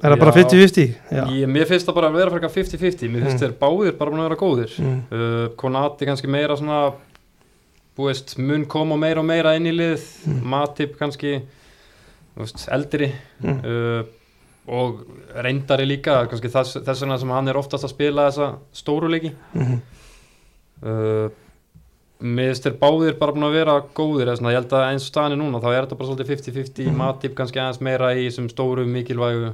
Er 0.00 0.12
það 0.14 0.18
bara 0.20 0.30
Já. 0.30 0.44
50-50? 0.44 0.94
Já 1.10 1.24
Ég, 1.26 1.48
mér 1.50 1.66
finnst 1.66 1.86
það 1.88 1.94
bara 1.96 2.08
að 2.08 2.18
vera 2.20 2.30
frekar 2.30 2.52
50-50 2.54 3.08
mér 3.10 3.24
finnst 3.26 3.40
Mm. 3.42 3.48
þeir 3.48 3.54
báðir 3.58 3.96
bara 3.98 4.10
að 4.12 4.28
vera 4.28 4.36
góðir 4.36 4.76
Mm. 4.78 5.00
uh, 5.10 5.48
Konati 5.58 6.06
kannski 6.06 6.28
meira 6.30 6.54
svona 6.56 6.92
búist, 7.98 8.38
mun 8.38 8.64
koma 8.66 8.96
meira 8.96 9.18
og 9.18 9.26
meira 9.26 9.56
inn 9.56 9.66
í 9.66 9.72
lið 9.74 9.98
Mm. 10.26 10.42
Matip 10.44 10.96
kannski 11.00 11.42
veist, 12.38 12.68
eldri 12.70 13.12
Mm. 13.42 13.58
uh, 13.64 14.04
og 14.68 15.00
reyndari 15.34 15.84
líka 15.88 16.28
kannski 16.30 16.48
þess, 16.48 16.76
þess 16.84 17.00
vegna 17.02 17.18
sem 17.18 17.28
hann 17.30 17.48
er 17.48 17.54
oftast 17.54 17.82
að 17.84 17.90
spila 17.90 18.30
þessa 18.30 18.54
stóru 18.72 19.08
leiki 19.10 19.32
Mhm. 19.54 19.80
uh, 20.84 21.28
Finnst 22.18 22.64
þeir 22.66 22.74
báðir 22.80 23.18
bara 23.18 23.32
búin 23.32 23.46
að 23.46 23.52
vera 23.54 23.74
góðir 23.94 24.26
eða 24.26 24.36
svona, 24.40 24.50
ég 24.52 24.58
held 24.58 24.72
að 24.74 24.86
eins 24.90 25.04
og 25.06 25.10
staðan 25.12 25.34
er 25.36 25.38
núna 25.38 25.60
þá 25.62 25.68
er 25.70 25.84
þetta 25.86 25.98
bara 26.00 26.08
svolítið 26.08 26.30
50-50 26.32 26.86
Mhm. 26.88 26.96
Matip 26.98 27.34
kannski 27.38 27.60
aðeins 27.62 27.80
meira 27.80 28.08
í 28.16 28.24
þessum 28.26 28.48
stóru 28.50 28.86
mikilvægu 28.90 29.52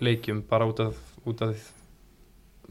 leikjum 0.00 0.42
bara 0.48 0.64
út 0.66 0.80
af, 0.80 0.94
út 1.26 1.42
af 1.42 1.56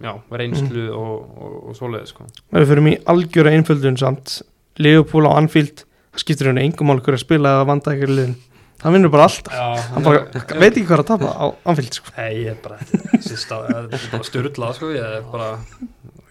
já, 0.02 0.14
reynslu 0.32 0.88
Mhm. 0.90 0.96
og, 0.98 1.38
og, 1.38 1.70
og 1.70 1.76
svoleiði 1.78 2.08
sko. 2.08 2.26
Við 2.54 2.66
fyrir 2.72 2.90
í 2.90 2.98
algjöra 3.06 3.54
einföldun 3.54 3.98
samt 4.02 4.42
Leopold 4.78 5.28
á 5.30 5.38
Anfield 5.38 5.86
það 5.86 6.20
skiptir 6.26 6.48
henni 6.50 6.66
engum 6.66 6.88
mál 6.90 7.00
hverju 7.00 7.16
að 7.20 7.24
spila 7.28 7.54
eða 7.60 7.68
vanda 7.70 7.92
ekki 7.94 8.10
liðin 8.10 8.36
það 8.82 8.92
vinnur 8.98 9.12
bara 9.14 9.24
alltaf 9.30 9.54
Já, 9.54 9.78
hann 9.94 10.04
bara 10.04 10.20
veit 10.60 10.74
ekki 10.76 10.88
hvað 10.90 10.98
er 10.98 11.04
að 11.04 11.08
tapa 11.14 11.30
á 11.32 11.46
Anfield 11.66 11.94
sko. 11.94 12.12
Nei, 12.18 12.34
ég 12.44 12.48
er 12.52 12.58
bara, 12.66 12.78
er 12.82 13.88
bara 14.12 14.24
styrla 14.24 14.74
sko, 14.74 14.90
ég 14.92 15.06
er 15.06 15.22
bara 15.32 15.60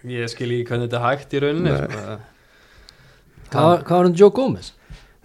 ég 0.05 0.29
skil 0.29 0.51
ekki 0.51 0.67
hvernig 0.69 0.89
þetta 0.91 0.99
er 0.99 1.07
hægt 1.09 1.33
í 1.33 1.39
rauninni. 1.41 2.19
Hvað, 3.55 3.83
hvað 3.83 3.97
var 3.97 4.03
hann 4.09 4.15
Joe 4.19 4.29
Gomez? 4.31 4.71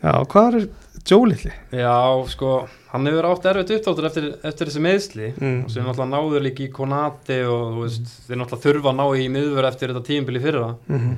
já, 0.03 0.12
hvað 0.26 0.55
er 0.61 0.68
Joe 1.09 1.26
litli? 1.31 1.51
Já, 1.72 1.95
sko, 2.28 2.68
hann 2.93 3.07
hefur 3.09 3.26
átt 3.31 3.47
erfitt 3.51 3.70
uppdáttur 3.78 4.07
eftir, 4.11 4.26
eftir 4.45 4.66
þessi 4.68 4.83
meðsli 4.85 5.28
Mm. 5.41 5.64
og 5.64 5.70
sem 5.70 5.85
náttúrulega 5.85 6.12
náður 6.12 6.45
líka 6.45 6.64
í 6.66 6.72
Konati 6.72 7.39
og 7.49 7.72
þú 7.74 7.81
veist, 7.87 8.12
þeir 8.28 8.37
náttúrulega 8.43 8.64
þurfa 8.66 8.93
að 8.93 8.99
ná 9.01 9.07
í 9.16 9.28
miðvör 9.33 9.68
eftir 9.70 9.89
þetta 9.95 10.05
tímabili 10.11 10.41
fyrra 10.45 10.76
Mhm. 10.89 11.16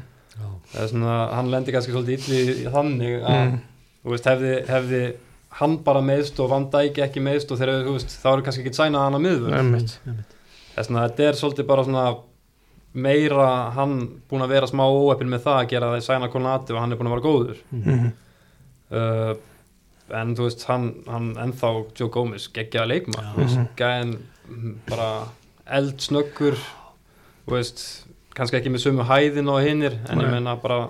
það 0.72 0.82
er 0.82 0.88
svona, 0.88 1.16
hann 1.34 1.50
lendi 1.50 1.72
kannski 1.72 1.92
svolítið 1.92 2.28
illi 2.28 2.64
í 2.64 2.70
þannig 2.72 3.22
að, 3.22 3.50
Mm. 3.50 3.60
þú 4.04 4.10
veist, 4.10 4.24
hefði, 4.24 4.66
hefði 4.66 5.02
hann 5.50 5.76
bara 5.84 6.00
meðst 6.00 6.40
og 6.40 6.48
Van 6.50 6.70
Dijk 6.70 6.94
ekki 6.98 7.20
meðst 7.20 7.50
og 7.52 7.58
þeir, 7.58 7.84
þú 7.84 7.92
veist, 7.98 8.08
þá 8.22 8.32
eru 8.32 8.42
kannski 8.42 8.62
ekki 8.64 8.74
sænað 8.78 9.04
hann 9.04 9.14
að 9.14 9.26
miðvör 9.26 9.50
það 9.52 10.78
er 10.78 10.84
svona, 10.84 11.08
þetta 11.08 11.28
er 11.28 11.32
svolítið 11.42 11.66
bara 11.66 11.84
svona 11.84 12.16
meira 12.94 13.70
hann 13.72 14.20
búin 14.28 14.42
að 14.44 14.48
vera 14.52 14.66
smá 14.68 14.84
óeppin 14.84 15.28
með 15.32 15.44
það 15.46 15.60
að 15.62 15.68
gera 15.70 15.86
það 15.92 16.02
í 16.02 16.06
sæna 16.06 16.28
Konati 16.32 16.72
og 16.74 16.80
hann 16.82 16.92
er 16.92 16.96
búin 17.00 17.08
að 17.08 17.14
vera 17.16 17.26
góður 17.28 17.56
Mhm. 17.72 18.12
uh, 18.92 19.34
en 20.12 20.34
þú 20.36 20.44
veist 20.48 20.64
hann, 20.68 20.94
hann 21.08 21.34
ennþá 21.40 21.70
Joe 21.98 22.08
Gomez 22.12 22.48
geggjaða 22.52 22.88
leikma 22.90 23.22
Já. 23.22 23.32
þú 23.34 23.40
veist, 23.40 23.56
Mhm. 23.56 23.68
gæðin 23.76 24.18
mm, 24.48 24.74
bara 24.90 25.28
eldsnöggur 25.66 26.56
veist, 27.48 28.04
kannski 28.34 28.56
ekki 28.60 28.70
með 28.70 28.84
sömu 28.86 29.04
hæðin 29.08 29.48
og 29.48 29.62
hinnir, 29.64 29.92
en 30.08 30.18
ég 30.18 30.22
Nei. 30.26 30.30
menna 30.30 30.56
bara 30.56 30.88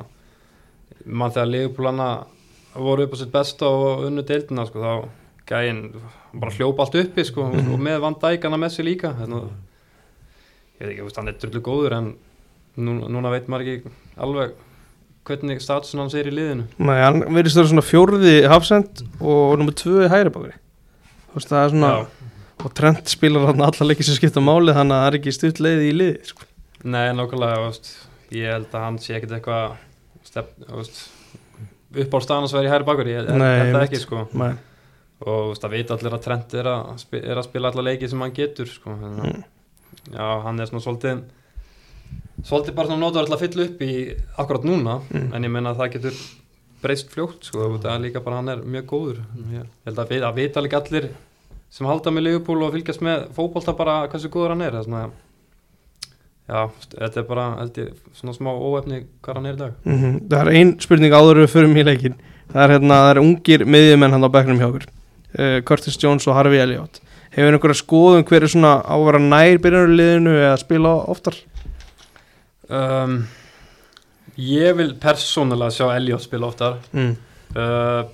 mann 1.06 1.30
þegar 1.30 1.50
leifupúlana 1.50 2.26
voru 2.74 3.02
upp 3.04 3.12
á 3.14 3.16
sitt 3.18 3.32
besta 3.32 3.66
og 3.66 4.04
unnu 4.06 4.22
deildina 4.22 4.66
sko, 4.66 4.78
þá 4.80 5.08
gæðin 5.46 5.92
bara 6.34 6.50
hljópa 6.52 6.80
allt 6.80 6.94
uppi 6.94 7.24
sko, 7.24 7.44
Mhm. 7.52 7.72
og 7.74 7.78
með 7.80 8.00
Van 8.00 8.14
Dijkana 8.14 8.56
með 8.56 8.70
sér 8.74 8.84
líka 8.90 9.14
Þannig, 9.14 9.42
að- 9.42 9.50
ég 10.82 10.88
veit 10.88 10.92
ekki, 10.96 11.06
veist, 11.06 11.18
hann 11.20 11.30
er 11.30 11.38
drullu 11.40 11.62
góður 11.64 11.96
en 12.00 12.10
nú, 12.82 12.98
núna 13.06 13.30
veit 13.32 13.48
maður 13.52 13.70
ekki 13.76 13.92
alveg 14.26 14.54
hvernig 15.28 15.62
statusun 15.62 16.02
hans 16.02 16.16
er 16.18 16.26
í 16.26 16.34
liðinu 16.34 16.64
Nei, 16.82 16.98
hann 16.98 17.22
verðist 17.30 17.58
vera 17.60 17.70
svona 17.70 17.84
fjórði 17.86 18.34
hafsend 18.50 19.04
og 19.22 19.54
nummer 19.60 19.76
tvö 19.78 20.08
í 20.08 20.10
hægri 20.10 20.32
bakri 20.34 20.56
þú 21.30 21.38
veist 21.38 21.52
það 21.52 21.62
er 21.68 21.74
svona 21.76 21.92
Já. 21.94 22.02
og 22.66 22.74
Trent 22.78 23.12
spilar 23.12 23.46
hann 23.52 23.62
alla 23.68 23.86
leiki 23.88 24.06
sem 24.06 24.18
skipta 24.18 24.42
máli 24.42 24.74
þannig 24.74 24.96
að 24.98 25.04
það 25.04 25.10
er 25.12 25.18
ekki 25.20 25.36
stutt 25.38 25.62
leiði 25.62 25.86
í 25.88 25.94
liði 25.96 26.32
sko. 26.32 26.48
Nei, 26.82 27.06
nákvæmlega, 27.14 27.62
veist, 27.68 27.92
ég 28.34 28.50
held 28.50 28.74
að 28.74 28.84
hann 28.88 28.98
sé 29.02 29.14
ekkert 29.20 29.36
eitthvað 29.38 29.78
upp 32.02 32.14
á 32.16 32.18
staðan 32.24 32.48
að 32.48 32.54
vera 32.56 32.68
í 32.68 32.72
hæri 32.72 32.86
bakur, 32.88 33.10
ég 33.10 33.26
held 33.28 33.74
það 33.76 33.82
ekki, 33.86 34.00
sko, 34.02 34.22
Nei. 34.40 34.52
og 35.22 35.52
það 35.60 35.74
veit 35.76 35.90
allir 35.94 36.16
að 36.16 36.22
Trent 36.26 36.54
er 36.58 36.68
að, 36.72 37.04
er 37.20 37.38
að 37.40 37.46
spila 37.48 37.70
alla 37.72 37.84
leiki 37.90 38.08
sem 38.10 38.22
hann 38.24 38.34
getur, 38.36 38.70
sko, 38.70 38.94
þannig 38.98 39.26
að, 39.26 39.34
Mm. 39.36 39.42
Já, 40.10 40.42
hann 40.42 40.60
er 40.60 40.66
svona 40.66 40.82
svolítið, 40.84 41.22
svolítið 42.44 42.74
bara 42.74 42.88
svona 42.90 43.04
nótur 43.06 43.28
að 43.30 43.42
fylla 43.44 43.66
upp 43.68 43.82
í 43.86 43.92
akkurat 44.38 44.64
núna, 44.66 45.00
Mm. 45.12 45.34
en 45.34 45.42
ég 45.44 45.50
menna 45.50 45.74
að 45.74 45.78
það 45.82 45.92
getur 45.92 46.16
breyst 46.82 47.10
fljótt, 47.14 47.44
sko, 47.44 47.78
það 47.78 47.94
er 47.94 48.00
líka 48.10 48.20
bara 48.24 48.36
hann 48.36 48.48
er 48.48 48.56
mjög 48.66 48.86
góður, 48.86 49.20
ég 49.52 49.66
held 49.86 49.98
að, 49.98 50.08
vit- 50.08 50.22
að 50.26 50.34
vita 50.34 50.60
líka 50.60 50.80
allir 50.82 51.10
sem 51.70 51.86
halda 51.86 52.10
með 52.10 52.22
Liverpool 52.26 52.62
og 52.64 52.72
fylgjast 52.74 53.00
með 53.00 53.28
fótbolta 53.32 53.76
bara 53.76 54.08
hversu 54.08 54.28
góður 54.28 54.48
hann 54.56 54.62
er, 54.62 54.70
það 54.72 54.80
er 54.80 54.84
svona, 54.90 55.10
Já, 56.52 56.68
þetta 56.90 57.20
er 57.20 57.22
bara 57.28 57.44
held 57.60 57.76
ég, 57.78 57.92
svona 58.18 58.34
smá 58.34 58.50
óefni 58.50 59.04
hvað 59.22 59.34
hann 59.38 59.46
er 59.46 59.54
í 59.54 59.58
dag 59.58 59.72
Mhm. 59.86 60.28
Það 60.28 60.40
er 60.40 60.48
ein 60.58 60.72
spurning 60.80 61.12
áður 61.14 61.38
við 61.46 61.52
förum 61.54 61.76
í 61.78 61.84
leikin 61.86 62.14
það 62.52 62.64
er, 62.64 62.72
hérna, 62.74 62.96
það 62.98 63.10
er 63.12 63.20
ungir 63.22 63.64
miðjumenn 63.64 64.10
hann 64.10 64.26
á 64.26 64.34
bekknum 64.34 64.58
hjá 64.58 64.66
okkur 64.68 64.86
uh, 65.38 65.60
Curtis 65.62 65.96
Jones 66.02 66.26
og 66.26 66.34
Harvey 66.34 66.58
Elliot 66.58 66.98
hefur 67.34 67.56
einhverja 67.56 67.78
skoðum 67.80 68.24
hver 68.28 68.46
er 68.46 68.52
svona 68.52 68.72
á 68.84 68.94
að 68.94 69.04
vera 69.08 69.20
nær 69.24 69.60
byrjanurliðinu 69.64 70.34
eða 70.38 70.56
spila 70.60 70.96
oftar? 71.12 71.38
Um, 72.72 73.22
Ég 74.40 74.72
vil 74.78 74.94
persónulega 74.96 75.74
sjá 75.74 75.90
Elliot 75.92 76.24
spila 76.24 76.48
oftar. 76.48 76.78
Mm. 76.96 77.14
uh, 77.56 78.04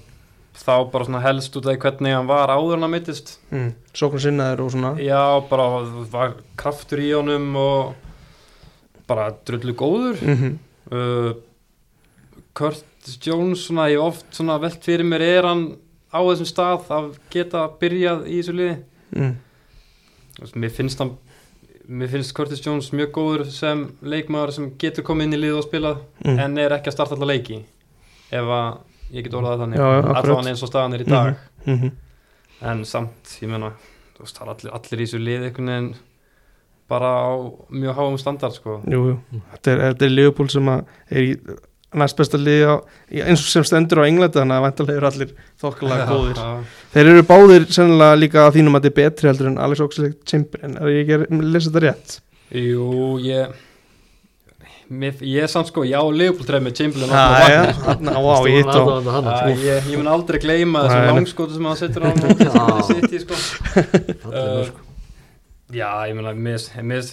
Þá 0.59 0.73
bara 0.91 1.07
svona 1.07 1.21
helst 1.23 1.55
út 1.55 1.69
af 1.71 1.77
hvernig 1.79 2.11
hann 2.17 2.27
var 2.27 2.51
áður 2.51 2.75
en 2.75 2.83
hann 2.89 2.91
mittist 2.97 3.37
Mm. 3.55 3.69
Sóknar 3.95 4.23
sinnaður 4.25 4.65
og 4.65 4.73
svona. 4.75 4.91
Já, 4.99 5.21
bara 5.49 5.69
var 6.11 6.35
kraftur 6.59 6.99
í 6.99 7.13
honum 7.15 7.55
og 7.57 7.95
bara 9.07 9.31
drullu 9.47 9.75
góður. 9.79 10.19
Mm 10.27 10.59
uh, 10.93 11.33
Curtis 12.59 13.19
Jones 13.23 13.67
svona, 13.69 13.87
ég 13.93 14.03
oft 14.03 14.27
svona 14.35 14.59
velt 14.59 14.83
fyrir 14.83 15.07
mér 15.07 15.23
er 15.23 15.47
hann 15.47 15.65
á 16.11 16.19
þessum 16.19 16.49
stað 16.49 16.89
að 16.91 17.11
geta 17.31 17.69
byrjað 17.79 18.25
í 18.27 18.41
þessu 18.41 18.55
liði 18.57 18.77
mm. 19.17 19.37
Mér 20.55 20.71
finnst 20.71 20.99
hann 21.03 21.17
mér 21.89 22.11
finnst 22.13 22.35
Curtis 22.37 22.61
Jones 22.65 22.91
mjög 22.93 23.13
góður 23.17 23.47
sem 23.51 23.87
leikmaður 24.05 24.53
sem 24.53 24.67
getur 24.81 25.07
komið 25.07 25.29
inn 25.29 25.37
í 25.39 25.41
liðið 25.43 25.61
og 25.63 25.67
spilað 25.69 26.03
Mm. 26.25 26.39
en 26.39 26.59
er 26.59 26.75
ekki 26.77 26.91
að 26.91 26.97
starta 26.97 27.17
alla 27.17 27.31
leiki 27.33 27.63
ef 28.31 28.51
að 28.59 28.79
ég 29.15 29.25
get 29.25 29.33
orðað 29.39 29.63
þannig 29.63 29.81
allavega 29.81 30.51
eins 30.51 30.63
og 30.63 30.69
staðan 30.73 30.95
er 30.95 31.01
í 31.01 31.09
dag 31.09 31.37
Mm 31.67 31.79
-hmm. 31.79 31.93
en 32.63 32.85
samt, 32.85 33.39
ég 33.43 33.49
er 33.51 33.73
allir, 34.49 34.73
allir 34.73 35.01
í 35.01 35.07
þessu 35.07 35.19
liði 35.19 35.45
einhvern 35.49 35.67
veginn 35.67 35.95
bara 36.89 37.09
á 37.29 37.33
mjög 37.71 37.95
háum 37.95 38.19
standard 38.19 38.55
sko. 38.55 38.81
Jú, 38.89 39.01
jú, 39.11 39.41
þetta 39.53 39.71
er, 39.73 39.79
þetta 39.93 40.05
er 40.05 40.11
Liverpool 40.11 40.49
sem 40.49 40.69
er 40.69 41.23
í 41.23 41.37
næst 41.97 42.19
besta 42.19 42.37
liði 42.37 42.67
á, 42.69 42.75
eins 43.25 43.41
og 43.41 43.49
sem 43.49 43.65
stendur 43.65 44.03
á 44.05 44.09
Englandi 44.09 44.37
þannig 44.37 44.59
að 44.59 44.65
vantarlega 44.67 44.99
eru 45.01 45.09
allir 45.09 45.31
þokkalega 45.63 46.09
góðir. 46.11 46.41
Já, 46.43 46.83
Þeir 46.93 47.13
eru 47.15 47.23
báðir 47.31 47.65
sennilega 47.73 48.19
líka 48.21 48.43
að 48.45 48.59
þínum 48.59 48.77
að 48.77 48.83
þetta 48.89 48.93
er 48.93 48.99
betri 49.09 49.31
heldur 49.31 49.49
en 49.53 49.57
Alex 49.65 49.81
Oxlade-Chamberlain. 49.87 50.77
Er 50.83 50.93
ég 50.93 51.01
ekki 51.07 51.17
að 51.39 51.47
lesa 51.55 51.71
þetta 51.73 51.85
rétt? 51.87 52.19
Jú, 52.59 52.91
ég 53.25 53.57
mér, 54.89 55.17
ég 55.21 55.45
er 55.45 55.51
samt 55.53 55.69
sko, 55.69 55.85
já, 55.89 55.99
Leopold 56.01 56.49
trefð 56.49 56.65
með 56.65 56.77
Chamberlain 56.79 57.13
á, 57.13 57.17
ég 58.49 58.59
Já, 58.59 58.75
sko. 58.75 59.49
ég, 59.65 59.89
ég 59.93 59.97
mun 60.01 60.13
aldrei 60.13 60.41
gleyma 60.45 60.85
þessum 60.87 61.09
langskótu 61.19 61.57
sem 61.57 61.69
hann 61.69 61.81
setur 61.81 62.05
á 62.05 62.13
hann 62.13 63.13
í 63.17 63.25
sko 63.25 63.41
Uh, 64.29 64.33
mörk. 64.33 64.79
Já, 65.73 65.91
ég 66.09 66.17
mér, 66.17 66.63
mér 66.81 67.11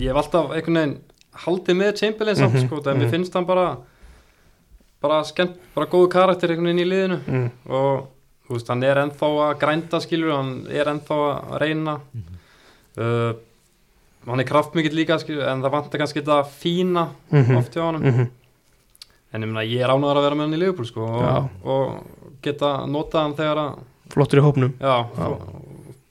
ég 0.00 0.10
hef 0.10 0.18
alltaf 0.20 0.50
einhvern 0.52 0.76
veginn 0.80 0.96
haldið 1.44 1.78
með 1.80 1.94
Chamberlain 2.00 2.36
samt 2.38 2.54
Mhm, 2.54 2.66
sko, 2.66 2.76
en 2.82 2.96
mhm. 2.96 3.02
mér 3.02 3.10
finnst 3.10 3.34
hann 3.34 3.46
bara 3.46 3.76
bara 5.02 5.22
skemmt, 5.24 5.58
bara 5.74 5.86
góðu 5.86 6.08
karakter 6.10 6.50
einhvern 6.50 6.70
veginn 6.72 6.84
í 6.86 6.90
liðinu. 6.90 7.18
Mm. 7.26 7.50
og 7.68 8.08
þú 8.46 8.54
veist, 8.54 8.68
hann 8.68 8.82
er 8.82 8.96
ennþá 9.02 9.28
að 9.50 9.58
grænda 9.60 10.00
skilur, 10.00 10.32
hann 10.32 10.66
er 10.70 10.88
ennþá 10.92 11.18
að 11.50 11.60
reyna. 11.60 12.00
Uh, 12.96 13.32
hann 14.26 14.40
er 14.40 14.48
kraftmikill 14.48 14.96
líka 14.96 15.18
skilur, 15.20 15.44
en 15.46 15.62
það 15.62 15.74
vantar 15.76 16.00
kannski 16.00 16.22
þetta 16.22 16.46
fína 16.48 17.08
Mhm. 17.30 17.56
oft 17.56 17.74
hjá 17.74 17.82
honum. 17.82 18.02
Mm 18.02 18.30
en 19.36 19.42
ég 19.42 19.70
ég 19.76 19.82
er 19.84 19.92
ánægður 19.92 20.20
að 20.20 20.24
vera 20.26 20.36
með 20.38 20.44
hann 20.46 20.56
í 20.56 20.60
Liverpool 20.60 20.88
sko, 20.88 21.06
og, 21.06 21.48
og 21.64 22.36
geta 22.44 22.70
nota 22.86 23.24
hann 23.24 23.36
þegar 23.38 23.62
að 23.62 23.78
Flottur 24.14 24.38
í 24.38 24.44
hópnum. 24.44 24.70
Já, 24.78 24.96
Já. 25.18 25.26
og 25.26 25.40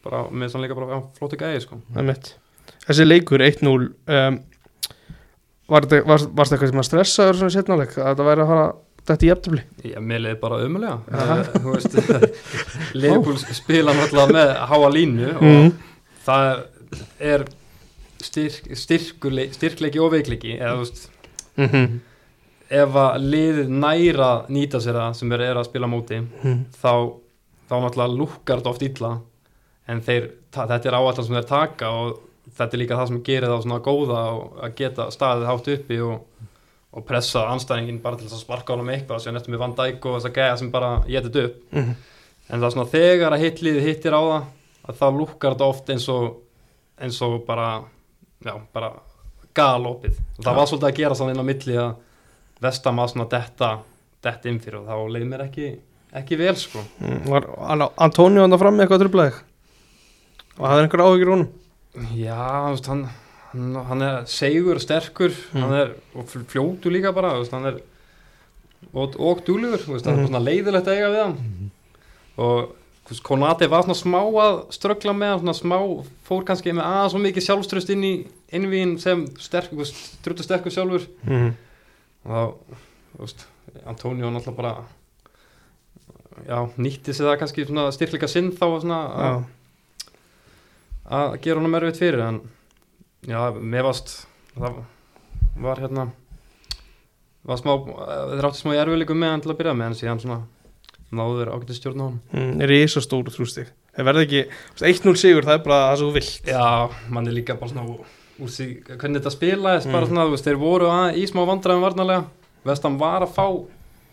bara, 0.04 0.24
með 0.30 0.52
þann 0.52 0.66
líka 0.66 0.76
bara 0.76 0.98
flottu 1.16 1.38
gæði 1.40 1.62
sko. 1.64 1.78
Það 1.94 2.02
er 2.02 2.10
mitt 2.10 2.34
Þessi 2.86 3.06
leikur 3.08 3.42
1-0 3.46 3.70
um, 3.72 4.40
Var 5.68 5.82
þetta 5.88 6.06
var, 6.06 6.22
eitthvað 6.54 6.70
sem 6.72 6.82
að 6.84 6.88
stressa 6.90 7.26
svona 7.34 7.54
setnáleik 7.56 7.96
að 7.98 8.10
þetta 8.12 8.26
væri 8.28 8.44
að 8.44 8.50
fara 8.52 8.66
þetta 9.10 9.26
í 9.26 9.30
eftirfli? 9.34 9.62
Já, 9.90 10.00
mér 10.02 10.22
leiði 10.26 10.40
bara 10.42 10.60
umulega 10.66 10.98
Aha. 11.12 11.38
Eh, 11.42 11.46
spila 13.60 13.94
náttúrulega 13.98 14.34
með 14.36 14.52
háa 14.72 14.90
línu 14.94 15.30
og 15.36 15.44
Mm. 15.46 15.72
það 16.26 16.64
er 17.20 17.46
styrk, 18.26 19.20
styrkleiki 19.56 20.02
og 20.02 20.12
veikleiki 20.16 20.56
eða 20.60 20.76
þú 20.76 20.84
veist, 20.86 21.10
Mm 21.58 21.68
-hmm. 21.70 22.00
ef 22.70 22.90
að 22.90 23.20
liðið 23.32 23.70
næra 23.70 24.46
nýta 24.50 24.80
sér 24.82 24.94
það 25.00 25.14
sem 25.16 25.32
er, 25.32 25.42
er 25.42 25.56
að 25.56 25.66
spila 25.70 25.88
móti 25.88 26.22
Mm. 26.44 26.66
þá, 26.84 27.14
þá 27.70 27.76
náttúrulega 27.82 28.18
lukkar 28.18 28.58
þetta 28.60 28.70
oft 28.70 28.82
illa 28.82 29.20
en 29.88 30.02
þeir, 30.02 30.30
ta, 30.52 30.68
þetta 30.68 30.86
er 30.90 30.94
áallan 30.94 31.26
sem 31.26 31.36
þeir 31.36 31.48
taka 31.48 31.90
og 31.90 32.20
þetta 32.58 32.74
er 32.78 32.82
líka 32.82 32.98
það 33.00 33.08
sem 33.12 33.22
gerir 33.28 33.50
þá 33.52 33.58
svona 33.66 33.80
góða 33.84 34.20
að 34.66 34.76
geta 34.80 35.08
staðið 35.12 35.48
hátt 35.50 35.70
uppi 35.76 35.98
og, 36.06 36.20
og 36.96 37.06
pressa 37.10 37.46
anstæðingin 37.52 38.02
bara 38.04 38.16
til 38.20 38.28
að 38.30 38.40
sparka 38.40 38.74
honum 38.76 38.92
eitthvað 38.94 39.24
sér 39.26 39.36
næstum 39.36 39.56
við 39.58 39.64
Van 39.66 39.74
Dijk 39.76 40.06
og 40.06 40.16
þess 40.20 40.30
að 40.30 40.38
gæja 40.40 40.58
sem 40.62 40.72
bara 40.72 40.92
getið 41.08 41.42
upp 41.46 41.74
Mm. 41.76 41.96
en 42.50 42.60
það 42.62 42.68
er 42.70 42.76
svona 42.76 42.92
þegar 42.94 43.34
að 43.36 43.44
hitliðið 43.46 43.88
hittir 43.90 44.14
á 44.16 44.22
það 44.22 44.46
að 44.86 45.00
þá 45.02 45.06
lukkar 45.20 45.56
þetta 45.56 45.68
oft 45.74 45.90
eins 45.90 46.08
og 46.14 46.26
eins 47.02 47.22
og 47.26 47.40
bara 47.48 47.68
já, 48.46 48.54
bara 48.74 48.92
galopið 49.56 50.16
og 50.38 50.44
það 50.46 50.52
Já. 50.52 50.58
var 50.60 50.68
svolítið 50.70 50.90
að 50.92 50.96
gera 51.00 51.16
svona 51.20 51.34
inn 51.36 51.42
á 51.44 51.50
milli 51.50 51.76
að 51.82 51.96
vestam 52.62 53.00
að 53.04 53.12
svona 53.14 53.28
detta 53.32 53.70
detta 54.26 54.50
inn 54.50 54.60
fyrir 54.64 54.80
og 54.82 54.88
þá 54.88 54.96
leið 55.16 55.28
mér 55.32 55.44
ekki 55.50 55.68
ekki 56.16 56.38
vel 56.40 56.56
sko 56.56 56.80
Mm. 57.02 57.26
Var 57.28 57.50
An- 57.74 57.90
Antonio 57.98 58.42
hann 58.46 58.58
fram 58.60 58.78
með 58.78 58.86
eitthvað 58.88 59.04
trublaðið? 59.04 59.40
Og 60.60 60.68
hafði 60.70 60.84
einhver 60.86 61.04
áhyggjur 61.04 61.32
honum? 61.34 61.50
Já, 62.16 62.70
veist, 62.72 62.86
hann, 62.88 63.06
hann, 63.52 63.76
hann 63.90 64.02
er 64.02 64.26
segur, 64.26 64.80
sterkur 64.80 65.32
Mm. 65.54 65.62
hann 65.62 65.74
er 65.74 65.92
og 66.16 66.26
fl- 66.28 66.46
fljótur 66.46 66.92
líka 66.92 67.14
bara 67.14 67.34
veist, 67.40 67.52
hann 67.52 67.66
er 67.66 67.80
og, 68.94 69.16
og 69.20 69.44
dúlugur, 69.46 69.80
veist, 69.88 70.06
það 70.06 70.16
Mhm. 70.16 70.24
er 70.24 70.28
svona 70.28 70.44
leiðilegt 70.46 70.88
eiga 70.88 71.10
við 71.14 71.24
hann 71.24 71.72
og 72.38 72.70
þú 73.06 73.10
veist, 73.14 73.24
Konati 73.24 73.68
var 73.70 73.84
svona 73.84 73.96
smá 73.96 74.22
að 74.24 74.72
ströggla 74.74 75.14
með 75.14 75.30
hann, 75.30 75.40
svona 75.40 75.54
smá, 75.62 75.78
fór 76.28 76.44
kannski 76.44 76.72
með 76.74 76.84
aðeins 76.86 77.12
svo 77.14 77.20
mikið 77.22 77.46
sjálfströst 77.48 77.90
inn 77.94 78.04
í 78.04 78.14
innvíðin 78.52 79.00
sem 79.00 79.26
sterk, 79.38 79.70
þú 79.72 79.78
veist, 79.78 80.22
drullu 80.24 80.44
sterkur 80.44 80.72
sjálfur 80.72 81.08
Mm. 81.26 81.54
og 82.26 82.32
þá, 82.32 82.54
þú 83.18 83.20
veist, 83.22 83.46
Antonio 83.86 84.30
náttúrulega 84.32 84.56
bara 84.56 84.76
já, 86.48 86.58
nýtti 86.78 87.14
sig 87.14 87.26
það 87.26 87.40
kannski 87.40 87.66
svona 87.66 87.92
styrkleika 87.92 88.28
sinn 88.30 88.52
þá 88.52 88.64
og 88.68 88.82
svona 88.84 89.00
að, 89.16 89.44
að 91.10 91.36
gera 91.46 91.60
honum 91.62 91.76
erfitt 91.78 92.00
fyrir 92.02 92.22
en 92.26 92.42
já, 93.28 93.40
mér 93.60 93.84
varst 93.86 94.26
það 94.58 94.84
var 95.62 95.82
hérna 95.84 96.08
var 97.46 97.60
smá, 97.62 97.76
þeir 98.34 98.48
áttu 98.50 98.62
smá 98.64 98.74
í 98.74 98.80
erfiðleikum 98.82 99.20
með 99.22 99.34
hann 99.36 99.44
til 99.46 99.52
að 99.54 99.60
byrja 99.62 99.76
með 99.78 99.92
en 99.92 99.98
síðan 100.00 100.22
svona 100.24 100.40
náður 101.16 101.52
ágætið 101.54 101.78
stjórn 101.80 102.02
á 102.02 102.06
hann 102.10 102.20
Mm. 102.34 102.62
Er 102.66 102.74
í 102.74 102.80
svo 102.90 103.02
stóru 103.06 103.30
þrústig? 103.32 103.70
Það 103.96 104.08
verði 104.10 104.24
ekki, 104.26 104.42
þú 104.76 104.82
veist, 104.86 105.04
1-0 105.06 105.16
sigur, 105.22 105.46
það 105.48 105.54
er 105.60 105.64
bara 105.64 105.78
það 105.92 106.02
þú 106.02 106.10
vilt 106.18 106.50
Já, 106.50 106.66
mann 107.14 107.28
er 107.30 107.36
líka 107.38 107.56
bara 107.60 107.72
svona 107.72 107.86
úr 108.36 108.50
því 108.52 108.66
hvernig 108.98 109.22
þetta 109.22 109.32
spilaðist 109.38 109.92
bara 109.94 110.04
Mm. 110.06 110.10
svona, 110.10 110.26
þú 110.26 110.34
veist, 110.36 110.48
þeir 110.50 110.60
voru 110.60 110.90
að, 110.92 111.16
í 111.22 111.24
smá 111.30 111.46
vandræðum 111.48 111.86
varnarlega 111.86 112.26
Vestam 112.66 112.98
var 112.98 113.22
að 113.22 113.36
fá 113.38 113.46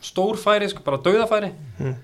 stór 0.05 0.37
færi, 0.37 0.69
sko, 0.69 0.83
bara 0.85 0.99
dauðafæri 1.03 1.53
Mm. 1.81 1.97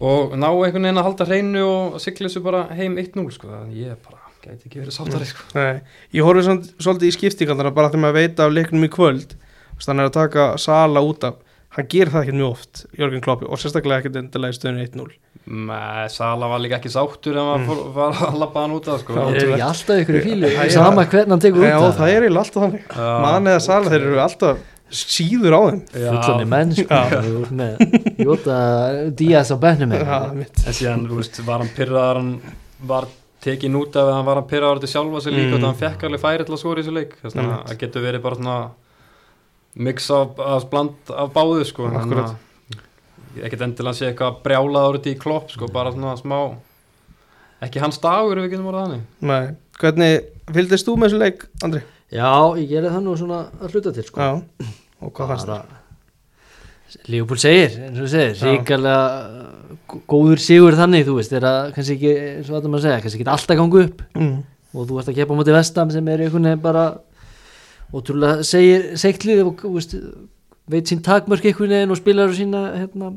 Og 0.00 0.36
ná 0.38 0.46
einhvern 0.50 0.84
veginn 0.86 1.00
að 1.02 1.08
halda 1.08 1.26
hreinu 1.28 1.64
og 1.66 1.98
sigla 2.02 2.28
þessu 2.28 2.42
bara 2.44 2.64
heim 2.78 2.96
1-0 3.00 3.26
sko, 3.34 3.48
þannig 3.50 3.82
ég 3.88 3.96
bara 4.06 4.22
gæti 4.44 4.68
ekki 4.68 4.80
verið 4.84 4.94
sáttari 4.94 5.26
sko. 5.26 5.44
Nei, 5.58 5.80
ég 6.14 6.22
svona, 6.46 6.70
svolítið 6.78 7.10
í 7.10 7.16
skiptingarnar 7.16 7.74
bara 7.74 7.90
þegar 7.90 8.04
maður 8.06 8.18
veit 8.20 8.40
af 8.44 8.54
leiknum 8.54 8.86
í 8.86 8.92
kvöld. 8.94 9.34
Er 9.78 9.84
að 10.08 10.14
taka 10.18 10.48
Sala 10.58 11.02
út 11.06 11.24
af. 11.26 11.36
Hann 11.76 11.86
gerir 11.92 12.08
það 12.10 12.22
ekkert 12.24 12.38
mjög 12.38 12.52
oft, 12.54 12.78
Jörgen 12.96 13.20
Kloppi 13.22 13.44
og 13.46 13.58
sérstaklega 13.60 14.00
ekkert 14.00 14.16
endilega 14.16 14.54
í 14.54 14.56
stöðinu 14.56 14.84
1-0 14.88 15.10
Nei, 15.68 16.06
Sala 16.10 16.48
var 16.48 16.62
líka 16.64 16.78
ekki 16.78 16.90
sáttur 16.92 17.36
en 17.36 17.44
var, 17.44 17.58
Mm. 17.60 17.92
var 17.94 18.16
að 18.24 18.38
labba 18.40 18.62
hann 18.64 18.72
út 18.72 18.88
af 18.88 19.00
sko. 19.02 19.12
Já, 19.12 19.20
er 19.36 19.52
ekki 19.52 19.66
alltaf 19.66 20.00
ykkur 20.02 20.16
í 20.18 20.22
fílu 20.24 20.50
sama 20.72 21.04
hvernig 21.04 21.28
hann 21.34 21.40
tekur 21.44 21.60
út 21.60 21.68
Já, 21.68 21.78
það 22.00 22.14
er 22.14 22.26
alltaf 22.40 22.62
þannig. 22.64 22.88
Mann 22.96 23.44
eða 23.52 23.60
Sala, 23.60 23.90
þeir 23.92 24.06
eru 24.08 24.18
alltaf 24.24 24.58
síður 24.90 25.54
á 25.56 25.60
þeim. 25.68 25.80
Fullan 25.92 26.42
í 26.44 26.48
menn 26.48 26.72
sko, 26.76 26.98
Jóta 28.24 28.58
Díaz 29.18 29.50
á 29.52 29.56
bennum 29.60 29.92
En 29.94 30.44
síðan, 30.72 31.06
þú 31.10 31.18
veist, 31.20 31.40
var 31.46 31.62
hann 31.64 31.72
pyrraðar 31.76 32.20
hann 32.22 32.30
var 32.88 33.06
tekin 33.44 33.76
út 33.78 33.94
af 33.96 34.08
að 34.08 34.14
hann 34.16 34.26
var 34.26 34.40
hann 34.40 34.48
pyrraðar 34.50 34.80
til 34.82 34.90
sjálfa 34.92 35.20
sig 35.22 35.32
líka 35.36 35.48
Mm. 35.48 35.54
og 35.54 35.60
það 35.60 35.66
hann 35.68 35.80
fekk 35.82 36.04
alveg 36.08 36.20
færi 36.24 36.44
til 36.48 36.54
að 36.54 36.60
skora 36.62 36.80
í 36.80 36.84
þessu 36.84 36.94
leik. 36.96 37.12
Þess 37.22 37.34
að 37.36 37.42
Einmitt. 37.42 37.66
það 37.68 37.78
getur 37.82 38.02
verið 38.08 38.22
bara 38.22 38.34
svona 38.38 38.56
mix 39.76 40.10
af, 40.10 40.38
af 40.38 40.70
bland 40.70 41.12
af 41.14 41.32
báðu 41.36 41.64
sko. 41.68 41.90
Ekkert 43.38 43.60
endilega 43.62 43.94
sé 43.94 44.08
eitthvað 44.10 44.40
brjálaður 44.42 44.98
út 44.98 45.06
í 45.06 45.14
klopp 45.20 45.52
sko, 45.52 45.68
bara 45.70 45.92
svona 45.94 46.16
smá 46.18 46.38
ekki 47.62 47.78
hans 47.82 47.98
dagur 48.02 48.38
ef 48.38 48.46
við 48.46 48.52
getum 48.56 48.66
orðað 48.72 48.88
þannig. 48.88 49.04
Nei, 49.20 49.54
hvernig 49.78 50.12
fylgdist 50.54 50.86
þú 50.88 50.96
með 50.98 51.08
þessu 51.12 51.20
leik, 51.22 51.44
Andri? 51.66 51.82
já, 52.10 52.30
ég 52.58 52.68
gerði 52.70 52.90
það 52.94 53.02
nú 53.04 53.14
svona 53.20 53.38
að 53.60 53.74
hluta 53.74 53.92
til 53.94 54.04
sko. 54.08 54.18
Já, 54.18 54.66
og 55.02 55.12
hvað 55.14 55.32
fannst 55.34 55.48
það? 55.50 55.74
Leopold 57.12 57.40
segir, 57.42 57.74
eins 57.84 57.98
og 58.00 58.06
þú 58.06 58.10
segir 58.14 58.38
ríkarlega 58.48 59.96
góður 60.08 60.40
sigur 60.40 60.76
þannig 60.78 61.04
þú 61.04 61.16
veist, 61.18 61.32
þeirra 61.34 61.52
kannski 61.76 61.96
ekki 61.98 62.12
eins 62.16 62.48
og 62.48 62.54
þetta 62.56 62.70
maður 62.72 62.84
segja, 62.86 63.00
kannski 63.04 63.18
ekki 63.20 63.28
alltaf 63.34 63.58
gangu 63.60 63.82
upp 63.84 64.02
Mm. 64.16 64.38
og 64.74 64.88
þú 64.88 64.98
ert 65.02 65.10
að 65.12 65.18
keppa 65.18 65.36
á 65.36 65.38
móti 65.38 65.52
vestam 65.58 65.90
sem 65.92 66.08
er 66.08 66.22
einhvern 66.24 66.48
veginn 66.48 66.62
bara 66.64 66.86
ótrúlega 67.92 68.44
segir 68.44 68.88
seiktlið 69.00 69.44
og 69.46 69.62
veist, 69.76 69.94
veit 70.68 70.88
sín 70.90 71.02
takmörk 71.04 71.44
einhvern 71.44 71.72
veginn 71.76 71.92
og 71.94 72.00
spilar 72.00 72.32
sína 72.36 72.64
hérna, 72.74 73.12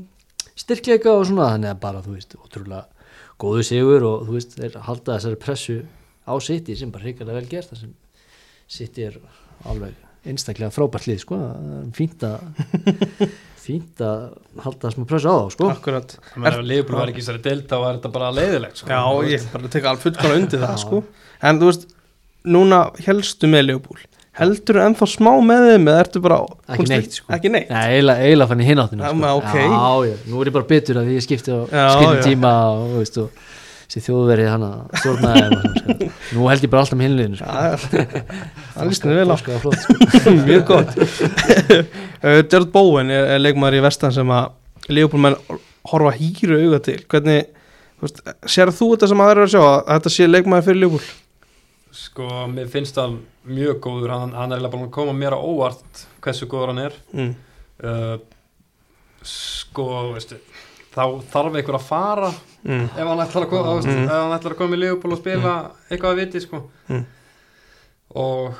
styrkleika 0.55 1.11
og 1.15 1.25
svona 1.31 1.49
þannig 1.55 1.71
að 1.73 1.81
bara 1.87 2.03
þú 2.03 2.15
veist, 2.17 2.35
ótrúlega 2.35 2.85
góðu 3.41 3.63
sigur 3.71 4.03
og 4.03 4.27
þú 4.27 4.35
veist, 4.37 4.55
þeir 4.59 4.77
halda 4.85 5.15
þessari 5.17 5.39
pressu 5.47 5.79
á 6.27 6.33
City 6.43 6.75
sem 6.75 6.91
bara 6.91 7.07
ríkarlega 7.07 7.39
vel 7.39 7.49
gert 7.55 7.71
það 7.71 7.85
sem 7.85 7.93
City 8.67 9.07
er 9.07 9.17
alveg 9.65 9.95
einstaklega 10.25 10.69
frábært 10.75 11.07
lið 11.09 11.23
sko, 11.23 11.37
er 11.39 11.87
fínt 11.97 12.25
að 12.27 12.43
fínt 13.65 14.01
að 14.05 14.21
halda 14.65 14.91
smá 14.93 15.05
pressa 15.09 15.33
á 15.33 15.37
þá 15.45 15.49
sko. 15.55 15.69
akkurat 15.73 16.15
Það 16.33 16.43
meðan 16.45 16.67
Liverpool 16.69 16.99
var 17.01 17.11
ekki 17.11 17.21
í 17.21 17.25
þessari 17.25 17.43
deild 17.45 17.65
þá 17.69 17.75
var 17.83 17.97
þetta 17.99 18.11
bara 18.15 18.29
leiðilegt 18.37 18.81
sko. 18.81 18.89
Já, 18.89 19.01
ég 19.31 19.45
bara 19.53 19.71
teka 19.75 19.91
alveg 19.91 20.05
fullkvæmlega 20.07 20.41
undir 20.43 20.63
það 20.63 20.73
Já. 20.75 20.81
sko. 20.85 21.01
En 21.49 21.59
þú 21.61 21.69
veist, 21.71 21.85
núna 22.57 22.79
helstu 23.05 23.49
með 23.51 23.67
Leopold 23.71 24.07
Heldur 24.39 24.77
þú 24.79 24.81
ennþá 24.85 25.05
smá 25.11 25.29
með 25.43 25.65
þeim 25.67 25.87
eða 25.91 26.01
ertu 26.05 26.19
bara 26.23 26.37
Ekki 26.71 26.85
neitt, 26.87 27.15
sko. 27.19 27.25
Ekki 27.35 27.49
neitt 27.51 27.67
Nei, 27.69 27.81
eiginlega, 27.97 28.23
eiginlega 28.29 28.47
fann 28.53 28.61
ég 28.63 28.69
hinn 28.71 28.81
áttina 28.81 29.03
Já, 29.03 29.09
sko. 29.11 29.19
ma- 29.19 29.33
ok. 29.35 29.55
já, 29.59 29.89
já, 30.07 30.13
nú 30.31 30.39
er 30.41 30.47
ég 30.49 30.55
bara 30.55 30.67
bitur 30.69 30.99
að 31.01 31.09
því 31.09 31.17
ég 31.17 31.25
skipti 31.25 31.51
á 31.51 31.59
Já, 31.67 31.83
skinnum 31.97 32.15
já. 32.15 32.23
tíma 32.29 32.51
og, 32.71 32.85
þú 32.93 33.01
veist, 33.01 33.17
og 33.19 33.49
þessi 33.91 34.05
þjóðverið 34.05 34.47
hana 34.47 34.67
stjórnaði 35.01 35.39
þeim 35.41 35.55
og 35.55 35.63
svona, 35.63 35.95
sko. 35.99 36.09
nú 36.37 36.45
held 36.47 36.63
ég 36.63 36.71
bara 36.71 36.83
alltaf 36.85 36.97
með 36.99 37.09
hinliðinu 37.09 37.39
sko. 37.39 37.47
Já, 37.51 37.71
Það 38.71 38.91
líst 38.91 39.07
mér 39.07 39.17
vel 39.19 39.25
á 39.27 39.37
sko. 39.41 39.71
Mjög 40.47 40.61
gott 40.69 40.93
uh, 41.01 42.39
Jared 42.39 42.69
Bowen 42.71 43.11
er, 43.11 43.27
er 43.35 43.41
leikmaður 43.41 43.81
í 43.81 43.83
vestan 43.83 44.15
sem 44.15 44.31
að 44.31 44.53
Leopold 44.91 45.25
menn 45.25 45.35
horfa 45.91 46.13
hýru 46.15 46.61
auga 46.63 46.79
til 46.85 47.01
Hvernig, 47.11 47.51
þú 47.99 48.07
veist, 48.07 48.23
sér 48.55 48.71
þú 48.75 48.87
þetta 48.93 49.11
sem 49.11 49.23
aðra 49.25 49.43
er 49.43 49.49
að 49.49 49.53
sjá 49.57 49.61
að 49.65 49.81
þetta 49.89 50.13
sé 50.15 50.29
leikmaður 50.29 50.67
fyrir 50.69 50.81
Leopold 50.85 51.11
Sko, 52.01 52.29
mér 52.47 52.71
finnst 52.71 52.95
það 52.95 53.17
mjög 53.51 53.81
góður 53.83 54.13
hann, 54.15 54.35
hann 54.37 54.55
er 54.55 54.63
bara 54.63 54.85
að 54.85 54.93
koma 54.95 55.17
mér 55.17 55.35
á 55.35 55.39
óvart 55.43 56.05
hversu 56.23 56.47
góður 56.47 56.71
hann 56.71 56.85
er 56.85 56.95
mm. 57.11 57.33
uh, 57.83 58.15
Sko, 59.27 59.89
veistu 60.15 60.39
þá 60.91 61.03
þarf 61.31 61.59
einhver 61.59 61.77
að 61.77 61.85
fara 61.87 62.31
Mm. 62.61 62.83
ef 62.93 63.07
hann 63.07 63.23
ætlar 63.23 63.45
að 63.47 63.49
koma, 63.49 63.71
mm. 63.73 63.87
Mm. 63.89 64.03
ef 64.05 64.11
hann 64.13 64.35
ætlar 64.35 64.53
að 64.53 64.59
koma 64.59 64.77
í 64.77 64.81
Liverpool 64.81 65.15
og 65.15 65.21
spila 65.21 65.53
eitthvað 65.89 66.11
að 66.11 66.19
viti 66.21 66.41
sko. 66.43 66.59
Mm. 66.91 67.05
og 68.23 68.59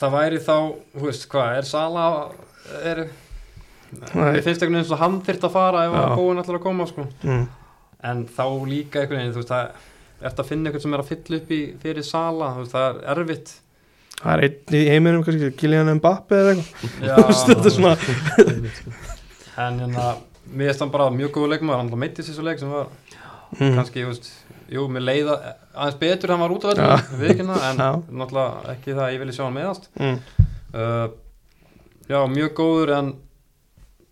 það 0.00 0.16
væri 0.16 0.40
þá 0.42 0.56
þú 0.96 1.04
veist 1.04 1.28
hvað, 1.32 1.58
er 1.60 1.68
Sala 1.68 2.06
er, 2.82 3.02
mér 3.92 4.40
finnst 4.42 4.64
einhvern 4.64 4.80
veginn 4.80 4.80
eins 4.82 4.94
og 4.96 5.02
hann 5.04 5.20
þyrft 5.28 5.46
að 5.46 5.54
fara 5.54 5.84
ef 5.86 5.98
að 6.00 6.16
bóin 6.18 6.42
ætlar 6.42 6.58
að 6.58 6.64
koma 6.66 6.88
sko. 6.90 7.06
Mm. 7.22 7.44
en 8.10 8.24
þá 8.38 8.44
líka 8.66 9.04
einhvern 9.04 9.22
veginn 9.22 9.36
þú 9.36 9.44
veist, 9.44 9.54
það 9.54 10.26
ert 10.26 10.42
að 10.42 10.50
finna 10.50 10.70
einhvern 10.70 10.86
sem 10.86 10.96
er 10.98 11.04
að 11.04 11.12
fylla 11.12 11.40
upp 11.42 11.54
í 11.54 11.62
fyrir 11.84 12.08
Sala, 12.10 12.52
þú 12.56 12.64
veist, 12.64 12.74
það 12.74 13.00
er 13.04 13.24
erfitt 13.24 13.54
Það 14.16 14.32
er 14.32 14.42
einn 14.46 14.74
í 14.78 14.78
heiminum 14.88 15.24
kannski 15.26 15.48
Kylian 15.60 15.90
Mbappe 15.98 16.38
eða 16.40 16.54
eitthvað 16.54 17.42
Þetta 17.50 17.68
er 17.68 17.74
svona 17.74 17.90
en 19.66 19.82
hérna 19.82 20.06
mér 20.46 20.70
finnst 20.70 20.82
hann 20.84 20.92
bara 20.94 21.10
mjög 21.12 21.34
góð 21.34 21.50
leikmaður, 21.52 21.82
hann 21.82 22.00
meitti 22.00 22.24
sér 22.24 22.36
svo 22.38 22.46
leik 22.46 22.60
sem 22.60 22.70
var 22.70 22.88
mm. 23.58 23.74
kannski, 23.78 24.02
þú 24.04 24.10
veist, 24.12 24.30
jú, 24.72 24.86
mér 24.92 25.04
leiða 25.06 25.36
aðeins 25.74 25.98
betur 26.00 26.32
hann 26.34 26.42
var 26.44 26.54
út 26.56 26.66
af 26.66 26.74
þetta 26.74 27.18
viðkynna, 27.22 27.58
en 27.70 27.82
Já. 27.84 27.90
náttúrulega 28.22 28.74
ekki 28.74 28.94
það 28.96 29.04
að 29.06 29.12
ég 29.14 29.22
vilja 29.24 29.36
sjá 29.38 29.44
hann 29.46 29.56
meðast 29.60 29.88
Mm. 30.00 30.18
uh, 30.74 31.06
já, 32.10 32.18
mjög 32.32 32.54
góður 32.60 32.94
en 32.98 33.12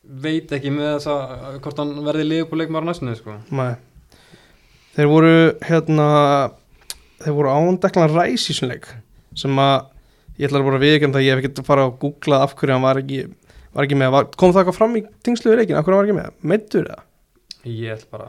veit 0.05 0.53
ekki 0.53 0.71
með 0.75 0.91
þess 0.99 1.11
að 1.15 1.59
hvort 1.65 1.81
hann 1.81 1.95
verði 2.05 2.27
liðbúleikmaður 2.29 2.91
næstunni, 2.91 3.17
sko 3.19 3.39
Nei. 3.51 3.75
Þeir 4.95 5.09
voru 5.11 5.33
hérna 5.67 6.09
þeir 7.25 7.35
voru 7.39 7.51
ándeklan 7.55 8.13
ræs 8.13 8.45
í 8.45 8.53
þessum 8.53 8.71
leik 8.71 8.87
sem 9.35 9.59
að 9.59 9.89
ég 10.39 10.47
ætla 10.49 10.61
bara 10.67 10.79
að 10.79 10.85
viðkjönda 10.85 11.19
að 11.19 11.25
ég 11.25 11.35
hef 11.35 11.41
ekki 11.45 11.63
að 11.63 11.67
fara 11.71 11.87
að 11.89 11.97
googla 12.03 12.43
af 12.45 12.55
hverju 12.59 12.75
hann 12.77 12.85
var 12.85 13.01
ekki, 13.01 13.21
var 13.75 13.87
ekki 13.89 13.99
með 13.99 14.13
var, 14.15 14.29
kom 14.39 14.53
það 14.55 14.61
eitthvað 14.65 14.79
fram 14.79 14.97
í 14.99 15.03
tengslu 15.27 15.51
við 15.53 15.61
leikin 15.63 15.79
af 15.81 15.87
hverju 15.87 15.97
hann 15.97 16.03
var 16.03 16.11
ekki 16.11 16.19
með, 16.21 16.37
meittur 16.53 16.89
það? 16.91 17.05
ég 17.65 17.95
ætla 17.97 18.11
bara 18.19 18.29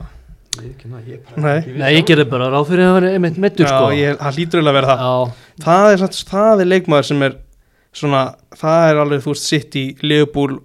ég 0.64 1.20
bara 1.26 1.41
Nei. 1.41 1.58
ekki 1.60 1.78
Nei, 1.82 1.89
ég 1.97 2.06
gerði 2.10 2.26
bara 2.32 2.49
ráð 2.53 2.68
fyrir 2.72 2.86
að 2.89 2.93
vera 2.99 3.12
einmitt 3.16 3.38
meittur 3.43 3.66
Já, 3.68 3.74
sko. 3.74 3.91
ég, 3.97 4.18
hann 4.22 4.36
lítur 4.38 4.60
eiginlega 4.62 4.72
að 4.72 4.80
vera 4.80 4.95
það. 4.95 5.06
Já, 5.06 5.66
það 5.66 5.91
er, 5.91 6.06
það 6.32 6.62
er 6.66 6.70
leikmaður 6.72 7.08
sem 7.10 7.24
er 7.30 7.38
svona, 7.95 8.24
það 8.60 8.89
er 8.89 9.01
alveg 9.06 9.24
þú 9.26 9.34
veist 9.36 9.49
City, 9.51 9.86
Liverpool 10.03 10.58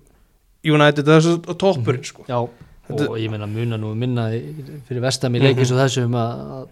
United, 0.64 1.04
það 1.06 1.16
er 1.16 1.24
svo 1.28 1.54
toppurinn 1.64 2.04
sko. 2.04 2.24
Já. 2.28 2.40
Þetta- 2.90 3.08
og 3.08 3.18
ég 3.22 3.30
meina 3.30 3.46
muna 3.46 3.76
nú 3.78 3.94
minna 3.94 4.28
í- 4.34 4.42
fyrir 4.88 5.00
vestam 5.04 5.32
í 5.34 5.38
Mhm. 5.38 5.46
leikis 5.46 5.70
og 5.72 5.78
þessum 5.78 6.14
að, 6.18 6.44
að 6.58 6.68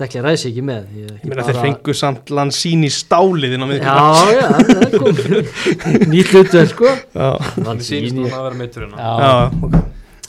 Dekli 0.00 0.20
ræsi 0.24 0.48
ekki 0.48 0.62
með. 0.64 0.84
Ég 0.96 1.10
ekki 1.12 1.26
ég 1.26 1.28
meina 1.28 1.42
þeir 1.44 1.60
fengu 1.60 1.92
samt 1.94 2.30
Lanzini 2.32 2.88
stálið 2.88 3.52
inn 3.52 3.60
á 3.60 3.66
miðjum 3.68 3.84
Já, 3.84 4.32
já, 4.32 4.46
það 4.48 4.82
er 4.82 4.98
komið 4.98 6.08
Nýtt 6.14 6.30
hlutverk 6.32 6.70
sko. 6.72 6.92
Það 7.12 7.34
að 8.32 8.44
vera 8.46 8.54
meittur 8.56 8.86
hérna. 8.86 8.96
Já, 8.96 9.12
já, 9.20 9.64
ok 9.66 9.74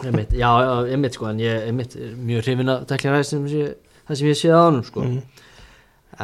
einmitt, 0.08 0.34
já, 0.38 0.50
einmitt 0.92 1.18
sko 1.18 1.30
en 1.32 1.44
ég 1.44 1.68
einmitt, 1.68 1.96
er 1.96 2.16
mjög 2.18 2.46
hrifin 2.48 2.74
að 2.74 3.24
sem 3.28 3.46
sé, 3.52 3.68
það 4.08 4.20
sem 4.22 4.32
ég 4.32 4.40
sé 4.40 4.52
að 4.52 4.66
honum 4.66 4.84
sko. 4.88 5.06
Mm. 5.06 5.22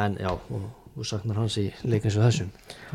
en 0.04 0.18
já, 0.20 0.30
og, 0.32 0.66
og 0.98 1.06
saknar 1.06 1.38
hans 1.42 1.58
í 1.60 1.68
leikins 1.84 2.18
og 2.18 2.26
þessum 2.26 2.50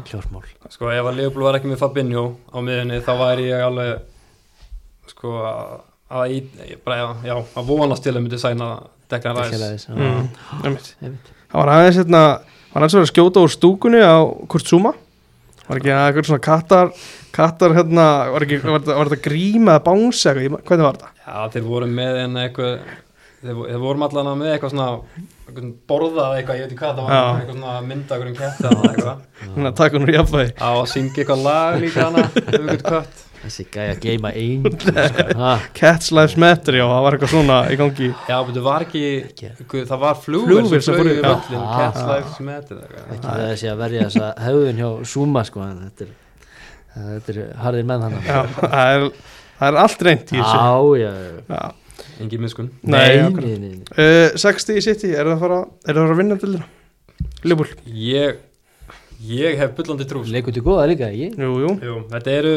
klármál 0.09 0.43
sko, 0.69 0.91
ef 0.91 1.09
að 1.09 1.17
liðbúl 1.21 1.47
var 1.47 1.59
ekki 1.59 1.71
með 1.71 1.81
Fabinho 1.83 2.25
á 2.51 2.57
miðunni, 2.59 3.01
þá 3.05 3.13
væri 3.21 3.49
ég 3.49 3.63
alveg 3.67 5.09
sko 5.13 5.39
að 5.47 5.81
að, 6.13 6.33
í- 6.35 6.77
bara, 6.85 7.15
já, 7.25 7.35
að 7.41 7.69
vonast 7.69 8.03
til 8.05 8.13
að 8.15 8.21
myndi 8.25 8.39
sæna 8.41 8.73
Rice 9.13 9.59
ræsi 9.61 9.93
mm. 9.93 10.29
Það 11.53 11.59
var 11.59 11.69
aðeins 11.75 11.99
hérna, 12.01 12.21
var 12.73 12.85
aðeins 12.85 12.95
að 12.97 13.09
skjóta 13.11 13.43
úr 13.43 13.51
stúkunni 13.53 14.01
á 14.01 14.17
Kurtzuma? 14.49 14.93
Var 15.67 15.79
ekki 15.79 15.91
að 15.93 16.05
eitthvað 16.07 16.29
svona 16.29 16.43
kattar, 16.47 16.89
kattar 17.33 17.73
hérna, 17.77 18.07
var, 18.33 18.45
ekki, 18.47 18.59
var, 18.65 18.83
var 18.89 19.09
þetta 19.11 19.25
gríma 19.29 19.77
eða 19.77 19.85
bánsi 19.87 20.29
eitthvað, 20.29 20.59
hvernig 20.69 20.87
var 20.89 20.99
þetta? 20.99 21.11
Já, 21.23 21.39
þeir 21.55 21.65
voru 21.71 21.87
með 21.89 22.19
en 22.27 22.39
eitthvað 22.43 22.73
þeir, 23.43 23.57
þeir 23.73 23.81
vorum 23.83 24.05
allan 24.07 24.29
með 24.39 24.51
eitthvað 24.53 24.73
svona 24.75 24.87
eitthvað 25.43 25.73
borðað 25.91 26.37
eitthvað, 26.37 26.59
ég 26.59 26.63
veit 26.63 26.71
ekki 26.71 26.79
hvað 26.83 26.95
það 26.95 27.03
var 27.09 27.17
Já. 27.17 27.25
eitthvað 27.41 27.57
svona 27.57 27.75
mynda 27.89 28.15
okkur 28.15 28.29
um 28.29 28.39
eitthvað 28.93 29.27
Hérna 29.43 29.69
að 29.73 29.77
taka 29.81 29.97
hún 29.99 30.07
úr 30.07 30.13
jafnvægi 30.15 30.53
á 30.63 30.69
að 30.71 30.87
syngja 30.93 31.21
eitthvað 31.25 31.45
lag 31.49 31.77
líka 31.83 32.05
hana 32.07 32.23
eitthvað 32.47 32.81
kött 32.87 33.21
þessi 33.43 33.65
gæja 33.75 33.95
geima 33.99 34.29
ein 34.39 34.63
sko. 34.71 35.49
Cats 35.75 36.13
Lives 36.15 36.37
Matter, 36.39 36.77
já, 36.79 36.85
það 36.87 37.01
var 37.03 37.17
eitthvað 37.17 37.33
svona 37.33 37.57
í 37.67 37.79
gangi 37.81 38.07
Já, 38.29 38.37
betur 38.47 38.63
var 38.69 38.85
ekki, 38.85 39.03
það 39.73 39.97
var 40.05 40.21
Flugvél 40.23 40.69
sem 40.71 40.79
flög 40.85 41.01
fór 41.01 41.09
í- 41.11 41.17
já. 41.17 41.25
völlin. 41.27 41.65
Cats 41.73 42.05
Lives 42.07 42.37
Matter 42.47 42.79
eitthvað. 42.79 43.11
ekki 43.17 43.35
þessi 43.51 43.71
að 43.73 43.81
verja 43.83 44.05
þessa 44.07 44.29
höfðun 44.47 44.79
hjá 44.79 44.89
Zuma 45.11 45.43
sko 45.49 45.65
en 45.67 45.81
þetta 45.89 46.07
er 46.07 46.13
þetta 46.95 47.33
er 47.33 47.39
harðir 47.63 47.87
menn 47.89 48.05
hann 48.05 48.17
Já, 48.25 48.39
það 48.57 48.91
er, 48.97 49.05
það 49.59 49.67
er 49.69 49.79
allt 49.83 50.05
reynd 50.07 50.23
í 50.33 50.37
þessu. 50.37 50.59
Já, 50.59 51.03
já, 51.03 51.11
já. 51.49 51.61
Engin 52.23 52.43
miskun 52.43 52.69
nei, 52.81 53.21
nei, 53.21 53.53
nei, 53.57 53.69
nei, 53.73 53.85
uh, 53.97 54.35
60 54.39 54.79
í 54.79 54.83
City, 54.85 55.11
er 55.13 55.29
það 55.29 55.35
að 55.35 55.43
fara, 55.45 55.59
er 55.85 55.93
það 55.93 56.01
að 56.01 56.03
fara 56.03 56.15
að 56.15 56.21
vinna 56.21 56.39
til 56.41 56.51
þeirra? 56.53 56.67
Ljúbúl, 57.43 57.69
Ég, 58.03 58.43
ég 59.29 59.57
hef 59.59 59.73
bullandi 59.77 60.07
trú. 60.09 60.23
Sko. 60.23 60.33
leikur 60.35 60.55
til 60.55 60.63
góða 60.65 60.85
líka, 60.91 61.09
ekki? 61.13 61.31
jú, 61.39 61.53
jú. 61.63 61.73
Jú, 61.83 61.95
þetta 62.11 62.35
eru 62.39 62.53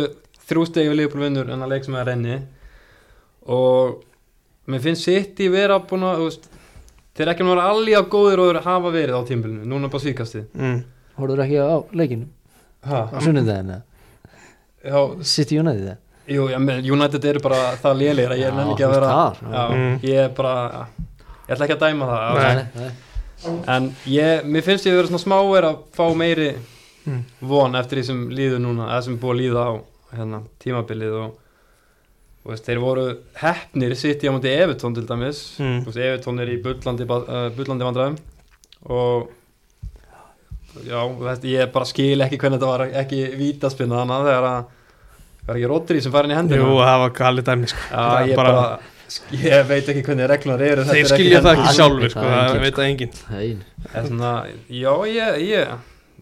þrjú 0.47 0.67
stegi 0.69 0.93
við 0.93 1.01
Leopold 1.01 1.27
vinnur 1.27 1.53
en 1.55 1.65
að 1.67 1.73
leik 1.75 1.87
sem 1.87 1.97
er 1.97 2.03
að 2.05 2.11
renni. 2.13 2.37
Og 3.57 4.03
mér 4.71 4.83
finnst 4.85 5.07
City 5.07 5.49
vera 5.53 5.79
búin 5.83 6.07
að 6.07 6.21
þú 6.21 6.29
veist, 6.31 6.49
þeir 7.17 7.33
ekki 7.33 7.45
að 7.47 7.51
vera 7.53 7.67
alveg 7.73 7.99
að 7.99 8.09
góðir 8.13 8.43
og 8.45 8.61
hafa 8.67 8.93
verið 8.95 9.19
á 9.19 9.23
tímbilinu, 9.29 9.67
núna 9.69 9.91
bara 9.93 10.05
síkastið 10.05 10.47
mm. 10.53 10.81
Hóruður 11.17 11.45
ekki 11.47 11.61
á 11.63 11.77
leikinu 11.97 12.27
ha, 12.87 13.03
á 13.09 13.19
sunnudagina, 13.25 13.79
já, 13.81 13.86
City 15.23 15.59
United 15.61 15.83
eða? 15.87 15.97
jú, 16.27 16.49
ja, 16.51 16.59
men 16.59 16.85
United 16.85 17.25
eru 17.25 17.41
bara 17.45 17.77
það 17.83 17.99
lélegir 18.01 18.33
að 18.35 18.41
ég 18.41 18.47
er 18.47 18.53
Já, 18.53 18.57
nefn 18.59 18.73
ekki 18.75 18.87
að 18.87 18.95
vera 18.97 19.11
já. 19.11 19.27
já, 19.57 19.65
ég 20.11 20.23
er 20.25 20.31
bara 20.35 20.55
ég 21.47 21.53
ætla 21.55 21.67
ekki 21.69 21.77
að 21.77 21.85
dæma 21.87 22.09
það 22.11 22.39
Nei. 22.39 22.55
nei, 22.55 22.65
nei. 22.83 23.61
en 23.77 23.91
ég, 24.11 24.45
mér 24.51 24.65
finnst 24.67 24.87
ég 24.89 24.93
að 24.97 25.01
vera 25.03 25.11
svona 25.13 25.25
smáir 25.27 25.69
að 25.73 25.77
fá 25.97 26.07
meiri 26.15 26.55
Mm. 27.07 27.21
von 27.47 27.77
eftir 27.79 28.01
því 28.01 28.03
sem 28.09 28.23
líður 28.35 28.59
núna 28.65 28.89
eða 28.91 29.03
sem 29.07 29.13
er 29.15 29.21
búið 29.23 29.31
að 29.37 29.41
líða 29.45 29.61
á 29.63 29.73
hérna, 30.19 30.39
tímabilið 30.59 31.13
og, 31.21 31.37
og 32.43 32.51
veist, 32.51 32.65
þeir 32.67 32.81
voru 32.83 33.05
heppnir 33.39 33.95
sitt 33.95 34.25
í 34.25 34.27
á 34.27 34.35
múti 34.35 34.51
Evertón 34.51 34.97
til 34.97 35.05
dæmis 35.07 35.39
Mm. 35.63 35.85
Evertón 35.87 36.41
er 36.43 36.51
í 36.51 36.57
bullandi, 36.65 37.07
uh, 37.07 37.47
bullandi 37.55 37.87
vandræðum 37.87 38.17
og 38.91 39.31
já, 40.87 41.01
veist, 41.21 41.45
ég 41.45 41.73
bara 41.73 41.85
skil 41.89 42.21
ekki 42.27 42.39
hvernig 42.43 42.59
þetta 42.61 42.73
var 42.73 42.85
ekki 43.03 43.21
vítaspinna 43.41 44.03
þannig 44.03 44.17
að 44.19 44.29
þegar 44.31 44.49
að 44.51 44.59
það 45.47 45.55
er 45.55 45.57
ekki 45.61 45.71
Rodri 45.73 46.01
sem 46.03 46.13
farin 46.13 46.31
í 46.35 46.37
hendina? 46.37 46.61
Jú, 46.63 46.77
það 46.83 47.01
var 47.05 47.11
galið 47.21 47.45
dæmi 47.51 47.69
sko. 47.73 47.79
já, 47.87 47.97
Það 47.97 48.21
er 48.21 48.29
ég 48.29 48.37
bara- 48.37 48.55
bara, 48.61 48.79
ég 49.47 49.67
veit 49.69 49.89
ekki 49.93 50.03
hvernig 50.07 50.29
reglunar 50.29 50.63
eru 50.67 50.83
þetta 50.83 50.93
Þeir 50.93 51.05
er 51.05 51.07
ekki 51.07 51.21
skilja 51.23 51.41
það 51.47 51.53
ekki 51.57 51.75
sjálfur, 51.77 52.11
sko, 52.11 52.21
það 52.21 52.33
er 52.33 52.37
það 52.37 52.57
engin, 52.57 52.65
veit 52.67 52.75
það 52.75 52.89
enginn 52.91 53.13
Nei, 53.31 53.59
Það 53.87 54.01
er 54.03 54.09
svona, 54.11 54.33
já, 54.69 54.93
ég, 55.07 55.45
ég 55.47 55.69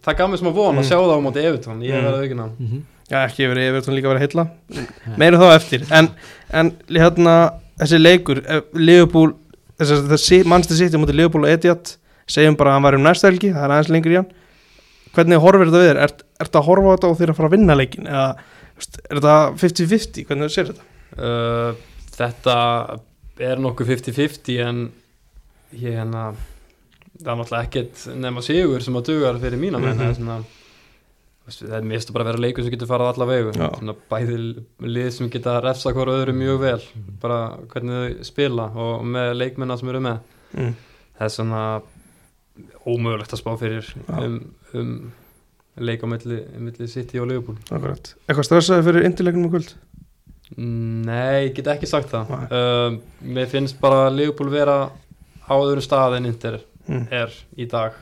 það 0.05 0.17
gaf 0.19 0.29
mér 0.29 0.37
smá 0.43 0.51
von 0.53 0.75
að 0.75 0.83
Mm. 0.83 0.89
sjá 0.89 0.97
það 1.01 1.15
á 1.17 1.25
móti 1.25 1.45
Evertón 1.49 1.81
ég 1.81 1.95
Mm. 1.95 2.05
verði 2.05 2.21
aukina 2.25 2.49
mhm. 2.59 2.81
Já, 3.05 3.17
ekki 3.27 3.45
verið 3.45 3.67
Evertón 3.69 3.93
líka 3.93 4.09
verið 4.09 4.23
heilla. 4.25 4.43
Meira 5.17 5.37
þá 5.37 5.55
eftir. 5.55 5.83
En, 5.93 6.07
en 6.49 6.71
hérna, 6.89 7.33
þessi 7.77 7.99
leikur 8.01 8.39
eh, 8.49 8.61
Liverpool, 8.73 9.35
þessi, 9.77 10.39
mannstu 10.43 10.73
sitt 10.73 10.91
mútið 10.97 11.13
Liverpool 11.19 11.45
og 11.45 11.51
Etihad 11.53 11.91
segjum 12.25 12.55
bara 12.57 12.71
að 12.71 12.73
hann 12.79 12.83
var 12.87 12.95
um 12.97 13.03
næsta 13.05 13.29
helgi, 13.29 13.51
það 13.53 13.61
er 13.67 13.73
aðeins 13.75 13.91
lengur 13.93 14.11
í 14.11 14.15
hann 14.17 14.29
Hvernig 15.15 15.41
horfir 15.43 15.69
þetta 15.69 15.81
við 15.81 15.89
þér? 15.89 16.01
Ert, 16.07 16.25
ert 16.45 16.59
að 16.59 16.67
horfa 16.69 16.95
þetta 16.95 17.11
og 17.11 17.17
þeir 17.19 17.31
að 17.33 17.39
fara 17.39 17.49
að 17.51 17.55
vinna 17.55 17.77
leikin? 17.79 18.09
Eða, 18.11 18.25
er 19.05 19.21
þetta 19.21 19.37
50-50? 19.61 20.27
Hvernig 20.29 20.53
sér 20.53 20.71
þetta? 20.73 20.89
uh, 21.15 21.85
þetta 22.15 22.57
er 23.45 23.63
nokkuð 23.63 23.93
50-50 23.95 24.59
en 24.65 24.83
ég 25.75 25.97
hérna 25.99 26.27
það 27.15 27.31
er 27.31 27.39
náttúrulega 27.39 27.63
ekkert 27.69 28.05
nema 28.19 28.43
sigur 28.43 28.83
sem 28.83 28.95
að 28.99 29.09
dugar 29.11 29.39
fyrir 29.39 29.59
mína 29.59 29.79
menn 29.79 29.99
Mhm. 29.99 30.27
mm 30.27 30.45
veist, 31.45 31.61
það 31.61 31.75
er 31.77 32.13
bara 32.13 32.25
að 32.25 32.29
vera 32.31 32.41
leikur 32.41 32.65
sem 32.65 32.73
getur 32.73 32.89
farað 32.89 33.11
alla 33.13 33.27
vegu. 33.29 33.51
Svona 33.53 33.95
bæði 34.09 34.37
lið 34.81 35.09
sem 35.13 35.29
geta 35.33 35.59
refsa 35.63 35.93
hvora 35.93 36.15
öðru 36.19 36.33
mjög 36.37 36.61
vel 36.63 36.81
bara 37.21 37.39
hvernig 37.71 38.17
þau 38.17 38.29
spila 38.31 38.69
og 38.85 39.03
með 39.05 39.33
leikmennar 39.37 39.77
sem 39.81 39.91
eru 39.93 40.01
með 40.05 40.17
mm. 40.55 40.71
það 41.19 41.27
er 41.27 41.35
svona 41.35 41.61
ómögulegt 42.85 43.35
að 43.35 43.41
spá 43.41 43.51
fyrir 43.59 43.91
um, 44.07 44.39
um 44.81 44.95
leik 45.75 46.03
á 46.03 46.07
milli, 46.07 46.39
milli 46.61 46.87
City 46.87 47.19
og 47.19 47.27
Liverpool. 47.29 47.57
Akkurat. 47.67 48.13
Eitthvað 48.29 48.47
stressaði 48.47 48.87
fyrir 48.87 49.07
indilegnum 49.09 49.49
og 49.49 49.55
kvöld? 49.57 49.73
Nei, 50.55 51.49
ég 51.49 51.55
get 51.57 51.71
ekki 51.73 51.89
sagt 51.89 52.11
það. 52.13 52.31
Um, 52.53 52.99
Mér 53.35 53.49
finnst 53.51 53.79
bara 53.81 54.07
Liverpool 54.13 54.51
vera 54.53 54.85
á 55.45 55.53
öðru 55.55 55.83
stað 55.83 56.19
en 56.19 56.29
Inter 56.29 56.59
mm. 56.87 57.07
er 57.11 57.33
í 57.57 57.67
dag. 57.71 57.97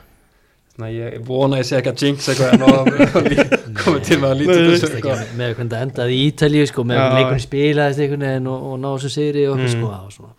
Þannig 0.74 0.86
að 0.90 0.94
ég 0.98 1.26
vona 1.26 1.56
að 1.56 1.62
ég 1.62 1.68
sé 1.68 1.76
ekki 1.78 1.92
að 1.92 2.04
jinx 2.04 2.30
eitthvað 2.30 2.54
en 2.54 2.64
að 2.66 2.88
komið 3.80 4.06
til 4.08 4.20
með 4.20 4.30
að 4.30 4.40
Nei, 4.44 4.54
þessu 4.70 4.92
með, 4.94 5.52
hvernig 5.56 5.74
það 5.74 5.84
endaði 5.88 6.16
í 6.16 6.22
Ítalíu 6.28 6.70
sko, 6.70 6.86
með 6.86 7.00
hvernig 7.00 7.20
leikunni 7.20 7.46
spilaðist 7.46 8.04
einhvern 8.04 8.26
veginn 8.28 8.48
og, 8.50 8.64
og 8.70 8.80
náðu 8.82 9.04
svo 9.04 9.12
sigri 9.14 9.46
og 9.50 9.58
Mm. 9.58 9.66
mm. 9.66 10.14
sko, 10.14 10.32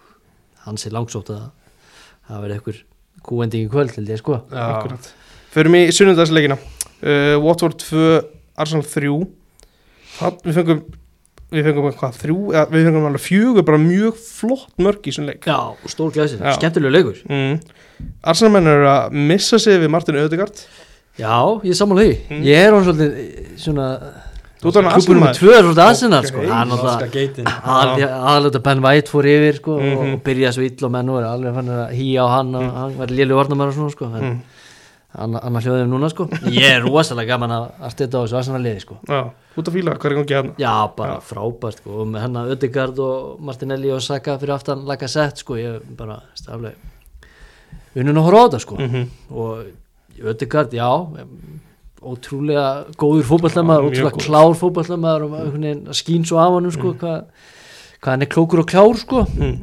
hans 0.66 0.88
er 0.88 0.96
langsótt 0.96 1.32
að 1.36 1.46
það 2.28 2.44
verði 2.46 2.60
einhver 2.60 2.82
kúending 3.26 3.66
í 3.66 3.72
kvöld 3.72 3.96
held 3.96 4.12
ég 4.12 4.22
sko. 4.22 4.42
Já. 4.52 4.66
akkurat 4.66 5.14
förum 5.56 5.78
í 5.80 5.86
sunnundagsleikina 5.96 6.58
uh, 6.60 7.36
Watford 7.44 7.80
2, 7.82 8.06
Arsenal 8.62 8.86
3 8.92 9.16
það 10.20 10.40
við 10.46 10.60
fengum 10.60 10.84
við 11.56 11.68
fengum 11.70 11.86
hvað 11.96 12.16
þrjú, 12.20 12.38
eða, 12.52 12.64
við 12.74 12.88
fengum 12.90 13.06
alveg 13.08 13.22
fjögur 13.24 13.64
bara 13.68 13.78
mjög 13.80 14.16
flott 14.20 14.72
mörg 14.82 15.06
í 15.08 15.12
svona 15.14 15.30
leik. 15.32 15.46
Já, 15.48 15.60
stór 15.92 16.10
glæsir, 16.16 16.42
skemmtilegu 16.58 16.92
leikur. 16.92 17.20
Mm. 17.30 17.60
Arsenal 18.28 18.52
menn 18.58 18.68
eru 18.72 18.88
að 18.92 19.16
missa 19.30 19.60
sig 19.62 19.78
við 19.80 19.92
Martin 19.94 20.18
Ödegard 20.20 20.66
Já, 21.16 21.38
ég 21.64 21.72
er 21.72 21.78
sammála 21.80 22.04
því. 22.04 22.16
Mm. 22.28 22.42
Ég 22.44 22.60
er 22.66 22.74
hann 22.76 22.84
svolítið 22.84 23.20
eh, 23.22 23.52
svona 23.62 23.86
Klubunum 24.60 24.90
með 24.90 24.98
Arsenal-maður. 24.98 25.38
tvö 25.38 25.52
er 25.54 25.62
svolítið 25.64 25.84
Arsenal 25.86 26.26
sko. 26.28 26.44
Aðalega 27.64 28.62
Ben 28.66 28.82
White 28.84 29.12
fór 29.14 29.28
yfir 29.30 29.60
sko 29.62 29.78
Mhm. 29.80 29.94
og, 29.96 30.14
og 30.16 30.24
byrjaði 30.26 30.54
svo 30.58 30.66
ill 30.66 30.86
og 30.88 30.92
menn 30.92 31.10
og 31.14 31.20
er 31.22 31.28
alveg 31.30 31.56
fann 31.56 31.70
að 31.70 31.94
hýja 31.96 32.26
á 32.26 32.28
hann 32.36 32.56
og 32.56 32.66
hann 32.82 32.98
var 32.98 33.08
lélu 33.14 33.38
varnamæður 33.38 33.72
og 33.72 33.78
svona 33.80 33.94
sko 33.96 34.06
en 34.10 34.24
mm. 34.26 34.38
Annar 35.18 35.46
anna 35.48 35.62
hljóðum 35.64 35.92
núna 35.94 36.10
sko. 36.12 36.28
Ég 36.56 36.68
er 36.70 36.84
rosalega 36.86 37.36
gaman 37.36 37.54
að, 37.56 37.68
styrta 37.94 38.20
á 38.20 38.24
þessu 38.24 38.40
Arsenal 38.40 38.64
liði 38.64 38.82
sko. 38.84 38.98
Já, 39.10 39.22
út 39.56 39.70
að 39.70 39.78
fíla, 39.78 39.96
hvað 40.00 40.12
er 40.12 40.18
gangi 40.20 40.38
hérna? 40.38 40.56
Já, 40.62 40.74
bara 40.98 41.20
frábært 41.24 41.82
sko. 41.82 42.00
Og 42.02 42.10
með 42.12 42.26
hennar 42.26 42.52
Ödegard 42.56 43.02
og 43.06 43.46
Martinelli 43.46 43.94
og 43.96 44.04
Saka 44.06 44.38
fyrir 44.42 44.58
aftan 44.58 44.84
Lacazette 44.90 45.44
sko 45.44 45.60
ég 45.60 45.86
bara 45.98 46.20
staflega 46.38 46.76
unnun 47.96 48.20
að 48.20 48.28
horfa 48.28 48.42
á 48.42 48.46
þetta 48.46 48.60
sko. 48.66 48.76
Mm 48.80 48.92
-hmm. 48.92 49.08
og 49.32 50.26
Ödegard, 50.34 50.74
já 50.74 50.92
ótrúlega 52.06 52.86
góður 53.00 53.26
mjög 53.26 53.88
ótrúlega 53.90 54.12
klár 54.22 54.56
fótballtamaður 54.60 55.24
og 55.90 55.96
skín 55.96 56.26
svo 56.26 56.38
af 56.38 56.54
honum 56.54 56.72
sko 56.72 56.94
hvað, 56.94 57.26
hvað 58.02 58.12
hann 58.12 58.22
er 58.22 58.30
klókur 58.30 58.62
og 58.62 58.70
klár 58.70 59.00
sko. 59.00 59.26
Mm. 59.38 59.58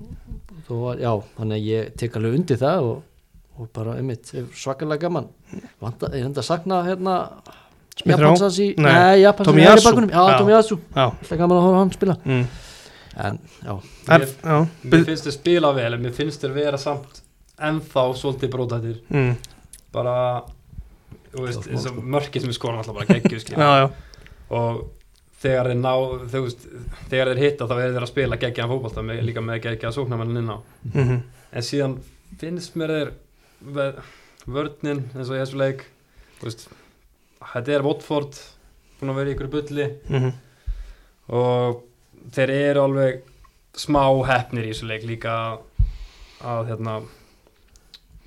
Þó, 0.67 0.75
já, 0.99 1.13
þannig 1.37 1.57
að 1.57 1.69
ég 1.69 1.95
tek 1.99 2.17
alveg 2.17 2.37
undir 2.39 2.61
það 2.61 2.89
og, 2.89 3.03
og 3.59 3.71
bara 3.75 3.97
einmitt 3.99 4.33
er 4.35 4.47
svakalega 4.55 5.07
gaman 5.07 5.29
Vanda, 5.83 6.13
ég 6.17 6.25
enda 6.29 6.43
að 6.43 6.49
sakna 6.49 6.83
hérna? 6.87 7.17
Japansans 8.01 8.59
í, 8.63 8.71
Tomiyasu. 8.77 9.93
Tomiyasu, 10.39 10.79
það 10.95 11.35
er 11.35 11.41
gaman 11.43 11.59
að 11.59 11.67
horfa 11.67 11.77
á 11.77 11.83
hann 11.83 11.93
spila 11.93 12.17
mm. 12.25 12.47
en 13.27 13.39
já, 13.67 13.75
er, 13.75 14.25
Mér- 14.25 14.33
já 14.49 14.57
Mér 14.95 15.05
finnst 15.11 15.29
þér 15.29 15.37
spila 15.37 15.73
vel 15.77 15.91
en 15.93 16.03
mér 16.07 16.17
finnst 16.17 16.45
þér 16.45 16.55
vera 16.57 16.81
samt 16.81 17.21
ennþá 17.63 18.07
svolítið 18.19 18.53
brótættir 18.55 18.97
mm. 19.13 19.37
bara 19.93 20.17
þú 21.35 21.45
veist, 21.47 21.69
sko. 21.69 22.07
mörkið 22.17 22.47
sem 22.47 22.55
er 22.55 22.59
skoran 22.59 22.81
alltaf 22.81 22.97
bara 22.97 23.13
geggjur 23.13 23.93
og 24.53 24.81
þegar 25.43 25.71
þeir 25.73 25.81
ná 25.83 25.93
þú 26.33 26.43
veist, 26.47 26.67
þegar 27.13 27.33
þeir 27.33 27.43
hitta 27.45 27.69
þá 27.69 27.77
er 27.77 27.95
þeir 27.95 28.07
að 28.07 28.11
spila 28.13 28.41
geggjaðan 28.41 28.73
fótbolta 28.73 29.05
með, 29.05 29.23
líka 29.29 29.45
með 29.45 29.63
geggjaðan 29.69 29.97
sóknarmennin 29.99 30.43
inn 30.43 30.53
á 30.53 30.59
mm 30.59 30.99
-hmm. 31.05 31.23
en 31.53 31.69
síðan 31.69 31.97
finnst 32.41 32.77
mér 32.81 32.97
þeir 32.97 33.15
ve- 33.61 33.95
vörnin 34.47 35.05
eins 35.15 35.29
og 35.29 35.37
í 35.37 35.43
þessu 35.43 35.61
leik. 35.61 35.85
Þetta 36.43 37.75
er 37.77 37.85
Watford 37.87 38.39
búin 38.99 39.13
að 39.13 39.21
vera 39.21 39.31
í 39.31 39.37
ykkur 39.37 39.53
bulli. 39.53 39.89
Mhm. 40.09 40.33
og 41.33 41.83
þeir 42.35 42.51
eru 42.51 42.81
alveg 42.83 43.23
smá 43.79 44.03
hefnir 44.29 44.67
í 44.67 44.73
þessu 44.73 44.89
leik 44.91 45.05
líka 45.09 45.33
að, 45.33 45.63
að 46.45 46.67
hérna 46.73 46.97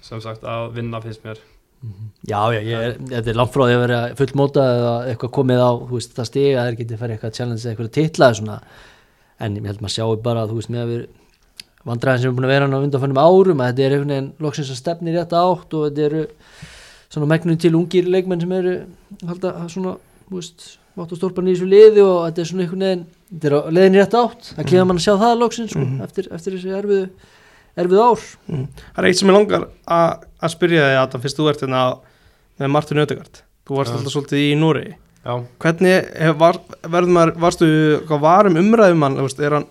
sem 0.02 0.22
sagt 0.24 0.46
að 0.48 0.72
vinna 0.78 1.02
finnst 1.04 1.26
mér. 1.26 1.42
Já, 2.26 2.40
já, 2.56 2.62
ég 2.66 2.82
er, 2.82 2.96
þetta 3.12 3.30
er 3.30 3.38
langt 3.38 3.54
frá 3.54 3.66
því 3.68 3.76
að 3.76 3.84
vera 3.84 4.00
fullmóta 4.18 4.64
eða 4.78 4.94
eitthvað 5.12 5.34
komið 5.38 5.62
á 5.62 5.72
veist, 5.92 6.16
það 6.18 6.30
stiga, 6.32 6.64
þeir 6.66 6.78
getið 6.80 7.02
farið 7.02 7.16
eitthvað 7.18 7.36
challenge 7.38 7.62
eða 7.62 7.74
eitthvað 7.74 7.92
titlaði 8.00 8.40
svona. 8.40 8.58
En 9.46 9.58
ég 9.60 9.68
held 9.70 9.84
maður 9.84 9.96
sjáu 9.98 10.16
bara, 10.26 10.48
þú 10.50 10.58
veist, 10.60 10.72
með 10.74 10.82
að 10.82 10.92
við 10.94 11.04
vandræðin 11.86 12.22
sem 12.24 12.32
er 12.32 12.36
búin 12.38 12.48
að 12.48 12.54
vera 12.56 12.66
hann 12.68 12.76
á 12.78 12.82
undanfannum 12.86 13.20
árum 13.22 13.62
að 13.62 13.70
þetta 13.72 13.84
er 13.86 13.94
einhvern 13.96 14.14
veginn 14.16 14.32
loksins 14.46 14.72
að 14.74 14.80
stefni 14.82 15.12
í 15.12 15.16
rétta 15.16 15.42
átt 15.46 15.76
og 15.78 15.86
þetta 15.90 16.06
eru 16.10 16.24
svona 17.14 17.30
megnum 17.30 17.60
til 17.62 17.76
ungir 17.78 18.10
leikmenn 18.10 18.42
sem 18.42 18.52
eru 18.58 18.74
halda 19.30 19.54
svona, 19.70 19.96
þú 20.30 20.40
veist 20.40 20.66
mátt 20.96 21.12
og 21.14 21.20
stórpan 21.20 21.48
í 21.52 21.54
þessu 21.56 21.70
liði 21.70 22.02
og 22.06 22.18
þetta 22.30 22.42
er 22.42 22.50
svona 22.50 22.66
einhvern 22.66 22.86
veginn 22.88 23.06
þetta 23.36 23.62
er 23.70 23.86
í 23.86 24.00
rétta 24.00 24.24
átt, 24.26 24.52
það 24.58 24.70
klíða 24.72 24.88
mann 24.90 25.00
að 25.02 25.06
sjá 25.06 25.14
það 25.22 25.40
loksins 25.44 25.72
sko, 25.76 25.80
Mhm. 25.86 26.02
eftir, 26.08 26.28
eftir 26.32 26.54
þessi 26.58 26.76
erfiðu 26.80 27.10
erfiðu 27.76 28.04
ár. 28.08 28.22
Mm. 28.48 28.68
Það 28.96 29.00
er 29.04 29.08
eitt 29.10 29.18
sem 29.20 29.30
ég 29.30 29.36
langar 29.36 29.66
að 29.86 30.24
að 30.42 30.54
spyrja 30.56 30.84
þig 30.88 31.00
Adam, 31.04 31.22
fyrst 31.22 31.38
þú 31.40 31.50
ert 31.50 31.62
hérna 31.66 31.82
með 32.60 32.72
Martin 32.72 32.98
Ödegard 33.04 33.42
Þú 33.66 33.76
varst 33.80 33.92
Já. 33.92 33.98
alltaf 33.98 34.14
svolítið 34.14 34.44
í 34.46 34.56
Núri 34.56 34.86
já, 35.26 35.34
Hvernig 35.60 36.38
var, 36.38 36.60
verður 36.86 37.12
maður, 37.18 37.34
varstu 37.42 37.68
hvað 38.08 38.22
varum 38.22 38.56
umræðum 38.62 39.02
hann, 39.04 39.18
er 39.20 39.52
hann 39.58 39.66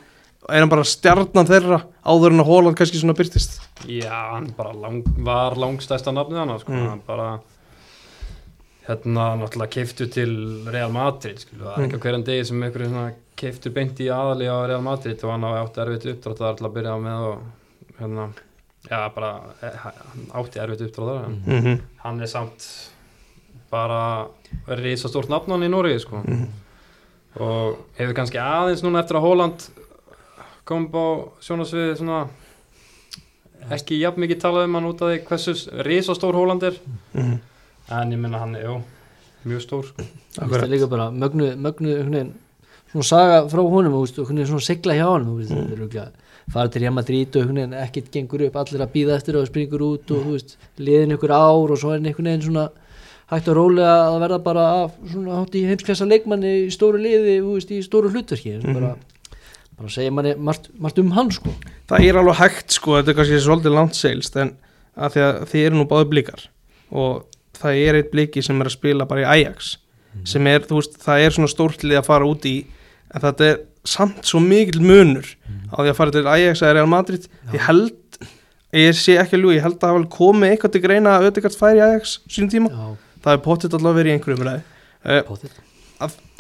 er 0.51 0.61
hann 0.61 0.69
bara 0.69 0.85
stjarnan 0.85 1.47
þeirra 1.49 1.79
áður 2.05 2.33
en 2.35 2.41
að 2.45 2.51
Hóland 2.51 2.77
kannski 2.77 3.01
svona 3.01 3.17
byrtist 3.17 3.61
já 3.89 4.11
hann 4.35 4.51
bara 4.57 4.73
lang, 4.77 5.03
var 5.25 5.55
langstæsta 5.57 6.13
nafnið 6.13 6.39
hann 6.43 6.59
sko. 6.61 6.73
Mm. 6.73 6.89
hann 6.89 7.03
bara 7.07 7.29
hérna 8.89 9.29
náttúrulega 9.41 9.73
keiftu 9.79 10.07
til 10.13 10.33
Real 10.69 10.93
Madrid 10.93 11.39
skilu. 11.41 11.65
það 11.65 11.73
er 11.73 11.79
Mm. 11.79 11.85
ekki 11.89 11.97
á 11.97 12.03
hverjan 12.05 12.25
degi 12.25 12.45
sem 12.47 12.63
einhverju 12.63 12.89
svona 12.91 13.13
keiftu 13.37 13.71
beint 13.73 14.01
í 14.01 14.09
aðali 14.13 14.47
á 14.49 14.57
Real 14.69 14.83
Madrid 14.83 15.25
og 15.25 15.31
hann 15.33 15.45
á 15.49 15.51
átti 15.65 15.81
erfitt 15.81 16.05
uppdrátt 16.13 16.41
að 16.41 16.51
alltaf 16.53 16.75
byrja 16.75 16.97
með 17.01 17.21
og 17.31 17.39
hérna 18.01 18.27
já 18.91 19.15
bara 19.15 19.31
hann 19.63 20.27
átti 20.35 20.61
erfitt 20.61 20.85
uppdrátt 20.89 21.25
en 21.27 21.43
mm 21.47 21.61
-hmm. 21.63 21.81
hann 22.05 22.21
er 22.21 22.27
samt 22.27 22.91
bara 23.71 24.27
risa 24.69 25.09
stórt 25.09 25.29
nafn 25.29 25.51
hann 25.51 25.63
í 25.63 25.69
Nóri 25.71 25.99
sko. 26.01 26.17
Mhm. 26.17 26.49
og 27.41 27.77
hefur 27.99 28.15
kannski 28.15 28.39
aðeins 28.39 28.83
núna 28.85 29.01
eftir 29.03 29.17
að 29.17 29.23
Hóland 29.27 29.71
kom 30.65 30.87
á 30.93 31.07
sjónasviði 31.45 31.97
svona 31.99 32.23
ekki 33.75 33.99
jafn 34.03 34.21
mikið 34.25 34.41
talað 34.43 34.67
um 34.69 34.75
hann 34.79 34.89
út 34.91 35.03
af 35.05 35.13
því 35.13 35.21
hversu 35.29 35.55
risa 35.87 36.15
stór 36.17 36.37
Hóland 36.37 36.63
er 36.71 36.79
Mm 37.15 37.39
en 37.93 38.13
ég 38.13 38.17
minna 38.17 38.39
hann 38.41 38.55
er, 38.57 38.63
jú, 38.65 38.79
mjög 39.45 39.61
stór 39.61 39.91
það 40.39 40.55
er 40.63 40.71
líka 40.73 40.87
bara 40.89 41.11
mögnu, 41.13 41.51
mögnu 41.61 42.31
svona 42.93 43.05
saga 43.05 43.43
frá 43.53 43.61
honum 43.61 43.93
og 43.93 44.09
svona 44.09 44.61
sigla 44.65 44.95
hjá 44.97 45.05
honum 45.05 45.35
þú 45.35 45.37
veist, 45.43 45.53
Mm. 45.53 45.73
er 46.01 46.13
farið 46.53 46.73
til 46.73 46.81
Real 46.83 46.93
Madrid 46.95 47.37
og 47.37 47.45
ekkert 47.85 48.11
gengur 48.13 48.47
upp 48.47 48.57
allir 48.57 48.81
að 48.81 48.93
býða 48.95 49.17
eftir 49.17 49.37
og 49.37 49.47
springur 49.49 49.81
út 49.85 50.11
og 50.11 50.25
þú 50.25 50.33
veist, 50.33 50.57
liðin 50.79 51.13
ykkur 51.17 51.31
ár 51.31 51.71
og 51.73 51.79
svo 51.79 51.91
er 51.93 51.99
hann 51.99 52.07
einhvern 52.07 52.25
veginn 52.25 52.43
svona 52.43 52.69
hægt 53.31 53.49
og 53.49 53.57
rólega 53.57 53.95
að 54.09 54.21
verða 54.25 54.43
bara 54.45 54.65
af 54.85 54.93
svona 55.13 55.39
hátt 55.41 55.55
í 55.55 55.67
heimsklessa 55.69 56.05
leikmanni 56.09 56.67
í 56.67 56.71
stóru 56.73 56.99
liði 57.01 57.41
þú 57.41 57.53
veist, 57.55 57.71
í 57.71 57.83
stóru 57.85 58.09
hlutverki 58.13 58.57
mm 58.57 58.65
Mhm. 58.65 58.75
bara, 58.75 58.97
bara 59.79 59.93
segja 59.93 60.15
manni 60.15 60.35
margt, 60.39 60.69
margt 60.79 60.99
um 61.03 61.13
hann 61.17 61.31
sko. 61.35 61.53
Það 61.91 62.09
er 62.09 62.19
alveg 62.21 62.41
hægt 62.41 62.77
sko, 62.77 62.99
þetta 62.99 63.13
er 63.13 63.19
kannski 63.21 63.41
svolítið 63.43 63.77
langt 63.77 63.99
seilst 63.99 64.37
en 64.41 64.55
að 64.95 65.17
því 65.17 65.25
að 65.27 65.41
þið 65.51 65.67
eru 65.69 65.81
nú 65.81 65.87
báði 65.91 66.11
blíkar 66.13 66.45
og 66.95 67.25
það 67.59 67.81
er 67.83 67.99
eitt 67.99 68.13
blíki 68.13 68.45
sem 68.45 68.61
er 68.61 68.71
að 68.71 68.77
spila 68.77 69.09
bara 69.11 69.25
í 69.25 69.29
Ajax 69.39 69.77
sem 70.29 70.47
er, 70.47 70.63
þú 70.63 70.79
veist, 70.79 70.99
það 71.03 71.25
er 71.25 71.35
svona 71.35 71.51
stórtlið 71.51 71.99
að 71.99 72.07
fara 72.07 72.29
út 72.29 72.47
í 72.47 72.55
en 73.11 73.25
þetta 73.25 73.49
er 73.49 73.61
samt 73.85 74.23
svo 74.29 74.41
mikill 74.43 74.83
munur 74.85 75.27
á 75.75 75.83
því 75.83 75.91
að 75.91 75.99
fara 75.99 76.15
til 76.15 76.25
Ajax 76.31 76.63
eða 76.63 76.77
Real 76.79 76.91
Madrid. 76.91 77.27
Ég 77.53 77.67
held, 77.67 78.21
ég 78.79 78.97
sé 78.99 79.19
ekki 79.19 79.39
að 79.39 79.43
ljú 79.43 79.53
ég 79.57 79.67
held 79.67 79.79
að 79.81 79.91
hafa 79.91 80.01
alveg 80.01 80.15
komið 80.15 80.55
eitthvað 80.55 80.77
til 80.77 80.85
greina 80.87 81.19
að 81.19 81.29
auðvitað 81.29 81.59
færi 81.59 81.85
Ajax 81.85 82.17
sínum 82.31 82.53
tíma, 82.55 82.71
já, 82.71 83.19
það 83.27 83.37
er 83.37 83.45
pottitt 83.49 83.77
allavega 83.77 84.01
verið 84.01 84.13
í 84.13 84.17
einhverjum 84.19 84.45
umræði 84.45 84.65
uh, 84.65 85.23
potið 85.27 85.51
að 85.51 85.74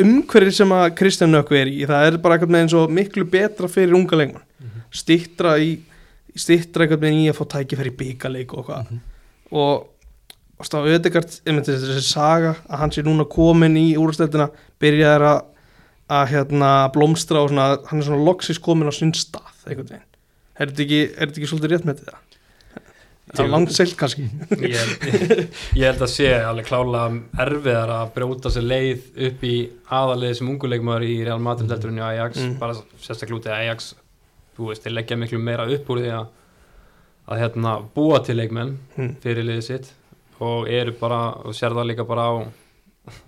umhverfið 0.05 0.57
sem 0.59 0.75
að 0.75 0.87
Kristján 0.99 1.33
Nökku 1.35 1.57
er 1.59 1.71
í 1.71 1.87
það 1.89 2.09
er 2.09 2.21
bara 2.23 2.37
eitthvað 2.37 2.55
með 2.55 2.65
eins 2.65 2.77
og 2.79 2.93
miklu 2.93 3.27
betra 3.31 3.71
fyrir 3.71 3.97
unga 3.97 4.19
leikmann. 4.19 4.47
Stittra 4.95 5.57
í 5.63 5.77
stittra 6.35 6.85
eitthvað 6.85 7.07
með 7.07 7.19
í 7.23 7.27
að 7.31 7.39
fá 7.39 7.45
tækifæri 7.57 7.93
í 7.93 7.99
byggarleik 8.03 8.55
og 8.55 8.69
hvað 8.69 8.95
og 9.55 9.91
og 10.55 10.69
stáð 10.69 10.93
Ödegard, 10.95 11.33
einmitt 11.47 11.67
þessi 11.67 12.03
saga 12.07 12.53
að 12.71 12.79
hann 12.79 12.93
sé 12.95 13.03
núna 13.03 13.25
komin 13.27 13.75
í 13.75 13.97
úrstættina 13.99 14.53
byrjaði 14.83 15.27
að 15.33 15.41
að 16.15 16.27
hérna 16.35 16.71
blómstra 16.93 17.41
og 17.41 17.51
svona 17.51 17.79
hann 17.89 18.01
er 18.01 18.07
svona 18.07 18.27
loksis 18.27 18.61
komin 18.61 18.91
á 18.91 18.93
sinn 18.93 19.15
stað 19.17 19.65
veginn. 19.65 20.03
Er 20.55 20.71
þetta 20.71 20.85
ekki, 20.85 21.01
er 21.17 21.31
ekki 21.31 21.49
svolítið 21.49 21.73
rétt 21.73 21.87
með 21.89 22.03
þetta? 22.03 22.19
Það 23.35 23.45
er 23.45 23.51
langt 23.53 23.73
seilt 23.75 23.97
kannski 24.01 24.25
ég, 24.61 24.93
ég, 25.11 25.33
ég 25.77 25.85
held 25.89 26.05
að 26.07 26.11
sé 26.15 26.29
alveg 26.39 26.67
klálega 26.69 27.19
erfiðar 27.47 27.93
að 27.99 28.13
brjóta 28.17 28.53
sér 28.55 28.67
leið 28.71 29.05
upp 29.29 29.45
í 29.49 29.55
aðalið 29.99 30.35
sem 30.39 30.51
unguleikmaður 30.55 31.07
í 31.09 31.17
Real 31.27 31.43
Madrid 31.43 31.71
heldur 31.75 31.93
en 31.93 32.01
í 32.01 32.07
Ajax 32.09 32.41
Mm. 32.45 32.57
bara 32.63 32.75
sérstaklega 33.03 33.39
út 33.41 33.49
í 33.51 33.55
Ajax 33.59 33.95
þú 34.57 34.69
veist, 34.71 34.85
þeir 34.87 34.95
leggja 34.99 35.17
miklu 35.19 35.39
meira 35.43 35.67
upp 35.77 35.91
úr 35.91 36.01
því 36.05 36.13
að 36.21 36.27
að 37.35 37.41
hérna 37.41 37.71
búa 37.95 38.19
til 38.25 38.37
leikmenn 38.37 38.75
Mm. 38.99 39.15
fyrir 39.23 39.45
liðið 39.49 39.63
sitt 39.69 39.93
og 40.41 40.69
eru 40.69 40.93
bara, 41.01 41.21
og 41.45 41.55
sér 41.57 41.73
það 41.73 41.87
líka 41.93 42.05
bara 42.07 42.25
á 42.29 42.33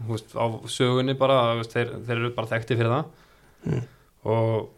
þú 0.06 0.10
veist, 0.14 0.32
á 0.36 0.44
sögunni 0.72 1.14
bara 1.18 1.54
veist, 1.58 1.72
þeir, 1.72 1.90
þeir 2.06 2.16
eru 2.20 2.30
bara 2.36 2.46
þekkti 2.54 2.76
fyrir 2.76 2.92
það 2.92 3.04
Mm. 3.66 3.82
og 4.24 4.68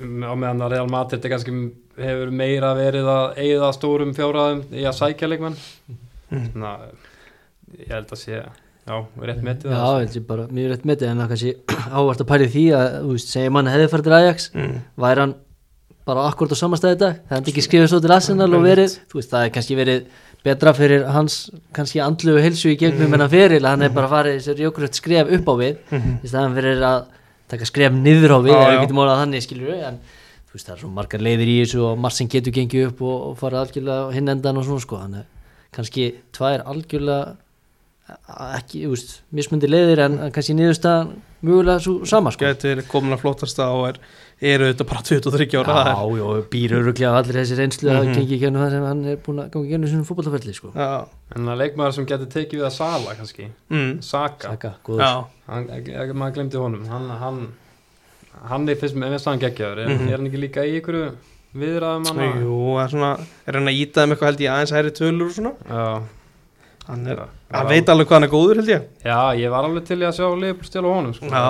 á 0.00 0.32
meðan 0.32 0.62
að 0.64 0.70
Real 0.72 0.88
Madrid 0.88 1.24
er 1.24 1.30
kannski 1.34 1.52
hefur 2.06 2.32
meira 2.34 2.72
verið 2.78 3.10
að 3.12 3.38
eigða 3.44 3.70
stórum 3.76 4.16
fjóraðum 4.16 4.64
í 4.72 4.86
að 4.88 4.98
sækja 4.98 5.30
leikmenn. 5.30 5.58
Mm. 6.30 6.48
Þannig 6.54 6.68
að 6.70 6.90
ég 7.80 7.92
held 7.94 8.14
að 8.14 8.20
sé 8.20 8.40
já, 8.40 8.96
rétt 9.26 9.44
metið 9.44 9.74
Já, 9.74 9.82
ég 9.82 10.00
held 10.04 10.16
ég 10.18 10.26
bara 10.28 10.46
mjög 10.50 10.72
rétt 10.72 10.88
metið 10.88 11.10
en 11.10 11.22
það 11.22 11.30
kannski 11.34 11.52
ávart 11.90 12.24
að 12.24 12.30
pæli 12.30 12.48
því 12.50 12.64
að, 12.78 12.88
þú 12.96 13.14
veist, 13.14 13.30
segjum 13.34 13.60
hann 13.60 13.70
hefði 13.70 13.92
farið 13.92 14.08
til 14.08 14.16
Ajax 14.18 14.50
mm. 14.54 14.74
væri 15.04 15.24
hann 15.24 15.36
bara 16.10 16.26
akkurat 16.30 16.56
á 16.56 16.58
samastæði 16.58 16.98
dag? 17.02 17.20
Það 17.28 17.36
hefði 17.36 17.52
ekki 17.52 17.64
skrifið 17.66 17.92
svo 17.92 18.00
til 18.02 18.14
Arsenal 18.16 18.50
og 18.56 18.66
verið 18.66 18.96
þú 19.10 19.20
veist, 19.20 19.30
það 19.30 19.44
hefði 19.44 19.54
kannski 19.58 19.78
verið 19.78 20.04
betra 20.46 20.72
fyrir 20.74 21.06
hans 21.12 21.38
kannski 21.76 22.00
andlu 22.02 22.36
og 22.38 22.44
hilsu 22.44 22.72
í 22.72 22.78
gegnum 22.80 23.14
en 23.14 23.24
hann 23.26 23.32
fyrir, 23.32 23.66
hann 23.66 23.84
hefði 23.84 23.98
bara 23.98 24.12
farið 24.14 24.38
sér 24.46 24.62
jókurögt 24.64 24.96
skref 24.96 25.34
upp 25.36 25.50
á 25.52 25.54
við. 25.60 25.82
Í 26.24 26.30
staðan 26.30 26.56
fyrir 26.56 26.84
að 26.88 27.02
taka 27.52 27.68
skref 27.68 27.92
niður 27.92 28.36
á 28.36 28.38
við 28.46 28.54
Já, 28.54 28.60
ef 28.62 28.72
við 28.72 28.82
getum 28.86 29.02
orðað 29.04 29.20
þannig 29.24 29.52
við 29.60 29.84
en 29.90 30.00
veist 30.56 30.66
það 30.70 30.74
er 30.76 30.80
svo 30.84 30.90
margar 30.96 31.20
leiðir 31.26 31.48
í 31.52 31.58
þessu 31.64 31.84
og 31.90 31.98
margt 32.02 32.16
sem 32.20 32.28
getur 32.32 32.52
gengið 32.56 32.88
upp 32.90 33.02
og, 33.02 33.18
og 33.30 33.36
farið 33.38 33.62
algjörlega 33.64 34.08
á 34.10 34.14
hinn 34.16 34.28
endan 34.34 34.58
og 34.58 34.64
svona 34.66 34.80
sko 34.86 34.98
þannig 35.04 35.22
að 35.22 35.70
kannski 35.76 36.08
tvær 36.34 36.64
algjörlega 36.66 37.36
ekki, 38.58 38.80
þú 38.88 38.94
veist, 38.96 39.10
mismundi 39.38 39.68
leiðir 39.70 40.00
en, 40.02 40.16
kannski 40.34 40.54
niðurstaðan 40.58 41.12
mögulega 41.46 41.78
svo 41.84 41.92
sama 42.10 42.32
sko 42.34 42.48
verið 42.50 42.88
komin 42.90 43.14
að 43.14 43.20
flottasta 43.22 43.68
og 43.70 43.84
er, 43.92 44.00
eru 44.50 44.66
þetta 44.72 44.86
bara 44.90 45.04
23 45.06 45.46
ára 45.60 45.76
það 45.76 45.90
Já, 45.92 46.18
já, 46.18 46.42
býr 46.52 46.74
öruglega 46.80 47.12
af 47.12 47.20
allir 47.20 47.38
þessi 47.38 47.58
reynslu 47.60 47.92
að 47.92 48.00
Mhm. 48.08 48.12
gengi 48.18 48.34
í 48.34 48.40
gennum 48.42 48.64
það 48.64 48.70
sem 48.74 48.84
hann 48.88 49.04
er 49.12 49.16
búin 49.22 49.38
að 49.44 49.50
gangi 49.54 49.68
í 49.68 49.70
gennum 49.70 49.92
svona 49.92 50.08
fótballtaferli 50.10 50.54
sko. 50.58 50.72
er 50.74 50.80
já, 50.82 51.06
en 51.36 51.46
að 51.54 51.60
leikmaður 51.62 51.94
sem 52.00 52.06
getur 52.10 52.26
tekið 52.34 52.58
við 52.60 52.66
að 52.66 52.74
Sala 52.80 53.14
kannski, 53.20 53.46
mm. 53.70 54.02
Saka 54.02 54.48
Saka, 54.50 54.72
góður 54.84 55.06
já. 55.06 55.24
hann, 55.46 55.68
ekki, 55.78 55.94
ekki, 56.02 56.18
maður 56.18 56.34
glemdi 56.40 56.56
honum 56.64 56.86
hann, 56.90 57.08
hann, 57.22 57.40
hann 58.48 58.68
er 58.68 58.78
fyrst 58.80 58.96
með 58.96 59.18
hann 59.24 59.40
geggjaður 59.42 59.78
er, 59.84 59.88
Mhm. 59.90 60.08
er 60.08 60.16
hann 60.16 60.26
ekki 60.30 60.40
líka 60.40 60.64
í 60.64 60.78
ykkur 60.80 61.12
viðræðum 61.56 62.06
hann 62.06 62.40
Jú, 62.44 62.78
er 62.80 62.88
svona 62.88 63.10
er 63.46 63.58
hann 63.58 63.66
að 63.68 63.78
íta 63.82 64.02
þeim 64.04 64.14
eitthvað 64.14 64.30
held 64.30 64.40
ég 64.44 64.50
aðeins 64.54 64.72
hæri 64.76 64.90
tölur 64.94 65.26
og 65.26 65.34
svona 65.34 65.52
já, 65.66 66.02
hann, 66.86 67.06
er, 67.06 67.16
já, 67.16 67.26
hann 67.56 67.68
veit 67.68 67.88
alveg 67.90 68.06
hvað 68.06 68.16
hann 68.20 68.26
er 68.28 68.32
góður 68.34 68.60
held 68.60 68.70
ég 68.70 68.84
já, 69.04 69.18
ég 69.40 69.50
var 69.50 69.64
alveg 69.68 69.84
til 69.88 69.98
að 69.98 70.14
sjá 70.14 70.26
Leopold 70.40 70.68
stjála 70.70 70.94
honum 70.94 71.14
sko. 71.16 71.26
Já. 71.26 71.42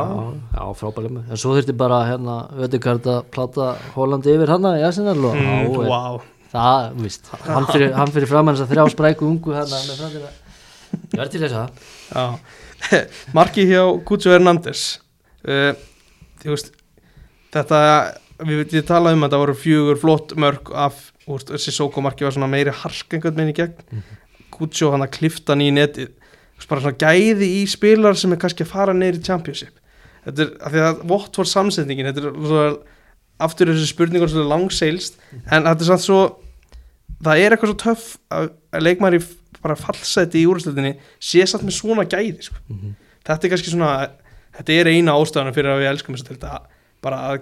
Já, 0.57 0.65
frábælega 0.81 1.15
með 1.19 1.31
En 1.31 1.37
svo 1.45 1.55
þurfti 1.59 1.77
bara 1.77 2.01
hérna 2.09 2.37
Ödegard 2.65 3.07
að 3.12 3.21
plata 3.31 3.69
Hollandi 3.95 4.35
yfir 4.35 4.49
hana 4.57 4.75
í 4.81 4.87
Arsenal 4.89 5.19
og 5.21 5.37
mm, 5.37 5.77
á, 5.77 5.91
wow. 5.93 6.21
það, 6.51 6.89
þú 6.97 7.07
veist 7.07 7.31
hann 7.45 7.67
fyrir, 7.71 7.93
hann 8.01 8.15
fyrir 8.17 8.33
fram 8.33 8.47
hans 8.51 8.65
að 8.65 8.73
þrjá 8.75 8.89
spræku 8.97 9.29
ungu 9.29 9.55
hana 9.55 9.85
með 9.85 10.01
framtíða 10.01 10.33
Ég 10.91 11.21
verði 11.21 11.31
til 11.37 11.45
þess 11.45 11.61
að 11.61 11.71
Já. 12.11 12.25
Marki 13.37 13.69
hjá 13.69 13.85
Guccio 14.09 14.33
Hernandez 14.33 14.99
uh, 15.45 15.75
þú 16.41 16.55
veist 16.57 16.73
þetta, 17.55 17.81
við, 18.44 18.62
við 18.72 18.86
talaðum 18.89 19.20
um 19.20 19.27
að 19.27 19.35
það 19.35 19.44
voru 19.44 19.59
fjögur 19.64 20.01
flott 20.01 20.35
mörg 20.40 20.72
af, 20.74 21.02
þessi 21.27 21.74
Soko 21.74 22.02
marki 22.05 22.27
var 22.27 22.35
svona 22.36 22.51
meiri 22.51 22.74
hark 22.82 23.14
einhvern 23.16 23.36
veginn 23.36 23.52
í 23.55 23.59
gegn 23.60 24.05
Guccio 24.55 24.90
hann 24.93 25.05
að 25.05 25.14
klifta 25.18 25.55
hann 25.55 25.64
í 25.64 25.70
veist, 26.60 26.68
bara 26.68 26.85
svona 26.85 26.98
gæði 27.01 27.48
í 27.60 27.66
spilar 27.70 28.18
sem 28.18 28.32
er 28.35 28.40
kannski 28.40 28.66
að 28.66 28.72
fara 28.74 28.97
neyri 28.97 29.22
championship 29.24 29.77
þetta 30.27 30.44
er, 30.44 30.55
af 30.60 30.74
því 30.74 30.85
að 30.86 31.02
vott 31.09 31.40
var 31.40 31.48
samsetningin 31.48 32.10
þetta 32.10 32.24
er 32.24 32.39
svona, 32.44 32.97
aftur 33.40 33.72
þessi 33.72 33.93
spurningur 33.94 34.31
svona 34.32 34.51
langseilst, 34.51 35.20
en 35.48 35.64
þetta 35.64 35.86
er 35.86 35.89
samt 35.89 36.05
svo 36.05 36.20
það 37.24 37.44
er 37.44 37.55
eitthvað 37.55 37.72
svo 37.72 37.78
töff 37.85 38.09
að, 38.32 38.51
að 38.74 38.85
leikmæri 38.86 39.22
bara 39.60 39.77
fallseti 39.77 40.43
í 40.43 40.48
úrslutinni 40.48 40.94
sé 41.20 41.44
satt 41.48 41.64
með 41.66 41.77
svona 41.77 42.06
gæði 42.09 42.48
sko. 42.48 42.60
Mhm. 42.68 42.93
þetta 43.28 43.47
er 43.47 43.55
kannski 43.55 43.72
svona 43.72 43.94
þetta 44.59 44.77
er 44.77 44.93
eina 44.93 45.16
ástæðan 45.16 45.56
fyrir 45.56 45.74
að 45.74 45.82
við 45.82 45.90
elskum 45.94 46.16
þess 46.16 46.44
að 46.48 46.60
bara 47.02 47.18
að 47.32 47.40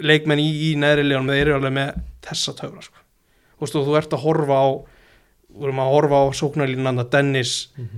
leikmenn 0.00 0.42
í, 0.42 0.48
í 0.70 0.74
neðri 0.76 1.04
legunum 1.08 1.32
þeir 1.32 1.46
eru 1.46 1.54
alveg 1.60 1.72
með 1.78 2.02
þessa 2.26 2.52
töfra 2.58 2.82
sko. 2.84 2.98
þú 3.56 3.64
veist 3.64 3.76
og 3.80 3.86
þú 3.86 3.96
ert 4.00 4.12
að 4.16 4.24
horfa 4.26 4.58
á 4.60 4.66
við 5.56 5.64
erum 5.64 5.78
að 5.80 5.92
horfa 5.94 6.18
á 6.20 6.24
sóknarlínanda 6.36 7.04
Dennis, 7.10 7.52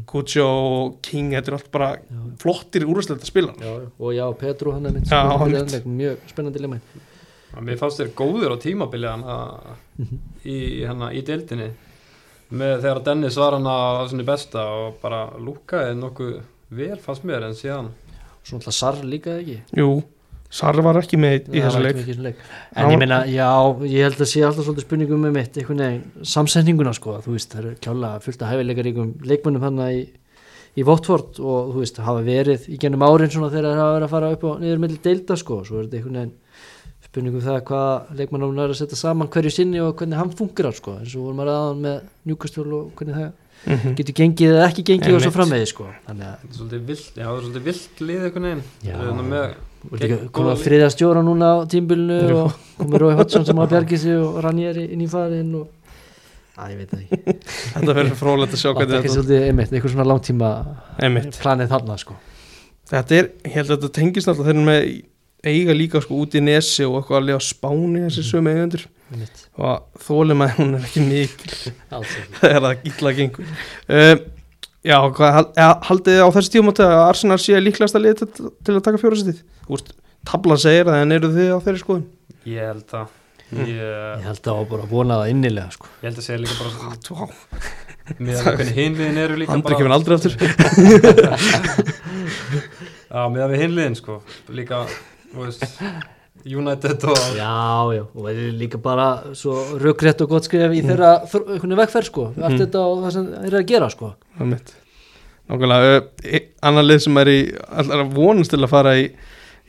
Kutsjó 0.07 0.45
og 0.47 0.99
King 1.03 1.33
þetta 1.35 1.51
er 1.51 1.57
allt 1.57 1.71
bara 1.75 1.89
Já. 1.99 2.21
flottir 2.39 2.85
úrslita 2.87 3.27
spilar 3.27 3.57
já, 3.59 3.73
já. 3.83 3.89
Og 3.99 4.13
já, 4.15 4.25
Petru 4.39 4.73
hann 4.77 4.87
er 4.87 4.93
mitt 4.95 5.09
Já, 5.11 5.25
spennandi 5.27 5.57
einmitt. 5.59 5.73
leik, 5.75 5.87
Mjög 5.99 6.31
spennandi 6.31 6.63
leikmann 6.63 6.83
Já, 7.49 7.61
Mér 7.65 7.79
fannst 7.81 7.99
þér 7.99 8.13
góður 8.15 8.55
á 8.55 8.57
tímabili 8.63 9.09
hann 9.11 9.25
Mhm. 9.99 10.19
í, 10.47 10.85
hana, 10.87 11.09
í 11.11 11.23
deildinni 11.27 11.73
með 12.53 12.77
þegar 12.85 13.03
Dennis 13.05 13.37
var 13.37 13.57
hann 13.57 13.67
á 13.67 14.07
sinni 14.09 14.23
besta 14.25 14.63
og 14.63 15.01
bara 15.03 15.25
lúkaði 15.43 15.97
nokkuð 15.99 16.37
vel 16.71 16.97
fannst 17.03 17.25
mér 17.27 17.43
en 17.49 17.57
síðan 17.59 17.91
Svo 18.45 18.59
náttúrulega 18.61 18.73
Sarr 18.79 19.03
líka 19.05 19.35
ekki 19.41 19.59
Jú, 19.77 20.05
Sarr 20.51 20.81
var 20.81 20.97
ekki 20.97 21.19
með 21.21 21.49
í 21.53 21.61
þessu 21.61 21.81
leik 21.85 21.99
leik. 22.25 22.37
En 22.75 22.87
ég 22.89 22.95
var- 22.95 22.99
meina, 23.03 23.19
já, 23.29 23.49
ég 23.85 24.03
held 24.07 24.17
að 24.25 24.31
sé 24.31 24.41
alltaf 24.47 24.65
svolítið 24.65 24.87
spurningum 24.87 25.21
með 25.27 25.33
mitt, 25.37 25.59
einhvern 25.61 25.83
veginn, 25.85 26.05
samsetninguna 26.25 26.95
sko, 26.97 27.19
þú 27.21 27.35
veist, 27.37 27.51
það 27.53 27.59
eru 27.65 27.75
kjálega 27.85 28.23
fullt 28.25 28.43
af 28.43 28.49
hæfileikaríkum 28.55 29.11
leikmönnum 29.29 29.61
hann 29.67 29.79
í, 29.93 30.09
í 30.79 30.83
Votford 30.89 31.39
og 31.41 31.75
þú 31.75 31.79
veist, 31.85 31.97
hafa 32.01 32.23
verið 32.25 32.69
í 32.73 32.79
gennum 32.81 33.05
árin 33.05 33.29
svona 33.31 33.51
þegar 33.53 33.75
það 33.75 33.83
hafa 33.83 33.99
verið 33.99 34.07
að 34.09 34.15
fara 34.17 34.33
upp 34.33 34.45
og 34.45 34.61
niður 34.63 34.79
milli 34.87 34.99
deilda 35.05 35.37
sko, 35.37 35.65
svo 35.69 35.81
er 35.81 35.85
þetta 35.85 35.99
einhvern 36.01 36.17
veginn 36.17 36.33
spurningum 37.09 37.41
það 37.45 37.61
hvað 37.69 38.17
leikmannum 38.19 38.59
er 38.59 38.69
að 38.73 38.79
setja 38.81 38.97
saman 38.97 39.29
hverju 39.29 39.53
sinni 39.53 39.81
og 39.81 39.97
hvernig 40.01 40.17
hann 40.17 40.31
fungerar 40.33 40.73
sko, 40.77 40.97
eins 41.01 41.15
og 41.17 41.29
vorum 41.29 41.41
að 41.45 41.49
ræða 41.53 41.77
með 41.85 42.01
njúkastjól 42.27 42.73
og 42.73 42.91
hvernig 42.97 43.21
það 43.21 43.33
Mhm. 43.67 43.95
getur 43.99 44.15
gengið 44.15 44.53
eða 44.55 44.67
ekki 44.71 44.83
gengið 44.87 45.15
og 45.17 45.21
svo 45.25 45.31
framvegið 45.35 45.67
sko, 45.67 45.87
þannig 46.07 46.27
að, 46.29 46.37
þetta 46.39 46.53
er 46.55 46.59
svolítið 46.59 46.85
vilt, 46.87 47.15
já, 47.19 47.25
það 47.27 47.39
er 47.39 47.43
svolítið 47.43 47.65
vilt 47.69 47.99
lið 48.07 48.21
einhvern 48.29 48.45
veginn 48.47 48.63
Já. 48.87 48.93
Við 48.95 49.03
erum 49.03 49.29
með, 49.33 49.55
komið 49.89 50.53
að 50.53 50.63
þriðja 50.65 50.89
stjóra 50.95 51.23
núna 51.25 51.51
á 51.55 51.57
tímbilinu 51.71 52.39
og 52.43 52.55
komið 52.81 53.03
Rói 53.03 53.19
Hodgson 53.19 53.47
sem 53.47 53.61
að 53.63 53.75
bjargi 53.75 54.01
sig 54.05 54.17
og 54.19 54.39
Ranieri 54.45 54.87
inn 54.95 55.05
í 55.05 55.11
farin 55.11 55.53
og 55.61 55.67
að 56.59 56.73
ég 56.73 56.81
veit 56.81 56.91
það 56.93 57.05
ekki. 57.05 57.37
Þetta 57.75 57.95
verður 58.01 58.17
frólægt 58.19 58.57
að 58.57 58.63
sjá 58.63 58.69
það 58.69 58.81
er 58.81 58.89
hvernig 58.89 59.05
þetta 59.05 59.15
svolítið 59.15 59.45
einmitt, 59.49 59.75
einhver 59.77 59.93
svona 59.95 60.09
langtíma 60.11 60.51
Einmitt. 61.07 61.39
planið 61.43 61.71
þarna 61.75 61.99
sko. 62.03 62.17
Þetta 62.89 63.19
er, 63.19 63.31
ég 63.45 63.55
held 63.59 63.71
að 63.71 63.77
þetta 63.77 63.93
tengist 64.01 64.31
alltaf 64.33 64.51
eru 64.51 64.65
með 64.67 64.89
eiga 65.49 65.77
líka 65.77 66.01
sko 66.03 66.19
út 66.25 66.35
í 66.35 66.43
nesi 66.43 66.87
og 66.89 66.97
eitthvað 66.99 67.21
að 67.21 67.29
lifa 67.29 67.39
á 67.39 67.49
spáni 67.49 68.03
þessi 68.09 68.25
sömu 68.27 68.55
eigendur. 68.55 68.87
Einmitt, 69.13 69.45
og 69.57 70.03
þólum 70.05 70.43
að 70.45 70.57
hún 70.59 70.75
er 70.81 70.89
ekki 70.89 71.05
mikil. 71.07 71.53
Alls 71.95 72.17
ekki. 72.19 72.35
Þegar 72.43 72.65
það 72.67 72.89
illa 72.91 73.15
gengur. 73.21 73.55
Uh, 73.87 74.17
Já, 74.89 74.99
hvað 75.19 75.39
haldið 75.89 76.15
þið 76.15 76.25
á 76.25 76.29
þessi 76.39 76.53
tíumóti 76.55 76.85
að 76.87 77.03
Arsenal 77.05 77.39
sé 77.43 77.61
líklegast 77.61 77.97
að 77.99 78.05
liða 78.07 78.19
til, 78.25 78.51
til 78.65 78.75
að 78.79 78.85
taka 78.89 79.01
fjórastið? 79.03 79.43
Úst, 79.69 79.93
tablan 80.29 80.61
segir 80.63 80.89
það 80.89 81.03
en 81.05 81.17
eru 81.19 81.29
þið 81.35 81.51
á 81.53 81.59
þeirri 81.67 81.83
skoðun? 81.85 82.07
ég 82.49 82.63
held 82.73 82.95
að 83.03 83.07
Mm. 83.49 83.65
ég, 83.65 83.79
ég 83.81 84.25
held 84.29 84.49
að 84.53 84.59
bara 84.69 84.85
vona 84.91 85.17
það 85.23 85.31
innilega 85.33 85.71
sko 85.73 85.87
ég 86.03 86.11
held 86.11 86.19
að 86.21 86.25
segja 86.27 86.41
líka 86.43 86.57
bara 86.61 86.73
Vá, 87.17 87.25
með 88.19 88.35
að 88.43 88.49
hvernig 88.59 88.75
hinliðin 88.77 89.21
eru 89.23 89.39
líka 89.41 89.55
Andri 89.55 89.79
kemur 89.79 89.95
aldrei 89.97 90.15
aftur 90.19 90.35
Já, 93.09 93.23
með 93.33 93.41
að 93.47 93.55
við 93.55 93.63
hinliðin 93.63 93.97
sko 93.97 94.19
líka, 94.53 94.83
þú 95.33 95.47
veist 95.47 95.65
United 96.57 97.05
og 97.11 97.19
já, 97.37 97.53
já, 97.97 98.03
og 98.15 98.25
það 98.25 98.29
er 98.33 98.53
líka 98.59 98.79
bara 98.83 99.07
svo 99.37 99.55
rökrétt 99.83 100.21
og 100.25 100.29
gott 100.33 100.45
skrif 100.49 100.73
í 100.73 100.83
þeirra 100.87 101.11
þr- 101.29 101.49
einhvern 101.55 101.77
vegferð 101.81 102.09
sko, 102.11 102.27
allt 102.37 102.55
Mm. 102.55 102.61
þetta 102.65 102.83
og 102.85 103.03
það 103.05 103.13
sem 103.17 103.27
þeir 103.33 103.47
eru 103.53 103.59
að 103.63 103.67
gera 103.73 103.89
sko. 103.91 104.13
Það 104.37 104.45
er 104.47 104.51
mitt 104.55 104.75
Nákvæmlega, 105.49 105.93
uh, 105.99 106.41
annar 106.69 106.85
lið 106.85 106.99
sem 107.07 107.17
er 107.23 107.27
í 107.33 107.39
allar 107.73 108.03
að 108.05 108.11
vonast 108.19 108.51
til 108.53 108.59
að 108.61 108.69
fara 108.69 108.97
í, 109.01 109.07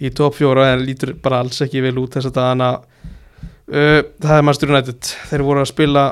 í 0.03 0.09
top 0.13 0.35
fjóra 0.35 0.73
en 0.73 0.81
lítur 0.85 1.13
bara 1.23 1.39
alls 1.39 1.61
ekki 1.63 1.81
vel 1.81 1.95
út 2.01 2.11
þess 2.17 2.27
að 2.27 2.35
dagana. 2.35 2.71
Uh, 3.69 4.01
það 4.19 4.37
er 4.37 4.43
Master 4.43 4.69
United. 4.73 4.99
Þeir 5.29 5.43
voru 5.47 5.61
að 5.63 5.69
spila 5.71 6.03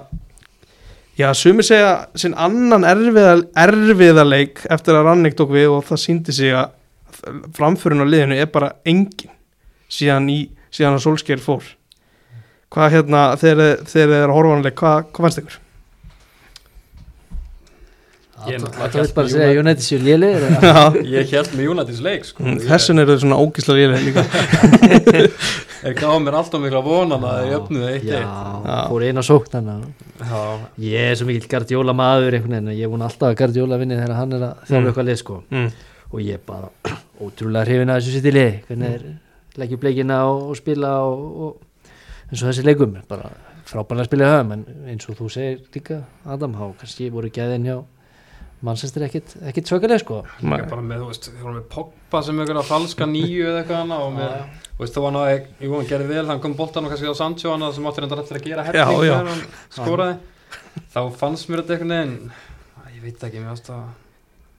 já, 1.18 1.34
sumir 1.36 1.66
segja 1.68 2.08
sinn 2.16 2.36
annan 2.38 2.86
erfiða, 2.88 3.42
erfiða 3.58 4.24
leik 4.28 4.62
eftir 4.72 4.96
að 4.96 5.08
Rannik 5.10 5.36
tók 5.36 5.52
við 5.52 5.68
og 5.74 5.84
það 5.90 6.02
síndi 6.04 6.32
sig 6.38 6.54
að 6.56 6.72
framförin 7.58 8.04
á 8.04 8.08
liðinu 8.08 8.38
er 8.40 8.46
bara 8.54 8.72
engin 8.86 9.32
síðan, 9.90 10.30
í, 10.30 10.46
síðan 10.72 10.98
að 10.98 11.04
Solskjær 11.06 11.44
fór. 11.44 11.64
Hvað 12.74 12.92
hérna 12.98 13.22
þegar 13.40 13.86
þeir 13.88 14.10
eru 14.12 14.28
að 14.28 14.36
horfa 14.36 14.52
á 14.52 14.54
hann 14.58 14.66
leik, 14.68 14.76
hvað, 14.82 15.06
hvað 15.14 15.26
fannst 15.28 15.42
ykkur? 15.44 15.60
Ég 18.48 18.62
Þetta 18.62 19.02
vil 19.02 19.12
bara 19.18 19.30
segja 19.32 19.62
United. 19.64 19.82
Séu 19.82 19.98
lélir 20.04 20.44
Já, 20.62 20.82
Ég 21.10 21.32
held 21.34 21.56
með 21.58 21.70
Uniteds 21.74 22.02
leik 22.06 22.28
sko. 22.28 22.44
Mm, 22.46 22.60
þessin 22.70 23.02
eru 23.02 23.16
svona 23.18 23.40
ógislega 23.42 23.88
lélega 23.88 24.04
líka. 24.06 24.26
Ég 25.88 25.98
gaf 25.98 26.14
mér 26.22 26.38
alltaf 26.38 26.62
mikla 26.62 26.82
vonan 26.86 27.26
að 27.28 27.48
jöfnuðu 27.52 27.90
eitt 27.96 28.06
Já, 28.06 28.20
eitt. 28.20 28.70
Já. 28.70 28.78
fór 28.92 29.06
eina 29.10 29.24
sókn 29.26 29.52
þannig 29.56 29.74
að 29.82 30.30
Já, 30.30 30.44
Ég 30.86 31.10
er 31.10 31.18
svo 31.20 31.28
mikill 31.32 31.50
Guardiola 31.56 31.96
maður 31.98 32.38
einhvern 32.38 32.56
veginn 32.60 32.78
Ég 32.78 32.86
er 32.88 32.94
búin 32.94 33.06
alltaf 33.08 33.32
að 33.32 33.38
Guardiola 33.42 33.80
vinni 33.82 33.98
þegar 34.00 34.16
hann 34.22 34.38
er 34.38 34.46
að 34.52 34.64
þjálfa 34.70 34.78
Mm. 34.78 34.90
eitthvað 34.92 35.10
lið 35.10 35.20
sko. 35.24 35.40
Mm. 35.50 35.70
Og 36.14 36.20
ég 36.24 36.38
er 36.38 36.44
bara 36.48 36.70
ótrúlega 37.26 37.66
hrifin 37.68 37.90
að 37.94 38.00
þessu 38.04 38.16
sitt 38.20 38.30
í 38.30 38.36
lið 38.38 38.54
Hvernig 38.70 38.94
er 38.94 39.08
leggjum 39.58 39.82
bleikina 39.82 40.22
og, 40.30 40.50
og 40.52 40.60
spila 40.60 40.94
og, 41.08 41.28
og 41.44 42.32
eins 42.32 42.42
og 42.42 42.50
þessi 42.50 42.66
leikum 42.66 42.98
er 43.00 43.06
bara 43.10 43.32
frábærlega 43.68 44.06
að 44.06 44.10
spila 44.10 44.26
í 44.26 44.32
höfum 44.32 44.56
en 44.56 44.66
eins 44.94 45.10
og 45.10 45.20
þú 45.20 45.30
segir 45.34 45.62
líka 45.76 46.02
Adam, 46.26 46.56
þá 46.56 46.82
kannski 46.82 47.12
voru 47.14 47.32
gæðin 47.34 47.68
hjá 47.68 47.78
mannsestir 48.66 49.04
ekkit, 49.06 49.36
ekkit 49.52 49.70
svöggarlega 49.70 50.02
sko. 50.02 50.24
Ég 50.42 50.64
er 50.64 50.70
bara 50.70 50.82
með, 50.82 51.04
þú 51.04 51.10
veist, 51.12 51.28
við 51.30 51.44
vorum 51.44 51.60
með 51.60 51.68
Pogba 51.76 52.22
sem 52.26 52.40
einhverja 52.42 52.64
falska 52.66 53.06
nýju 53.10 53.44
eða 53.52 53.60
eitthvað 53.62 53.84
hana 53.84 54.00
og 54.02 54.16
með, 54.16 54.34
þú 54.72 54.82
veist, 54.82 54.96
þá 54.96 55.02
var 55.04 55.12
hann 55.12 55.20
að, 55.20 55.34
ég 55.62 55.74
vona, 55.74 55.90
gerði 55.92 56.10
vel, 56.10 56.24
hann 56.32 56.42
kom 56.42 56.56
boltan 56.58 56.88
og 56.88 56.94
kannski 56.94 57.14
á 57.14 57.20
Sancho 57.20 57.54
hana 57.54 57.70
sem 57.76 57.92
átti 57.92 58.04
reynda 58.04 58.18
eftir 58.24 58.40
að 58.40 58.48
gera 58.48 58.66
já. 58.72 58.88
þegar 58.90 59.30
hann 59.30 59.46
skoraði. 59.78 60.18
Þá 60.96 61.00
fannst 61.20 61.52
mér 61.52 61.64
þetta 61.64 61.78
veginn 61.84 62.18
Æ, 62.34 62.82
ég 62.96 63.02
veit 63.04 63.28
ekki, 63.28 63.44
mér 63.44 63.54
fannst 63.54 63.70
það 63.70 63.86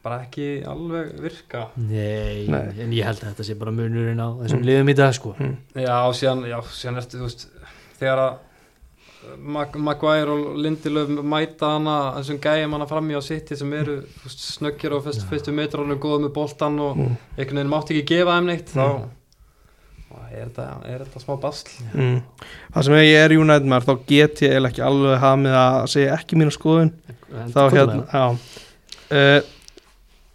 bara 0.09 0.21
ekki 0.25 0.49
alveg 0.67 1.15
virka. 1.21 1.67
Nei, 1.77 2.49
Nei. 2.49 2.65
en 2.81 2.93
ég 2.97 3.05
held 3.07 3.21
að 3.23 3.31
þetta 3.35 3.45
sé 3.53 3.55
bara 3.61 3.77
munurinn 3.77 4.19
á 4.25 4.29
þessum 4.43 4.65
liðum 4.67 4.89
í 4.91 4.99
dag 4.99 5.13
sko. 5.15 5.37
Já, 5.77 5.95
og 6.09 6.17
síðan, 6.17 6.45
já, 6.49 6.59
síðan 6.73 7.03
ertu, 7.05 7.21
þú 7.21 7.29
veist, 7.31 7.49
þegar 8.01 8.25
að 8.27 8.45
Mag 9.45 9.75
Maguire 9.77 10.31
og 10.33 10.55
Lindelöf 10.63 11.09
mæta 11.27 11.73
hana 11.75 11.95
þessum 12.17 12.39
gæjum 12.41 12.73
hana 12.77 12.87
frammi 12.89 13.17
á 13.19 13.21
City 13.21 13.57
sem 13.59 13.73
eru 13.77 13.97
veist, 14.23 14.41
snöggir 14.55 14.95
og 14.97 15.03
fyrst, 15.05 15.25
fyrstu 15.29 15.53
metrónum 15.53 15.99
góð 16.01 16.23
með 16.25 16.33
boltan 16.39 16.79
og 16.81 16.97
Mm. 16.97 17.17
einhvern 17.37 17.59
veginn 17.59 17.73
mátti 17.73 17.97
ekki 17.99 18.07
gefa 18.15 18.37
þeim 18.39 18.47
neitt 18.49 18.71
þá 18.73 18.87
þá 20.09 20.17
er 20.33 20.47
þetta, 20.47 20.67
er 20.95 21.05
þetta 21.05 21.23
smá 21.27 21.35
basl? 21.43 21.69
Mm. 21.93 22.23
Það 22.73 22.87
sem 22.89 22.95
ég 22.95 23.19
er 23.27 23.37
United 23.37 23.69
maður 23.69 23.89
þá 23.91 24.07
get 24.15 24.43
ég 24.47 24.69
ekki 24.71 24.87
alveg 24.87 25.19
hafa 25.27 25.43
með 25.43 25.59
að 25.61 25.87
segja 25.93 26.17
ekki 26.17 26.39
mínu 26.41 26.55
skoðun. 26.57 26.93
En 27.43 27.53
þá 27.53 27.61
hérna 27.75 27.99
já. 28.09 28.25
uh, 29.11 29.41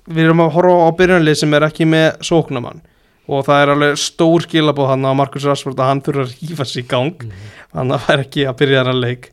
við 0.09 0.25
erum 0.25 0.43
að 0.43 0.55
horfa 0.57 0.87
á 0.87 0.89
byrjunlið 0.99 1.37
sem 1.39 1.55
er 1.55 1.67
ekki 1.67 1.87
með 1.89 2.09
sóknamann 2.27 2.81
og 3.31 3.45
það 3.47 3.61
er 3.61 3.71
alveg 3.73 4.01
stór 4.01 4.43
skilabóð 4.43 4.89
hann 4.91 5.07
á 5.07 5.11
Markus 5.15 5.45
Rashford 5.47 5.79
að 5.79 5.89
hann 5.91 6.03
þurfa 6.03 6.25
að 6.25 6.33
rífa 6.41 6.65
sig 6.67 6.83
í 6.83 6.87
gang. 6.91 7.15
Það. 7.23 7.29
Mhm. 7.29 7.53
þannig 7.73 7.95
að 7.95 8.03
það 8.03 8.13
er 8.13 8.23
ekki 8.25 8.45
að 8.49 8.57
byrja 8.59 8.83
þennan 8.83 9.01
leik. 9.03 9.29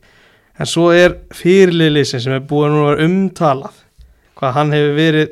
En 0.61 0.67
svo 0.67 0.87
er 0.93 1.17
fyrirliðlýsin 1.35 2.23
sem 2.23 2.33
er 2.37 2.41
búin 2.41 2.77
að 2.77 2.87
vera 2.87 3.09
umtalað. 3.09 3.77
Hvað 4.39 4.57
hann 4.57 4.73
hefur 4.77 4.97
verið 4.97 5.29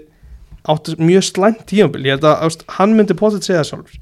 áttu 0.69 0.97
mjög 0.99 1.25
slæmt 1.25 1.67
tímabil. 1.67 2.05
Ég 2.05 2.17
held 2.17 2.27
að 2.29 2.43
ást, 2.49 2.65
hann 2.77 2.97
myndi 2.97 3.15
potið 3.15 3.47
segja 3.47 3.63
það 3.63 3.71
sjálfur. 3.71 4.01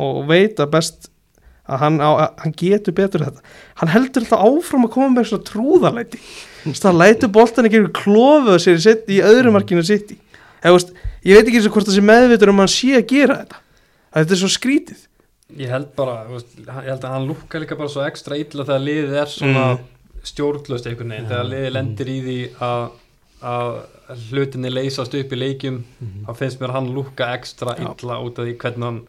Og 0.00 0.26
veit 0.30 0.62
að 0.62 0.70
best 0.70 1.10
að 1.70 1.78
hann, 1.84 2.00
á, 2.00 2.10
hann 2.40 2.54
getur 2.56 2.96
betur 2.96 3.20
þetta. 3.20 3.44
Hann 3.78 3.92
heldur 3.92 4.24
alltaf 4.24 4.40
áfram 4.42 4.86
að 4.88 4.94
koma 4.96 5.12
með 5.14 5.28
svona 5.30 5.46
trúðalæti 5.50 6.18
það 6.76 6.98
lætur 6.98 7.30
boltan 7.32 7.68
ekki 7.68 7.84
klófuð 7.96 8.58
sér 8.60 8.80
í, 8.80 8.96
í 9.16 9.20
öðru 9.24 9.52
markinu 9.54 9.84
sitt 9.86 10.12
í 10.12 10.18
Eða, 10.62 10.72
veist, 10.76 10.90
ég 11.24 11.36
veit 11.38 11.46
ekki 11.48 11.56
eins 11.60 11.66
og 11.70 11.72
hvort 11.76 11.86
það 11.88 11.96
sé 11.98 12.02
meðvitur 12.04 12.50
um 12.52 12.58
að 12.60 12.66
hann 12.66 12.74
sé 12.74 12.90
að 12.98 13.06
gera 13.14 13.36
þetta 13.40 13.56
að 14.10 14.20
þetta 14.24 14.34
er 14.36 14.40
svo 14.42 14.50
skrítið 14.56 15.06
ég 15.60 15.68
held 15.74 15.88
bara, 15.96 16.16
þú 16.28 16.34
veist, 16.36 16.50
ég 16.60 16.90
held 16.90 17.04
að 17.04 17.14
hann 17.14 17.26
lúkka 17.30 17.60
líka 17.62 17.76
bara 17.78 17.88
svo 17.90 18.02
ekstra 18.06 18.36
illa 18.38 18.64
þegar 18.68 18.84
liðið 18.88 19.16
er 19.22 19.26
svona 19.26 19.64
Mm. 19.74 19.86
stjórnlöst 20.22 20.86
einhvern 20.86 21.10
veginn, 21.14 21.24
Já. 21.24 21.30
þegar 21.30 21.46
liðið 21.50 21.72
lendir 21.72 22.08
í 22.12 22.18
því 22.26 22.38
að, 22.60 22.90
að 23.42 23.70
hlutinni 24.30 24.70
leysast 24.70 25.14
upp 25.16 25.32
í 25.32 25.38
leikjum 25.40 25.78
Mhm. 26.00 26.26
þá 26.26 26.36
finnst 26.36 26.60
mér 26.60 26.70
hann 26.76 26.90
lúkka 26.94 27.30
ekstra 27.38 27.74
illa 27.80 28.18
út 28.20 28.38
af 28.38 28.44
því 28.44 28.56
hvernig 28.60 28.84
hann 28.84 29.00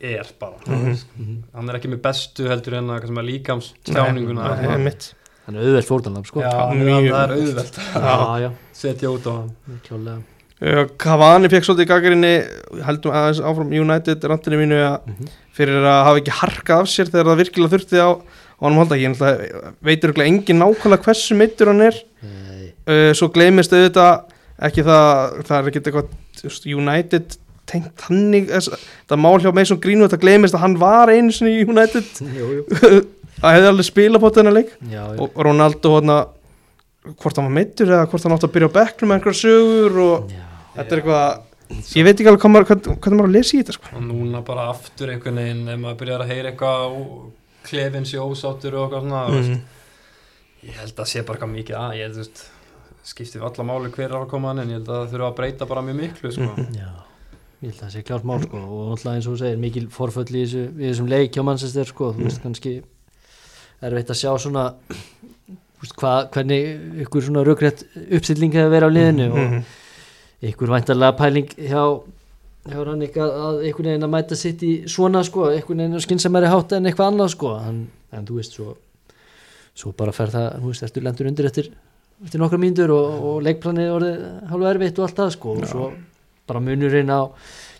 er 0.00 0.26
bara 0.38 0.56
Mhm. 0.66 0.96
Mhm. 1.18 1.42
hann 1.54 1.68
er 1.68 1.74
ekki 1.80 1.90
með 1.90 2.00
bestu 2.02 2.46
heldur 2.48 2.74
en 2.78 2.86
að 2.88 3.26
líkams 3.26 3.72
tjáninguna 3.84 4.56
Nei, 4.56 4.68
nei, 4.68 4.78
mitt. 4.78 5.14
Hann 5.46 5.56
er 5.56 5.62
auðvelt 5.66 5.88
fórtanlam 5.88 6.24
sko 6.24 6.40
það 6.40 6.78
er 7.10 7.34
auðvelt 7.34 7.74
já, 7.74 8.40
já, 8.40 8.50
setja 8.72 9.08
út 9.10 9.26
á 9.26 9.32
hann 9.34 9.80
kjólega 9.84 10.22
Cavani 11.00 11.48
fekk 11.48 11.64
svolítið 11.64 11.88
gaggarinni 11.88 12.32
heldum 12.84 13.14
aðeins 13.16 13.38
áfram 13.40 13.70
United 13.72 14.24
randinu 14.28 14.58
mínu 14.60 14.80
að 14.84 14.98
Mhm. 15.08 15.28
fyrir 15.56 15.80
að 15.88 16.04
hafa 16.04 16.20
ekki 16.20 16.34
harkað 16.40 16.80
af 16.82 16.88
sér 16.92 17.08
þegar 17.08 17.30
það 17.30 17.40
virkilega 17.40 17.72
þurfti 17.74 17.96
á 18.00 18.08
og 18.10 18.66
hann 18.68 18.76
halda. 18.76 18.96
Ekki, 18.96 19.08
ég 19.08 19.76
veitur 19.82 20.10
örugglega 20.12 20.28
engin 20.28 20.60
nákvæmlega 20.60 21.04
hversu 21.06 21.36
meittur 21.36 21.66
hann 21.72 21.80
er. 21.80 21.96
Uh, 22.86 23.12
svo 23.16 23.28
gleymist 23.32 23.72
auðvitað 23.72 24.24
ekki 24.60 24.82
það, 24.84 25.44
það 25.48 25.56
er 25.56 25.70
ekki 25.70 25.80
eitthvað 25.80 26.66
United 26.76 27.36
tengt 27.70 28.00
hannig 28.08 28.48
það 28.50 29.16
mál 29.20 29.38
hjá 29.40 29.52
Mason 29.54 29.78
Greenwood 29.80 30.10
það 30.12 30.20
gleymist 30.24 30.54
að 30.56 30.60
hann 30.64 30.76
var 30.80 31.08
einu 31.08 31.32
sinni 31.32 31.56
í 31.62 31.64
United. 31.68 32.04
Það 33.40 33.54
hefði 33.56 33.68
alveg 33.70 33.86
spilað 33.88 34.20
på 34.20 34.30
þennan 34.36 34.52
leik. 34.58 34.72
Já, 34.90 35.00
já, 35.14 35.20
og 35.22 35.30
Ronaldo 35.40 35.94
hana, 35.96 36.16
hvort 37.16 37.38
hann 37.38 37.46
var 37.48 37.54
meittur 37.56 37.88
eða 37.88 38.08
hvort 38.10 38.26
hann 38.26 38.34
átti 38.36 38.48
að 38.50 38.52
byrja 38.56 38.68
á 38.68 38.76
bekknum 38.76 39.08
með 39.08 39.16
einhverja 39.16 39.40
sögur 39.40 39.96
og 40.04 40.26
já. 40.28 40.42
Þetta 40.76 40.94
er 40.94 41.02
eitthvað 41.02 41.26
ég 41.94 42.06
veit 42.06 42.14
ekki 42.16 42.30
alveg 42.30 42.42
hvað 42.42 42.54
maður, 42.54 42.68
hvað, 42.70 42.88
hvað 42.98 43.16
maður 43.16 43.28
að 43.30 43.36
lesa 43.36 43.56
í 43.56 43.60
þetta 43.60 43.76
sko. 43.76 43.90
og 43.96 44.06
núna 44.06 44.40
bara 44.46 44.68
aftur 44.72 45.12
einhvern 45.12 45.42
veginn 45.42 45.68
ef 45.68 45.82
maður 45.82 46.00
byrjar 46.02 46.24
að 46.24 46.32
heyra 46.34 46.50
eitthvað 46.52 46.96
og 47.00 47.12
klefin 47.68 48.08
sé 48.08 48.22
ósáttur 48.22 48.78
og 48.78 48.86
eitthvað 48.86 49.04
svona 49.04 49.26
mm. 49.28 49.50
mm. 49.50 49.60
ég 50.70 50.80
held 50.80 51.04
að 51.04 51.12
sé 51.12 51.22
bara 51.22 51.38
eitthvað 51.38 51.54
mikið 51.54 51.78
að 51.80 51.94
ég 51.98 52.08
held 52.08 52.20
veist 52.22 52.42
skiptir 53.10 53.40
við 53.40 53.46
alla 53.48 53.66
máli 53.70 53.92
hver 53.94 54.10
er 54.10 54.18
að 54.18 54.26
koma 54.30 54.50
hann 54.50 54.62
en 54.64 54.72
ég 54.74 54.80
held 54.80 54.90
að 54.90 54.98
það 54.98 55.14
þurfa 55.14 55.30
að 55.30 55.38
breyta 55.38 55.68
bara 55.70 55.84
mjög 55.86 55.96
miklu 56.02 56.32
sko. 56.34 56.48
Mhm. 56.50 56.74
Já, 56.76 56.90
ég 57.60 57.70
held 57.70 57.74
að 57.74 57.84
það 57.84 57.94
sé 57.94 58.02
klárt 58.10 58.26
mál 58.28 58.40
sko 58.44 58.60
og 58.60 58.90
alltaf 58.94 59.14
eins 59.14 59.28
og 59.28 59.34
þú 59.34 59.40
segir 59.40 59.62
mikil 59.64 59.86
forföll 59.94 60.28
í, 60.30 60.42
þessu, 60.44 60.64
í 60.76 60.84
þessum 60.90 61.10
leik 61.10 61.36
hjá 61.36 61.44
mannsestir 61.46 61.88
sko 61.90 62.10
þú 62.16 62.26
veist 62.26 62.42
kannski 62.44 62.74
erfitt 63.80 64.12
að 64.12 64.20
sjá 64.20 64.30
svona 64.44 64.66
veist, 65.80 65.96
hvað, 65.96 66.28
hvernig 66.34 67.04
ykkur 67.06 67.24
svona 67.24 67.44
raugrætt 67.46 67.86
uppstilling 68.10 68.52
hefur 68.58 68.74
verið 68.74 68.90
á 68.92 68.96
liðinu 68.98 69.30
og 69.30 69.40
Mhm. 69.40 69.64
Ykkur 70.40 70.72
væntarlega 70.72 71.18
pæling 71.18 71.50
hjá 71.56 71.82
hjá 72.68 72.76
eitthvað 72.76 73.34
að 73.40 73.62
einhvern 73.64 73.88
veginn 73.88 74.06
að 74.06 74.12
mæta 74.12 74.36
sitt 74.36 74.62
í 74.64 74.72
svona 74.90 75.22
sko, 75.24 75.48
einhvern 75.48 75.82
veginn 75.82 75.96
að 75.96 76.04
skynnsamari 76.04 76.50
hátta 76.52 76.76
en 76.76 76.88
eitthvað 76.88 77.12
annað 77.12 77.32
sko. 77.34 77.54
En, 77.64 77.82
en 78.12 78.28
þú 78.28 78.36
veist 78.40 78.56
svo 78.56 78.74
svo 79.80 79.94
bara 79.96 80.12
fer 80.12 80.32
það, 80.32 80.50
þú 80.60 80.72
veist, 80.72 80.84
ertu 80.86 81.02
lendur 81.04 81.30
undir 81.30 81.48
eftir, 81.48 81.70
eftir 82.24 82.42
nokkra 82.42 82.60
mínútur 82.60 82.92
og, 82.94 83.24
og 83.30 83.42
leikplanið 83.46 83.92
orðið 83.94 84.22
hálfa 84.50 84.72
erfitt 84.74 85.00
og 85.00 85.06
allt 85.06 85.20
það 85.22 85.34
sko. 85.36 85.56
Og 85.56 85.64
Já. 85.64 85.70
svo 85.72 85.88
bara 86.50 86.62
munurinn 86.64 87.12
á 87.14 87.20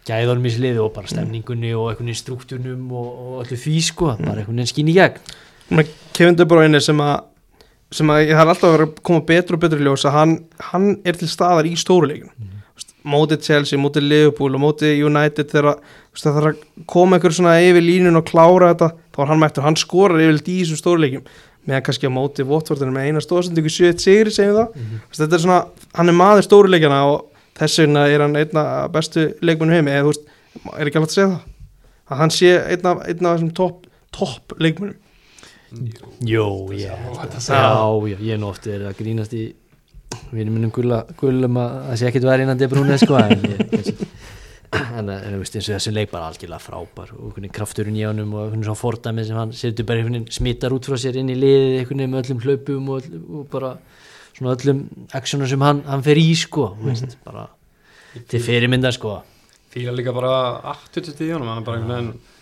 gæðanum 0.08 0.48
í 0.48 0.54
sliði 0.54 0.80
og 0.80 0.92
bara 0.96 1.10
stemningunni 1.10 1.74
og 1.76 1.90
einhvern 1.90 2.08
veginn 2.08 2.22
struktúrnum 2.22 2.94
og, 2.96 3.10
og 3.10 3.34
öllu 3.44 3.58
því 3.60 3.76
sko, 3.90 4.14
bara 4.22 4.40
einhvern 4.40 4.62
veginn 4.62 4.72
skín 4.72 4.92
í 4.92 4.96
gegn. 4.96 5.20
Kevin 6.16 6.38
De 6.38 6.46
Bruyne 6.48 6.80
sem 6.82 7.04
að 7.04 7.18
sem 7.90 8.12
að 8.12 8.28
ég 8.28 8.38
har 8.38 8.48
alltaf 8.50 8.74
verið 8.74 8.88
að 8.88 9.02
koma 9.06 9.26
betur 9.26 9.56
og 9.56 9.62
betur 9.64 9.82
í 9.82 9.86
ljós 9.88 10.06
að 10.06 10.16
hann, 10.16 10.38
hann 10.70 10.88
er 11.04 11.18
til 11.18 11.28
staðar 11.30 11.66
í 11.66 11.74
stóruleikin 11.78 12.30
mm. 12.30 12.56
mótið 13.10 13.46
Chelsea, 13.48 13.80
mótið 13.80 14.06
Liverpool 14.06 14.54
og 14.54 14.62
mótið 14.62 15.04
United 15.08 15.50
þegar 15.50 15.80
það 16.14 16.38
þarf 16.38 16.50
að 16.52 16.64
koma 16.90 17.18
einhver 17.18 17.34
svona 17.34 17.58
yfir 17.64 17.82
línun 17.82 18.20
og 18.20 18.28
klára 18.30 18.72
þetta 18.72 18.92
þá 19.10 19.22
er 19.24 19.32
hann 19.32 19.42
mættur, 19.42 19.66
hann 19.66 19.78
skorar 19.80 20.22
yfir 20.22 20.38
í 20.38 20.60
þessum 20.60 20.80
stóruleikim 20.80 21.26
meðan 21.66 21.84
kannski 21.84 22.08
á 22.08 22.12
mótið 22.12 22.48
Votvortinu 22.50 22.94
með 22.94 23.08
eina 23.08 23.22
stóðsendingu 23.24 23.70
7 23.72 24.00
sigri 24.00 24.32
segjum 24.32 24.56
það. 24.56 24.74
Mm 24.74 24.86
-hmm. 24.86 25.02
Þetta 25.18 25.36
er 25.36 25.42
svona, 25.44 25.60
hann 25.94 26.08
er 26.08 26.16
maður 26.16 26.46
stóruleikjana 26.46 27.00
og 27.04 27.18
þess 27.58 27.82
vegna 27.82 28.06
er 28.08 28.20
hann 28.24 28.36
einna 28.36 28.88
bestu 28.88 29.34
leikmennu 29.42 29.74
heimi. 29.74 29.90
Eða 29.90 30.02
þú 30.02 30.12
veist, 30.12 30.24
er 30.78 30.86
ekki 30.86 30.98
alveg 30.98 31.10
að 31.10 31.16
segja 31.16 31.28
það? 31.28 31.40
Að 32.10 32.18
hann 32.18 32.30
sé 32.30 32.50
einna, 32.72 32.90
einna 33.06 33.34
Jó, 36.26 36.66
já, 36.74 36.94
er 36.94 37.34
já, 37.38 38.18
ég 38.18 38.32
er 38.34 38.40
nú 38.42 38.48
oft 38.51 38.66
verið 38.66 38.88
að 38.90 38.97
grínast 38.98 39.34
í 39.38 39.44
vinum 40.34 40.56
minnum 40.56 40.72
gulla, 40.74 41.05
gullum 41.20 41.59
að 41.60 41.74
það 41.84 41.98
sé 42.01 42.09
ekkert 42.09 42.26
verið 42.26 42.47
innan 42.47 42.59
De 42.59 42.68
Bruyne 42.70 42.97
sko 42.98 43.18
en 43.20 43.44
ég, 43.47 43.60
kannski, 43.70 44.09
en, 44.98 45.12
þú 45.12 45.38
veist 45.38 45.59
eins 45.60 45.68
og 45.68 45.76
þessi 45.76 45.92
leik 45.94 46.10
bara 46.10 46.30
algjörlega 46.30 46.64
frábær 46.64 47.12
og 47.14 47.36
hvernig 47.36 47.55
krafturinn 47.55 47.98
í 48.01 48.02
honum 48.09 48.34
og 48.34 48.48
hvernig 48.48 48.66
svona 48.66 48.80
fordæmi 48.80 49.26
sem 49.28 49.38
hann 49.38 49.55
setur 49.60 49.86
bara 49.86 50.02
veginn 50.06 50.26
smittar 50.34 50.74
út 50.74 50.90
frá 50.90 50.98
sér 50.98 51.20
inn 51.22 51.30
í 51.30 51.38
liðið 51.38 51.76
veginn 51.84 52.10
með 52.10 52.24
öllum 52.24 52.42
hlaupum 52.47 52.90
og, 52.90 53.06
öll, 53.06 53.22
og 53.38 53.47
bara 53.55 53.72
svona 54.34 54.56
öllum 54.56 54.82
actionum 55.20 55.51
sem 55.51 55.66
hann, 55.68 55.84
hann 55.86 56.02
fer 56.06 56.18
í 56.18 56.28
sko, 56.38 56.72
þú 56.80 56.90
veist, 56.90 57.16
bara 57.26 57.47
til 58.26 58.42
fyrirmynda 58.42 58.90
sko. 58.97 59.20
fíla 59.70 59.94
líka 59.94 60.10
bara 60.14 60.34
attitude 60.74 61.22
í 61.22 61.30
honum 61.30 61.52
hann 61.52 61.62
er 61.62 61.70
bara 61.70 61.78
einhvern 61.78 61.97
veginn 61.97 62.38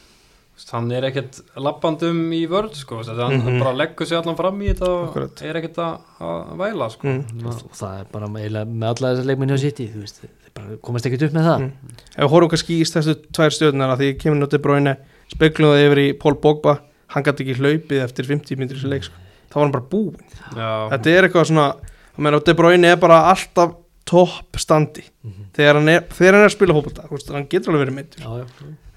hann 0.72 0.90
er 0.92 1.02
ekkert 1.08 1.40
lappandum 1.56 2.18
í 2.34 2.40
vörð 2.50 2.74
sko, 2.74 3.02
hann 3.04 3.38
Mhm. 3.38 3.58
bara 3.62 3.72
leggur 3.76 4.06
sig 4.06 4.18
allan 4.18 4.36
fram 4.36 4.58
í 4.60 4.68
þetta 4.72 4.88
og 4.88 5.08
Akkurat. 5.08 5.42
er 5.42 5.54
ekkert 5.60 5.76
að, 5.78 6.00
að 6.20 6.56
væla 6.58 6.90
sko. 6.90 7.06
Mm. 7.06 7.24
Ná, 7.42 7.46
og 7.48 7.72
það 7.72 8.00
er 8.00 8.04
bara 8.12 8.26
með 8.26 8.84
alla 8.88 9.14
þessar 9.14 9.24
leikmenn 9.26 9.50
hjá 9.50 9.58
City 9.60 9.86
þú 9.88 10.00
veist, 10.02 10.20
þeir 10.20 10.52
bara 10.54 10.76
komast 10.82 11.06
ekkert 11.06 11.22
upp 11.28 11.32
með 11.32 11.46
það 11.48 11.58
Mm. 11.60 11.72
ef 12.18 12.30
horfum 12.30 12.50
kannski 12.50 12.80
í 12.80 12.82
þessu 12.82 13.14
tvær 13.32 13.50
stjórnar 13.54 13.94
að 13.94 13.98
því 14.02 14.18
kemur 14.18 14.40
notið 14.46 14.62
bróinu 14.62 14.96
speklum 15.32 15.70
það 15.72 15.84
yfir 15.86 15.98
í 16.08 16.18
Paul 16.18 16.34
Pogba 16.34 16.78
hann 17.08 17.22
gæti 17.22 17.44
ekki 17.46 17.56
hlaupið 17.60 18.02
eftir 18.04 18.24
50 18.26 18.56
minnir 18.58 18.74
í 18.74 18.78
þessu 18.80 18.88
leik 18.90 19.04
sko. 19.04 19.14
þá 19.50 19.54
var 19.54 19.62
hann 19.64 19.72
bara 19.72 19.84
búinn 19.88 20.16
já, 20.56 20.90
þetta 20.90 21.06
er 21.06 21.22
eitthvað 21.28 21.46
svona, 21.48 21.72
að 21.72 22.18
meina 22.18 22.40
De 22.44 22.54
Bruyne 22.54 22.84
er 22.84 22.96
bara 22.96 23.22
alltaf 23.32 23.74
topp 24.04 24.56
standi 24.56 25.04
Mhm. 25.24 25.52
þegar 25.54 25.74
hann 25.74 25.88
er, 25.88 26.00
þegar 26.08 26.32
hann 26.34 26.42
er 26.42 26.48
að 26.48 26.56
spila 26.56 26.74
fótbolta 26.74 27.06
þú 27.08 27.10
veist, 27.12 27.32
hann 27.32 27.46
getur 27.46 27.72
alveg 27.74 27.88
verið 27.88 28.16
já, 28.18 28.46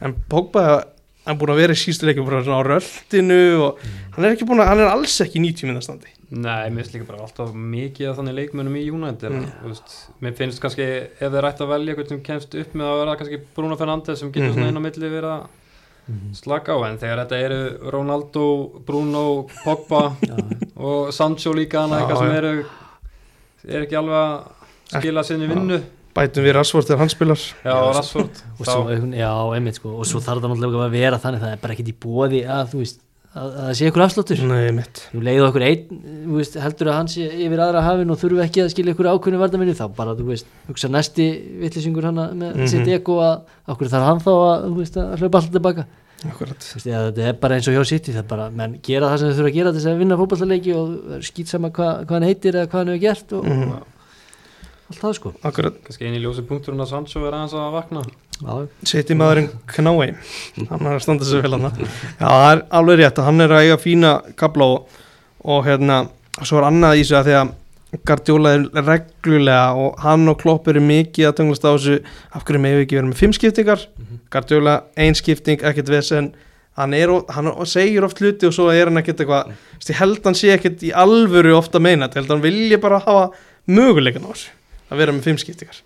en 0.01 0.15
Pogba 0.29 0.83
hann 1.25 1.35
er 1.35 1.39
búin 1.41 1.53
að 1.53 1.59
vera 1.61 1.73
í 1.73 1.79
sístu 1.81 2.07
leikum 2.07 2.25
bara 2.25 2.41
svona 2.43 2.61
á 2.61 2.69
röldinu 2.71 3.39
og 3.61 3.79
hann 4.15 4.25
er 4.25 4.33
ekki 4.35 4.47
búin 4.49 4.61
að, 4.63 4.67
hann 4.71 4.79
er 4.79 4.89
alls 4.91 5.19
ekki 5.21 5.37
í 5.39 5.43
90 5.45 5.69
minna 5.69 5.81
standi 5.85 6.09
Nei, 6.31 6.69
mér 6.71 6.85
finnst 6.85 6.93
líka 6.95 7.07
bara 7.09 7.25
alltaf 7.25 7.49
mikið 7.53 8.07
af 8.09 8.19
þannig 8.21 8.35
leikmönnum 8.37 8.75
í 8.79 8.85
United 8.87 9.31
Mm. 9.33 9.41
mm. 9.43 9.65
veist, 9.67 9.95
Mér 10.23 10.35
finnst 10.37 10.61
kannski 10.63 10.85
ef 11.19 11.31
þeir 11.33 11.47
ætti 11.49 11.65
að 11.65 11.71
velja 11.73 11.95
hvern 11.97 12.07
sem 12.13 12.21
kemst 12.23 12.55
upp 12.55 12.73
með 12.79 12.87
að 12.87 12.99
vera 13.01 13.15
kannski 13.19 13.39
Bruno 13.55 13.75
Fernandes 13.75 14.19
sem 14.19 14.31
getur 14.31 14.47
Mhm. 14.47 14.53
svona 14.55 14.69
inn 14.71 14.79
á 14.79 14.85
milli 14.85 15.09
verið 15.11 15.31
að 15.33 15.47
Mhm. 16.07 16.31
slaka 16.33 16.71
á 16.71 16.77
en 16.89 16.97
þegar 16.97 17.19
þetta 17.25 17.41
eru 17.45 17.91
Ronaldo, 17.91 18.45
Bruno, 18.85 19.47
Pogba 19.63 20.15
og 20.77 21.11
Sancho 21.13 21.51
líka 21.53 21.81
hana 21.83 21.99
Já, 21.99 22.07
eitthvað 22.07 22.17
sem 22.17 22.31
eru 22.31 22.65
er 23.67 23.81
ekki 23.85 23.97
alveg 23.99 24.15
að 24.15 25.01
skila 25.01 25.23
sinni 25.23 25.47
vinnu 25.51 25.81
bætum 26.15 26.43
við 26.43 26.53
Rashford 26.57 26.87
þegar 26.89 26.99
hann 27.03 27.09
spilar. 27.13 27.39
Já, 27.63 27.75
einhvern- 27.77 29.15
já, 29.15 29.31
einmitt 29.55 29.75
sko. 29.79 29.93
Og 30.01 30.05
svo 30.09 30.19
þarf 30.23 30.41
það 30.43 30.51
náttúrulega 30.55 30.87
að 30.89 30.97
vera 30.97 31.17
þannig 31.23 31.41
það 31.45 31.53
er 31.55 31.61
bara 31.63 31.73
ekkert 31.75 31.91
í 31.93 31.95
bóði 32.03 32.41
að 32.47 32.69
þú 32.73 32.81
veist 32.81 32.99
að, 33.31 33.45
að 33.47 33.61
það 33.63 33.75
sé 33.79 33.87
ykkur 33.87 34.03
afsláttur. 34.05 34.41
Nei 34.51 34.71
mitt 34.75 35.01
þú 35.13 35.21
leiðu 35.23 35.45
okkur 35.47 35.63
einn, 35.63 36.01
þú 36.27 36.35
veist, 36.41 36.57
heldur 36.59 36.89
að 36.91 36.97
hann 36.99 37.07
sé 37.13 37.27
yfir 37.45 37.61
aðra 37.63 37.83
hafin 37.85 38.11
og 38.11 38.19
þurfu 38.19 38.41
ekki 38.43 38.63
að 38.65 38.71
skilja 38.73 38.91
ykkur 38.95 39.07
ákveðinu 39.13 39.39
vardaminni 39.39 39.75
þá 39.79 39.85
bara, 39.95 40.15
þú 40.19 40.25
veist, 40.33 40.45
hugsa 40.67 40.89
næsti 40.91 41.27
vittlisingur 41.63 42.03
hann 42.09 42.19
með 42.35 42.55
Mhm. 42.59 42.67
sitt 42.67 42.87
ego 42.91 43.19
að 43.23 43.41
okkur 43.71 43.87
þarf 43.93 44.05
hann 44.09 44.19
þá 44.19 44.31
að, 44.35 44.65
þú 44.67 44.75
veist, 44.81 44.97
að 44.99 45.15
hlaupa 45.21 45.37
alltaf 45.39 45.51
tilbaka? 45.55 45.85
Akkurat. 46.27 46.59
Þú 46.59 46.75
veist, 46.75 46.85
eða, 46.91 47.05
þetta 47.15 47.27
er 47.31 47.33
bara 47.41 47.55
eins 47.55 47.67
og 47.67 47.73
hjá 47.73 47.85
City 47.87 48.11
það 48.11 48.19
er 48.19 48.27
bara, 48.29 48.49
menn 48.51 48.75
gera 48.83 49.07
það 49.09 49.17
sem 49.23 49.29
þau 49.31 49.37
þurfa 49.39 49.49
að 49.49 49.55
gera 49.55 49.71
til 49.71 49.79
þess 49.79 49.89
að 49.95 49.97
vinna 50.03 50.17
fótballaleiki 50.19 50.75
og 50.75 51.23
skýt 51.25 51.47
sama 51.47 51.69
hva, 51.71 51.87
hvað 52.05 52.11
hann 52.19 52.27
heitir 52.27 52.53
eða 52.59 52.67
hvað 52.67 52.77
hann 52.83 52.91
hefur 52.91 53.01
gert 53.07 53.33
og 53.33 53.45
Mhm. 53.47 53.71
Allt 54.91 55.01
það 55.01 55.15
sko. 55.17 55.33
Akkurat. 55.47 55.79
Kannski 55.87 56.09
eini 56.09 56.21
ljósi 56.21 56.43
punkturinn 56.47 56.83
að 56.83 56.91
Sancho 56.91 57.23
er 57.25 57.37
aðeins 57.37 57.55
að 57.57 57.71
vakna. 57.77 58.03
Já, 58.41 58.53
Seti 58.89 59.15
maðurinn 59.17 59.51
Knái 59.69 60.15
hann 60.71 60.87
er 60.89 60.95
að 60.95 61.03
standa 61.05 61.27
sig 61.27 61.43
vel 61.43 61.53
hann 61.53 61.67
já 61.77 62.25
það 62.25 62.45
er 62.47 62.61
alveg 62.79 63.01
rétt 63.01 63.19
að 63.21 63.27
hann 63.27 63.43
er 63.43 63.51
að 63.53 63.65
eiga 63.67 63.75
fína 63.77 64.13
kabla 64.39 64.65
og, 64.65 65.01
og 65.45 65.67
hérna 65.67 65.97
svo 66.41 66.57
er 66.57 66.65
annað 66.71 66.95
í 66.97 67.03
þessu 67.03 67.17
að 67.19 67.27
því 67.27 67.35
að 67.37 67.51
Guardiola 68.07 68.53
er 68.55 68.85
reglulega 68.87 69.73
og 69.75 69.99
hann 69.99 70.31
og 70.31 70.37
Klopp 70.39 70.69
eru 70.71 70.79
mikið 70.79 71.27
að 71.27 71.33
tunglast 71.41 71.65
á 71.67 71.75
þessu. 71.75 71.97
Af 72.31 72.45
hverju 72.47 72.61
með 72.63 72.77
ekki 72.85 72.97
verið 72.97 73.09
með 73.09 73.19
fimm 73.19 73.33
skiptingar? 73.35 73.83
Mhm. 73.99 74.21
Guardiola 74.31 74.75
ein 74.95 75.17
skipting, 75.19 75.59
ekkert 75.59 75.91
vesen. 75.91 76.29
Hann, 76.79 76.95
er, 76.95 77.11
hann 77.35 77.51
segir 77.67 78.07
oft 78.07 78.23
hluti 78.23 78.47
og 78.47 78.55
svo 78.55 78.69
er 78.71 78.87
hann 78.87 79.01
ekkert 79.01 79.25
eitthvað. 79.25 79.51
Held 79.99 80.23
hann 80.23 80.39
sé 80.39 80.53
ekkert 80.55 80.87
í 80.87 80.93
alvöru 80.95 81.51
ofta 81.57 81.83
meina 81.83 82.07
held 82.15 82.31
hann 82.31 82.45
vilji 82.45 82.79
bara 82.79 83.03
hafa 83.03 83.27
möguleikan 83.67 84.23
á 84.23 84.31
þessu 84.31 84.60
að 84.91 85.01
vera 85.01 85.15
með 85.15 85.25
fimm 85.29 85.39
skiptingar 85.41 85.79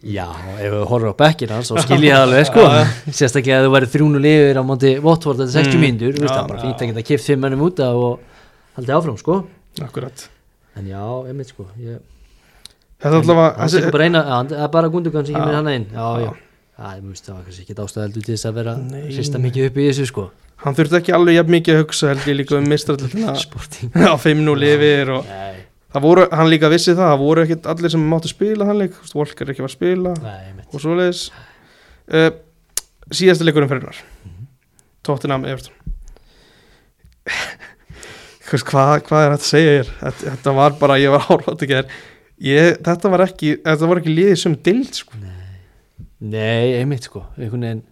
já, 0.00 0.24
ef 0.56 0.72
við 0.72 0.84
horfum 0.88 1.12
á 1.12 1.20
bekkin 1.20 1.50
hans 1.52 1.70
þá 1.70 1.82
skil 1.84 2.00
ég 2.06 2.14
það 2.16 2.22
alveg 2.26 2.46
sko. 2.48 2.66
Sérstaklega 3.20 3.58
að 3.60 3.66
þú 3.68 3.72
væri 3.76 3.88
þrjúnu 3.94 4.20
lifir 4.24 4.60
á 4.60 4.62
móti 4.64 4.92
Votvort 5.04 5.42
þetta 5.42 5.56
60 5.60 5.76
Mm. 5.76 5.82
mínútur, 5.84 6.14
þú 6.16 6.24
veist 6.24 6.32
Já, 6.32 6.36
það 6.38 6.44
er 6.44 6.52
bara 6.54 6.62
fínt 6.64 6.80
að 6.84 6.90
geta 6.92 7.06
kipt 7.10 7.24
fimm 7.26 7.42
mennum 7.44 7.64
út 7.66 7.82
af 7.84 7.98
og 8.00 8.20
haldið 8.78 8.94
áfram 8.96 9.18
sko. 9.20 9.36
Akkurat. 9.84 10.24
En 10.80 10.86
já, 10.88 11.02
einmitt 11.28 11.52
sko 11.52 11.66
ég, 11.78 12.00
þetta 13.00 13.10
er 13.10 13.18
allavega 13.20 13.68
það 14.48 14.56
er 14.64 14.70
bara 14.72 14.88
Gundogan 14.92 15.26
sem 15.28 15.34
kemur 15.36 15.58
hann 15.60 15.68
einn 15.68 15.86
já, 15.92 16.06
Já. 16.24 16.30
ég 16.30 16.48
það 16.80 17.34
var 17.34 17.42
kannski 17.44 17.64
ekki 17.66 17.74
ástæðaldur 17.84 18.24
til 18.24 18.34
þess 18.38 18.48
að 18.48 18.54
vera 18.56 18.76
nei. 18.80 19.02
mikið 19.44 19.66
upp 19.68 19.76
í 19.76 19.88
þessu 19.90 20.06
sko. 20.08 20.30
Hann 20.64 20.76
þurfti 20.76 20.96
ekki 21.00 21.12
alveg 21.16 21.36
jafn 21.36 21.52
mikið 21.54 21.74
að 21.76 21.82
hugsa 21.84 22.08
held 22.14 22.24
ég 22.28 22.38
líka 22.40 22.56
um 22.56 22.72
sporting. 23.44 23.92
Á 24.00 24.16
5-0 24.16 24.64
yfir 24.70 25.12
og 25.18 25.28
nei, 25.28 25.60
það 25.90 26.04
voru, 26.06 26.26
hann 26.32 26.50
líka 26.52 26.70
vissi 26.72 26.92
það, 26.94 27.08
það 27.12 27.22
voru 27.24 27.44
ekkit 27.46 27.66
allir 27.72 27.92
sem 27.94 28.04
máttu 28.12 28.30
spila 28.30 28.66
hann 28.68 28.78
leik, 28.82 28.94
Volker 29.14 29.46
er 29.46 29.52
ekki 29.54 29.64
var 29.64 29.72
að 29.72 29.76
spila 29.78 30.12
nei, 30.22 30.64
og 30.70 30.82
svoleiðis. 30.84 31.22
Uh, 32.10 32.30
síðasti 33.10 33.46
leikurinn 33.48 33.70
fyrir 33.70 33.84
hennar 33.86 34.00
Mhm. 34.26 34.46
Tottenham 35.06 35.44
Everton. 35.48 35.74
Hvað, 38.50 39.04
hvað 39.06 39.22
er 39.22 39.30
þetta 39.30 39.44
að 39.44 39.46
segja 39.46 39.74
hér 39.76 39.90
þetta, 40.00 40.22
þetta 40.32 40.52
var 40.56 40.72
bara, 40.80 40.96
ég 40.98 41.12
var 41.14 41.26
árátt 41.30 41.60
ekki 41.62 41.76
ég, 42.42 42.80
þetta 42.82 43.12
var 43.12 43.22
ekki, 43.28 43.52
þetta 43.62 43.90
var 43.92 44.00
ekki 44.00 44.14
liðið 44.16 44.40
sem 44.42 44.56
dild 44.66 44.96
sko. 44.98 45.20
Nei, 46.20 46.72
einmitt 46.80 47.06
sko. 47.06 47.22
Einhvern 47.38 47.62
veginn, 47.64 47.84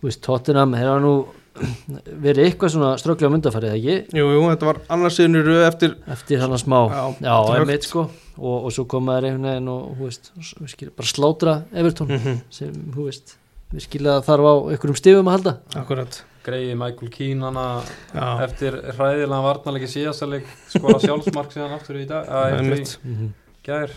þú 0.00 0.08
veist, 0.08 0.22
Tottenham 0.26 0.74
hefur 0.76 1.04
nú 1.04 1.12
verið 1.52 2.46
eitthvað 2.46 2.72
svona 2.72 2.90
strögglega 3.00 3.32
myndafarið, 3.34 3.74
ekki? 3.76 4.18
jú, 4.18 4.24
jú, 4.32 4.40
þetta 4.48 4.68
var 4.68 4.78
annars 4.94 5.18
síðan 5.18 5.36
í 5.36 5.42
röð 5.44 5.64
eftir 5.66 5.94
Eftir 6.14 6.40
þannig 6.40 6.62
smá, 6.62 6.78
Já, 6.88 7.02
já, 7.20 7.34
einmitt 7.58 7.86
sko. 7.86 8.06
Og, 8.38 8.56
og 8.66 8.72
svo 8.72 8.86
komaður 8.88 9.28
einhvern 9.28 9.48
veginn 9.50 9.68
og, 9.68 9.90
þú 9.98 10.08
veist, 10.08 10.30
s- 10.40 10.54
skil, 10.72 10.90
bara 10.96 11.10
slátra 11.10 11.54
Everton 11.76 12.08
mm 12.08 12.38
sem, 12.50 12.72
þú 12.94 13.08
veist, 13.10 13.34
við 13.72 13.84
skilja 13.86 14.14
þarf 14.24 14.48
á 14.48 14.54
einhverjum 14.72 14.96
stifum 15.00 15.28
að 15.28 15.36
halda. 15.36 15.54
Akkurat. 15.82 16.22
Greiði 16.42 16.74
Michael 16.74 17.10
Keane 17.12 17.46
hana 17.46 17.66
já, 18.14 18.24
eftir 18.48 18.78
hræðilega 18.96 19.44
varnarleiki 19.44 19.90
síðastaleg 19.92 20.48
skora 20.72 20.98
sjálfsmark 21.04 21.52
síðan 21.54 21.76
aftur 21.76 22.00
í 22.00 22.08
dag 22.08 22.26
að 22.26 22.56
eftir 22.56 22.80
í 22.80 22.88
mm 23.04 23.14
-hmm. 23.18 23.30
gær 23.62 23.92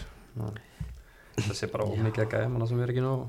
það 1.39 1.55
sé 1.55 1.71
bara 1.71 1.87
ómikið 1.87 2.35
að 2.35 2.49
manna 2.51 2.67
sem 2.67 2.83
er 2.83 2.91
ekki 2.93 3.01
nóg. 3.01 3.25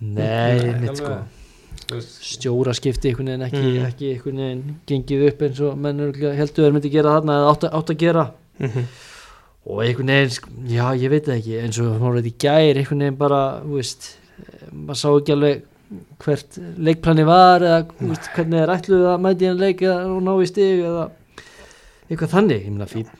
Nei, 0.00 0.22
Nei, 0.22 0.70
einmitt 0.70 0.96
sko 0.96 1.18
stjóra 1.88 2.74
skipti 2.76 3.08
einhvern 3.10 3.30
veginn 3.32 3.46
ekki, 3.48 3.62
Mm. 3.64 3.86
ekki 3.88 4.10
einhvern 4.14 4.40
veginn 4.42 4.76
gengið 4.86 5.26
upp 5.30 5.42
eins 5.46 5.60
og 5.60 5.78
menn 5.78 6.00
örugglega 6.04 6.34
heldur 6.36 6.64
þeir 6.66 6.72
myndi 6.76 6.90
gera 6.92 7.14
þarna 7.20 7.38
eða 7.38 7.52
átt, 7.54 7.64
að- 7.68 7.74
átt 7.78 7.90
að 7.94 7.98
gera. 8.04 8.26
Mm 8.60 8.84
og 9.68 9.82
einhvern 9.84 10.08
veginn, 10.08 10.68
já 10.72 10.86
ég 10.96 11.10
veit 11.10 11.26
ekki 11.28 11.58
eins 11.60 11.78
og 11.80 11.98
maður 12.00 12.22
veit 12.22 12.28
í 12.30 12.36
gær 12.40 12.78
einhvern 12.80 13.02
veginn 13.04 13.18
bara, 13.18 13.60
veist 13.68 14.16
maður 14.72 14.96
sá 14.96 15.08
ekki 15.18 15.32
alveg 15.34 15.62
hvert 16.24 16.58
leikplani 16.78 17.24
var 17.26 17.60
eða 17.60 17.86
veist, 18.00 18.30
hvernig 18.36 18.62
er 18.62 18.72
ætluð 18.72 19.04
að 19.12 19.20
mæti 19.26 19.46
hann 19.48 19.58
leik 19.60 19.80
eða 19.82 20.06
og 20.16 20.22
ná 20.22 20.32
í 20.40 20.46
stig 20.48 20.80
eða 20.84 21.10
eitthvað 22.10 22.32
þannig, 22.32 22.64
ég 22.64 22.70
meina 22.72 22.86
fyrir 22.88 23.10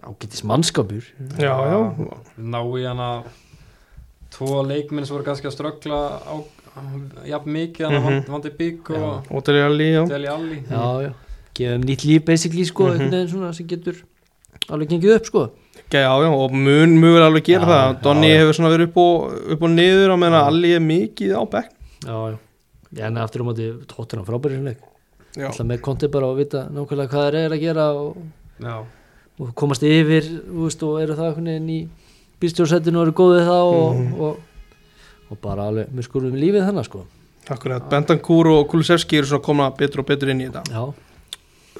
ágætis 0.00 0.42
mannskapur. 0.48 1.04
Já, 1.36 1.52
já, 1.68 1.80
ná 2.38 2.60
í 2.64 2.84
hana 2.88 3.10
tvo 4.30 4.62
leikminn 4.64 5.04
sem 5.04 5.16
voru 5.16 5.26
kannski 5.26 5.50
að 5.50 5.56
ströggla 5.58 6.00
á 6.24 6.34
jafn 7.26 7.50
mikið 7.50 7.86
hana 7.86 8.00
Mhm. 8.00 8.12
mm 8.20 8.32
Vandi 8.32 8.50
Bík 8.50 8.90
og 8.90 9.24
og 9.30 9.42
að 9.42 10.08
Deli 10.08 10.26
Alli 10.28 10.62
já, 10.70 11.02
já, 11.02 11.12
gefum 11.54 11.82
nýtt 11.84 12.04
líf 12.06 12.24
basically 12.24 12.64
sko, 12.64 12.84
Mhm. 12.84 12.92
einhvern 12.92 13.10
veginn 13.10 13.28
svona 13.28 13.52
sem 13.54 13.66
getur 13.66 13.96
alveg 14.68 14.88
gengið 14.88 15.16
upp 15.16 15.26
sko 15.26 15.50
Já, 15.90 16.06
já, 16.22 16.30
og 16.30 16.52
mun 16.52 16.98
mjög 17.00 17.20
alveg 17.26 17.44
gera 17.44 17.66
Já, 17.66 18.00
það 18.00 18.22
já. 18.22 18.38
hefur 18.38 18.54
svona 18.54 18.70
verið 18.76 18.88
upp 18.88 18.96
og, 18.96 19.50
upp 19.52 19.62
og 19.62 19.70
niður 19.70 20.10
og 20.12 20.18
meðan. 20.20 20.46
Alli 20.46 20.72
er 20.74 20.80
mikið 20.80 21.30
á 21.34 21.42
bekk 21.50 21.70
já, 22.06 22.38
já, 22.94 23.06
en 23.06 23.16
aftur 23.18 23.42
á 23.42 23.44
móti 23.44 23.72
tóttina 23.86 24.24
frábæri 24.24 24.54
sem 24.54 24.64
leik 24.64 24.78
Já, 25.36 25.46
alltaf 25.46 25.66
með 25.66 25.80
konti 25.80 26.08
bara 26.10 26.26
og 26.26 26.36
vita 26.38 26.68
nákvæmlega 26.70 27.08
hvað 27.10 27.30
þeir 27.30 27.34
eru 27.34 27.54
að 27.54 27.60
gera 27.60 27.84
og, 27.94 28.16
já, 28.60 28.84
og 29.40 29.54
komast 29.54 29.82
yfir 29.82 30.22
þú 30.22 30.62
veist, 30.64 30.82
og 30.82 31.00
eru 31.02 31.14
það 31.14 31.68
í 31.70 31.88
bílstjórnsættinu 32.40 32.96
og 32.98 33.02
eru 33.06 33.12
góðið 33.12 33.46
þá 33.46 33.58
og, 33.62 33.96
Mhm. 33.96 34.20
og, 34.20 34.36
og 35.30 35.38
bara 35.42 35.68
alveg 35.70 35.92
mjög 35.94 36.08
skurðum 36.08 36.38
lífið 36.40 36.66
þannig 36.68 36.88
sko. 36.88 37.04
Akkurat, 37.50 37.86
Bentancur 37.90 38.50
og 38.52 38.66
Kulusevski 38.70 39.18
eru 39.18 39.26
svona 39.30 39.42
koma 39.46 39.70
betur 39.74 40.02
og 40.02 40.06
betur 40.10 40.30
inn 40.32 40.42
í 40.44 40.48
þetta. 40.50 40.64
Já, 40.70 41.06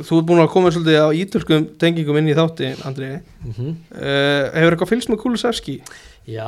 Þú 0.01 0.17
ert 0.17 0.27
búin 0.31 0.41
að 0.41 0.53
koma 0.55 0.71
svolítið 0.73 0.97
á 1.03 1.09
ítölskum 1.13 1.65
tengingum 1.83 2.17
inn 2.17 2.31
í 2.31 2.37
þátti, 2.39 2.71
Andri. 2.89 3.09
Mm 3.45 3.51
uh, 3.67 4.47
Hefur 4.55 4.77
eitthvað 4.77 4.93
fylgst 4.95 5.11
með 5.13 5.21
Kulusevski? 5.25 5.81
já 6.31 6.47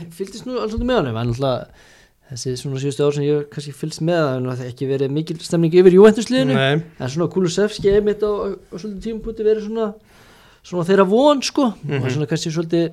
ég 0.00 0.14
fylgdist 0.14 0.46
nú 0.48 0.56
alls 0.56 0.72
svolítið 0.72 0.88
með 0.88 1.00
honum. 1.02 1.18
En 1.20 1.32
alltaf 1.34 1.90
þessi 2.30 2.54
svona 2.56 2.80
síðustu 2.80 3.04
ár 3.04 3.14
sem 3.18 3.26
ég 3.26 3.44
kannski 3.52 3.74
fylgst 3.76 4.00
með 4.06 4.22
það 4.22 4.36
en 4.38 4.48
það 4.54 4.68
ekki 4.70 4.88
verið 4.88 5.12
mikil 5.12 5.36
stemning 5.44 5.76
yfir 5.76 5.98
Juventusliðinu. 5.98 6.56
Nei, 6.56 6.82
en 6.96 7.12
svona 7.12 7.28
Kulusevski 7.34 7.92
er 7.92 8.06
mitt 8.06 8.24
á, 8.24 8.30
á 8.32 8.74
svolítið 8.78 9.02
tímapunkti 9.10 9.44
verið 9.44 9.66
svona 9.68 9.90
svona 10.64 10.86
þeirra 10.88 11.04
von 11.10 11.42
sko. 11.44 11.66
Mhm. 11.84 11.98
og 12.00 12.14
svona 12.14 12.30
kannski 12.30 12.54
svolítið 12.54 12.86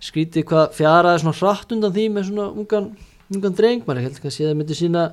skrítið 0.00 0.44
hvað 0.48 0.74
fjaraði 0.78 1.22
svona 1.22 1.38
hratt 1.40 1.72
undan 1.74 1.92
því 1.94 2.04
með 2.14 2.28
svona 2.30 2.48
ungan, 2.62 2.90
ungan 3.34 3.56
dreng. 3.58 3.84
Maður 3.86 4.04
held 4.06 4.20
kannski 4.22 4.44
að 4.44 4.50
það 4.52 4.58
myndi 4.60 4.76
sína 4.78 5.04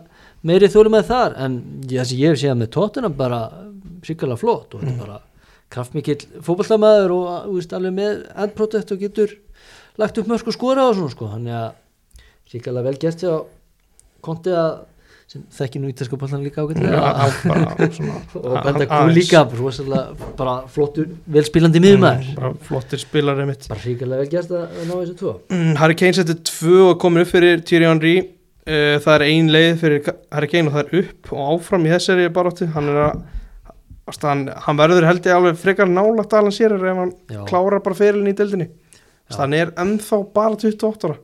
meiri 0.46 0.70
þólu 0.72 0.92
með 0.94 1.08
þar. 1.10 1.38
En 1.46 1.56
ég- 1.90 2.14
ég 2.14 2.30
hef 2.34 2.40
séð 2.42 2.58
með 2.60 2.70
tóttina 2.76 3.10
bara 3.16 3.40
sýkala 4.06 4.38
flott 4.38 4.76
og 4.76 4.82
þetta 4.82 4.94
er 4.94 5.00
bara 5.06 5.22
kraftmikill 5.70 6.22
fótballtamaður 6.46 7.12
og 7.16 7.54
veist, 7.56 7.74
alveg 7.74 7.94
með 7.94 8.26
endprotect 8.38 8.92
og 8.92 9.00
getur 9.00 9.34
lagt 9.98 10.18
upp 10.18 10.28
mörg 10.28 10.48
og 10.48 10.54
skora 10.54 10.90
og 10.90 10.96
svona 10.96 11.12
sko. 11.12 11.28
Hann 11.28 11.48
er 11.48 11.54
að 11.54 11.72
sýkala 12.52 12.84
vel 12.86 12.98
gert 13.02 13.20
sér 13.20 13.34
á 13.34 13.46
konti 14.22 14.50
að 14.54 14.86
sem 15.28 15.42
þekki 15.58 15.80
nú 15.82 15.90
ítalska 15.90 16.18
boltan 16.22 16.44
líka 16.46 16.62
já, 16.62 17.26
svona 17.42 18.16
og 18.36 18.58
benda 18.66 18.86
aðeins. 18.86 19.16
líka 19.18 19.42
bara 20.38 20.54
flottur 20.72 21.08
velspilandi 21.28 21.82
miðumæður 21.82 22.28
Mm, 22.30 22.36
Bara 22.38 22.52
flottir 22.68 23.02
spilari 23.02 23.46
mitt 23.50 23.68
bara 23.72 23.82
hríkilega 23.82 24.22
vel 24.22 24.30
gert 24.36 24.52
að 24.54 24.64
að 24.66 24.86
ná 24.90 24.94
þessu 25.02 25.16
tvo. 25.22 25.34
Mm, 25.50 25.72
Harry 25.82 25.96
Kane 26.00 26.14
setur 26.20 26.38
tvö 26.52 26.82
og 26.92 27.00
komin 27.02 27.24
upp 27.26 27.32
fyrir 27.34 27.64
Thierry 27.66 27.90
Henry. 27.90 28.16
Uh, 28.66 28.98
Það 29.02 29.14
er 29.16 29.24
ein 29.30 29.50
leið 29.54 29.76
fyrir 29.82 30.08
Harry 30.34 30.48
Kane 30.50 30.70
og 30.70 30.74
það 30.78 30.86
er 30.86 31.02
upp 31.04 31.34
og 31.34 31.42
áfram 31.56 31.84
í 31.86 31.92
þessari 31.94 32.30
baróttu 32.34 32.70
Hann 32.74 32.90
er 32.94 33.02
að 33.10 33.24
Hann, 34.22 34.44
hann 34.54 34.78
verður 34.78 35.06
held 35.10 35.26
ég 35.26 35.34
alveg 35.34 35.56
frekar 35.58 35.88
nálagt 35.90 36.34
að 36.38 36.44
hann 36.44 36.54
sér 36.54 36.76
ef 36.78 36.84
hann 36.86 37.14
Já. 37.34 37.40
klárar 37.50 37.82
bara 37.82 37.98
ferilin 37.98 38.30
í 38.30 38.36
deildinni. 38.38 38.68
Já. 39.32 39.40
hann 39.40 39.54
er 39.58 39.72
ennþá 39.82 40.20
bara 40.36 40.54
28 40.62 41.10
ára 41.10 41.16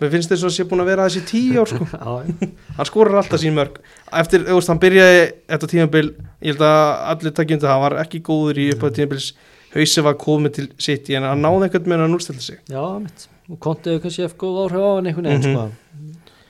mér 0.00 0.10
finnst 0.10 0.30
þess 0.32 0.44
að 0.48 0.54
sé 0.56 0.64
búin 0.70 0.82
að 0.82 0.88
vera 0.90 1.04
þessi 1.08 1.22
10 1.30 1.58
ár 1.62 1.70
sko. 1.70 1.86
hann 2.78 2.88
skorar 2.88 3.18
alltaf 3.20 3.40
sín 3.42 3.54
mörg 3.54 3.76
eftir, 4.20 4.42
þú 4.48 4.56
veist, 4.58 4.70
hann 4.72 4.80
byrjaði 4.82 5.20
þetta 5.52 5.70
tímabil 5.74 6.06
ég 6.42 6.48
held 6.54 6.64
að 6.66 6.82
allir 7.14 7.36
takkjum 7.38 7.60
þetta 7.60 7.72
hann 7.74 7.84
var 7.86 7.96
ekki 8.04 8.22
góður 8.26 8.58
í 8.64 8.70
upphæðu 8.74 8.96
tímabils. 9.00 9.28
Hausi 9.74 10.02
var 10.06 10.14
komið 10.14 10.52
til 10.54 10.66
sitt 10.78 11.08
en 11.10 11.24
hann 11.26 11.40
náði 11.42 11.66
einhvern 11.66 11.88
með 11.90 12.02
að 12.04 12.12
núrstilla 12.12 12.42
sig. 12.44 12.60
Já, 12.70 12.82
mitt. 13.02 13.24
Og 13.50 13.58
kontið 13.60 13.96
kannski 14.04 14.22
eftir 14.24 14.38
góð 14.44 14.60
áhrif 14.64 14.84
á 14.86 14.90
hann 14.94 15.08
einhvern 15.10 15.26
veginn 15.30 15.42
Mhm. 15.42 15.54
sko 15.54 15.64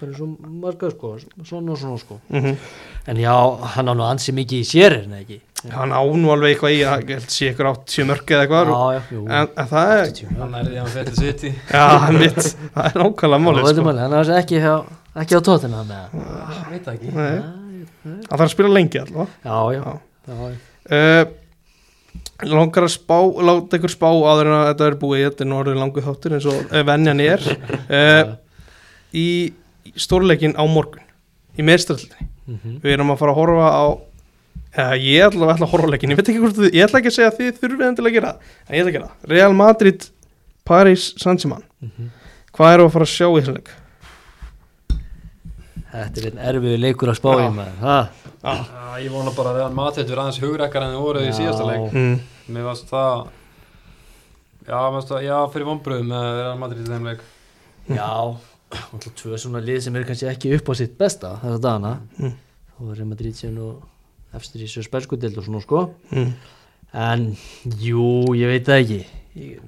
bara 0.04 0.16
svo 0.18 0.28
margar 0.62 0.94
sko 0.94 1.14
svona 1.42 1.74
og 1.74 1.80
svona 1.80 2.02
sko. 2.04 2.20
Mm 2.30 2.56
en 3.06 3.16
já, 3.20 3.34
hann 3.74 3.88
á 3.88 3.92
nú 3.92 4.04
ansi 4.06 4.32
mikið 4.32 4.62
í 4.62 4.64
sér 4.64 4.94
er 4.96 5.02
hann 5.04 5.18
ekki? 5.18 5.40
Hann 5.72 5.92
á 5.92 6.00
nú 6.00 6.30
alveg 6.32 6.54
eitthvað 6.54 6.72
í 6.72 6.78
að 6.88 7.26
sé 7.32 7.50
ykkur 7.52 7.68
átt 7.68 7.92
sjö 7.92 8.06
mörg 8.08 8.30
eða 8.32 8.44
eitthvað. 8.44 8.70
Já, 8.72 9.02
já, 9.12 9.18
en, 9.20 9.50
en 9.60 9.68
það 9.68 9.92
er 9.92 10.04
80, 10.04 10.22
já. 10.24 10.30
Hann 10.40 10.54
er 10.56 10.68
því 10.68 10.74
að 10.74 10.80
hann 10.80 10.94
fyrir 10.94 11.18
sitt 11.18 11.44
í 11.44 11.50
já, 11.52 11.84
mitt, 12.16 12.48
það 12.74 12.88
er 12.88 12.96
nákvæmlega 13.02 13.42
málið 13.44 13.68
sko. 13.68 13.84
hann 13.98 14.16
er 14.20 14.32
ekki 14.38 14.62
ekki 15.14 15.38
á 15.38 15.40
tóttina 15.46 15.82
með 15.88 16.16
Ég 16.18 16.70
veit 16.70 16.88
það 16.88 16.94
ekki. 16.94 17.14
Hann 18.04 18.22
þarf 18.28 18.46
að 18.46 18.52
spila 18.54 18.72
lengi 18.72 19.00
allavega 19.00 19.28
já, 19.44 19.58
já, 19.76 19.82
Já. 20.24 20.38
uh, 20.96 22.48
langar 22.54 22.86
að 22.88 22.94
spá 22.94 23.18
láta 23.48 23.78
ykkur 23.78 23.92
spá 23.92 24.08
áður 24.08 24.48
en 24.48 24.56
að 24.56 24.66
þetta 24.70 24.88
er 24.88 24.96
búið. 25.04 25.26
Þetta 25.28 25.44
er 25.44 25.50
nú 25.50 25.60
orðið 25.60 25.78
langu 25.80 26.04
þáttur 26.08 26.38
eins 26.38 26.48
og 26.48 26.72
eh, 26.72 26.86
venjan 26.88 27.22
er. 27.24 27.46
Uh, 27.84 28.34
í 29.24 29.28
stórleikin 29.96 30.56
á 30.56 30.64
morgun 30.66 31.02
í 31.58 31.62
meðströldinni 31.62 32.30
Mhm. 32.46 32.80
við 32.84 32.92
erum 32.92 33.10
að 33.14 33.18
fara 33.22 33.32
að 33.32 33.38
horfa 33.40 33.68
á 33.72 33.84
uh, 33.88 34.96
ég 35.00 35.22
ætla, 35.24 35.46
ætla 35.54 35.64
að 35.64 35.70
horfa 35.72 35.86
á 35.88 35.92
leikin 35.94 36.10
ég 36.12 36.16
veit 36.18 36.28
ekki 36.28 36.40
hvort 36.42 36.56
þið, 36.58 36.74
ég 36.76 36.84
ætla 36.84 36.98
ekki 37.00 37.08
að 37.12 37.16
segja 37.16 37.30
að 37.30 37.38
þið 37.38 37.60
þurfið 37.62 37.86
endilega 37.88 38.10
að 38.10 38.18
gera 38.18 38.32
en 38.68 38.74
ég 38.74 38.82
ætla 38.84 38.90
að 38.90 38.96
gera 38.98 39.10
Real 39.32 39.54
Madrid, 39.54 40.04
Paris, 40.64 41.14
Saint-Germain 41.16 41.64
Mhm. 41.80 42.10
hvað 42.52 42.74
eru 42.74 42.84
að 42.88 42.92
fara 42.92 43.04
að 43.08 43.14
sjá 43.14 43.26
í 43.30 43.40
þessum 43.40 43.56
leik? 43.56 43.70
Þetta 45.94 46.20
er 46.20 46.26
einn 46.30 46.40
erfiður 46.50 46.80
leikur 46.82 47.10
að 47.12 47.18
spá 47.20 47.30
í 47.38 47.42
Já. 47.44 47.50
maður 47.54 47.78
ha? 47.84 47.96
Ah. 48.44 48.64
Já, 48.68 49.04
Ég 49.04 49.10
vona 49.14 49.30
bara 49.34 49.50
að 49.52 49.56
Real 49.60 49.74
Madrid 49.74 50.06
verið 50.10 50.22
aðeins 50.24 50.40
hugrekkar 50.42 50.82
en 50.84 50.92
þið 50.94 51.04
voruð 51.04 51.28
í 51.28 51.32
síðasta 51.38 51.66
leik 51.68 51.92
Mm. 51.94 52.20
Mér 52.50 52.64
varst 52.68 52.90
það 52.90 53.28
Já, 54.68 54.74
mér 54.74 54.92
varst 54.96 55.08
það, 55.08 55.22
já, 55.24 55.38
fyrir 55.52 55.66
vonbröðum 55.70 56.08
með 56.12 56.28
Real 56.42 56.58
Madrid 56.58 56.84
í 56.84 56.90
þeim 56.90 57.08
leik 57.08 57.20
Já, 57.88 58.36
tvö 59.22 59.38
svona 59.38 59.60
lið 59.64 59.80
sem 59.84 59.96
eru 59.96 60.04
kannski 60.08 60.28
ekki 60.30 60.54
upp 60.58 60.68
á 60.70 60.74
sitt 60.78 60.96
besta 60.98 61.36
þessa 61.42 61.60
dagana 61.60 61.94
Mm. 62.18 62.32
Þá 62.74 62.90
er 62.90 62.96
Real 62.98 63.06
Madrid 63.08 63.34
sem 63.38 63.54
nú 63.54 63.68
efstir 64.34 64.62
í 64.64 64.66
sér 64.70 64.82
spelskudild 64.88 65.38
og 65.38 65.44
svona 65.46 65.60
sko 65.62 65.82
Mm. 66.10 66.32
En, 66.94 67.36
jú, 67.82 68.34
ég 68.38 68.46
veit 68.50 68.66
það 68.66 68.80
ekki 68.84 68.98
ég, 69.36 69.60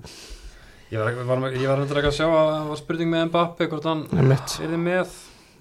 Ég 0.92 0.98
var, 1.02 1.12
var, 1.26 1.50
ég 1.50 1.66
var 1.66 1.78
reyndar 1.80 1.98
ekki 1.98 2.10
að 2.12 2.18
sjá 2.20 2.26
að 2.30 2.50
það 2.52 2.68
var 2.70 2.76
spurning 2.78 3.10
með 3.10 3.24
Mbappe 3.32 3.66
hvort 3.72 3.84
hann 3.90 4.04
Einmitt. 4.14 4.58
er 4.62 4.68
þið 4.70 4.82
með 4.84 5.16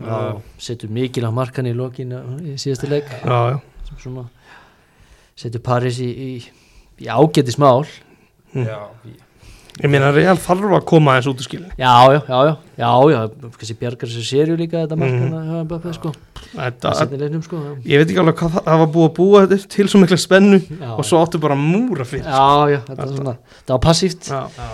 Já, 0.05 0.41
setur 0.59 0.89
mikil 0.91 1.23
á 1.25 1.31
markan 1.33 1.65
í 1.65 1.73
lokin 1.73 2.11
í 2.45 2.53
já, 3.25 3.39
já. 3.55 3.59
sem 3.87 3.97
svona 4.03 4.25
setur 5.35 5.61
Paris 5.65 5.97
í, 6.03 6.09
í, 6.11 6.29
í 7.01 7.05
ágætis 7.09 7.57
mál 7.57 7.85
Mm. 8.55 8.65
Já, 8.69 8.77
ég- 9.09 9.24
ég 9.83 9.91
meina 9.91 10.11
Real 10.15 10.37
þarf 10.39 10.75
að 10.77 10.85
koma 10.87 11.13
aðeins 11.15 11.27
út 11.31 11.41
úr 11.41 11.47
skilni 11.47 11.69
Já, 11.79 11.91
já, 12.15 12.19
já, 12.29 12.39
já, 12.79 12.89
já, 13.11 13.19
kannski 13.57 13.75
bjargar 13.81 14.11
þessu 14.11 14.23
sériu 14.29 14.55
líka 14.59 14.83
þetta 14.85 14.97
markan 15.01 15.33
að 15.35 15.49
hafa 15.51 15.63
Mbappe 15.65 15.93
sko. 15.97 16.13
Þetta, 16.55 16.93
leiknum 17.19 17.43
sko 17.43 17.59
ég 17.83 17.99
veit 18.01 18.07
ekki 18.13 18.21
alveg 18.23 18.37
hvað 18.39 18.53
það, 18.55 18.65
það 18.69 18.81
var 18.83 18.91
búið 18.95 19.07
að 19.09 19.13
búa 19.19 19.43
þetta 19.45 19.71
til 19.75 19.87
svo 19.91 20.01
mikla 20.03 20.19
spennu 20.21 20.61
Já. 20.63 20.89
og 20.95 21.03
svo 21.09 21.21
áttu 21.25 21.41
bara 21.43 21.57
múra 21.59 22.07
fyrir 22.07 22.29
Já, 22.29 22.45
já, 22.71 22.79
þetta 22.87 23.07
er 23.07 23.13
svona, 23.17 23.35
það 23.65 23.75
var 23.75 23.83
passíft. 23.89 24.29
Já. 24.31 24.41
já, 24.55 24.69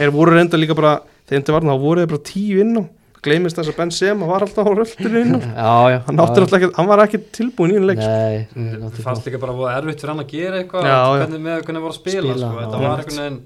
þeir 0.00 0.14
voru 0.16 0.34
reynda 0.34 0.58
líka 0.60 0.76
bara 0.78 0.96
þegar 1.28 1.38
þetta 1.44 1.56
var 1.58 1.68
þá 1.70 1.74
voru 1.84 2.02
þeir 2.04 2.12
bara 2.14 2.26
tíu 2.32 2.64
inn 2.64 2.74
á 2.80 2.82
gleymist 3.24 3.56
þess 3.58 3.72
að 3.72 3.76
Ben 3.80 3.90
Sema 3.96 4.26
var 4.28 4.44
alltaf 4.46 4.68
á 4.68 4.72
Já, 4.74 5.72
já 5.90 5.98
hann, 6.06 6.20
átti 6.20 6.40
náttúrulega 6.44 6.58
ekki, 6.60 6.70
hann 6.78 6.88
var 6.90 7.02
ekki 7.06 7.20
tilbúin 7.34 7.72
í 7.72 7.78
einn 7.78 7.88
leik. 7.88 7.98
Nei, 8.04 8.46
Mm, 8.54 8.68
hann 8.74 8.84
átti 8.90 9.04
fannst 9.06 9.26
líka 9.28 9.40
bara 9.42 9.56
voða 9.56 9.74
erfitt 9.80 10.00
fyrir 10.04 10.12
hann 10.14 10.22
að 10.24 10.30
gera 10.34 10.60
eitthvað 10.62 10.88
Já, 10.88 10.98
já. 11.00 11.18
hvernig 11.24 11.42
með 11.48 11.62
hvernig 11.66 11.84
voru 11.86 11.94
að 11.94 11.98
spila, 11.98 12.22
Spila, 12.22 12.36
sko. 12.38 12.54
já. 12.54 12.64
þetta 12.64 12.82
var 12.84 13.02
einhvern 13.02 13.20
veginn 13.24 13.40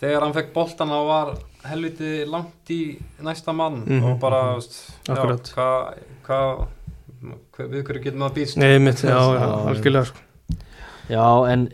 þegar 0.00 0.26
hann 0.26 0.36
fekk 0.38 0.52
boltan 0.54 0.94
þá 0.94 1.00
var 1.12 1.34
helviti 1.68 2.12
langt 2.30 2.70
í 2.70 2.80
næsta 3.26 3.52
mann 3.54 3.82
Mhm. 3.84 4.04
og 4.12 4.20
bara 4.22 4.42
veist, 4.54 4.78
já, 5.08 5.12
Akkurat. 5.14 5.52
hvað 5.54 5.94
hva, 6.28 6.40
hva, 7.56 7.66
við 7.68 7.82
hverju 7.84 8.02
getum 8.04 8.20
maður 8.22 8.36
býst 8.38 8.56
Nei, 8.56 8.78
mitt, 8.78 9.02
já, 9.02 9.10
já, 9.10 9.40
Já, 9.42 9.48
algjörlega 9.72 10.06
sko. 10.06 10.18
Já, 11.08 11.24
en 11.52 11.68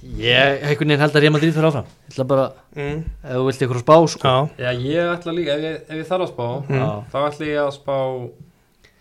ég, 0.00 0.62
einhvern 0.64 0.88
veginn 0.88 1.00
held 1.04 1.14
að 1.16 1.20
Real 1.24 1.32
Madrid 1.34 1.54
fyrir 1.54 1.68
áfram. 1.70 1.88
Ég 2.08 2.12
ætla 2.14 2.26
bara, 2.30 2.44
mm. 2.76 3.00
ef 3.24 3.34
þú 3.36 3.44
vilt 3.48 3.64
ykkur 3.66 3.80
spá 3.82 3.96
sko. 4.14 4.34
Já, 4.58 4.64
já, 4.64 4.70
ég 4.90 5.10
ætla 5.14 5.34
líka, 5.36 5.56
ef 5.56 5.64
ég, 5.66 5.80
ef 5.88 5.96
ég 6.00 6.06
þarf 6.10 6.26
að 6.26 6.32
spá 6.34 6.46
Mm. 6.70 7.04
Þá 7.12 7.18
ætla 7.30 7.46
ég 7.50 7.60
að 7.64 7.72
spá 7.76 7.96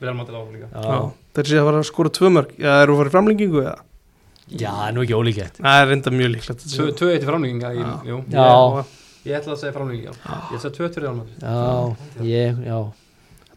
Real 0.02 0.16
Madrid 0.20 0.40
áfram 0.40 0.56
líka. 0.56 0.70
Já, 0.74 0.82
já. 0.90 1.12
þeir 1.36 1.50
sé 1.52 1.60
að 1.60 1.68
fara 1.70 1.80
að 1.84 1.90
skora 1.92 2.10
tvö 2.20 2.32
mörg 2.36 2.54
já, 2.60 2.72
eru 2.84 2.98
fara 3.00 3.10
í 3.10 3.16
framlengingu 3.16 3.62
eða? 3.64 3.76
já, 4.50 4.70
það 4.74 4.88
er 4.88 4.94
nú 4.96 5.04
ekki 5.06 5.18
ólíkett 5.20 5.60
það 5.62 5.82
er 5.82 5.88
reynda 5.92 6.12
mjög 6.16 6.32
líklegt. 6.36 6.64
Tvö- 6.74 6.94
tvö 6.98 7.12
eitt 7.14 7.24
í 7.24 7.28
framlenginga 7.30 7.70
ég- 7.76 8.08
jú. 8.10 8.18
Já. 8.34 8.86
ég 9.30 9.36
ætla 9.40 9.54
að 9.54 9.60
segja 9.62 9.76
framlenginga 9.76 10.14
ég 10.16 10.58
ætla 10.58 10.70
að 10.72 10.78
tvö 10.80 10.90
til 10.94 11.04
Real 11.04 11.16
Madrid. 11.20 11.38
Já, 11.44 12.26
ég, 12.26 12.66
já. 12.66 12.80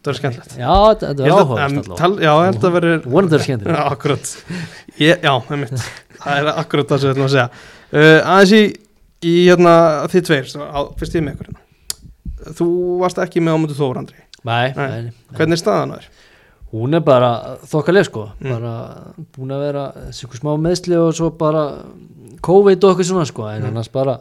Þetta 0.03 0.11
er 0.11 0.17
skemmtilegt. 0.19 0.55
Já, 0.59 0.73
þetta 0.91 1.09
þetta 1.13 1.23
Ég 1.23 1.31
er 1.31 1.33
held 1.33 1.39
að- 1.39 1.47
áhugavert 1.47 1.63
em, 1.63 1.79
allavega 1.79 1.97
tal- 2.03 2.19
já, 2.19 2.33
ég 2.35 2.47
held 2.51 2.65
að 2.67 2.73
verður 2.77 3.05
Vonandi 3.07 3.35
er 3.39 3.43
skemmtilegt. 3.47 3.79
Já, 3.79 3.85
akkurat. 3.95 4.25
Ég, 4.99 5.23
Já, 5.23 5.35
einmitt 5.49 5.85
Það 6.23 6.39
er 6.39 6.51
akkurat 6.63 6.89
það 6.93 6.99
sem 7.03 7.09
við 7.09 7.15
ætlum 7.15 7.29
að 7.29 7.35
segja 7.35 7.49
uh, 7.93 8.33
Aðeins 8.37 8.53
í, 8.53 8.63
í 9.29 9.35
hérna, 9.49 9.75
þið 10.13 10.27
tveir 10.29 10.51
á, 10.63 10.81
Fyrst 11.01 11.15
ég 11.19 11.25
með 11.27 11.35
ykkur 11.37 11.51
hérna 11.53 12.57
Þú 12.59 12.67
varst 13.03 13.19
ekki 13.23 13.41
með 13.43 13.55
ámöndu 13.59 13.77
Þór, 13.79 13.99
Andri 14.03 14.19
Nei, 14.43 14.73
Nei. 14.75 14.87
nei. 15.07 15.13
Hvernig 15.39 15.55
er 15.59 15.61
staðan 15.63 15.93
þær? 15.95 16.07
Hún 16.73 16.97
er 16.97 17.03
bara 17.05 17.29
þokkaleg 17.69 18.07
sko 18.09 18.23
Mm. 18.41 18.51
bara 18.51 18.73
búin 19.37 19.53
að 19.55 19.61
vera 19.67 19.83
þessi 20.09 20.25
ykkur 20.27 20.41
smá 20.41 20.51
meðsli 20.59 20.97
og 20.99 21.13
svo 21.15 21.29
bara 21.39 21.63
COVID 22.43 22.85
og 22.89 22.95
okkur 22.97 23.05
svona 23.07 23.27
sko 23.29 23.45
en 23.53 23.63
Mm. 23.63 23.69
annars 23.69 23.89
bara 23.93 24.17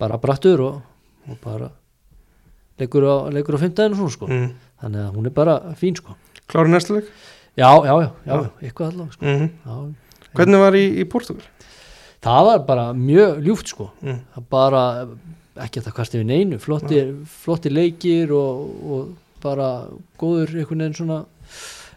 bara 0.00 0.16
brattur 0.18 0.60
og, 0.64 0.80
og 1.30 1.36
bara 1.44 1.68
leikur 2.80 3.04
á, 3.06 3.16
leikur 3.30 3.54
á 3.54 3.62
fimmtæðinu 3.62 3.96
svona 4.00 4.10
sko 4.16 4.26
Mm. 4.26 4.48
þannig 4.82 5.04
að 5.04 5.14
hún 5.14 5.26
er 5.26 5.30
bara 5.36 5.58
fín 5.78 5.94
sko 5.96 6.16
Klári 6.48 6.68
næsta 6.72 6.94
leik? 6.96 7.04
Já, 7.56 7.70
já, 7.84 7.94
já, 8.02 8.10
já, 8.26 8.34
Já. 8.34 8.50
eitthvað 8.62 8.88
allavega 8.90 9.12
sko 9.12 9.24
Mm 9.24 9.50
já. 9.66 9.94
Hvernig 10.34 10.58
var 10.60 10.72
í, 10.78 10.84
í 11.00 11.04
Portugal? 11.08 11.42
Það 12.24 12.44
var 12.48 12.58
bara 12.66 12.86
mjög 12.96 13.42
ljúft 13.44 13.68
sko 13.74 13.90
Mm. 14.02 14.20
það 14.34 14.44
bara 14.50 14.84
ekki 15.64 15.80
að 15.80 15.84
það 15.86 15.94
kvart 15.94 16.14
yfir 16.16 16.24
neinu 16.26 16.58
flottir, 16.58 17.14
flottir 17.44 17.72
leikir 17.72 18.32
og, 18.32 18.84
og 18.90 19.08
bara 19.44 19.86
góður 20.18 20.54
einhvern 20.56 20.80
veginn 20.80 20.94
svona 20.98 21.24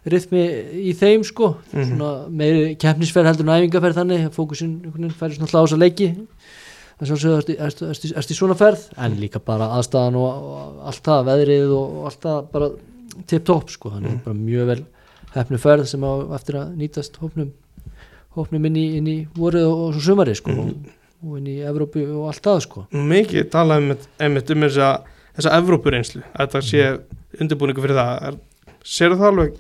rithmi 0.07 0.43
í 0.87 0.93
þeim 0.95 1.23
sko 1.25 1.55
Mhm. 1.73 1.87
svona 1.97 2.11
meiri 2.29 2.75
keppnisferð 2.79 3.25
heldur 3.31 3.47
en 3.47 3.55
æfingaferð 3.69 3.97
þannig 4.01 4.29
fókusin 4.35 4.75
einhvern 4.83 5.07
veginn 5.07 5.15
færi 5.19 5.35
svona 5.37 5.51
þessa 5.51 5.79
leiki 5.79 6.09
þess 6.99 7.11
að 7.11 7.37
ertu, 7.37 7.55
ertu, 7.59 7.87
ertu, 7.89 8.13
ertu 8.17 8.33
í 8.33 8.37
svona 8.37 8.55
ferð 8.57 8.85
en 8.97 9.15
líka 9.19 9.39
bara 9.43 9.67
aðstæðan 9.77 10.15
og, 10.15 10.43
og 10.43 10.85
allt 10.91 11.03
það 11.03 11.25
veðrið 11.31 11.73
og, 11.77 12.05
allt 12.05 12.21
það 12.21 12.51
bara 12.51 12.69
tip-top 13.27 13.69
sko 13.69 13.89
þannig 13.95 14.11
Mhm. 14.11 14.23
bara 14.25 14.35
mjög 14.35 14.65
vel 14.67 14.85
hefnu 15.35 15.57
ferð 15.59 15.85
sem 15.87 16.01
á 16.03 16.11
eftir 16.35 16.55
að 16.61 16.75
nýtast 16.77 17.17
hópnum 17.21 17.51
hópnum 18.35 18.65
inn 18.69 18.75
í, 18.75 18.85
inn 18.97 19.07
í 19.07 19.17
vorið 19.37 19.65
og, 19.69 19.83
og 19.95 20.01
sumari 20.01 20.35
sko 20.35 20.51
Mhm. 20.51 20.59
og, 20.59 21.29
og 21.29 21.37
inn 21.39 21.47
í 21.47 21.55
Evrópu 21.65 22.03
og 22.17 22.27
allt 22.31 22.43
það 22.43 22.59
sko 22.67 22.85
Mikið 22.91 23.49
talaði 23.53 23.97
einmitt, 24.19 24.51
um 24.51 24.61
þessa 24.67 24.89
þessa 25.37 25.55
Evrópureynslu 25.61 26.21
að 26.33 26.43
þetta 26.47 26.61
sé 26.65 26.99
undirbúningu 27.41 27.81
fyrir 27.81 27.97
það 27.97 28.27
er, 28.31 28.37
Serðu 28.87 29.17
það 29.19 29.27
alveg? 29.31 29.55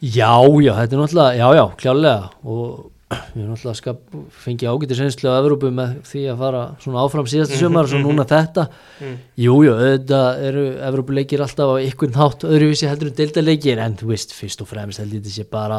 Já, 0.00 0.32
já, 0.64 0.72
þetta 0.80 0.96
er 0.96 1.00
náttúrulega, 1.02 1.36
já, 1.36 1.46
já, 1.54 1.64
klálega 1.76 2.30
og 2.44 2.90
við 3.34 3.42
erum 3.42 3.50
náttúrulega 3.52 3.76
skap, 3.78 4.00
fengið 4.44 4.70
ágætið 4.70 5.00
reynslu 5.02 5.28
á 5.30 5.40
Evrópu 5.42 5.70
með 5.74 5.92
því 6.08 6.20
að 6.32 6.40
fara 6.44 6.60
svona 6.80 7.02
áfram 7.04 7.26
síðasta 7.28 7.56
Mhm, 7.56 7.60
sumar 7.60 7.84
og 7.84 7.90
svo 7.92 7.98
mhm. 8.00 8.06
núna 8.08 8.26
þetta 8.30 8.66
Mm. 9.00 9.14
Jú, 9.40 9.54
jú, 9.64 9.72
auðvitað 9.76 10.40
eru 10.44 10.62
Evrópuleikir 10.88 11.40
alltaf 11.40 11.70
á 11.72 11.74
einhvern 11.80 12.16
hátt 12.20 12.42
öðruvísi 12.44 12.88
heldur 12.90 13.08
en 13.08 13.14
deildaleikir 13.16 13.78
en 13.80 13.94
þú 13.96 14.10
veist, 14.12 14.34
fyrst 14.36 14.60
og 14.60 14.68
fremst 14.68 15.00
held 15.00 15.14
ég 15.16 15.22
þetta 15.22 15.32
sé 15.38 15.44
bara 15.50 15.78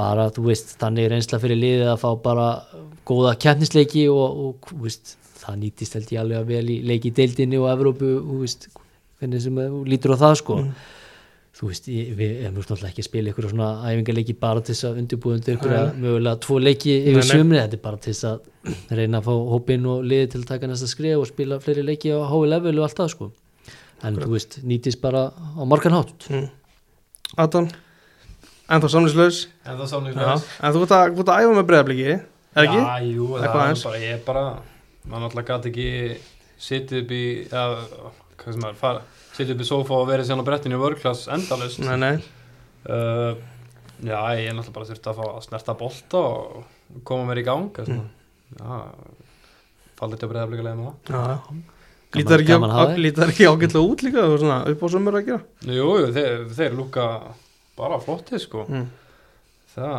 bara, 0.00 0.28
þú 0.34 0.46
veist, 0.48 0.74
þannig 0.80 1.10
reynsla 1.12 1.40
fyrir 1.42 1.60
liðið 1.60 1.90
að 1.92 1.98
fá 2.04 2.10
bara 2.24 2.46
góða 3.10 3.34
keppnisleiki 3.44 4.06
og, 4.12 4.44
og 4.46 4.72
veist, 4.84 5.16
það 5.42 5.58
nýtist 5.64 5.96
held 5.98 6.14
ég 6.16 6.22
alveg 6.22 6.40
að 6.42 6.54
vel 6.54 6.64
í 6.72 6.78
leiki 6.88 7.12
deildinni 7.16 7.60
og 7.60 7.68
Evrópu, 7.74 8.14
þú 8.24 8.40
veist, 8.46 8.70
hvernig 9.20 9.44
sem 9.44 9.60
lítur 9.92 10.16
á 10.16 10.22
það 10.24 10.34
sko 10.40 10.56
Mm. 10.60 10.72
þú 11.60 11.66
veist, 11.68 11.88
ég, 11.92 12.12
við 12.16 12.30
erum 12.46 12.54
náttúrulega 12.56 12.88
ekki 12.88 13.02
að 13.02 13.06
spila 13.10 13.30
ykkur 13.34 13.46
svona 13.50 13.66
æfingarleiki 13.90 14.34
bara 14.40 14.62
til 14.64 14.72
þess 14.72 14.86
að 14.88 15.00
undirbúða 15.02 15.36
undir 15.40 15.56
ykkur 15.58 15.72
mögulega 16.04 16.38
tvo 16.46 16.56
leiki 16.62 16.94
yfir 17.02 17.18
nei. 17.20 17.26
sumri, 17.28 17.58
þetta 17.60 17.76
er 17.76 17.82
bara 17.84 17.98
til 18.00 18.14
þess 18.14 18.28
að 18.30 18.94
reyna 19.00 19.20
að 19.20 19.26
fá 19.26 19.34
hópinn 19.50 19.88
og 19.92 20.06
liðið 20.08 20.30
til 20.32 20.40
að 20.40 20.46
taka 20.54 20.70
næsta 20.70 20.88
skrif 20.88 21.18
og 21.20 21.26
spila 21.28 21.58
fleiri 21.60 21.84
leiki 21.84 22.14
á 22.16 22.20
hái 22.30 22.38
level 22.54 22.72
og 22.80 22.86
allt 22.86 22.96
það 23.02 23.10
sko 23.12 23.28
en 24.08 24.16
þú 24.22 24.30
veist, 24.32 24.56
nýtist 24.64 25.02
bara 25.04 25.26
á 25.36 25.62
margan 25.68 25.98
hátt 25.98 26.30
Mm. 26.30 26.48
Adam? 27.44 27.68
En 28.70 28.82
þá 28.82 28.88
samlýslaus? 28.92 29.38
en 29.66 29.80
sáum 29.90 30.06
Já. 30.06 30.34
En 30.62 30.74
þú 30.74 30.82
ert 30.84 30.92
að, 30.94 31.14
þú 31.16 31.24
ert 31.24 31.32
að 31.34 31.44
æfa 31.44 31.54
með 31.56 31.64
breyðabliki, 31.70 32.10
er 32.10 32.64
ekki? 32.64 32.82
Já, 32.82 33.08
jú, 33.10 33.30
það 33.34 33.46
er 33.46 33.56
aðeins. 33.62 33.86
bara, 33.88 34.02
ég 34.02 34.12
er 34.14 34.20
bara 34.26 34.44
maður 35.06 35.24
náttúrulega 35.24 35.56
gæti 35.56 35.70
ekki 35.70 35.88
sitið 36.60 37.00
upp 37.02 37.14
í 37.16 37.22
ja, 37.48 37.64
hvað 38.40 38.56
sem 38.56 38.66
er, 38.68 38.76
fara, 38.78 39.02
sitið 39.36 39.54
upp 39.54 39.64
í 39.64 39.68
sofa 39.70 39.96
og 39.96 40.06
verið 40.10 40.28
síðan 40.28 40.44
á 40.44 40.48
brettinu 40.50 40.78
í 40.78 40.82
vörklass 40.82 41.26
endalust 41.32 41.82
Nei, 41.82 41.96
nei, 42.00 42.12
uh, 42.86 43.32
já, 44.04 44.18
ég 44.38 44.50
er 44.50 44.56
náttúrulega 44.56 44.76
bara 44.76 44.90
þurft 44.92 45.10
að 45.10 45.20
fá 45.20 45.26
að 45.30 45.42
snerta 45.48 45.76
bolta 45.80 46.22
og 46.30 47.02
koma 47.08 47.28
mér 47.30 47.42
í 47.42 47.46
gang 47.48 47.82
mm. 47.86 48.06
já, 48.60 48.80
fallið 50.00 50.22
til 50.22 50.28
að 50.28 50.32
breyða 50.34 50.48
blíka 50.52 50.66
leið 50.68 50.80
með 50.80 50.90
það 51.10 51.20
já, 51.20 51.36
já 51.36 51.76
Lítar 52.10 52.42
ekki, 52.42 52.56
að 52.58 53.52
ágætlega 53.54 53.80
út 53.86 54.00
líka 54.02 54.22
og 54.26 54.40
svona 54.42 54.54
upp 54.66 54.80
á 54.82 54.86
sömur 54.90 55.14
að 55.20 55.28
gera 55.28 55.76
jú, 55.76 55.90
jú, 56.02 56.08
þeir, 56.16 56.40
þeir 56.58 56.72
lúka 56.74 57.04
bara 57.80 57.98
flottið 58.04 58.42
sko. 58.44 58.64
Mm. 58.68 58.86
það 59.74 59.98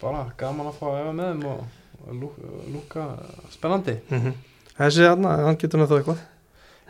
bara 0.00 0.24
gaman 0.40 0.70
að 0.70 0.78
fá 0.80 0.86
að 0.90 0.98
efa 1.02 1.12
með 1.18 1.30
þeim 1.32 1.46
og, 1.50 1.62
og 2.06 2.18
lú, 2.22 2.30
lúka 2.76 3.06
spennandi. 3.52 3.98
Mm 4.12 4.32
Þessi 4.80 5.04
hann, 5.04 5.26
hann 5.28 5.58
getur 5.60 5.76
náttúrulega 5.82 6.00
eitthvað. 6.00 6.20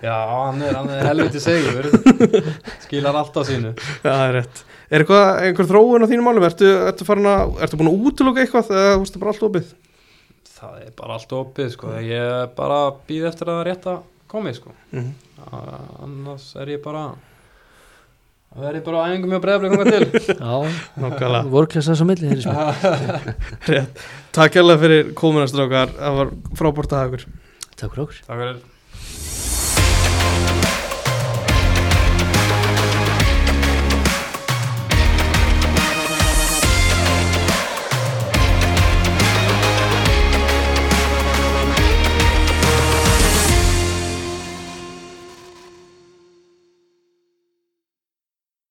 Já, 0.01 0.15
hann 0.31 0.61
er, 0.63 0.77
hann 0.79 0.91
er 0.95 1.09
helviti 1.09 1.41
segur. 1.43 1.89
Skilar 2.85 3.17
allt 3.19 3.35
á 3.35 3.43
sínu. 3.49 3.73
Já, 3.75 4.05
það 4.07 4.23
er 4.29 4.35
rétt. 4.39 4.61
Er 4.91 5.03
eitthvað, 5.03 5.27
einhver 5.49 5.69
þróun 5.73 6.07
á 6.07 6.11
þínum 6.13 6.29
málum? 6.29 6.47
Ertu, 6.47 6.69
ertu 6.87 7.07
að, 7.19 7.57
ertu 7.67 7.81
búin 7.81 7.91
að 7.91 8.07
útiloka 8.07 8.45
eitthvað 8.45 8.71
eða 8.79 8.95
veist 9.03 9.19
bara 9.19 9.35
allt 9.35 9.49
opið? 9.51 9.73
það 10.61 10.81
er 10.85 10.93
bara 10.97 11.17
allt 11.17 11.35
opið 11.37 11.71
sko. 11.75 11.91
Ég 12.05 12.31
er 12.37 12.49
bara 12.57 12.79
að 12.87 12.99
býða 13.09 13.31
eftir 13.33 13.51
að 13.53 13.63
rétta 13.69 13.97
komi 14.31 14.55
sko. 14.57 14.75
Mm 14.95 15.11
A- 15.41 16.05
annars 16.05 16.51
er 16.61 16.69
ég 16.75 16.83
bara 16.85 17.07
það 18.57 18.67
er 18.71 18.75
ég 18.81 18.85
bara 18.87 18.97
á 18.99 19.01
æfingum 19.11 19.31
mjög 19.35 19.43
breyðaflega 19.45 19.73
koma 19.77 19.87
til. 19.91 20.05
Já, 20.41 20.55
Nákvæmlega. 21.05 21.43
Vorklessa 21.55 21.93
svo 21.99 22.07
milli 22.09 22.27
Takk 24.37 24.53
hérlega 24.59 24.83
fyrir 24.85 25.03
komunastrákar 25.19 25.89
Það 25.97 26.13
var 26.21 26.29
frábært 26.59 26.93
að 26.95 27.01
hafa 27.05 27.11
ykkur. 27.15 27.25
Takk 27.77 27.91
fyrir 27.95 28.05
okkur. 28.07 28.19
Takk 28.27 28.39
fyrir 28.43 28.59